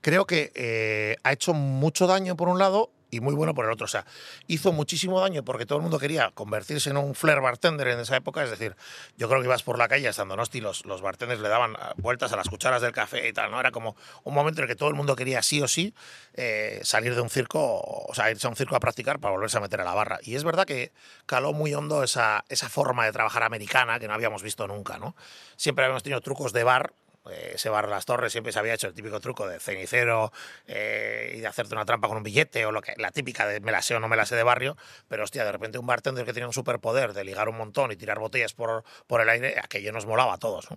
creo 0.00 0.26
que 0.26 0.52
eh, 0.54 1.16
ha 1.22 1.32
hecho 1.32 1.54
mucho 1.54 2.06
daño 2.06 2.36
por 2.36 2.48
un 2.48 2.58
lado 2.58 2.90
y 3.10 3.20
muy 3.20 3.34
bueno 3.34 3.54
por 3.54 3.64
el 3.64 3.72
otro. 3.72 3.84
O 3.84 3.88
sea, 3.88 4.04
hizo 4.46 4.72
muchísimo 4.72 5.20
daño 5.20 5.44
porque 5.44 5.66
todo 5.66 5.78
el 5.78 5.82
mundo 5.82 5.98
quería 5.98 6.30
convertirse 6.32 6.90
en 6.90 6.96
un 6.96 7.14
flair 7.14 7.40
bartender 7.40 7.88
en 7.88 8.00
esa 8.00 8.16
época. 8.16 8.42
Es 8.42 8.50
decir, 8.50 8.76
yo 9.16 9.28
creo 9.28 9.40
que 9.40 9.46
ibas 9.46 9.62
por 9.62 9.78
la 9.78 9.88
calle 9.88 10.08
estando 10.08 10.36
Nosti, 10.36 10.60
los, 10.60 10.84
los 10.86 11.02
bartenders 11.02 11.40
le 11.40 11.48
daban 11.48 11.74
ah, 11.78 11.92
vueltas 11.96 12.32
a 12.32 12.36
las 12.36 12.48
cucharas 12.48 12.82
del 12.82 12.92
café 12.92 13.28
y 13.28 13.32
tal, 13.32 13.50
¿no? 13.50 13.60
Era 13.60 13.70
como 13.70 13.96
un 14.24 14.34
momento 14.34 14.60
en 14.60 14.64
el 14.64 14.68
que 14.68 14.76
todo 14.76 14.88
el 14.88 14.94
mundo 14.94 15.16
quería 15.16 15.42
sí 15.42 15.60
o 15.60 15.68
sí 15.68 15.94
eh, 16.34 16.80
salir 16.82 17.14
de 17.14 17.20
un 17.20 17.30
circo, 17.30 17.80
o 17.80 18.14
sea, 18.14 18.30
irse 18.30 18.46
a 18.46 18.50
un 18.50 18.56
circo 18.56 18.76
a 18.76 18.80
practicar 18.80 19.18
para 19.18 19.32
volverse 19.32 19.58
a 19.58 19.60
meter 19.60 19.80
a 19.80 19.84
la 19.84 19.94
barra. 19.94 20.18
Y 20.22 20.34
es 20.34 20.44
verdad 20.44 20.64
que 20.64 20.92
caló 21.26 21.52
muy 21.52 21.74
hondo 21.74 22.02
esa, 22.02 22.44
esa 22.48 22.68
forma 22.68 23.04
de 23.04 23.12
trabajar 23.12 23.42
americana 23.42 23.98
que 23.98 24.08
no 24.08 24.14
habíamos 24.14 24.42
visto 24.42 24.66
nunca, 24.66 24.98
¿no? 24.98 25.16
Siempre 25.56 25.84
habíamos 25.84 26.02
tenido 26.02 26.20
trucos 26.20 26.52
de 26.52 26.64
bar 26.64 26.94
ese 27.28 27.68
bar 27.68 27.88
Las 27.88 28.06
Torres 28.06 28.32
siempre 28.32 28.52
se 28.52 28.58
había 28.58 28.74
hecho 28.74 28.86
el 28.86 28.94
típico 28.94 29.20
truco 29.20 29.46
de 29.46 29.60
cenicero 29.60 30.32
eh, 30.66 31.34
y 31.36 31.40
de 31.40 31.46
hacerte 31.46 31.74
una 31.74 31.84
trampa 31.84 32.08
con 32.08 32.16
un 32.16 32.22
billete 32.22 32.64
o 32.64 32.72
lo 32.72 32.80
que 32.80 32.94
la 32.96 33.10
típica 33.10 33.46
de 33.46 33.60
me 33.60 33.72
la 33.72 33.82
sé 33.82 33.94
o 33.94 34.00
no 34.00 34.08
me 34.08 34.16
la 34.16 34.26
sé 34.26 34.36
de 34.36 34.42
barrio, 34.42 34.76
pero 35.08 35.24
hostia, 35.24 35.44
de 35.44 35.52
repente 35.52 35.78
un 35.78 35.86
bartender 35.86 36.24
que 36.24 36.32
tenía 36.32 36.46
un 36.46 36.52
superpoder 36.52 37.12
de 37.12 37.24
ligar 37.24 37.48
un 37.48 37.56
montón 37.56 37.92
y 37.92 37.96
tirar 37.96 38.18
botellas 38.18 38.54
por, 38.54 38.84
por 39.06 39.20
el 39.20 39.28
aire, 39.28 39.56
aquello 39.62 39.92
nos 39.92 40.06
molaba 40.06 40.34
a 40.34 40.38
todos. 40.38 40.68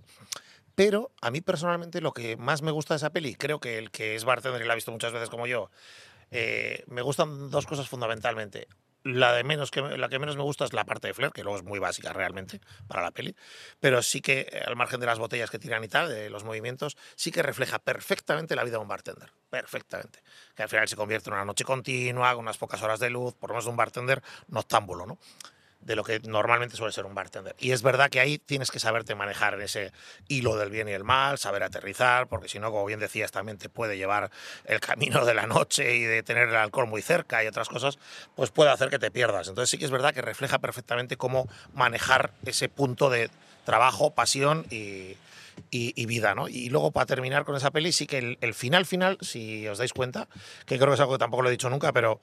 Pero 0.76 1.12
a 1.22 1.32
mí 1.32 1.42
personalmente 1.42 2.02
lo 2.02 2.14
que 2.14 2.36
más 2.36 2.62
me 2.62 2.72
gusta 2.72 2.96
de 2.96 2.98
esa 2.98 3.12
peli, 3.12 3.36
creo 3.36 3.60
que 3.60 3.78
el 3.78 3.92
que 3.92 4.16
es 4.16 4.26
bartender 4.26 4.62
y 4.62 4.66
la 4.66 4.74
ha 4.74 4.76
visto 4.76 4.92
muchas 4.92 5.14
veces 5.14 5.30
como 5.30 5.48
yo, 5.48 5.70
eh, 6.32 6.84
me 6.88 7.02
gustan 7.02 7.52
dos 7.52 7.68
cosas 7.68 7.88
fundamentalmente 7.88 8.68
la 9.04 9.34
de 9.34 9.44
menos 9.44 9.72
que 9.72 9.82
la 9.82 10.10
que 10.10 10.20
menos 10.20 10.36
me 10.36 10.44
gusta 10.44 10.66
es 10.66 10.74
la 10.74 10.86
parte 10.86 11.08
de 11.08 11.14
Flair, 11.14 11.32
que 11.32 11.44
luego 11.44 11.58
es 11.58 11.64
muy 11.64 11.80
básica 11.80 12.14
realmente 12.14 12.62
para 12.88 13.02
la 13.02 13.12
peli, 13.12 13.36
pero 13.80 14.02
sí 14.02 14.22
que 14.22 14.48
eh, 14.52 14.64
al 14.66 14.76
margen 14.76 15.00
de 15.00 15.06
las 15.06 15.20
botellas 15.20 15.50
que 15.50 15.60
tiran 15.60 15.84
y 15.84 15.88
tal, 15.88 16.10
de 16.10 16.30
los 16.30 16.44
movimientos, 16.44 16.98
sí 17.16 17.32
que 17.32 17.44
refleja 17.44 17.80
perfectamente 17.80 18.56
la 18.56 18.64
vida 18.64 18.78
de 18.78 18.82
un 18.82 18.88
bartender, 18.88 19.32
perfectamente. 19.50 20.22
Que 20.56 20.64
al 20.64 20.70
final 20.70 20.88
se 20.88 20.96
convierte 20.96 21.30
en 21.30 21.36
una 21.36 21.46
noche 21.46 21.64
continua, 21.64 22.32
con 22.34 22.42
unas 22.42 22.58
pocas 22.58 22.82
horas 22.82 23.00
de 23.00 23.10
luz, 23.10 23.34
por 23.34 23.50
lo 23.50 23.56
menos 23.56 23.66
de 23.66 23.72
un 23.72 23.78
bartender 23.78 24.24
noctámbulo, 24.48 25.06
¿no? 25.06 25.18
De 25.86 25.96
lo 25.96 26.04
que 26.04 26.20
normalmente 26.20 26.76
suele 26.76 26.94
ser 26.94 27.06
un 27.06 27.16
bartender. 27.16 27.56
Y 27.60 27.72
es 27.72 27.82
verdad 27.82 28.10
que 28.10 28.20
ahí 28.20 28.38
tienes 28.38 28.72
que 28.72 28.80
saberte 28.80 29.16
manejar 29.16 29.56
en 29.56 29.62
ese 29.62 29.92
hilo 30.28 30.56
del 30.56 30.70
bien 30.70 30.88
y 30.88 30.92
el 30.92 31.04
mal, 31.04 31.38
saber 31.38 31.64
aterrizar, 31.64 32.28
porque 32.28 32.48
si 32.50 32.60
no, 32.60 32.72
como 32.72 32.86
bien 32.86 33.00
decías, 33.00 33.32
también 33.32 33.58
te 33.58 33.70
puede 33.70 33.98
llevar 33.98 34.32
el 34.66 34.80
camino 34.80 35.26
de 35.26 35.34
la 35.34 35.48
noche 35.48 35.96
y 35.96 36.04
de 36.04 36.24
tener 36.24 36.50
el 36.50 36.56
alcohol 36.56 36.88
muy 36.88 37.02
cerca 37.02 37.44
y 37.44 37.48
otras 37.48 37.70
cosas, 37.70 38.00
pues 38.36 38.52
puede 38.52 38.72
hacer 38.72 38.90
que 38.90 39.00
te 39.00 39.12
pierdas. 39.12 39.48
Entonces 39.48 39.70
sí 39.70 39.78
que 39.78 39.86
es 39.86 39.92
verdad 39.92 40.14
que 40.14 40.22
refleja 40.22 40.60
perfectamente 40.60 41.18
cómo 41.18 41.48
manejar 41.74 42.34
ese 42.46 42.70
punto 42.70 43.10
de 43.10 43.30
trabajo, 43.66 44.12
pasión 44.12 44.66
y, 44.70 45.16
vida, 46.06 46.36
¿no? 46.36 46.48
Y 46.48 46.70
luego, 46.70 46.92
para 46.92 47.06
terminar 47.06 47.46
con 47.46 47.56
esa 47.56 47.72
peli, 47.72 47.92
sí 47.92 48.08
que 48.08 48.18
el, 48.18 48.38
el, 48.42 48.54
final 48.54 48.86
final, 48.86 49.18
si 49.22 49.68
os 49.68 49.78
dais 49.78 49.94
cuenta, 49.94 50.28
que 50.66 50.78
creo 50.78 50.90
que 50.90 50.96
es 50.96 51.00
algo 51.00 51.14
que 51.14 51.20
tampoco 51.20 51.44
lo 51.44 51.50
he 51.50 51.52
dicho 51.52 51.70
nunca, 51.70 51.94
pero 51.94 52.20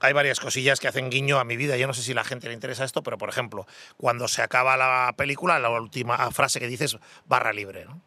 hay 0.00 0.12
varias 0.12 0.40
cosillas 0.40 0.80
que 0.80 0.88
hacen 0.88 1.10
guiño 1.10 1.38
a 1.38 1.44
mi 1.44 1.56
vida. 1.56 1.76
Yo 1.76 1.86
no 1.86 1.94
sé 1.94 2.02
si 2.02 2.12
a 2.12 2.14
la 2.16 2.24
gente 2.24 2.48
le 2.48 2.54
interesa 2.54 2.84
esto, 2.84 3.02
pero 3.02 3.18
por 3.18 3.28
ejemplo, 3.28 3.66
cuando 3.96 4.28
se 4.28 4.42
acaba 4.42 4.76
la 4.76 5.12
película, 5.16 5.58
la 5.58 5.70
última 5.70 6.30
frase 6.30 6.60
que 6.60 6.68
dices 6.68 6.96
barra 7.26 7.52
libre, 7.52 7.84
¿no? 7.84 8.00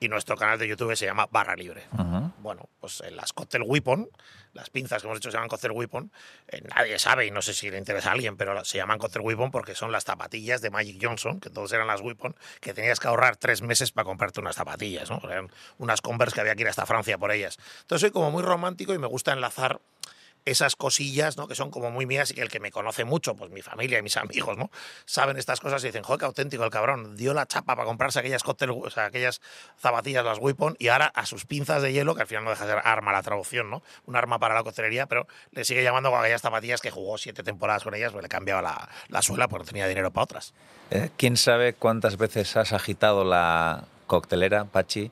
y 0.00 0.08
nuestro 0.08 0.36
canal 0.36 0.58
de 0.58 0.68
YouTube 0.68 0.94
se 0.96 1.06
llama 1.06 1.26
Barra 1.30 1.56
Libre. 1.56 1.84
Ujú. 1.92 2.32
Bueno, 2.38 2.68
pues 2.80 3.00
en 3.00 3.16
las 3.16 3.32
Cocktail 3.32 3.64
Weapon, 3.66 4.08
las 4.52 4.70
pinzas 4.70 5.02
que 5.02 5.08
hemos 5.08 5.18
hecho 5.18 5.30
se 5.30 5.36
llaman 5.36 5.48
Cocktail 5.48 5.72
Weapon, 5.72 6.12
eh, 6.48 6.62
nadie 6.74 6.98
sabe 6.98 7.26
y 7.26 7.30
no 7.30 7.42
sé 7.42 7.52
si 7.52 7.70
le 7.70 7.78
interesa 7.78 8.10
a 8.10 8.12
alguien, 8.12 8.36
pero 8.36 8.64
se 8.64 8.78
llaman 8.78 8.98
Cocktail 8.98 9.24
Weapon 9.24 9.50
porque 9.50 9.74
son 9.74 9.90
las 9.90 10.04
zapatillas 10.04 10.60
de 10.60 10.70
Magic 10.70 10.98
Johnson, 11.02 11.40
que 11.40 11.50
todos 11.50 11.72
eran 11.72 11.86
las 11.86 12.00
Weapon, 12.00 12.36
que 12.60 12.74
tenías 12.74 13.00
que 13.00 13.08
ahorrar 13.08 13.36
tres 13.36 13.62
meses 13.62 13.90
para 13.92 14.04
comprarte 14.04 14.40
unas 14.40 14.56
zapatillas, 14.56 15.10
¿no? 15.10 15.20
Eran 15.24 15.50
unas 15.78 16.00
Converse 16.00 16.34
que 16.34 16.40
había 16.40 16.54
que 16.54 16.62
ir 16.62 16.68
hasta 16.68 16.86
Francia 16.86 17.18
por 17.18 17.32
ellas. 17.32 17.58
Entonces 17.80 18.02
soy 18.02 18.10
como 18.10 18.30
muy 18.30 18.42
romántico 18.42 18.94
y 18.94 18.98
me 18.98 19.08
gusta 19.08 19.32
enlazar 19.32 19.80
esas 20.50 20.76
cosillas, 20.76 21.36
¿no? 21.36 21.48
Que 21.48 21.54
son 21.54 21.70
como 21.70 21.90
muy 21.90 22.06
mías 22.06 22.30
y 22.30 22.34
que 22.34 22.42
el 22.42 22.48
que 22.48 22.60
me 22.60 22.70
conoce 22.70 23.04
mucho, 23.04 23.34
pues 23.34 23.50
mi 23.50 23.62
familia 23.62 23.98
y 23.98 24.02
mis 24.02 24.16
amigos, 24.16 24.56
¿no? 24.56 24.70
Saben 25.04 25.36
estas 25.36 25.60
cosas 25.60 25.82
y 25.84 25.88
dicen, 25.88 26.02
joder, 26.02 26.20
qué 26.20 26.26
auténtico 26.26 26.64
el 26.64 26.70
cabrón. 26.70 27.16
Dio 27.16 27.34
la 27.34 27.46
chapa 27.46 27.76
para 27.76 27.86
comprarse 27.86 28.18
aquellas 28.18 28.42
cóctel, 28.42 28.70
o 28.70 28.90
sea, 28.90 29.06
aquellas 29.06 29.40
zapatillas, 29.78 30.24
las 30.24 30.38
Weapon, 30.38 30.76
y 30.78 30.88
ahora 30.88 31.06
a 31.06 31.26
sus 31.26 31.44
pinzas 31.44 31.82
de 31.82 31.92
hielo, 31.92 32.14
que 32.14 32.22
al 32.22 32.26
final 32.26 32.44
no 32.44 32.50
deja 32.50 32.66
de 32.66 32.72
ser 32.72 32.82
arma 32.84 33.12
la 33.12 33.22
traducción, 33.22 33.70
¿no? 33.70 33.82
Un 34.06 34.16
arma 34.16 34.38
para 34.38 34.54
la 34.54 34.62
coctelería, 34.62 35.06
pero 35.06 35.26
le 35.52 35.64
sigue 35.64 35.82
llamando 35.82 36.10
con 36.10 36.20
aquellas 36.20 36.42
zapatillas 36.42 36.80
que 36.80 36.90
jugó 36.90 37.18
siete 37.18 37.42
temporadas 37.42 37.84
con 37.84 37.94
ellas, 37.94 38.12
pues 38.12 38.22
le 38.22 38.28
cambiaba 38.28 38.62
la, 38.62 38.88
la 39.08 39.22
suela 39.22 39.48
porque 39.48 39.68
tenía 39.68 39.86
dinero 39.86 40.10
para 40.10 40.24
otras. 40.24 40.54
Eh, 40.90 41.10
¿Quién 41.16 41.36
sabe 41.36 41.74
cuántas 41.74 42.16
veces 42.16 42.56
has 42.56 42.72
agitado 42.72 43.24
la 43.24 43.84
coctelera, 44.06 44.64
Pachi? 44.64 45.10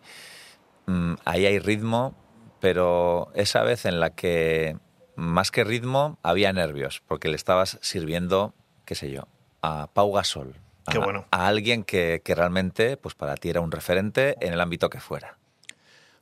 Mm, 0.86 1.14
ahí 1.24 1.46
hay 1.46 1.58
ritmo, 1.58 2.14
pero 2.60 3.30
esa 3.34 3.62
vez 3.62 3.84
en 3.84 4.00
la 4.00 4.10
que 4.10 4.76
más 5.16 5.50
que 5.50 5.64
ritmo 5.64 6.18
había 6.22 6.52
nervios, 6.52 7.02
porque 7.06 7.28
le 7.28 7.36
estabas 7.36 7.78
sirviendo, 7.82 8.54
qué 8.84 8.94
sé 8.94 9.10
yo, 9.10 9.26
a 9.62 9.88
Pau 9.92 10.12
Gasol. 10.12 10.54
A, 10.86 10.92
Qué 10.92 10.98
bueno. 10.98 11.26
a 11.30 11.48
alguien 11.48 11.82
que, 11.82 12.22
que 12.24 12.34
realmente, 12.34 12.96
pues 12.96 13.14
para 13.14 13.34
ti 13.36 13.48
era 13.50 13.60
un 13.60 13.72
referente 13.72 14.36
en 14.40 14.52
el 14.52 14.60
ámbito 14.60 14.88
que 14.90 15.00
fuera. 15.00 15.36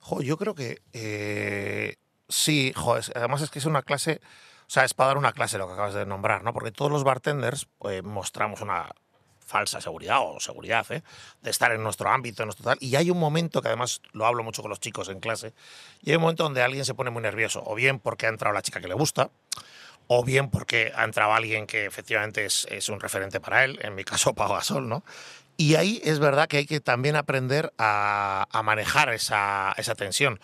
Jo, 0.00 0.22
yo 0.22 0.36
creo 0.38 0.54
que 0.54 0.80
eh, 0.92 1.96
sí, 2.28 2.72
jo, 2.74 2.96
es- 2.96 3.12
además 3.14 3.42
es 3.42 3.50
que 3.50 3.58
es 3.58 3.66
una 3.66 3.82
clase, 3.82 4.20
o 4.66 4.70
sea, 4.70 4.84
es 4.84 4.94
para 4.94 5.08
dar 5.08 5.18
una 5.18 5.32
clase 5.32 5.58
lo 5.58 5.66
que 5.66 5.74
acabas 5.74 5.94
de 5.94 6.06
nombrar, 6.06 6.42
¿no? 6.44 6.52
Porque 6.54 6.70
todos 6.72 6.90
los 6.90 7.04
bartenders 7.04 7.68
eh, 7.90 8.00
mostramos 8.02 8.60
una 8.62 8.90
falsa 9.44 9.80
seguridad 9.80 10.18
o 10.20 10.40
seguridad, 10.40 10.86
¿eh? 10.90 11.02
De 11.42 11.50
estar 11.50 11.72
en 11.72 11.82
nuestro 11.82 12.10
ámbito, 12.10 12.42
en 12.42 12.48
nuestro 12.48 12.64
tal. 12.64 12.78
Y 12.80 12.96
hay 12.96 13.10
un 13.10 13.18
momento 13.18 13.62
que 13.62 13.68
además 13.68 14.00
lo 14.12 14.26
hablo 14.26 14.42
mucho 14.42 14.62
con 14.62 14.70
los 14.70 14.80
chicos 14.80 15.08
en 15.08 15.20
clase, 15.20 15.52
y 16.02 16.10
hay 16.10 16.16
un 16.16 16.22
momento 16.22 16.42
donde 16.44 16.62
alguien 16.62 16.84
se 16.84 16.94
pone 16.94 17.10
muy 17.10 17.22
nervioso, 17.22 17.62
o 17.64 17.74
bien 17.74 17.98
porque 17.98 18.26
ha 18.26 18.30
entrado 18.30 18.54
la 18.54 18.62
chica 18.62 18.80
que 18.80 18.88
le 18.88 18.94
gusta, 18.94 19.30
o 20.06 20.24
bien 20.24 20.50
porque 20.50 20.92
ha 20.94 21.04
entrado 21.04 21.32
alguien 21.32 21.66
que 21.66 21.86
efectivamente 21.86 22.44
es, 22.44 22.66
es 22.70 22.88
un 22.88 23.00
referente 23.00 23.40
para 23.40 23.64
él, 23.64 23.78
en 23.82 23.94
mi 23.94 24.04
caso 24.04 24.34
Pau 24.34 24.52
Gasol, 24.52 24.88
¿no? 24.88 25.04
Y 25.56 25.76
ahí 25.76 26.00
es 26.02 26.18
verdad 26.18 26.48
que 26.48 26.56
hay 26.56 26.66
que 26.66 26.80
también 26.80 27.14
aprender 27.14 27.72
a, 27.78 28.46
a 28.50 28.62
manejar 28.64 29.14
esa, 29.14 29.72
esa 29.76 29.94
tensión. 29.94 30.40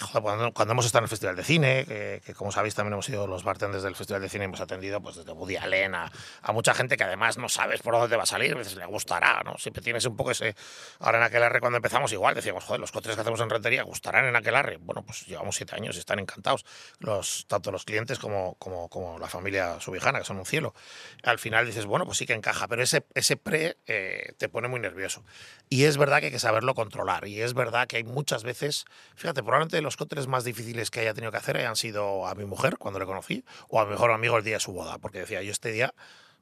Joder, 0.00 0.52
cuando 0.52 0.72
hemos 0.72 0.86
estado 0.86 1.00
en 1.00 1.04
el 1.04 1.08
Festival 1.08 1.36
de 1.36 1.44
Cine, 1.44 1.84
que, 1.86 2.22
que 2.24 2.34
como 2.34 2.50
sabéis 2.50 2.74
también 2.74 2.94
hemos 2.94 3.06
sido 3.06 3.26
los 3.26 3.44
bartenders 3.44 3.82
del 3.82 3.94
Festival 3.94 4.22
de 4.22 4.28
Cine, 4.28 4.44
hemos 4.44 4.60
atendido 4.60 5.00
pues 5.00 5.16
desde 5.16 5.32
Woody 5.32 5.56
Allen 5.56 5.94
a, 5.94 6.10
a 6.42 6.52
mucha 6.52 6.74
gente 6.74 6.96
que 6.96 7.04
además 7.04 7.38
no 7.38 7.48
sabes 7.48 7.82
por 7.82 7.94
dónde 7.94 8.08
te 8.08 8.16
va 8.16 8.24
a 8.24 8.26
salir, 8.26 8.54
a 8.54 8.56
veces 8.56 8.76
le 8.76 8.86
gustará, 8.86 9.42
¿no? 9.44 9.56
Siempre 9.58 9.82
tienes 9.82 10.04
un 10.06 10.16
poco 10.16 10.32
ese... 10.32 10.54
Ahora 10.98 11.18
en 11.18 11.24
Aquelarre 11.24 11.60
cuando 11.60 11.76
empezamos 11.76 12.12
igual 12.12 12.34
decíamos, 12.34 12.64
joder, 12.64 12.80
los 12.80 12.92
cotres 12.92 13.14
que 13.14 13.20
hacemos 13.20 13.40
en 13.40 13.50
Rentería 13.50 13.82
gustarán 13.82 14.24
en 14.26 14.36
Aquelarre. 14.36 14.78
Bueno, 14.78 15.04
pues 15.04 15.26
llevamos 15.26 15.56
siete 15.56 15.76
años 15.76 15.96
y 15.96 16.00
están 16.00 16.18
encantados, 16.18 16.64
los, 16.98 17.46
tanto 17.46 17.70
los 17.70 17.84
clientes 17.84 18.18
como, 18.18 18.54
como, 18.56 18.88
como 18.88 19.18
la 19.18 19.28
familia 19.28 19.80
subijana, 19.80 20.18
que 20.18 20.24
son 20.24 20.38
un 20.38 20.46
cielo. 20.46 20.74
Al 21.22 21.38
final 21.38 21.66
dices, 21.66 21.86
bueno, 21.86 22.04
pues 22.04 22.18
sí 22.18 22.26
que 22.26 22.32
encaja, 22.32 22.66
pero 22.68 22.82
ese, 22.82 23.04
ese 23.14 23.36
pre 23.36 23.76
eh, 23.86 24.32
te 24.38 24.48
pone 24.48 24.68
muy 24.68 24.80
nervioso. 24.80 25.24
Y 25.68 25.84
es 25.84 25.96
verdad 25.96 26.20
que 26.20 26.26
hay 26.26 26.32
que 26.32 26.38
saberlo 26.38 26.74
controlar. 26.74 27.26
Y 27.26 27.40
es 27.40 27.54
verdad 27.54 27.86
que 27.86 27.96
hay 27.96 28.04
muchas 28.04 28.42
veces, 28.42 28.84
fíjate, 29.14 29.42
probablemente 29.42 29.83
los 29.84 29.96
cócteles 29.96 30.26
más 30.26 30.44
difíciles 30.44 30.90
que 30.90 31.00
haya 31.00 31.14
tenido 31.14 31.30
que 31.30 31.38
hacer 31.38 31.56
hayan 31.56 31.76
sido 31.76 32.26
a 32.26 32.34
mi 32.34 32.44
mujer 32.44 32.76
cuando 32.78 32.98
le 32.98 33.06
conocí 33.06 33.44
o 33.68 33.80
a 33.80 33.84
mi 33.84 33.92
mejor 33.92 34.10
amigo 34.10 34.36
el 34.36 34.44
día 34.44 34.54
de 34.54 34.60
su 34.60 34.72
boda, 34.72 34.98
porque 34.98 35.20
decía, 35.20 35.42
yo 35.42 35.52
este 35.52 35.70
día, 35.70 35.94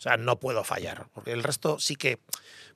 o 0.02 0.08
sea, 0.08 0.16
no 0.16 0.40
puedo 0.40 0.64
fallar, 0.64 1.06
porque 1.14 1.30
el 1.30 1.44
resto 1.44 1.78
sí 1.78 1.94
que 1.94 2.18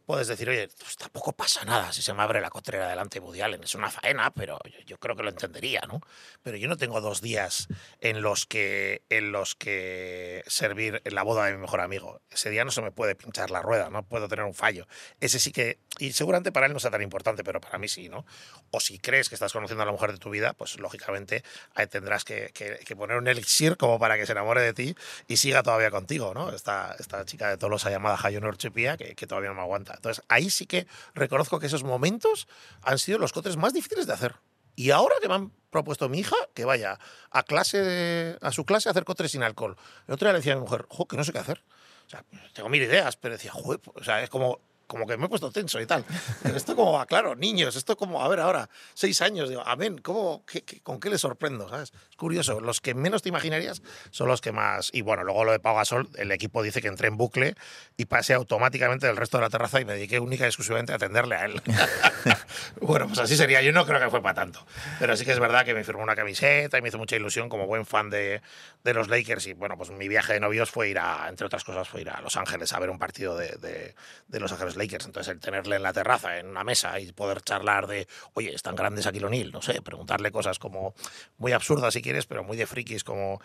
puedes 0.05 0.29
decir, 0.29 0.49
oye, 0.49 0.69
pues 0.79 0.97
tampoco 0.97 1.33
pasa 1.33 1.65
nada 1.65 1.93
si 1.93 2.01
se 2.01 2.15
me 2.15 2.23
abre 2.23 2.41
la 2.41 2.51
cotrera 2.51 2.89
delante 2.89 3.19
de 3.19 3.27
Woody 3.27 3.41
Allen, 3.41 3.65
es 3.65 3.75
una 3.75 3.91
faena, 3.91 4.31
pero 4.33 4.61
yo, 4.65 4.79
yo 4.87 4.99
creo 5.01 5.17
que 5.17 5.25
lo 5.25 5.31
entendería, 5.31 5.81
¿no? 5.89 6.01
Pero 6.45 6.57
yo 6.57 6.69
no 6.69 6.77
tengo 6.77 7.01
dos 7.01 7.21
días 7.21 7.67
en 8.01 8.23
los 8.23 8.47
que 8.47 9.03
en 9.11 9.33
los 9.33 9.57
que 9.57 10.45
servir 10.47 11.03
en 11.05 11.15
la 11.17 11.25
boda 11.25 11.47
de 11.47 11.55
mi 11.55 11.59
mejor 11.59 11.81
amigo. 11.81 12.21
Ese 12.31 12.51
día 12.51 12.65
no 12.65 12.71
se 12.71 12.83
me 12.83 12.93
puede 12.93 13.17
pinchar 13.17 13.51
la 13.51 13.61
rueda, 13.63 13.91
no 13.91 14.05
puedo 14.05 14.29
tener 14.29 14.45
un 14.45 14.55
fallo. 14.55 14.87
Ese 15.19 15.41
sí 15.41 15.51
que, 15.51 15.81
y 15.99 16.13
seguramente 16.13 16.53
para 16.53 16.67
él 16.67 16.73
no 16.73 16.79
sea 16.79 16.93
tan 16.93 17.03
importante, 17.03 17.43
pero 17.43 17.61
para 17.61 17.77
mí 17.79 17.89
sí, 17.89 18.09
¿no? 18.09 18.25
O 18.71 18.79
si 18.79 19.01
crees 19.01 19.29
que 19.29 19.35
estás 19.35 19.53
conociendo 19.53 19.83
a 19.83 19.87
la 19.87 19.93
mujer 19.93 20.13
de 20.13 20.19
tu 20.19 20.31
vida, 20.31 20.53
pues 20.53 20.79
lógicamente 20.79 21.43
ahí 21.75 21.89
tendrás 21.89 22.23
que, 22.25 22.53
que- 22.55 22.79
que 22.87 22.95
poner 22.95 23.17
un 23.17 23.27
elixir 23.27 23.77
como 23.77 23.99
para 23.99 24.17
que 24.17 24.25
se 24.27 24.31
enamore 24.33 24.61
de 24.63 24.73
ti 24.73 24.95
y 25.27 25.39
siga 25.39 25.65
todavía 25.65 25.91
contigo, 25.91 26.33
¿no? 26.33 26.51
Esta, 26.51 26.95
esta 27.17 27.31
chica 27.31 27.49
de 27.49 27.57
Tolosa 27.57 27.91
llamada 27.91 28.19
Hayonor 28.23 28.57
Chepía, 28.57 28.97
que, 28.97 29.15
que 29.15 29.27
todavía 29.27 29.51
no 29.51 29.57
me 29.57 29.63
aguanta. 29.63 29.95
Entonces 29.95 30.25
ahí 30.29 30.51
sí 30.51 30.67
que 30.67 30.87
reconozco 31.15 31.59
que 31.59 31.67
esos 31.67 31.85
momentos 31.85 32.49
han 32.83 32.99
sido 32.99 33.19
los 33.19 33.33
cotres 33.33 33.57
más 33.57 33.73
difíciles 33.73 34.07
de 34.07 34.13
hacer. 34.13 34.37
Y 34.75 34.91
ahora 34.91 35.15
que 35.23 35.29
me 35.29 35.35
han 35.35 35.53
propuesto 35.71 36.09
mi 36.11 36.19
hija 36.19 36.37
que 36.55 36.65
vaya 36.67 36.99
a 37.31 37.43
clase 37.45 37.83
de- 37.83 38.39
a 38.43 38.53
su 38.53 38.65
clase 38.67 38.89
a 38.89 38.93
hacer 38.93 39.05
cotres 39.05 39.31
sin 39.33 39.43
alcohol. 39.43 39.77
El 40.07 40.15
otro 40.15 40.27
día 40.27 40.33
le 40.35 40.39
decía 40.41 40.53
a 40.53 40.57
mi 40.57 40.63
mujer, 40.63 40.85
jo, 40.91 41.07
que 41.09 41.17
no 41.17 41.25
sé 41.25 41.33
qué 41.33 41.39
hacer. 41.39 41.63
O 42.07 42.11
sea, 42.11 42.25
tengo 42.53 42.69
mil 42.69 42.83
ideas, 42.83 43.17
pero 43.17 43.35
decía, 43.35 43.51
joder, 43.53 43.81
o 43.95 44.05
sea, 44.05 44.23
es 44.23 44.29
como, 44.31 44.61
como 44.87 45.07
que 45.07 45.17
me 45.17 45.27
he 45.27 45.29
puesto 45.29 45.51
tenso 45.51 45.81
y 45.81 45.87
tal. 45.87 46.05
Pero 46.43 46.57
esto 46.57 46.77
como, 46.77 47.01
ah, 47.01 47.07
claro, 47.07 47.35
niños, 47.37 47.77
esto 47.77 47.97
como, 47.97 48.23
a 48.23 48.29
ver, 48.29 48.41
ahora, 48.41 48.69
seis 48.95 49.21
años, 49.23 49.49
digo, 49.49 49.63
amén, 49.67 49.99
¿cómo, 49.99 50.45
qué- 50.47 50.63
qué- 50.63 50.81
¿con 50.81 51.01
qué 51.01 51.11
les 51.11 51.21
sorprendo? 51.21 51.69
¿sabes? 51.69 51.93
Es 52.11 52.17
curioso, 52.17 52.61
los 52.61 52.81
que 52.81 52.95
menos 52.95 53.23
te 53.23 53.29
imaginarías 53.29 53.83
son 54.11 54.29
los 54.29 54.41
que 54.41 54.53
más... 54.53 54.91
Y 54.93 55.03
bueno, 55.03 55.25
luego 55.25 55.45
lo 55.45 55.53
de 55.53 55.61
Pau 55.61 55.77
Gasol, 55.77 56.09
el 56.17 56.31
equipo 56.33 56.63
dice 56.63 56.81
que 56.81 56.89
entré 56.89 57.09
en 57.09 57.17
bucle 57.17 57.55
y 57.97 58.05
pasé 58.07 58.35
automáticamente 58.35 59.07
del 59.07 59.17
resto 59.17 59.39
de 59.39 59.43
la 59.43 59.51
terraza 59.51 59.81
y 59.81 59.85
me 59.85 59.95
dediqué 59.95 60.21
única 60.21 60.45
y 60.45 60.49
exclusivamente 60.49 60.93
a 60.93 60.97
atenderle 60.97 61.35
a 61.37 61.45
él. 61.47 61.61
bueno, 62.81 63.07
pues 63.07 63.19
así 63.19 63.37
sería, 63.37 63.63
yo 63.63 63.73
no 63.73 63.85
creo 63.87 64.01
que 64.01 64.11
fue 64.11 64.23
para 64.23 64.35
tanto. 64.35 64.65
Pero 64.99 65.17
sí 65.17 65.25
que 65.25 65.33
es 65.33 65.39
verdad 65.41 65.65
que 65.65 65.75
me 65.75 65.85
firmó 65.85 66.03
una 66.03 66.17
camiseta 66.17 66.79
y 66.79 66.83
me 66.83 66.89
hizo 66.89 66.99
mucha 66.99 67.17
ilusión 67.17 67.49
como 67.49 67.67
buen 67.67 67.87
fan 67.87 68.11
de, 68.11 68.43
de 68.85 68.95
los 68.95 69.09
Lakers. 69.09 69.47
Y 69.47 69.53
bueno, 69.55 69.77
pues 69.77 69.91
mi 69.91 70.09
viaje 70.09 70.35
de 70.35 70.41
novios 70.41 70.71
fue 70.71 70.89
ir 70.89 70.99
a, 70.99 71.27
entre 71.29 71.47
otras 71.47 71.65
cosas, 71.65 71.89
fue 71.89 72.01
ir 72.03 72.11
a 72.11 72.21
Los 72.21 72.37
Ángeles 72.37 72.73
a 72.73 72.79
ver 72.79 72.91
un 72.91 72.99
partido 72.99 73.37
de, 73.37 73.49
de- 73.57 73.95
de 74.29 74.41
Los 74.41 74.53
Ángeles 74.53 74.76
Lakers. 74.77 75.07
Entonces, 75.07 75.33
el 75.33 75.41
tenerle 75.41 75.77
en 75.77 75.83
la 75.83 75.93
terraza, 75.93 76.39
en 76.39 76.49
una 76.49 76.65
mesa 76.65 76.99
y 77.01 77.13
poder 77.13 77.41
charlar 77.43 77.87
de, 77.87 78.07
oye, 78.35 78.55
están 78.55 78.77
grandes 78.77 79.07
aquí 79.07 79.23
O'Neal, 79.23 79.53
no 79.53 79.63
sé, 79.63 79.83
preguntarle 79.83 80.31
cosas 80.31 80.59
como 80.59 80.95
muy 81.39 81.53
absurdas 81.53 81.95
si 81.95 82.03
quieres, 82.03 82.27
pero 82.27 82.45
muy 82.45 82.57
de 82.57 82.67
frikis 82.67 83.05
como 83.05 83.41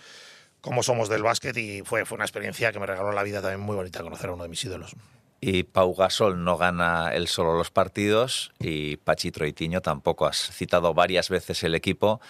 como 0.62 0.84
somos 0.84 1.10
del 1.10 1.24
básquet 1.24 1.58
y 1.58 1.82
fue, 1.82 2.06
fue 2.06 2.16
una 2.16 2.26
experiencia 2.26 2.72
que 2.72 2.80
me 2.80 2.86
regaló 2.86 3.12
la 3.12 3.24
vida 3.24 3.42
también 3.42 3.60
muy 3.60 3.76
bonita 3.76 4.04
conocer 4.04 4.30
a 4.30 4.34
uno 4.34 4.44
de 4.44 4.50
mis 4.50 4.64
ídolos. 4.64 4.96
Y 5.42 5.64
Pau 5.64 5.96
Gasol 5.96 6.44
no 6.44 6.56
gana 6.56 7.10
él 7.16 7.28
solo 7.28 7.58
los 7.58 7.72
partidos 7.72 8.52
y 8.60 8.98
Pachi 8.98 9.32
Troitiño 9.32 9.82
tampoco. 9.82 10.28
Has 10.28 10.38
citado 10.38 10.94
varias 10.94 11.30
veces 11.30 11.64
el 11.64 11.74
equipo 11.74 12.22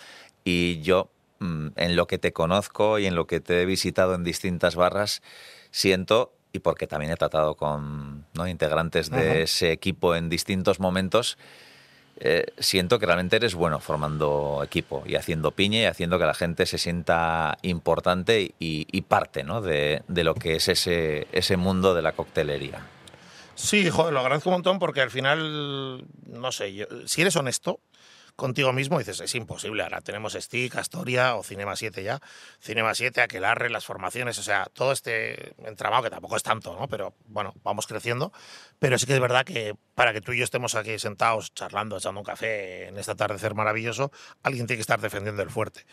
y 0.45 0.79
yo, 0.81 1.11
mm, 1.39 1.67
en 1.75 1.95
lo 1.97 2.07
que 2.07 2.17
te 2.17 2.31
conozco 2.31 2.99
y 2.99 3.07
en 3.07 3.15
lo 3.15 3.27
que 3.27 3.41
te 3.41 3.61
he 3.61 3.65
visitado 3.65 4.15
en 4.15 4.23
distintas 4.23 4.77
barras, 4.77 5.21
siento, 5.71 6.33
y 6.53 6.59
porque 6.59 6.87
también 6.87 7.11
he 7.11 7.15
tratado 7.15 7.55
con 7.55 8.25
¿no? 8.33 8.47
integrantes 8.47 9.09
de 9.09 9.43
ese 9.43 9.71
equipo 9.71 10.15
en 10.15 10.29
distintos 10.29 10.79
momentos, 10.79 11.37
eh, 12.23 12.45
siento 12.59 12.99
que 12.99 13.05
realmente 13.05 13.37
eres 13.37 13.55
bueno 13.55 13.79
formando 13.79 14.61
equipo 14.63 15.01
y 15.07 15.15
haciendo 15.15 15.51
piña 15.51 15.79
y 15.79 15.85
haciendo 15.85 16.19
que 16.19 16.25
la 16.25 16.33
gente 16.33 16.65
se 16.65 16.77
sienta 16.77 17.57
importante 17.63 18.53
y, 18.59 18.85
y 18.91 19.01
parte 19.01 19.43
¿no? 19.43 19.61
de, 19.61 20.03
de 20.07 20.23
lo 20.23 20.35
que 20.35 20.57
es 20.57 20.67
ese, 20.67 21.27
ese 21.31 21.57
mundo 21.57 21.93
de 21.95 22.01
la 22.01 22.11
coctelería. 22.11 22.85
Sí, 23.55 23.89
joder, 23.89 24.13
lo 24.13 24.19
agradezco 24.19 24.49
un 24.49 24.55
montón 24.55 24.77
porque 24.79 25.01
al 25.01 25.11
final, 25.11 26.03
no 26.27 26.51
sé, 26.51 26.73
yo- 26.73 26.85
si 27.05 27.21
eres 27.21 27.35
honesto 27.35 27.79
contigo 28.35 28.73
mismo, 28.73 28.99
dices, 28.99 29.19
es 29.19 29.35
imposible. 29.35 29.83
Ahora 29.83 30.01
tenemos 30.01 30.33
Stick, 30.33 30.75
Astoria 30.75 31.35
o 31.35 31.43
Cinema 31.43 31.75
7 31.75 32.03
ya. 32.03 32.19
Cinema 32.59 32.93
7, 32.95 33.21
Aquelarre, 33.21 33.69
las 33.69 33.85
formaciones, 33.85 34.37
o 34.39 34.43
sea, 34.43 34.67
todo 34.73 34.91
este 34.91 35.53
entramado, 35.65 36.03
que 36.03 36.09
tampoco 36.09 36.37
es 36.37 36.43
tanto, 36.43 36.75
¿no? 36.77 36.87
Pero 36.87 37.13
bueno, 37.25 37.53
vamos 37.63 37.87
creciendo. 37.87 38.31
Pero 38.79 38.97
sí 38.97 39.05
que 39.05 39.13
es 39.13 39.19
verdad 39.19 39.45
que 39.45 39.75
para 39.95 40.13
que 40.13 40.21
tú 40.21 40.33
y 40.33 40.39
yo 40.39 40.43
estemos 40.43 40.75
aquí 40.75 40.97
sentados 40.99 41.53
charlando, 41.53 41.97
echando 41.97 42.19
un 42.19 42.25
café 42.25 42.87
en 42.87 42.97
este 42.97 43.11
atardecer 43.11 43.53
maravilloso, 43.53 44.11
alguien 44.43 44.67
tiene 44.67 44.77
que 44.77 44.81
estar 44.81 44.99
defendiendo 44.99 45.41
el 45.41 45.49
fuerte. 45.49 45.85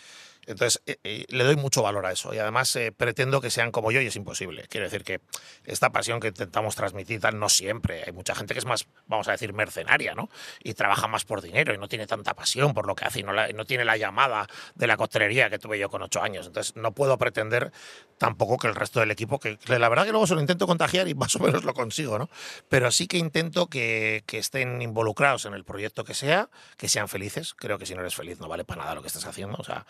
Entonces, 0.48 0.82
eh, 0.86 0.98
eh, 1.04 1.26
le 1.28 1.44
doy 1.44 1.56
mucho 1.56 1.82
valor 1.82 2.06
a 2.06 2.12
eso 2.12 2.32
y 2.32 2.38
además 2.38 2.74
eh, 2.76 2.90
pretendo 2.90 3.42
que 3.42 3.50
sean 3.50 3.70
como 3.70 3.92
yo 3.92 4.00
y 4.00 4.06
es 4.06 4.16
imposible. 4.16 4.64
Quiero 4.70 4.86
decir 4.86 5.04
que 5.04 5.20
esta 5.66 5.90
pasión 5.90 6.20
que 6.20 6.28
intentamos 6.28 6.74
transmitir, 6.74 7.20
tal, 7.20 7.38
no 7.38 7.50
siempre. 7.50 8.02
Hay 8.06 8.12
mucha 8.12 8.34
gente 8.34 8.54
que 8.54 8.60
es 8.60 8.64
más, 8.64 8.86
vamos 9.06 9.28
a 9.28 9.32
decir, 9.32 9.52
mercenaria, 9.52 10.14
¿no? 10.14 10.30
Y 10.64 10.72
trabaja 10.72 11.06
más 11.06 11.26
por 11.26 11.42
dinero 11.42 11.74
y 11.74 11.78
no 11.78 11.86
tiene 11.86 12.06
tanta 12.06 12.32
pasión 12.32 12.72
por 12.72 12.86
lo 12.86 12.94
que 12.94 13.04
hace 13.04 13.20
y 13.20 13.24
no, 13.24 13.32
no 13.34 13.64
tiene 13.66 13.84
la 13.84 13.98
llamada 13.98 14.48
de 14.74 14.86
la 14.86 14.96
coctelería 14.96 15.50
que 15.50 15.58
tuve 15.58 15.78
yo 15.78 15.90
con 15.90 16.00
ocho 16.00 16.22
años. 16.22 16.46
Entonces, 16.46 16.74
no 16.76 16.92
puedo 16.92 17.18
pretender 17.18 17.70
tampoco 18.16 18.56
que 18.56 18.68
el 18.68 18.74
resto 18.74 19.00
del 19.00 19.10
equipo, 19.10 19.38
que, 19.38 19.58
la 19.66 19.88
verdad 19.90 20.06
que 20.06 20.12
luego 20.12 20.26
se 20.26 20.34
lo 20.34 20.40
intento 20.40 20.66
contagiar 20.66 21.08
y 21.08 21.14
más 21.14 21.36
o 21.36 21.40
menos 21.40 21.64
lo 21.64 21.74
consigo, 21.74 22.18
¿no? 22.18 22.30
Pero 22.70 22.90
sí 22.90 23.06
que 23.06 23.18
intento 23.18 23.66
que, 23.66 24.24
que 24.24 24.38
estén 24.38 24.80
involucrados 24.80 25.44
en 25.44 25.52
el 25.52 25.64
proyecto 25.64 26.04
que 26.04 26.14
sea, 26.14 26.48
que 26.78 26.88
sean 26.88 27.06
felices. 27.06 27.52
Creo 27.52 27.78
que 27.78 27.84
si 27.84 27.94
no 27.94 28.00
eres 28.00 28.14
feliz 28.14 28.40
no 28.40 28.48
vale 28.48 28.64
para 28.64 28.84
nada 28.84 28.94
lo 28.94 29.02
que 29.02 29.08
estás 29.08 29.26
haciendo. 29.26 29.58
O 29.58 29.64
sea, 29.64 29.84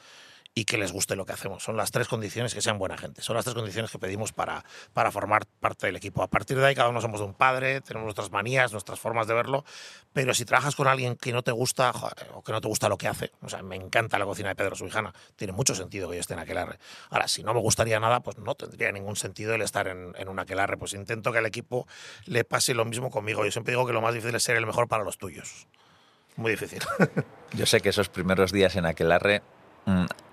y 0.58 0.64
que 0.64 0.76
les 0.76 0.90
guste 0.90 1.14
lo 1.14 1.24
que 1.24 1.30
hacemos. 1.32 1.62
Son 1.62 1.76
las 1.76 1.92
tres 1.92 2.08
condiciones 2.08 2.52
que 2.52 2.60
sean 2.60 2.80
buena 2.80 2.98
gente. 2.98 3.22
Son 3.22 3.36
las 3.36 3.44
tres 3.44 3.54
condiciones 3.54 3.92
que 3.92 3.98
pedimos 4.00 4.32
para, 4.32 4.64
para 4.92 5.12
formar 5.12 5.46
parte 5.46 5.86
del 5.86 5.94
equipo. 5.94 6.20
A 6.20 6.26
partir 6.26 6.58
de 6.58 6.66
ahí, 6.66 6.74
cada 6.74 6.88
uno 6.88 7.00
somos 7.00 7.20
de 7.20 7.26
un 7.26 7.34
padre, 7.34 7.80
tenemos 7.80 8.06
nuestras 8.06 8.32
manías, 8.32 8.72
nuestras 8.72 8.98
formas 8.98 9.28
de 9.28 9.34
verlo, 9.34 9.64
pero 10.12 10.34
si 10.34 10.44
trabajas 10.44 10.74
con 10.74 10.88
alguien 10.88 11.14
que 11.14 11.32
no 11.32 11.42
te 11.42 11.52
gusta 11.52 11.92
o 12.34 12.42
que 12.42 12.50
no 12.50 12.60
te 12.60 12.66
gusta 12.66 12.88
lo 12.88 12.98
que 12.98 13.06
hace, 13.06 13.30
o 13.40 13.48
sea, 13.48 13.62
me 13.62 13.76
encanta 13.76 14.18
la 14.18 14.24
cocina 14.24 14.48
de 14.48 14.56
Pedro 14.56 14.74
Subijana, 14.74 15.14
tiene 15.36 15.52
mucho 15.52 15.76
sentido 15.76 16.08
que 16.10 16.16
yo 16.16 16.20
esté 16.20 16.34
en 16.34 16.40
aquelarre. 16.40 16.80
Ahora, 17.10 17.28
si 17.28 17.44
no 17.44 17.54
me 17.54 17.60
gustaría 17.60 18.00
nada, 18.00 18.18
pues 18.18 18.36
no 18.38 18.56
tendría 18.56 18.90
ningún 18.90 19.14
sentido 19.14 19.54
el 19.54 19.62
estar 19.62 19.86
en, 19.86 20.12
en 20.18 20.28
un 20.28 20.40
aquelarre. 20.40 20.76
Pues 20.76 20.92
intento 20.92 21.30
que 21.30 21.38
al 21.38 21.46
equipo 21.46 21.86
le 22.24 22.42
pase 22.42 22.74
lo 22.74 22.84
mismo 22.84 23.10
conmigo. 23.10 23.44
Yo 23.44 23.52
siempre 23.52 23.74
digo 23.74 23.86
que 23.86 23.92
lo 23.92 24.00
más 24.00 24.12
difícil 24.12 24.34
es 24.34 24.42
ser 24.42 24.56
el 24.56 24.66
mejor 24.66 24.88
para 24.88 25.04
los 25.04 25.18
tuyos. 25.18 25.68
Muy 26.34 26.50
difícil. 26.50 26.82
Yo 27.52 27.64
sé 27.66 27.80
que 27.80 27.90
esos 27.90 28.08
primeros 28.08 28.50
días 28.50 28.74
en 28.74 28.86
aquelarre 28.86 29.42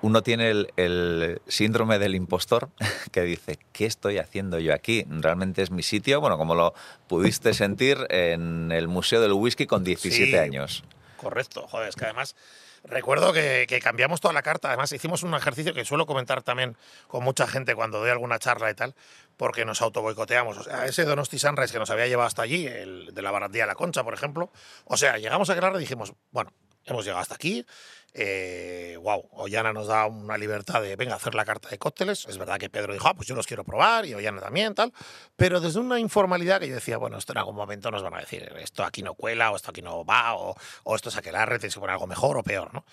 uno 0.01 0.21
tiene 0.21 0.49
el, 0.75 1.41
síndrome 1.47 1.99
del 1.99 2.15
impostor 2.15 2.69
que 3.11 3.21
dice, 3.21 3.57
¿qué 3.71 3.85
estoy 3.85 4.17
haciendo 4.17 4.59
yo 4.59 4.73
aquí? 4.73 5.05
¿Realmente 5.09 5.61
es 5.61 5.71
mi 5.71 5.83
sitio? 5.83 6.21
Bueno, 6.21 6.37
como 6.37 6.55
lo 6.55 6.73
pudiste 7.07 7.53
sentir 7.55 8.05
en 8.09 8.71
el 8.71 8.87
Museo 8.87 9.21
del 9.21 9.33
Whisky 9.33 9.65
con 9.65 9.83
17 9.83 10.39
años. 10.39 10.83
Correcto, 11.17 11.65
joder, 11.67 11.89
es 11.89 11.95
que 11.95 12.05
además 12.05 12.35
recuerdo 12.87 13.33
que, 13.33 13.79
cambiamos 13.81 14.21
toda 14.21 14.33
la 14.33 14.41
carta, 14.41 14.69
además 14.69 14.91
hicimos 14.91 15.23
un 15.23 15.33
ejercicio 15.33 15.73
que 15.73 15.85
suelo 15.85 16.05
comentar 16.05 16.43
también 16.43 16.77
con 17.07 17.23
mucha 17.23 17.47
gente 17.47 17.75
cuando 17.75 17.99
doy 17.99 18.09
alguna 18.09 18.39
charla 18.39 18.69
y 18.69 18.75
tal, 18.75 18.95
porque 19.37 19.65
nos 19.65 19.81
auto 19.81 20.01
boicoteamos. 20.01 20.57
O 20.57 20.63
sea, 20.63 20.85
ese 20.85 21.03
Donosti 21.05 21.39
Sunrise 21.39 21.73
que 21.73 21.79
nos 21.79 21.89
había 21.89 22.07
llevado 22.07 22.27
hasta 22.27 22.43
allí, 22.43 22.67
el 22.67 23.13
de 23.13 23.21
la 23.21 23.31
barandilla 23.31 23.63
de 23.63 23.67
la 23.69 23.75
Concha, 23.75 24.03
por 24.03 24.13
ejemplo, 24.13 24.51
o 24.85 24.97
sea, 24.97 25.17
llegamos 25.17 25.49
a 25.49 25.55
Guerrero 25.55 25.77
y 25.77 25.81
dijimos, 25.81 26.13
bueno, 26.31 26.51
hemos 26.85 27.03
llegado 27.03 27.21
hasta 27.21 27.35
aquí, 27.35 27.65
eh, 28.17 28.97
wow, 29.01 29.27
Ollana 29.33 29.73
nos 29.73 29.87
da 29.87 30.05
una 30.05 30.37
libertad 30.37 30.81
de, 30.81 30.95
venga, 30.95 31.15
hacer 31.15 31.35
la 31.35 31.43
carta 31.43 31.67
de 31.67 31.77
cócteles. 31.77 32.25
Es 32.29 32.37
verdad 32.37 32.57
que 32.57 32.69
Pedro 32.69 32.93
dijo, 32.93 33.09
ah, 33.09 33.13
pues 33.13 33.27
yo 33.27 33.35
los 33.35 33.45
quiero 33.45 33.65
probar 33.65 34.05
y 34.05 34.13
Ollana 34.13 34.39
también, 34.39 34.73
tal. 34.73 34.93
Pero 35.35 35.59
desde 35.59 35.79
una 35.81 35.99
informalidad 35.99 36.61
que 36.61 36.69
yo 36.69 36.75
decía, 36.75 36.97
bueno, 36.97 37.17
esto 37.17 37.33
en 37.33 37.39
algún 37.39 37.55
momento 37.55 37.91
nos 37.91 38.01
van 38.03 38.13
a 38.13 38.19
decir, 38.19 38.49
esto 38.57 38.85
aquí 38.85 39.03
no 39.03 39.15
cuela, 39.15 39.51
o 39.51 39.57
esto 39.57 39.71
aquí 39.71 39.81
no 39.81 40.05
va, 40.05 40.35
o, 40.35 40.55
esto 40.95 41.09
es 41.09 41.17
aquelarre, 41.17 41.59
tienes 41.59 41.73
que 41.73 41.79
poner 41.81 41.93
algo 41.93 42.07
mejor 42.07 42.37
o 42.37 42.43
peor, 42.43 42.73
¿no? 42.73 42.85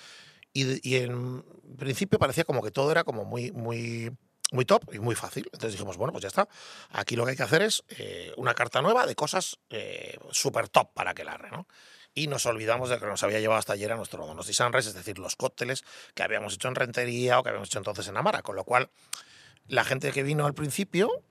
Y, 0.53 0.97
en 0.97 1.45
principio 1.79 2.18
parecía 2.18 2.45
como 2.45 2.62
que 2.62 2.73
todo 2.73 2.91
era 2.91 3.05
como 3.05 3.25
muy, 3.25 3.53
muy, 3.53 4.11
muy 4.51 4.64
top 4.64 4.93
y 4.93 4.99
muy 4.99 5.14
fácil. 5.14 5.45
Entonces 5.47 5.73
dijimos, 5.73 5.97
bueno, 5.97 6.12
pues 6.12 6.23
ya 6.23 6.29
está. 6.29 6.49
Aquí 6.91 7.14
lo 7.14 7.25
que 7.25 7.31
hay 7.31 7.37
que 7.37 7.45
hacer 7.45 7.62
es 7.62 7.85
eh, 7.91 8.33
una 8.37 8.55
carta 8.55 8.83
nueva 8.83 9.07
de 9.07 9.14
cosas 9.14 9.61
eh, 9.70 10.18
súper 10.33 10.68
top 10.68 10.93
para 10.93 11.12
aquelarre, 11.12 11.51
¿no? 11.51 11.68
Y 12.15 12.27
nos 12.27 12.47
olvidamos 12.47 12.91
de 12.91 12.99
que 12.99 13.07
nos 13.07 13.23
había 13.23 13.41
llevado 13.41 13.59
hasta 13.59 13.73
ayer 13.73 13.93
a 13.93 13.97
nuestro 13.97 14.27
Donos 14.27 14.49
y 14.49 14.53
Sunrise, 14.53 14.91
es 14.91 14.95
decir, 14.95 15.19
los 15.19 15.37
cócteles 15.37 15.85
que 16.15 16.23
habíamos 16.23 16.55
hecho 16.55 16.69
en 16.69 16.75
Rentería 16.75 17.39
o 17.39 17.43
que 17.43 17.51
habíamos 17.51 17.69
hecho 17.69 17.79
entonces 17.79 18.07
en 18.09 18.17
Amara, 18.17 18.43
con 18.43 18.57
lo 18.57 18.65
cual 18.65 18.91
la 19.69 19.85
gente 19.85 20.13
que 20.13 20.23
vino 20.23 20.45
al 20.45 20.55
principio, 20.55 21.23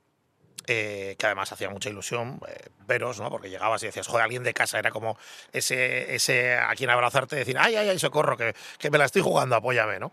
eh, 0.68 1.16
que 1.18 1.26
además 1.26 1.52
hacía 1.52 1.70
mucha 1.70 1.90
ilusión 1.90 2.40
eh, 2.48 2.70
veros, 2.88 3.20
¿no? 3.20 3.30
Porque 3.30 3.50
llegabas 3.50 3.82
y 3.84 3.88
decías, 3.88 4.08
joder, 4.08 4.24
alguien 4.24 4.44
de 4.44 4.54
casa, 4.54 4.80
era 4.80 4.92
como 4.92 5.18
ese, 5.52 6.16
ese 6.16 6.56
a 6.56 6.74
quien 6.76 6.90
abrazarte 6.90 7.36
y 7.36 7.40
decir, 7.40 7.58
ay, 7.60 7.76
ay, 7.76 7.90
ay, 7.90 8.00
socorro, 8.00 8.38
que, 8.38 8.56
que 8.78 8.90
me 8.90 8.98
la 8.98 9.06
estoy 9.06 9.22
jugando, 9.22 9.56
apóyame, 9.56 10.00
¿no? 10.00 10.12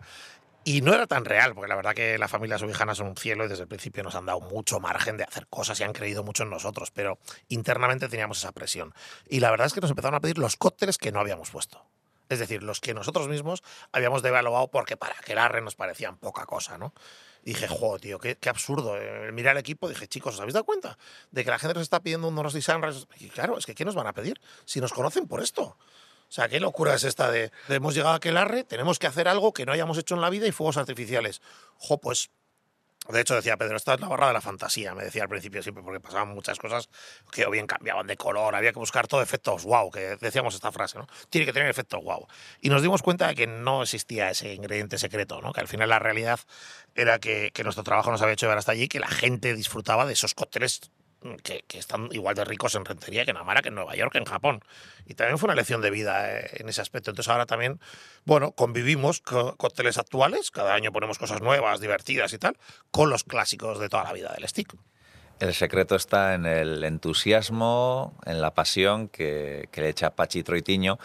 Y 0.63 0.81
no 0.81 0.93
era 0.93 1.07
tan 1.07 1.25
real, 1.25 1.55
porque 1.55 1.69
la 1.69 1.75
verdad 1.75 1.95
que 1.95 2.17
la 2.17 2.27
familia 2.27 2.57
subijana 2.57 2.93
son 2.93 3.07
un 3.07 3.15
cielo 3.15 3.45
y 3.45 3.47
desde 3.47 3.63
el 3.63 3.67
principio 3.67 4.03
nos 4.03 4.15
han 4.15 4.25
dado 4.25 4.41
mucho 4.41 4.79
margen 4.79 5.17
de 5.17 5.23
hacer 5.23 5.47
cosas 5.47 5.79
y 5.79 5.83
han 5.83 5.93
creído 5.93 6.23
mucho 6.23 6.43
en 6.43 6.49
nosotros, 6.49 6.91
pero 6.91 7.17
internamente 7.47 8.09
teníamos 8.09 8.39
esa 8.39 8.51
presión. 8.51 8.93
Y 9.27 9.39
la 9.39 9.51
verdad 9.51 9.67
es 9.67 9.73
que 9.73 9.81
nos 9.81 9.89
empezaron 9.89 10.15
a 10.15 10.19
pedir 10.19 10.37
los 10.37 10.57
cócteles 10.57 10.97
que 10.97 11.11
no 11.11 11.19
habíamos 11.19 11.49
puesto. 11.49 11.85
Es 12.27 12.39
decir, 12.39 12.61
los 12.61 12.79
que 12.79 12.93
nosotros 12.93 13.27
mismos 13.27 13.63
habíamos 13.91 14.21
devaluado 14.21 14.69
porque 14.69 14.97
para 14.97 15.15
que 15.15 15.33
arre 15.33 15.61
nos 15.61 15.75
parecían 15.75 16.17
poca 16.17 16.45
cosa, 16.45 16.77
¿no? 16.77 16.93
dije, 17.43 17.67
jo, 17.67 17.99
tío, 17.99 18.19
qué, 18.19 18.37
absurdo. 18.49 18.97
Eh, 18.97 19.31
mirar 19.31 19.55
el 19.55 19.59
equipo, 19.59 19.89
dije, 19.89 20.07
chicos, 20.07 20.35
¿os 20.35 20.41
habéis 20.41 20.53
dado 20.53 20.65
cuenta 20.65 20.97
de 21.31 21.43
que 21.43 21.49
la 21.49 21.59
gente 21.59 21.73
nos 21.73 21.83
está 21.83 21.99
pidiendo 22.01 22.27
un 22.27 22.35
Donos 22.35 22.55
y 22.55 23.25
Y 23.25 23.29
claro, 23.29 23.57
es 23.57 23.65
que 23.65 23.75
¿qué 23.75 23.85
nos 23.85 23.95
van 23.95 24.07
a 24.07 24.13
pedir? 24.13 24.39
Si 24.65 24.79
nos 24.79 24.93
conocen 24.93 25.27
por 25.27 25.41
esto. 25.41 25.77
O 26.29 26.31
sea, 26.31 26.47
qué 26.47 26.59
locura 26.59 26.93
es 26.93 27.03
esta 27.03 27.31
de, 27.31 27.51
hemos 27.69 27.95
llegado 27.95 28.13
a 28.13 28.17
aquel 28.17 28.37
arre, 28.37 28.63
tenemos 28.63 28.99
que 28.99 29.07
hacer 29.07 29.27
algo 29.27 29.51
que 29.51 29.65
no 29.65 29.71
hayamos 29.71 29.97
hecho 29.97 30.13
en 30.13 30.21
la 30.21 30.29
vida 30.29 30.45
y 30.45 30.51
fuegos 30.51 30.77
artificiales. 30.77 31.41
Jo, 31.77 31.99
pues 31.99 32.29
de 33.07 33.21
hecho, 33.21 33.33
decía 33.33 33.57
Pedro, 33.57 33.75
esta 33.75 33.95
es 33.95 34.01
la 34.01 34.07
barra 34.07 34.27
de 34.27 34.33
la 34.33 34.41
fantasía, 34.41 34.93
me 34.93 35.03
decía 35.03 35.23
al 35.23 35.29
principio 35.29 35.63
siempre, 35.63 35.83
porque 35.83 35.99
pasaban 35.99 36.27
muchas 36.27 36.59
cosas 36.59 36.89
que 37.31 37.43
o 37.47 37.49
bien 37.49 37.65
cambiaban 37.65 38.05
de 38.05 38.15
color, 38.15 38.53
había 38.53 38.71
que 38.71 38.77
buscar 38.77 39.07
todo 39.07 39.23
efectos 39.23 39.63
wow, 39.63 39.89
que 39.89 40.17
decíamos 40.17 40.53
esta 40.53 40.71
frase, 40.71 40.99
¿no? 40.99 41.07
Tiene 41.31 41.47
que 41.47 41.53
tener 41.53 41.69
efectos 41.69 42.03
wow. 42.03 42.27
Y 42.61 42.69
nos 42.69 42.83
dimos 42.83 43.01
cuenta 43.01 43.27
de 43.29 43.33
que 43.33 43.47
no 43.47 43.81
existía 43.81 44.29
ese 44.29 44.53
ingrediente 44.53 44.99
secreto, 44.99 45.41
¿no? 45.41 45.53
Que 45.53 45.61
al 45.61 45.67
final 45.67 45.89
la 45.89 45.97
realidad 45.97 46.39
era 46.93 47.17
que, 47.17 47.49
que 47.51 47.63
nuestro 47.63 47.83
trabajo 47.83 48.11
nos 48.11 48.21
había 48.21 48.33
hecho 48.33 48.45
llegar 48.45 48.59
hasta 48.59 48.73
allí, 48.73 48.87
que 48.87 48.99
la 48.99 49.07
gente 49.07 49.55
disfrutaba 49.55 50.05
de 50.05 50.13
esos 50.13 50.35
cócteles 50.35 50.91
que, 51.43 51.63
están 51.77 52.09
igual 52.11 52.35
de 52.35 52.45
ricos 52.45 52.75
en 52.75 52.85
rentería 52.85 53.25
que 53.25 53.31
en 53.31 53.37
Amara, 53.37 53.61
que 53.61 53.69
en 53.69 53.75
Nueva 53.75 53.95
York, 53.95 54.11
que 54.11 54.17
en 54.17 54.25
Japón. 54.25 54.61
Y 55.05 55.15
también 55.15 55.37
fue 55.37 55.47
una 55.47 55.55
lección 55.55 55.81
de 55.81 55.89
vida 55.89 56.39
eh, 56.39 56.49
en 56.53 56.69
ese 56.69 56.81
aspecto. 56.81 57.11
Entonces 57.11 57.29
ahora 57.29 57.45
también, 57.45 57.79
bueno, 58.25 58.51
convivimos 58.51 59.19
con 59.21 59.55
cócteles 59.55 59.97
actuales, 59.97 60.51
cada 60.51 60.73
año 60.73 60.91
ponemos 60.91 61.17
cosas 61.17 61.41
nuevas, 61.41 61.79
divertidas 61.79 62.33
y 62.33 62.37
tal, 62.37 62.57
con 62.91 63.09
los 63.09 63.23
clásicos 63.23 63.79
de 63.79 63.89
toda 63.89 64.03
la 64.03 64.13
vida 64.13 64.33
del 64.33 64.47
stick. 64.47 64.75
El 65.39 65.53
secreto 65.53 65.95
está 65.95 66.33
en 66.33 66.45
el 66.45 66.83
entusiasmo, 66.83 68.17
en 68.25 68.41
la 68.41 68.53
pasión 68.53 69.07
que, 69.07 69.69
que 69.71 69.81
le 69.81 69.89
echa 69.89 70.15
Pachi 70.15 70.43
Troitiño, 70.43 70.99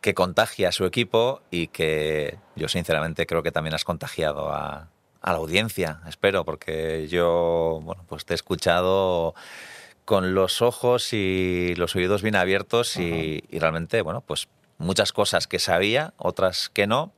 que 0.00 0.14
contagia 0.14 0.70
a 0.70 0.72
su 0.72 0.86
equipo 0.86 1.42
y 1.50 1.68
que 1.68 2.38
yo 2.56 2.68
sinceramente 2.68 3.26
creo 3.26 3.42
que 3.42 3.52
también 3.52 3.74
has 3.74 3.84
contagiado 3.84 4.50
a, 4.50 4.88
a 5.28 5.32
la 5.32 5.38
audiencia, 5.38 6.00
espero, 6.08 6.46
porque 6.46 7.06
yo 7.08 7.80
bueno, 7.82 8.02
pues 8.08 8.24
te 8.24 8.32
he 8.32 8.34
escuchado 8.34 9.34
con 10.06 10.34
los 10.34 10.62
ojos 10.62 11.12
y 11.12 11.74
los 11.76 11.94
oídos 11.96 12.22
bien 12.22 12.34
abiertos 12.34 12.96
y, 12.96 13.42
realmente, 13.52 14.00
bueno, 14.00 14.22
pues 14.22 14.48
muchas 14.78 15.12
cosas 15.12 15.46
que 15.46 15.58
sabía, 15.58 16.14
otras 16.16 16.70
que 16.70 16.86
no, 16.86 17.12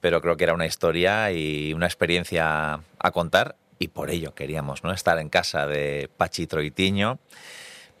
pero 0.00 0.20
creo 0.20 0.36
que 0.36 0.44
era 0.44 0.54
una 0.54 0.66
historia 0.66 1.32
y 1.32 1.74
una 1.74 1.86
experiencia 1.86 2.82
a 3.00 3.10
contar 3.10 3.56
y 3.80 3.88
por 3.88 4.10
ello 4.10 4.32
queríamos 4.32 4.84
¿no? 4.84 4.92
estar 4.92 5.18
en 5.18 5.28
casa 5.28 5.66
de 5.66 6.08
Pachi 6.16 6.46
Troitiño 6.46 7.18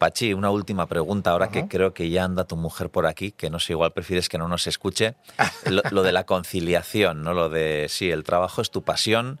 Pachi, 0.00 0.32
una 0.32 0.48
última 0.48 0.86
pregunta, 0.86 1.30
ahora 1.30 1.50
que 1.50 1.68
creo 1.68 1.92
que 1.92 2.08
ya 2.08 2.24
anda 2.24 2.44
tu 2.44 2.56
mujer 2.56 2.88
por 2.88 3.06
aquí, 3.06 3.32
que 3.32 3.50
no 3.50 3.58
sé, 3.58 3.74
igual 3.74 3.92
prefieres 3.92 4.30
que 4.30 4.38
no 4.38 4.48
nos 4.48 4.66
escuche. 4.66 5.14
Lo, 5.66 6.02
de 6.02 6.10
la 6.10 6.24
conciliación, 6.24 7.22
¿no? 7.22 7.34
Lo 7.34 7.50
de, 7.50 7.84
sí, 7.90 8.10
el 8.10 8.24
trabajo 8.24 8.62
es 8.62 8.70
tu 8.70 8.80
pasión, 8.80 9.38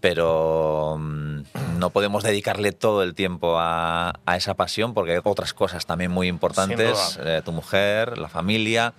pero 0.00 0.98
mm, 0.98 1.40
no 1.78 1.88
podemos 1.88 2.22
dedicarle 2.22 2.72
todo 2.72 3.02
el 3.02 3.14
tiempo 3.14 3.56
a, 3.58 4.20
esa 4.36 4.52
pasión 4.52 4.92
porque 4.92 5.12
hay 5.12 5.20
otras 5.24 5.54
cosas 5.54 5.86
también 5.86 6.10
muy 6.10 6.28
importantes, 6.28 7.18
eh, 7.24 7.40
tu 7.42 7.52
mujer, 7.52 8.18
la 8.18 8.28
familia. 8.28 8.92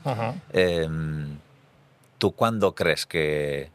Em, 0.51 1.37
¿Tú 2.17 2.31
cuándo 2.31 2.73
crees 2.73 3.05
que, 3.05 3.69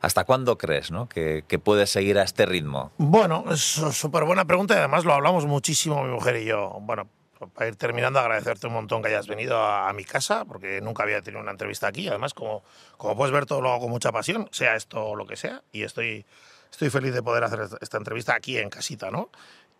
¿Hasta 0.00 0.24
cuándo 0.24 0.58
crees 0.58 0.90
¿no? 0.90 1.08
que, 1.08 1.44
que 1.48 1.58
puedes 1.58 1.90
seguir 1.90 2.18
a 2.18 2.22
este 2.22 2.46
ritmo? 2.46 2.92
Bueno, 2.98 3.44
es 3.50 3.60
súper 3.60 4.24
buena 4.24 4.44
pregunta 4.44 4.74
y 4.74 4.78
además 4.78 5.04
lo 5.04 5.12
hablamos 5.12 5.46
muchísimo 5.46 6.02
mi 6.04 6.12
mujer 6.12 6.36
y 6.36 6.44
yo. 6.44 6.78
Bueno, 6.80 7.08
para 7.46 7.68
ir 7.68 7.76
terminando, 7.76 8.18
agradecerte 8.18 8.66
un 8.66 8.72
montón 8.74 9.02
que 9.02 9.08
hayas 9.08 9.28
venido 9.28 9.62
a, 9.62 9.92
mi 9.92 10.04
casa, 10.04 10.44
porque 10.44 10.80
nunca 10.80 11.04
había 11.04 11.22
tenido 11.22 11.40
una 11.40 11.52
entrevista 11.52 11.86
aquí. 11.86 12.08
Además, 12.08 12.34
como, 12.34 12.62
como 12.96 13.16
puedes 13.16 13.32
ver, 13.32 13.46
todo 13.46 13.60
lo 13.60 13.70
hago 13.70 13.82
con 13.82 13.90
mucha 13.90 14.12
pasión, 14.12 14.48
sea 14.50 14.76
esto 14.76 15.14
lo 15.14 15.26
que 15.26 15.36
sea, 15.36 15.62
y 15.72 15.82
estoy, 15.82 16.26
estoy 16.70 16.90
feliz 16.90 17.14
de 17.14 17.22
poder 17.22 17.44
hacer 17.44 17.60
esta 17.80 17.96
entrevista 17.96 18.34
aquí 18.34 18.58
en 18.58 18.70
casita, 18.70 19.10
¿no? 19.10 19.30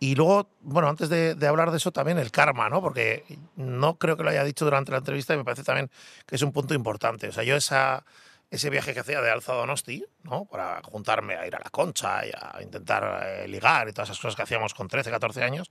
Y 0.01 0.15
luego, 0.15 0.47
bueno, 0.61 0.87
antes 0.87 1.09
de, 1.09 1.35
de, 1.35 1.47
hablar 1.47 1.71
de 1.71 1.77
eso, 1.77 1.91
también 1.91 2.17
el 2.19 2.31
karma, 2.31 2.69
¿no? 2.69 2.81
Porque 2.81 3.25
no 3.57 3.97
creo 3.97 4.15
que 4.15 4.23
lo 4.23 4.29
haya 4.29 4.45
dicho 4.45 4.63
durante 4.63 4.91
la 4.91 4.99
entrevista 4.99 5.33
y 5.33 5.37
me 5.37 5.43
parece 5.43 5.63
también 5.63 5.91
que 6.25 6.35
es 6.35 6.41
un 6.41 6.53
punto 6.53 6.73
importante. 6.73 7.27
O 7.27 7.31
sea, 7.33 7.43
yo 7.43 7.57
esa 7.57 8.05
ese 8.51 8.69
viaje 8.69 8.93
que 8.93 9.01
hacía 9.01 9.21
de 9.21 9.29
Alza 9.29 9.53
Donosti, 9.53 10.05
¿no? 10.23 10.45
para 10.45 10.81
juntarme 10.83 11.35
a 11.35 11.45
ir 11.45 11.55
a 11.55 11.59
la 11.59 11.69
concha 11.69 12.25
y 12.25 12.31
a 12.35 12.61
intentar 12.61 13.25
eh, 13.25 13.47
ligar 13.47 13.87
y 13.87 13.93
todas 13.93 14.09
esas 14.09 14.19
cosas 14.19 14.35
que 14.35 14.41
hacíamos 14.41 14.73
con 14.73 14.87
13, 14.87 15.11
14 15.11 15.43
años, 15.43 15.69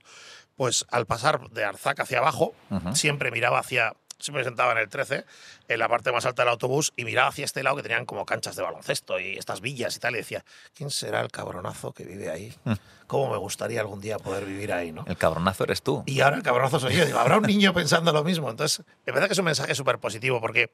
pues 0.55 0.85
al 0.89 1.05
pasar 1.05 1.49
de 1.49 1.65
Arzac 1.65 1.99
hacia 1.99 2.19
abajo, 2.19 2.53
siempre 2.93 3.31
miraba 3.31 3.59
hacia 3.59 3.93
siempre 4.19 4.43
sentaba 4.43 4.73
en 4.73 4.79
el 4.79 4.89
13, 4.89 5.25
en 5.67 5.79
la 5.79 5.87
parte 5.87 6.11
más 6.11 6.25
alta 6.25 6.43
del 6.43 6.49
autobús, 6.49 6.93
y 6.95 7.05
miraba 7.05 7.29
hacia 7.29 7.45
este 7.45 7.63
lado 7.63 7.77
que 7.77 7.83
tenían 7.83 8.05
como 8.05 8.25
canchas 8.25 8.55
de 8.55 8.63
baloncesto 8.63 9.19
y 9.19 9.37
estas 9.37 9.61
villas 9.61 9.95
y 9.95 9.99
tal, 9.99 10.13
y 10.13 10.17
decía, 10.17 10.43
¿quién 10.75 10.89
será 10.91 11.21
el 11.21 11.31
cabronazo 11.31 11.93
que 11.93 12.03
vive 12.03 12.29
ahí? 12.29 12.53
Hmm. 12.65 12.73
¿Cómo 13.07 13.31
me 13.31 13.37
gustaría 13.37 13.79
algún 13.79 14.01
día 14.01 14.19
poder 14.19 14.45
vivir 14.45 14.71
ahí, 14.71 14.91
no? 14.91 15.03
El 15.07 15.17
cabronazo 15.17 15.63
eres 15.63 15.81
tú. 15.81 16.03
Y 16.05 16.21
ahora 16.21 16.37
el 16.37 16.43
cabronazo 16.43 16.79
soy 16.79 16.95
yo. 16.95 17.05
Digo, 17.05 17.17
habrá 17.17 17.37
un 17.37 17.43
niño 17.43 17.73
pensando 17.73 18.11
lo 18.11 18.23
mismo. 18.23 18.51
Entonces, 18.51 18.85
me 19.03 19.13
parece 19.13 19.29
que 19.29 19.33
es 19.33 19.39
un 19.39 19.45
mensaje 19.45 19.73
súper 19.73 19.97
positivo 19.97 20.39
porque 20.39 20.71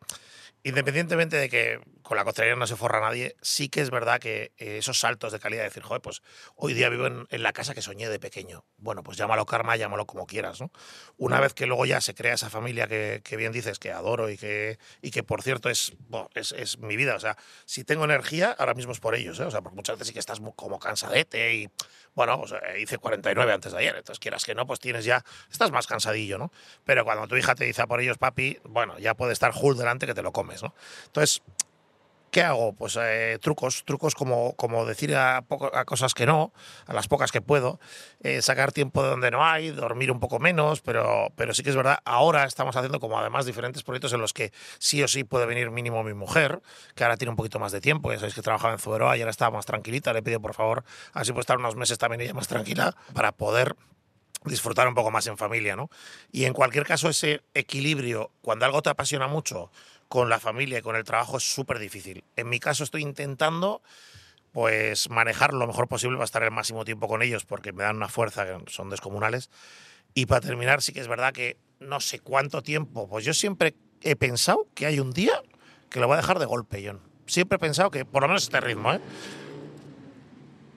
independientemente 0.65 1.37
de 1.37 1.47
que 1.47 1.79
con 2.01 2.17
la 2.17 2.23
costelería 2.23 2.55
no 2.55 2.65
se 2.65 2.75
forra 2.75 2.99
nadie, 2.99 3.35
sí 3.43 3.69
que 3.69 3.81
es 3.81 3.91
verdad 3.91 4.19
que 4.19 4.51
eh, 4.57 4.79
esos 4.79 4.99
saltos 4.99 5.31
de 5.31 5.39
calidad, 5.39 5.61
de 5.61 5.69
decir, 5.69 5.83
joder, 5.83 6.01
pues 6.01 6.23
hoy 6.55 6.73
día 6.73 6.89
vivo 6.89 7.05
en, 7.05 7.43
la 7.43 7.53
casa 7.53 7.75
que 7.75 7.83
soñé 7.83 8.09
de 8.09 8.19
pequeño. 8.19 8.65
Bueno, 8.77 9.03
pues 9.03 9.15
llámalo 9.15 9.45
karma, 9.45 9.75
llámalo 9.75 10.07
como 10.07 10.25
quieras, 10.25 10.59
¿no? 10.59 10.71
Una 11.17 11.39
vez 11.39 11.53
que 11.53 11.67
luego 11.67 11.85
ya 11.85 12.01
se 12.01 12.15
crea 12.15 12.33
esa 12.33 12.49
familia 12.49 12.87
que, 12.87 13.21
bien 13.37 13.51
dices, 13.51 13.77
que 13.77 13.91
adoro 13.91 14.31
y 14.31 14.37
que, 14.37 14.79
y 15.03 15.11
que 15.11 15.21
por 15.21 15.43
cierto 15.43 15.69
es, 15.69 15.93
es, 16.33 16.79
mi 16.79 16.95
vida. 16.95 17.15
O 17.15 17.19
sea, 17.19 17.37
si 17.65 17.83
tengo 17.83 18.03
energía, 18.05 18.51
ahora 18.57 18.73
mismo 18.73 18.91
es 18.91 18.99
por 18.99 19.13
ellos, 19.13 19.39
¿eh? 19.39 19.43
O 19.43 19.51
sea, 19.51 19.61
porque 19.61 19.75
muchas 19.75 19.97
veces 19.97 20.07
sí 20.07 20.13
que 20.13 20.19
estás 20.19 20.41
como 20.55 20.79
cansadete 20.79 21.53
y, 21.53 21.69
bueno, 22.15 22.39
pues, 22.39 22.53
eh, 22.53 22.79
hice 22.81 22.97
49 22.97 23.53
antes 23.53 23.71
de 23.71 23.77
ayer, 23.77 23.95
entonces 23.95 24.19
quieras 24.19 24.45
que 24.45 24.55
no, 24.55 24.65
pues 24.65 24.79
tienes 24.79 25.05
ya, 25.05 25.23
estás 25.51 25.71
más 25.71 25.85
cansadillo, 25.85 26.37
¿no? 26.37 26.51
Pero 26.85 27.03
cuando 27.03 27.27
tu 27.27 27.35
hija 27.35 27.55
te 27.55 27.65
dice 27.65 27.81
a 27.81 27.87
por 27.87 27.99
ellos, 28.01 28.17
papi, 28.17 28.59
bueno, 28.63 28.97
ya 28.99 29.13
puede 29.13 29.33
estar 29.33 29.51
Hulk 29.53 29.77
delante 29.77 30.07
que 30.07 30.13
te 30.13 30.21
lo 30.21 30.31
comes, 30.31 30.63
¿no? 30.63 30.73
Entonces, 31.07 31.43
¿qué 32.35 32.43
hago? 32.43 32.73
Pues 32.73 32.97
eh, 33.01 33.39
trucos, 33.41 33.85
trucos 33.85 34.13
como, 34.13 34.57
como 34.57 34.85
decir 34.85 35.15
a, 35.15 35.45
cosas 35.85 36.13
que 36.13 36.25
no, 36.25 36.51
a 36.85 36.93
las 36.93 37.07
pocas 37.07 37.31
que 37.31 37.39
puedo, 37.39 37.79
eh, 38.19 38.41
sacar 38.41 38.73
tiempo 38.73 39.01
de 39.03 39.09
donde 39.09 39.31
no 39.31 39.45
hay, 39.45 39.69
dormir 39.69 40.11
un 40.11 40.19
poco 40.19 40.37
menos, 40.37 40.81
pero, 40.81 41.31
pero 41.37 41.53
sí 41.53 41.63
que 41.63 41.69
es 41.69 41.77
verdad, 41.77 41.99
ahora 42.03 42.43
estamos 42.43 42.75
haciendo 42.75 42.99
como 42.99 43.17
además 43.17 43.45
diferentes 43.45 43.83
proyectos 43.83 44.11
en 44.11 44.19
los 44.19 44.33
que 44.33 44.51
sí 44.79 45.01
o 45.01 45.07
sí 45.07 45.23
puede 45.23 45.45
venir 45.45 45.71
mínimo 45.71 46.03
mi 46.03 46.13
mujer, 46.13 46.61
que 46.93 47.05
ahora 47.05 47.15
tiene 47.15 47.29
un 47.29 47.37
poquito 47.37 47.57
más 47.57 47.71
de 47.71 47.79
tiempo, 47.79 48.11
ya 48.11 48.17
sabéis 48.17 48.35
que 48.35 48.41
trabajaba 48.41 48.73
en 48.73 48.79
Zuberoa 48.79 49.15
y 49.15 49.21
ahora 49.21 49.31
estaba 49.31 49.55
más 49.55 49.65
tranquilita, 49.65 50.11
le 50.11 50.21
pido 50.21 50.41
por 50.41 50.53
favor, 50.53 50.83
así 51.13 51.31
puede 51.31 51.43
estar 51.43 51.57
unos 51.57 51.77
meses 51.77 51.97
también 51.97 52.19
ella 52.19 52.33
más 52.33 52.49
tranquila, 52.49 52.97
para 53.13 53.31
poder 53.31 53.77
disfrutar 54.45 54.87
un 54.87 54.93
poco 54.93 55.11
más 55.11 55.25
en 55.27 55.37
familia, 55.37 55.75
¿no? 55.75 55.89
Y 56.31 56.45
en 56.45 56.53
cualquier 56.53 56.85
caso, 56.85 57.09
ese 57.09 57.41
equilibrio, 57.53 58.31
cuando 58.41 58.65
algo 58.65 58.81
te 58.81 58.89
apasiona 58.89 59.27
mucho, 59.27 59.71
con 60.07 60.29
la 60.29 60.39
familia 60.39 60.79
y 60.79 60.81
con 60.81 60.95
el 60.95 61.03
trabajo 61.03 61.37
es 61.37 61.43
súper 61.43 61.79
difícil. 61.79 62.23
En 62.35 62.49
mi 62.49 62.59
caso 62.59 62.83
estoy 62.83 63.01
intentando 63.01 63.81
pues 64.51 65.09
manejar 65.09 65.53
lo 65.53 65.67
mejor 65.67 65.87
posible 65.87 66.15
para 66.15 66.25
estar 66.25 66.43
el 66.43 66.51
máximo 66.51 66.85
tiempo 66.85 67.07
con 67.09 67.21
ellos 67.21 67.43
porque 67.43 67.73
me 67.73 67.83
dan 67.83 67.97
una 67.97 68.07
fuerza 68.07 68.45
que 68.45 68.71
son 68.71 68.89
descomunales. 68.89 69.49
Y 70.13 70.27
para 70.27 70.39
terminar, 70.41 70.81
sí 70.81 70.93
que 70.93 71.01
es 71.01 71.09
verdad 71.09 71.33
que 71.33 71.57
no 71.81 71.99
sé 71.99 72.19
cuánto 72.19 72.61
tiempo, 72.61 73.09
pues 73.09 73.25
yo 73.25 73.33
siempre 73.33 73.75
he 74.01 74.15
pensado 74.15 74.67
que 74.73 74.85
hay 74.85 74.99
un 75.01 75.11
día 75.11 75.41
que 75.89 75.99
lo 75.99 76.07
voy 76.07 76.13
a 76.13 76.21
dejar 76.21 76.39
de 76.39 76.45
golpe, 76.45 76.81
John. 76.85 77.01
Siempre 77.25 77.57
he 77.57 77.59
pensado 77.59 77.91
que, 77.91 78.05
por 78.05 78.21
lo 78.21 78.29
menos 78.29 78.43
este 78.43 78.61
ritmo, 78.61 78.93
¿eh? 78.93 79.01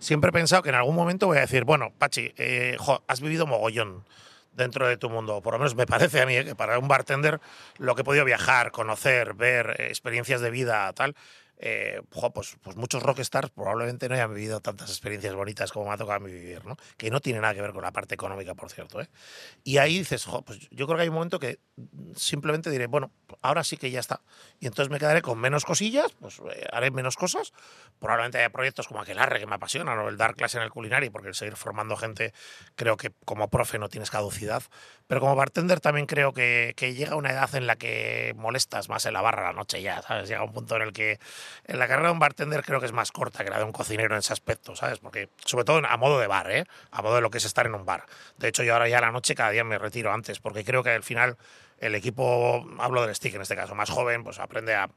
Siempre 0.01 0.31
he 0.31 0.33
pensado 0.33 0.63
que 0.63 0.71
en 0.71 0.75
algún 0.75 0.95
momento 0.95 1.27
voy 1.27 1.39
a 1.39 1.43
decir, 1.43 1.65
bueno, 1.65 1.93
Pachi, 1.99 2.33
eh, 2.37 2.77
has 3.07 3.21
vivido 3.21 3.47
mogollón 3.47 4.05
dentro 4.53 4.87
de 4.89 4.97
tu 4.97 5.11
mundo. 5.11 5.41
Por 5.43 5.55
lo 5.55 5.59
menos 5.59 5.75
me 5.75 5.87
parece 5.87 6.21
a 6.21 6.27
mí 6.27 6.37
¿eh? 6.37 6.45
que 6.45 6.55
para 6.55 6.79
un 6.79 6.89
bartender 6.89 7.41
lo 7.79 7.95
que 7.95 8.03
he 8.03 8.05
podido 8.05 8.25
viajar, 8.25 8.71
conocer, 8.71 9.35
ver 9.35 9.77
eh, 9.79 9.87
experiencias 9.89 10.41
de 10.41 10.51
vida, 10.51 10.93
tal, 10.93 11.15
eh, 11.61 12.03
pues, 12.09 12.57
pues, 12.63 12.77
muchos 12.77 13.03
rockstars 13.03 13.51
probablemente 13.51 14.09
no 14.09 14.15
hayan 14.15 14.33
vivido 14.33 14.61
tantas 14.61 14.91
experiencias 14.91 15.35
bonitas 15.35 15.73
como 15.73 15.87
me 15.87 15.93
ha 15.93 15.97
tocado 15.97 16.17
a 16.17 16.21
mí 16.21 16.31
vivir, 16.31 16.65
¿no? 16.65 16.77
Que 16.97 17.11
no 17.11 17.21
tiene 17.21 17.41
nada 17.41 17.53
que 17.53 17.61
ver 17.61 17.73
con 17.73 17.83
la 17.83 17.91
parte 17.91 18.15
económica, 18.15 18.55
por 18.55 18.71
cierto. 18.71 19.01
¿eh? 19.01 19.09
Y 19.65 19.79
ahí 19.79 19.99
dices, 19.99 20.25
jo, 20.25 20.43
pues 20.43 20.69
yo 20.71 20.87
creo 20.87 20.97
que 20.97 21.03
hay 21.03 21.09
un 21.09 21.15
momento 21.15 21.41
que 21.41 21.59
simplemente 22.15 22.71
diré, 22.71 22.87
bueno, 22.87 23.11
ahora 23.43 23.65
sí 23.65 23.77
que 23.77 23.91
ya 23.91 23.99
está. 23.99 24.21
Y 24.61 24.67
entonces 24.67 24.91
me 24.91 25.01
quedaré 25.01 25.21
con 25.21 25.39
menos 25.39 25.65
cosillas, 25.65 26.13
pues 26.21 26.41
eh, 26.51 26.67
haré 26.73 26.93
menos 26.93 27.17
cosas. 27.17 27.53
Probablemente 27.99 28.39
haya 28.39 28.51
proyectos 28.51 28.87
como 28.87 29.01
aquel 29.01 29.19
arre 29.19 29.41
que 29.41 29.47
me 29.47 29.57
apasionan, 29.57 29.99
o 29.99 30.09
el 30.09 30.17
dar 30.17 30.37
clase 30.37 30.59
en 30.59 30.63
el 30.63 30.71
culinario, 30.71 31.11
porque 31.11 31.29
el 31.29 31.35
seguir 31.35 31.57
formando 31.57 31.97
gente, 31.97 32.33
creo 32.77 32.97
que 32.97 33.13
como 33.25 33.49
profe 33.49 33.81
no 33.81 33.89
tienes 33.89 34.11
caducidad. 34.11 34.63
Pero 35.09 35.21
como 35.21 35.35
bartender 35.35 35.81
también 35.81 36.07
creo 36.07 36.33
que, 36.33 36.75
que 36.77 36.95
llega 36.95 37.17
una 37.17 37.33
edad 37.33 37.53
en 37.57 37.67
la 37.67 37.77
que 37.77 38.35
molestas 38.37 38.89
más 38.89 39.07
en 39.07 39.15
la 39.15 39.23
barra 39.23 39.43
la 39.43 39.53
noche 39.55 39.83
ya, 39.83 40.03
¿sabes? 40.03 40.29
Llega 40.29 40.45
un 40.45 40.53
punto 40.53 40.77
en 40.77 40.83
el 40.83 40.93
que 40.93 41.19
en 41.65 41.79
la 41.79 41.89
carrera 41.89 42.09
de 42.09 42.13
un 42.13 42.19
bartender 42.19 42.65
creo 42.65 42.81
que 42.81 42.87
es 42.87 42.93
más 42.93 43.13
corta 43.13 43.45
que 43.45 43.51
la 43.51 43.59
de 43.59 43.65
un 43.65 43.73
cocinero 43.73 44.15
en 44.15 44.21
ese 44.21 44.33
aspecto, 44.33 44.77
¿sabes? 44.77 44.99
Porque, 44.99 45.29
sobre 45.45 45.65
todo 45.65 45.81
a 45.87 45.97
modo 45.97 46.19
de 46.21 46.27
bar, 46.27 46.51
¿eh? 46.51 46.65
A 46.91 47.03
modo 47.03 47.17
de 47.17 47.21
lo 47.21 47.31
que 47.31 47.39
es 47.39 47.45
estar 47.45 47.67
en 47.67 47.75
un 47.75 47.85
bar. 47.85 48.05
De 48.37 48.49
hecho, 48.49 48.63
yo 48.63 48.75
ahora 48.75 48.89
ya 48.89 48.99
a 48.99 49.03
la 49.03 49.13
noche 49.13 49.35
cada 49.35 49.51
día 49.51 49.65
me 49.65 49.79
retiro 49.79 50.13
antes, 50.13 50.41
porque 50.41 50.65
creo 50.65 50.83
que 50.83 50.91
al 50.91 51.03
final 51.03 51.37
el 51.79 51.95
equipo, 51.95 52.67
hablo 52.79 53.03
del 53.07 53.15
stick 53.15 53.35
en 53.35 53.43
este 53.43 53.57
caso, 53.57 53.75
más 53.75 53.91
joven, 53.91 54.25
pues 54.25 54.39
aprende 54.39 54.75
a 54.75 54.89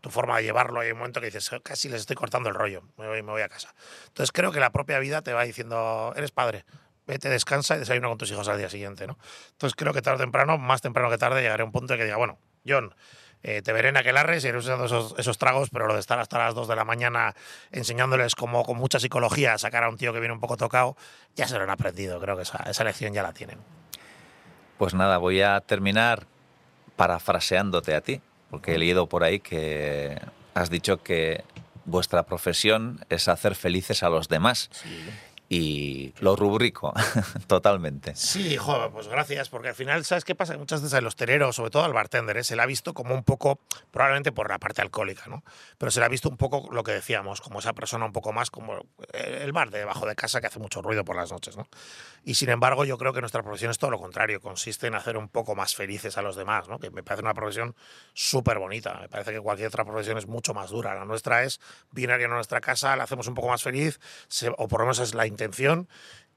tu 0.00 0.10
forma 0.10 0.36
de 0.36 0.44
llevarlo. 0.44 0.80
Hay 0.80 0.90
un 0.90 0.98
momento 0.98 1.20
que 1.20 1.26
dices, 1.26 1.50
casi 1.62 1.88
les 1.88 2.02
estoy 2.02 2.16
cortando 2.16 2.48
el 2.48 2.54
rollo, 2.54 2.82
me 2.96 3.08
voy, 3.08 3.22
me 3.22 3.32
voy 3.32 3.42
a 3.42 3.48
casa. 3.48 3.74
Entonces 4.08 4.32
creo 4.32 4.52
que 4.52 4.60
la 4.60 4.70
propia 4.70 4.98
vida 4.98 5.22
te 5.22 5.32
va 5.32 5.44
diciendo, 5.44 6.12
eres 6.16 6.30
padre, 6.30 6.64
vete, 7.06 7.28
descansa 7.28 7.76
y 7.76 7.78
desayuna 7.78 8.08
con 8.08 8.18
tus 8.18 8.30
hijos 8.30 8.46
al 8.48 8.58
día 8.58 8.68
siguiente, 8.68 9.06
¿no? 9.06 9.18
Entonces 9.52 9.74
creo 9.74 9.92
que 9.94 10.02
tarde 10.02 10.16
o 10.16 10.20
temprano, 10.20 10.58
más 10.58 10.82
temprano 10.82 11.08
que 11.08 11.18
tarde, 11.18 11.40
llegaré 11.40 11.62
a 11.62 11.66
un 11.66 11.72
punto 11.72 11.94
en 11.94 11.98
que 11.98 12.04
diga, 12.04 12.18
bueno, 12.18 12.38
John, 12.66 12.94
eh, 13.42 13.62
te 13.62 13.72
veré 13.72 13.90
en 13.90 13.96
aquel 13.96 14.16
arre, 14.16 14.40
seguiré 14.40 14.58
usando 14.58 14.86
esos, 14.86 15.14
esos, 15.18 15.38
tragos, 15.38 15.70
pero 15.70 15.86
lo 15.86 15.94
de 15.94 16.00
estar 16.00 16.18
hasta 16.18 16.38
las 16.38 16.54
2 16.54 16.68
de 16.68 16.76
la 16.76 16.84
mañana 16.84 17.34
enseñándoles 17.70 18.34
como 18.34 18.64
con 18.64 18.76
mucha 18.76 18.98
psicología 18.98 19.56
sacar 19.58 19.84
a 19.84 19.88
un 19.88 19.96
tío 19.96 20.12
que 20.12 20.20
viene 20.20 20.34
un 20.34 20.40
poco 20.40 20.56
tocado, 20.56 20.96
ya 21.36 21.46
se 21.46 21.56
lo 21.56 21.62
han 21.62 21.70
aprendido, 21.70 22.20
creo 22.20 22.36
que 22.36 22.42
esa, 22.42 22.58
esa 22.68 22.84
lección 22.84 23.12
ya 23.12 23.22
la 23.22 23.32
tienen. 23.32 23.58
Pues 24.76 24.94
nada, 24.94 25.18
voy 25.18 25.42
a 25.42 25.60
terminar 25.60 26.26
parafraseándote 26.96 27.94
a 27.94 28.00
ti, 28.00 28.20
porque 28.50 28.74
he 28.74 28.78
leído 28.78 29.06
por 29.06 29.24
ahí 29.24 29.40
que 29.40 30.20
has 30.54 30.70
dicho 30.70 31.02
que 31.02 31.44
vuestra 31.84 32.24
profesión 32.24 33.04
es 33.08 33.28
hacer 33.28 33.54
felices 33.54 34.02
a 34.02 34.08
los 34.08 34.28
demás. 34.28 34.68
Sí 34.72 35.08
y 35.48 36.12
lo 36.20 36.36
rubrico 36.36 36.92
totalmente. 37.46 38.14
Sí, 38.14 38.56
joder, 38.56 38.90
pues 38.90 39.08
gracias, 39.08 39.48
porque 39.48 39.68
al 39.68 39.74
final, 39.74 40.04
¿sabes 40.04 40.24
qué 40.24 40.34
pasa? 40.34 40.56
Muchas 40.58 40.82
veces 40.82 40.98
el 40.98 41.06
hostelero, 41.06 41.52
sobre 41.52 41.70
todo 41.70 41.84
al 41.84 41.92
bartender, 41.92 42.36
¿eh? 42.36 42.44
se 42.44 42.54
le 42.54 42.62
ha 42.62 42.66
visto 42.66 42.92
como 42.92 43.14
un 43.14 43.22
poco, 43.22 43.58
probablemente 43.90 44.30
por 44.30 44.50
la 44.50 44.58
parte 44.58 44.82
alcohólica, 44.82 45.24
¿no? 45.26 45.42
Pero 45.78 45.90
se 45.90 46.00
le 46.00 46.06
ha 46.06 46.08
visto 46.08 46.28
un 46.28 46.36
poco 46.36 46.68
lo 46.70 46.82
que 46.82 46.92
decíamos, 46.92 47.40
como 47.40 47.60
esa 47.60 47.72
persona 47.72 48.04
un 48.04 48.12
poco 48.12 48.32
más 48.32 48.50
como 48.50 48.86
el 49.12 49.52
bar 49.52 49.70
de 49.70 49.78
debajo 49.78 50.06
de 50.06 50.14
casa 50.14 50.40
que 50.40 50.48
hace 50.48 50.58
mucho 50.58 50.82
ruido 50.82 51.04
por 51.04 51.16
las 51.16 51.32
noches, 51.32 51.56
¿no? 51.56 51.66
Y 52.24 52.34
sin 52.34 52.50
embargo, 52.50 52.84
yo 52.84 52.98
creo 52.98 53.14
que 53.14 53.20
nuestra 53.20 53.42
profesión 53.42 53.70
es 53.70 53.78
todo 53.78 53.90
lo 53.90 53.98
contrario, 53.98 54.40
consiste 54.40 54.86
en 54.86 54.94
hacer 54.94 55.16
un 55.16 55.28
poco 55.28 55.54
más 55.54 55.74
felices 55.74 56.18
a 56.18 56.22
los 56.22 56.36
demás, 56.36 56.68
¿no? 56.68 56.78
Que 56.78 56.90
me 56.90 57.02
parece 57.02 57.22
una 57.22 57.32
profesión 57.32 57.74
súper 58.12 58.58
bonita, 58.58 58.98
me 59.00 59.08
parece 59.08 59.32
que 59.32 59.40
cualquier 59.40 59.68
otra 59.68 59.84
profesión 59.84 60.18
es 60.18 60.26
mucho 60.26 60.52
más 60.52 60.70
dura. 60.70 60.94
La 60.94 61.06
nuestra 61.06 61.44
es, 61.44 61.60
viene 61.90 62.12
a 62.12 62.28
nuestra 62.28 62.60
casa, 62.60 62.96
la 62.96 63.04
hacemos 63.04 63.28
un 63.28 63.34
poco 63.34 63.48
más 63.48 63.62
feliz, 63.62 63.98
se, 64.28 64.50
o 64.50 64.68
por 64.68 64.80
lo 64.80 64.86
menos 64.86 64.98
es 64.98 65.14
la 65.14 65.26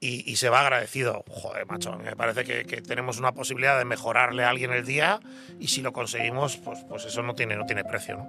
y, 0.04 0.36
se 0.36 0.50
va 0.50 0.62
agradecido. 0.62 1.24
Joder, 1.30 1.68
macho, 1.68 1.96
me 1.98 2.16
parece 2.16 2.44
que, 2.44 2.82
tenemos 2.82 3.20
una 3.20 3.34
posibilidad 3.34 3.78
de 3.78 3.86
mejorarle 3.86 4.44
a 4.44 4.50
alguien 4.50 4.72
el 4.72 4.86
día 4.86 5.20
y 5.60 5.68
si 5.68 5.82
lo 5.82 5.94
conseguimos, 5.94 6.58
pues, 6.58 6.80
pues 6.90 7.06
eso 7.06 7.22
no 7.22 7.36
tiene, 7.36 7.56
no 7.56 7.66
tiene 7.66 7.84
precio. 7.84 8.28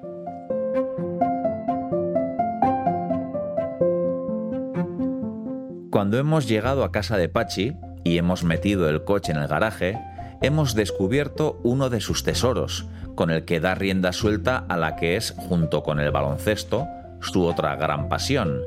Cuando 5.91 6.19
hemos 6.19 6.47
llegado 6.47 6.85
a 6.85 6.93
casa 6.93 7.17
de 7.17 7.29
Pachi 7.29 7.75
y 8.05 8.19
hemos 8.19 8.45
metido 8.45 8.89
el 8.89 9.05
coche 9.05 9.33
en 9.33 9.39
el 9.39 9.49
garaje, 9.49 9.99
hemos 10.43 10.75
descubierto 10.75 11.59
uno 11.63 11.89
de 11.89 12.01
sus 12.01 12.23
tesoros, 12.23 12.87
con 13.15 13.31
el 13.31 13.45
que 13.45 13.61
da 13.61 13.75
rienda 13.75 14.13
suelta 14.13 14.65
a 14.69 14.77
la 14.77 14.97
que 14.97 15.17
es, 15.17 15.35
junto 15.37 15.83
con 15.83 16.01
el 16.01 16.11
baloncesto, 16.11 16.87
su 17.21 17.45
otra 17.45 17.77
gran 17.77 18.09
pasión, 18.09 18.63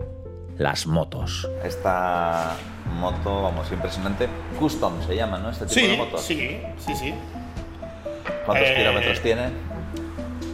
las 0.58 0.88
motos. 0.88 1.50
Esta 1.64 2.56
moto, 3.00 3.44
vamos, 3.44 3.72
impresionante. 3.72 4.28
Custom 4.60 5.06
se 5.06 5.16
llama, 5.16 5.38
¿no? 5.40 5.50
Este 5.50 5.66
tipo 5.66 5.80
sí, 5.80 5.88
de 5.88 5.98
motos. 5.98 6.22
Sí, 6.22 6.58
sí, 6.86 6.96
sí. 6.96 7.14
¿Cuántos 8.46 8.68
Eh, 8.70 8.76
kilómetros 8.78 9.22
tiene? 9.22 9.50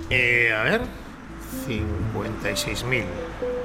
Eh, 0.09 0.53
a 0.53 0.63
ver, 0.63 0.81
56.000. 1.67 3.03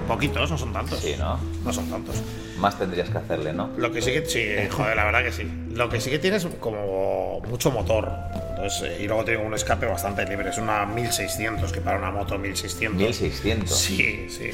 Poquitos, 0.08 0.50
no 0.50 0.58
son 0.58 0.72
tantos. 0.72 1.00
Sí, 1.00 1.16
¿no? 1.18 1.38
No 1.64 1.72
son 1.72 1.90
tantos. 1.90 2.16
Más 2.58 2.78
tendrías 2.78 3.08
que 3.10 3.18
hacerle, 3.18 3.52
¿no? 3.52 3.70
Lo 3.76 3.90
que 3.90 4.00
sí 4.00 4.12
que, 4.12 4.24
sí, 4.26 4.46
joder, 4.70 4.96
la 4.96 5.04
verdad 5.04 5.22
que 5.24 5.32
sí. 5.32 5.50
Lo 5.72 5.88
que 5.88 6.00
sí 6.00 6.10
que 6.10 6.18
tiene 6.18 6.36
es 6.36 6.46
como 6.60 7.40
mucho 7.48 7.70
motor. 7.70 8.12
Entonces, 8.50 8.82
eh, 8.82 8.98
y 9.02 9.06
luego 9.06 9.24
tiene 9.24 9.42
un 9.44 9.54
escape 9.54 9.86
bastante 9.86 10.24
libre. 10.26 10.50
Es 10.50 10.58
una 10.58 10.86
1600, 10.86 11.72
que 11.72 11.80
para 11.80 11.98
una 11.98 12.10
moto 12.10 12.38
1600. 12.38 12.96
1600. 13.00 13.76
Sí, 13.76 14.26
sí. 14.28 14.50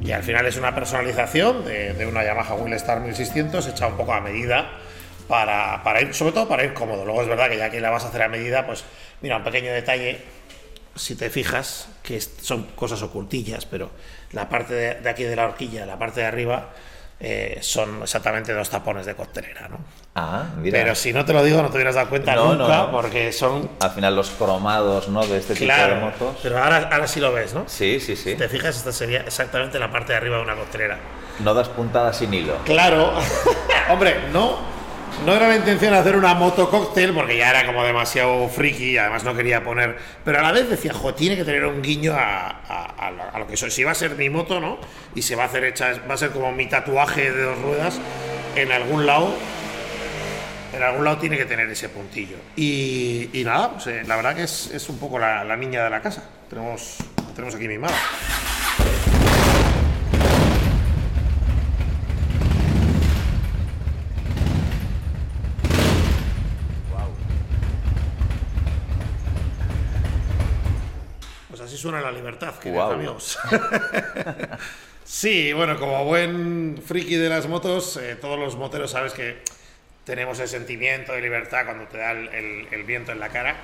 Y 0.00 0.12
al 0.12 0.22
final 0.22 0.46
es 0.46 0.56
una 0.56 0.74
personalización 0.74 1.64
de, 1.64 2.06
una 2.06 2.24
Yamaha 2.24 2.54
Wheelstar 2.54 3.00
1600 3.00 3.66
hecha 3.66 3.86
un 3.86 3.96
poco 3.96 4.14
a 4.14 4.20
medida 4.20 4.70
para, 5.28 5.82
para 5.84 6.00
ir, 6.00 6.14
sobre 6.14 6.32
todo 6.32 6.48
para 6.48 6.64
ir 6.64 6.72
cómodo. 6.72 7.04
Luego 7.04 7.22
es 7.22 7.28
verdad 7.28 7.50
que 7.50 7.58
ya 7.58 7.70
que 7.70 7.80
la 7.80 7.90
vas 7.90 8.04
a 8.04 8.08
hacer 8.08 8.22
a 8.22 8.28
medida, 8.28 8.66
pues 8.66 8.84
mira, 9.20 9.36
un 9.36 9.44
pequeño 9.44 9.72
detalle, 9.72 10.20
si 10.96 11.16
te 11.16 11.28
fijas, 11.28 11.88
que 12.02 12.20
son 12.20 12.64
cosas 12.74 13.02
ocultillas, 13.02 13.66
pero 13.66 13.90
la 14.32 14.48
parte 14.48 14.74
de 15.00 15.08
aquí 15.08 15.24
de 15.24 15.36
la 15.36 15.44
horquilla, 15.44 15.84
la 15.84 15.98
parte 15.98 16.20
de 16.20 16.26
arriba, 16.26 16.70
eh, 17.20 17.58
son 17.60 18.02
exactamente 18.02 18.52
dos 18.52 18.70
tapones 18.70 19.04
de 19.06 19.14
coctelera, 19.14 19.68
¿no? 19.68 19.78
Ah, 20.14 20.44
mira. 20.56 20.78
Pero 20.78 20.94
si 20.94 21.12
no 21.12 21.24
te 21.24 21.32
lo 21.32 21.42
digo, 21.44 21.60
no 21.62 21.68
te 21.68 21.76
hubieras 21.76 21.94
dado 21.94 22.08
cuenta 22.08 22.34
No, 22.34 22.54
nunca, 22.54 22.76
no. 22.78 22.90
porque 22.90 23.30
son. 23.32 23.70
Al 23.80 23.90
final 23.90 24.16
los 24.16 24.30
cromados, 24.30 25.08
¿no? 25.08 25.24
De 25.26 25.38
este 25.38 25.54
tipo 25.54 25.70
de 25.70 25.78
Claro, 25.78 25.96
motos. 25.96 26.36
pero 26.42 26.58
ahora, 26.62 26.88
ahora 26.90 27.06
sí 27.06 27.20
lo 27.20 27.32
ves, 27.32 27.54
¿no? 27.54 27.64
Sí, 27.68 28.00
sí, 28.00 28.16
sí. 28.16 28.30
Si 28.30 28.36
te 28.36 28.48
fijas, 28.48 28.76
esta 28.76 28.90
sería 28.92 29.20
exactamente 29.20 29.78
la 29.78 29.90
parte 29.90 30.12
de 30.12 30.18
arriba 30.18 30.38
de 30.38 30.42
una 30.42 30.56
coctelera. 30.56 30.98
No 31.40 31.54
das 31.54 31.68
puntadas 31.68 32.16
sin 32.16 32.32
hilo. 32.34 32.56
Claro, 32.64 33.12
hombre, 33.90 34.16
no, 34.32 34.58
no 35.26 35.34
era 35.34 35.48
la 35.48 35.56
intención 35.56 35.92
hacer 35.94 36.16
una 36.16 36.34
moto 36.34 36.70
cóctel 36.70 37.12
porque 37.12 37.36
ya 37.36 37.50
era 37.50 37.66
como 37.66 37.84
demasiado 37.84 38.48
friki 38.48 38.92
y 38.92 38.98
además 38.98 39.24
no 39.24 39.34
quería 39.34 39.62
poner, 39.62 39.96
pero 40.24 40.38
a 40.38 40.42
la 40.42 40.52
vez 40.52 40.68
decía, 40.70 40.92
jo, 40.94 41.12
tiene 41.14 41.36
que 41.36 41.44
tener 41.44 41.64
un 41.66 41.82
guiño 41.82 42.12
a, 42.14 42.48
a- 42.48 42.94
a 43.06 43.10
lo- 43.10 43.34
a 43.34 43.38
lo 43.38 43.46
que 43.46 43.56
soy. 43.56 43.70
Si 43.70 43.84
va 43.84 43.90
a 43.92 43.94
ser 43.94 44.12
mi 44.16 44.30
moto, 44.30 44.60
¿no? 44.60 44.78
Y 45.14 45.22
se 45.22 45.36
va 45.36 45.42
a 45.44 45.46
hacer 45.46 45.64
hecha, 45.64 45.92
va 46.08 46.14
a 46.14 46.16
ser 46.16 46.30
como 46.30 46.52
mi 46.52 46.66
tatuaje 46.68 47.30
de 47.32 47.42
dos 47.42 47.58
ruedas 47.60 47.98
en 48.56 48.72
algún 48.72 49.06
lado. 49.06 49.34
En 50.72 50.82
algún 50.84 51.04
lado 51.04 51.18
tiene 51.18 51.36
que 51.36 51.44
tener 51.46 51.68
ese 51.68 51.88
puntillo. 51.88 52.36
Y, 52.56 53.28
y 53.32 53.42
nada, 53.44 53.72
pues, 53.72 53.88
eh, 53.88 54.02
la 54.06 54.14
verdad 54.16 54.36
que 54.36 54.44
es, 54.44 54.70
es 54.72 54.88
un 54.88 54.98
poco 54.98 55.18
la, 55.18 55.42
la 55.44 55.56
niña 55.56 55.82
de 55.84 55.90
la 55.90 56.00
casa. 56.00 56.22
Tenemos, 56.48 56.96
tenemos 57.34 57.54
aquí 57.56 57.66
mimada. 57.66 57.92
Pues 57.94 58.59
así 71.70 71.78
suena 71.80 72.00
la 72.00 72.10
libertad, 72.12 72.54
queridos 72.56 72.84
Guau. 72.86 72.92
amigos. 72.98 73.38
sí, 75.04 75.52
bueno, 75.52 75.78
como 75.78 76.04
buen 76.04 76.82
friki 76.84 77.16
de 77.16 77.28
las 77.28 77.46
motos, 77.46 77.96
eh, 77.96 78.16
todos 78.20 78.38
los 78.38 78.56
moteros 78.56 78.90
sabes 78.90 79.12
que 79.12 79.38
tenemos 80.04 80.38
el 80.40 80.48
sentimiento 80.48 81.12
de 81.12 81.20
libertad 81.20 81.64
cuando 81.64 81.84
te 81.86 81.98
da 81.98 82.12
el, 82.12 82.28
el- 82.28 82.68
el 82.72 82.82
viento 82.84 83.12
en 83.12 83.20
la 83.20 83.28
cara. 83.28 83.56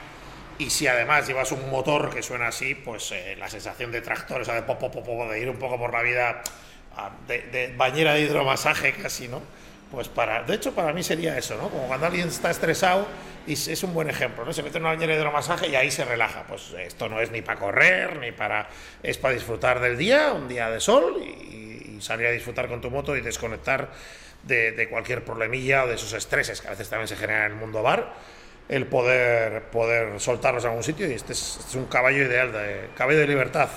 Y 0.59 0.71
si 0.71 0.87
además 0.87 1.27
llevas 1.27 1.53
un 1.53 1.69
motor 1.69 2.15
que 2.15 2.23
suena 2.23 2.49
así, 2.49 2.75
pues 2.75 3.11
eh, 3.13 3.37
la 3.39 3.49
sensación 3.51 3.93
de 3.93 4.01
tractor, 4.01 4.41
o 4.41 4.45
sea, 4.45 4.55
de 4.55 4.63
pop, 4.63 4.79
pop, 4.81 4.93
pop, 5.05 5.31
de 5.31 5.41
ir 5.41 5.51
un 5.51 5.59
poco 5.59 5.77
por 5.79 5.93
la 5.93 6.03
vida 6.03 6.43
ah, 6.97 7.11
de, 7.29 7.43
de 7.43 7.75
bañera 7.77 8.15
de 8.15 8.23
hidromasaje 8.23 8.93
casi, 8.93 9.29
¿no? 9.29 9.43
Pues 9.91 10.09
para, 10.09 10.43
de 10.43 10.55
hecho 10.55 10.75
para 10.75 10.93
mí 10.93 11.03
sería 11.03 11.39
eso, 11.39 11.57
¿no? 11.57 11.69
Como 11.69 11.87
cuando 11.87 12.07
alguien 12.07 12.29
está 12.29 12.51
estresado 12.51 13.07
y 13.47 13.53
es 13.53 13.83
un 13.85 13.95
buen 13.95 14.11
ejemplo, 14.11 14.45
¿no? 14.45 14.53
Se 14.53 14.63
mete 14.63 14.79
en 14.79 14.85
una 14.85 14.93
bañera 14.93 15.15
de 15.15 15.21
hidromasaje 15.21 15.69
y 15.69 15.77
ahí 15.77 15.91
se 15.91 16.05
relaja. 16.05 16.45
Pues 16.49 16.75
esto 16.79 17.09
no 17.09 17.21
es 17.21 17.31
ni 17.31 17.43
para 17.43 17.61
correr, 17.61 18.17
ni 18.19 18.33
para... 18.33 18.69
Es 19.03 19.19
para 19.19 19.35
disfrutar 19.35 19.81
del 19.81 19.97
día, 19.97 20.33
un 20.33 20.49
día 20.49 20.71
de 20.71 20.81
sol 20.81 21.23
y, 21.23 22.01
salir 22.01 22.27
a 22.27 22.31
disfrutar 22.31 22.69
con 22.69 22.83
tu 22.83 22.91
moto 22.91 23.17
y 23.17 23.23
desconectar 23.23 23.89
de, 24.43 24.73
de 24.73 24.89
cualquier 24.91 25.25
problemilla 25.25 25.85
o 25.85 25.87
de 25.87 25.95
esos 25.95 26.13
estreses 26.13 26.61
que 26.61 26.69
a 26.69 26.73
veces 26.73 26.91
también 26.91 27.09
se 27.09 27.17
generan 27.17 27.47
en 27.47 27.53
el 27.53 27.59
mundo 27.59 27.83
bar 27.83 28.13
el 28.69 28.87
poder, 28.87 29.63
poder 29.71 30.21
soltarlos 30.21 30.65
a 30.65 30.69
algún 30.69 30.83
sitio 30.83 31.09
y 31.09 31.15
este 31.15 31.33
es, 31.33 31.57
este 31.59 31.71
es 31.71 31.75
un 31.77 31.87
caballo 31.87 32.25
ideal, 32.25 32.53
de, 32.53 32.89
caballo 32.97 33.19
de 33.19 33.27
libertad. 33.27 33.69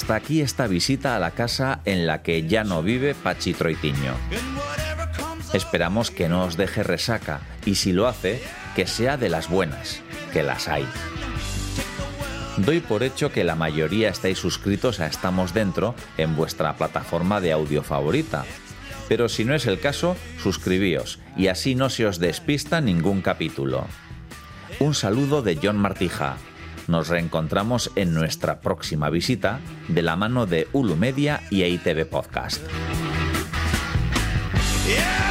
Hasta 0.00 0.14
aquí 0.14 0.40
esta 0.40 0.66
visita 0.66 1.14
a 1.14 1.18
la 1.18 1.32
casa 1.32 1.80
en 1.84 2.06
la 2.06 2.22
que 2.22 2.48
ya 2.48 2.64
no 2.64 2.82
vive 2.82 3.14
Pachi 3.14 3.52
Troitiño. 3.52 4.14
Esperamos 5.52 6.10
que 6.10 6.26
no 6.26 6.44
os 6.44 6.56
deje 6.56 6.82
resaca 6.82 7.42
y 7.66 7.74
si 7.74 7.92
lo 7.92 8.08
hace, 8.08 8.42
que 8.74 8.86
sea 8.86 9.18
de 9.18 9.28
las 9.28 9.50
buenas, 9.50 10.00
que 10.32 10.42
las 10.42 10.68
hay. 10.68 10.86
Doy 12.56 12.80
por 12.80 13.02
hecho 13.02 13.30
que 13.30 13.44
la 13.44 13.56
mayoría 13.56 14.08
estáis 14.08 14.38
suscritos 14.38 15.00
a 15.00 15.06
Estamos 15.06 15.52
Dentro 15.52 15.94
en 16.16 16.34
vuestra 16.34 16.76
plataforma 16.76 17.42
de 17.42 17.52
audio 17.52 17.82
favorita. 17.82 18.46
Pero 19.06 19.28
si 19.28 19.44
no 19.44 19.54
es 19.54 19.66
el 19.66 19.80
caso, 19.80 20.16
suscribíos 20.42 21.18
y 21.36 21.48
así 21.48 21.74
no 21.74 21.90
se 21.90 22.06
os 22.06 22.18
despista 22.18 22.80
ningún 22.80 23.20
capítulo. 23.20 23.86
Un 24.78 24.94
saludo 24.94 25.42
de 25.42 25.58
John 25.62 25.76
Martija. 25.76 26.38
Nos 26.90 27.06
reencontramos 27.06 27.92
en 27.94 28.12
nuestra 28.14 28.60
próxima 28.60 29.10
visita 29.10 29.60
de 29.86 30.02
la 30.02 30.16
mano 30.16 30.46
de 30.46 30.66
Ulu 30.72 30.96
Media 30.96 31.40
y 31.48 31.62
EITV 31.62 32.04
Podcast. 32.04 32.60
Yeah, 34.88 35.30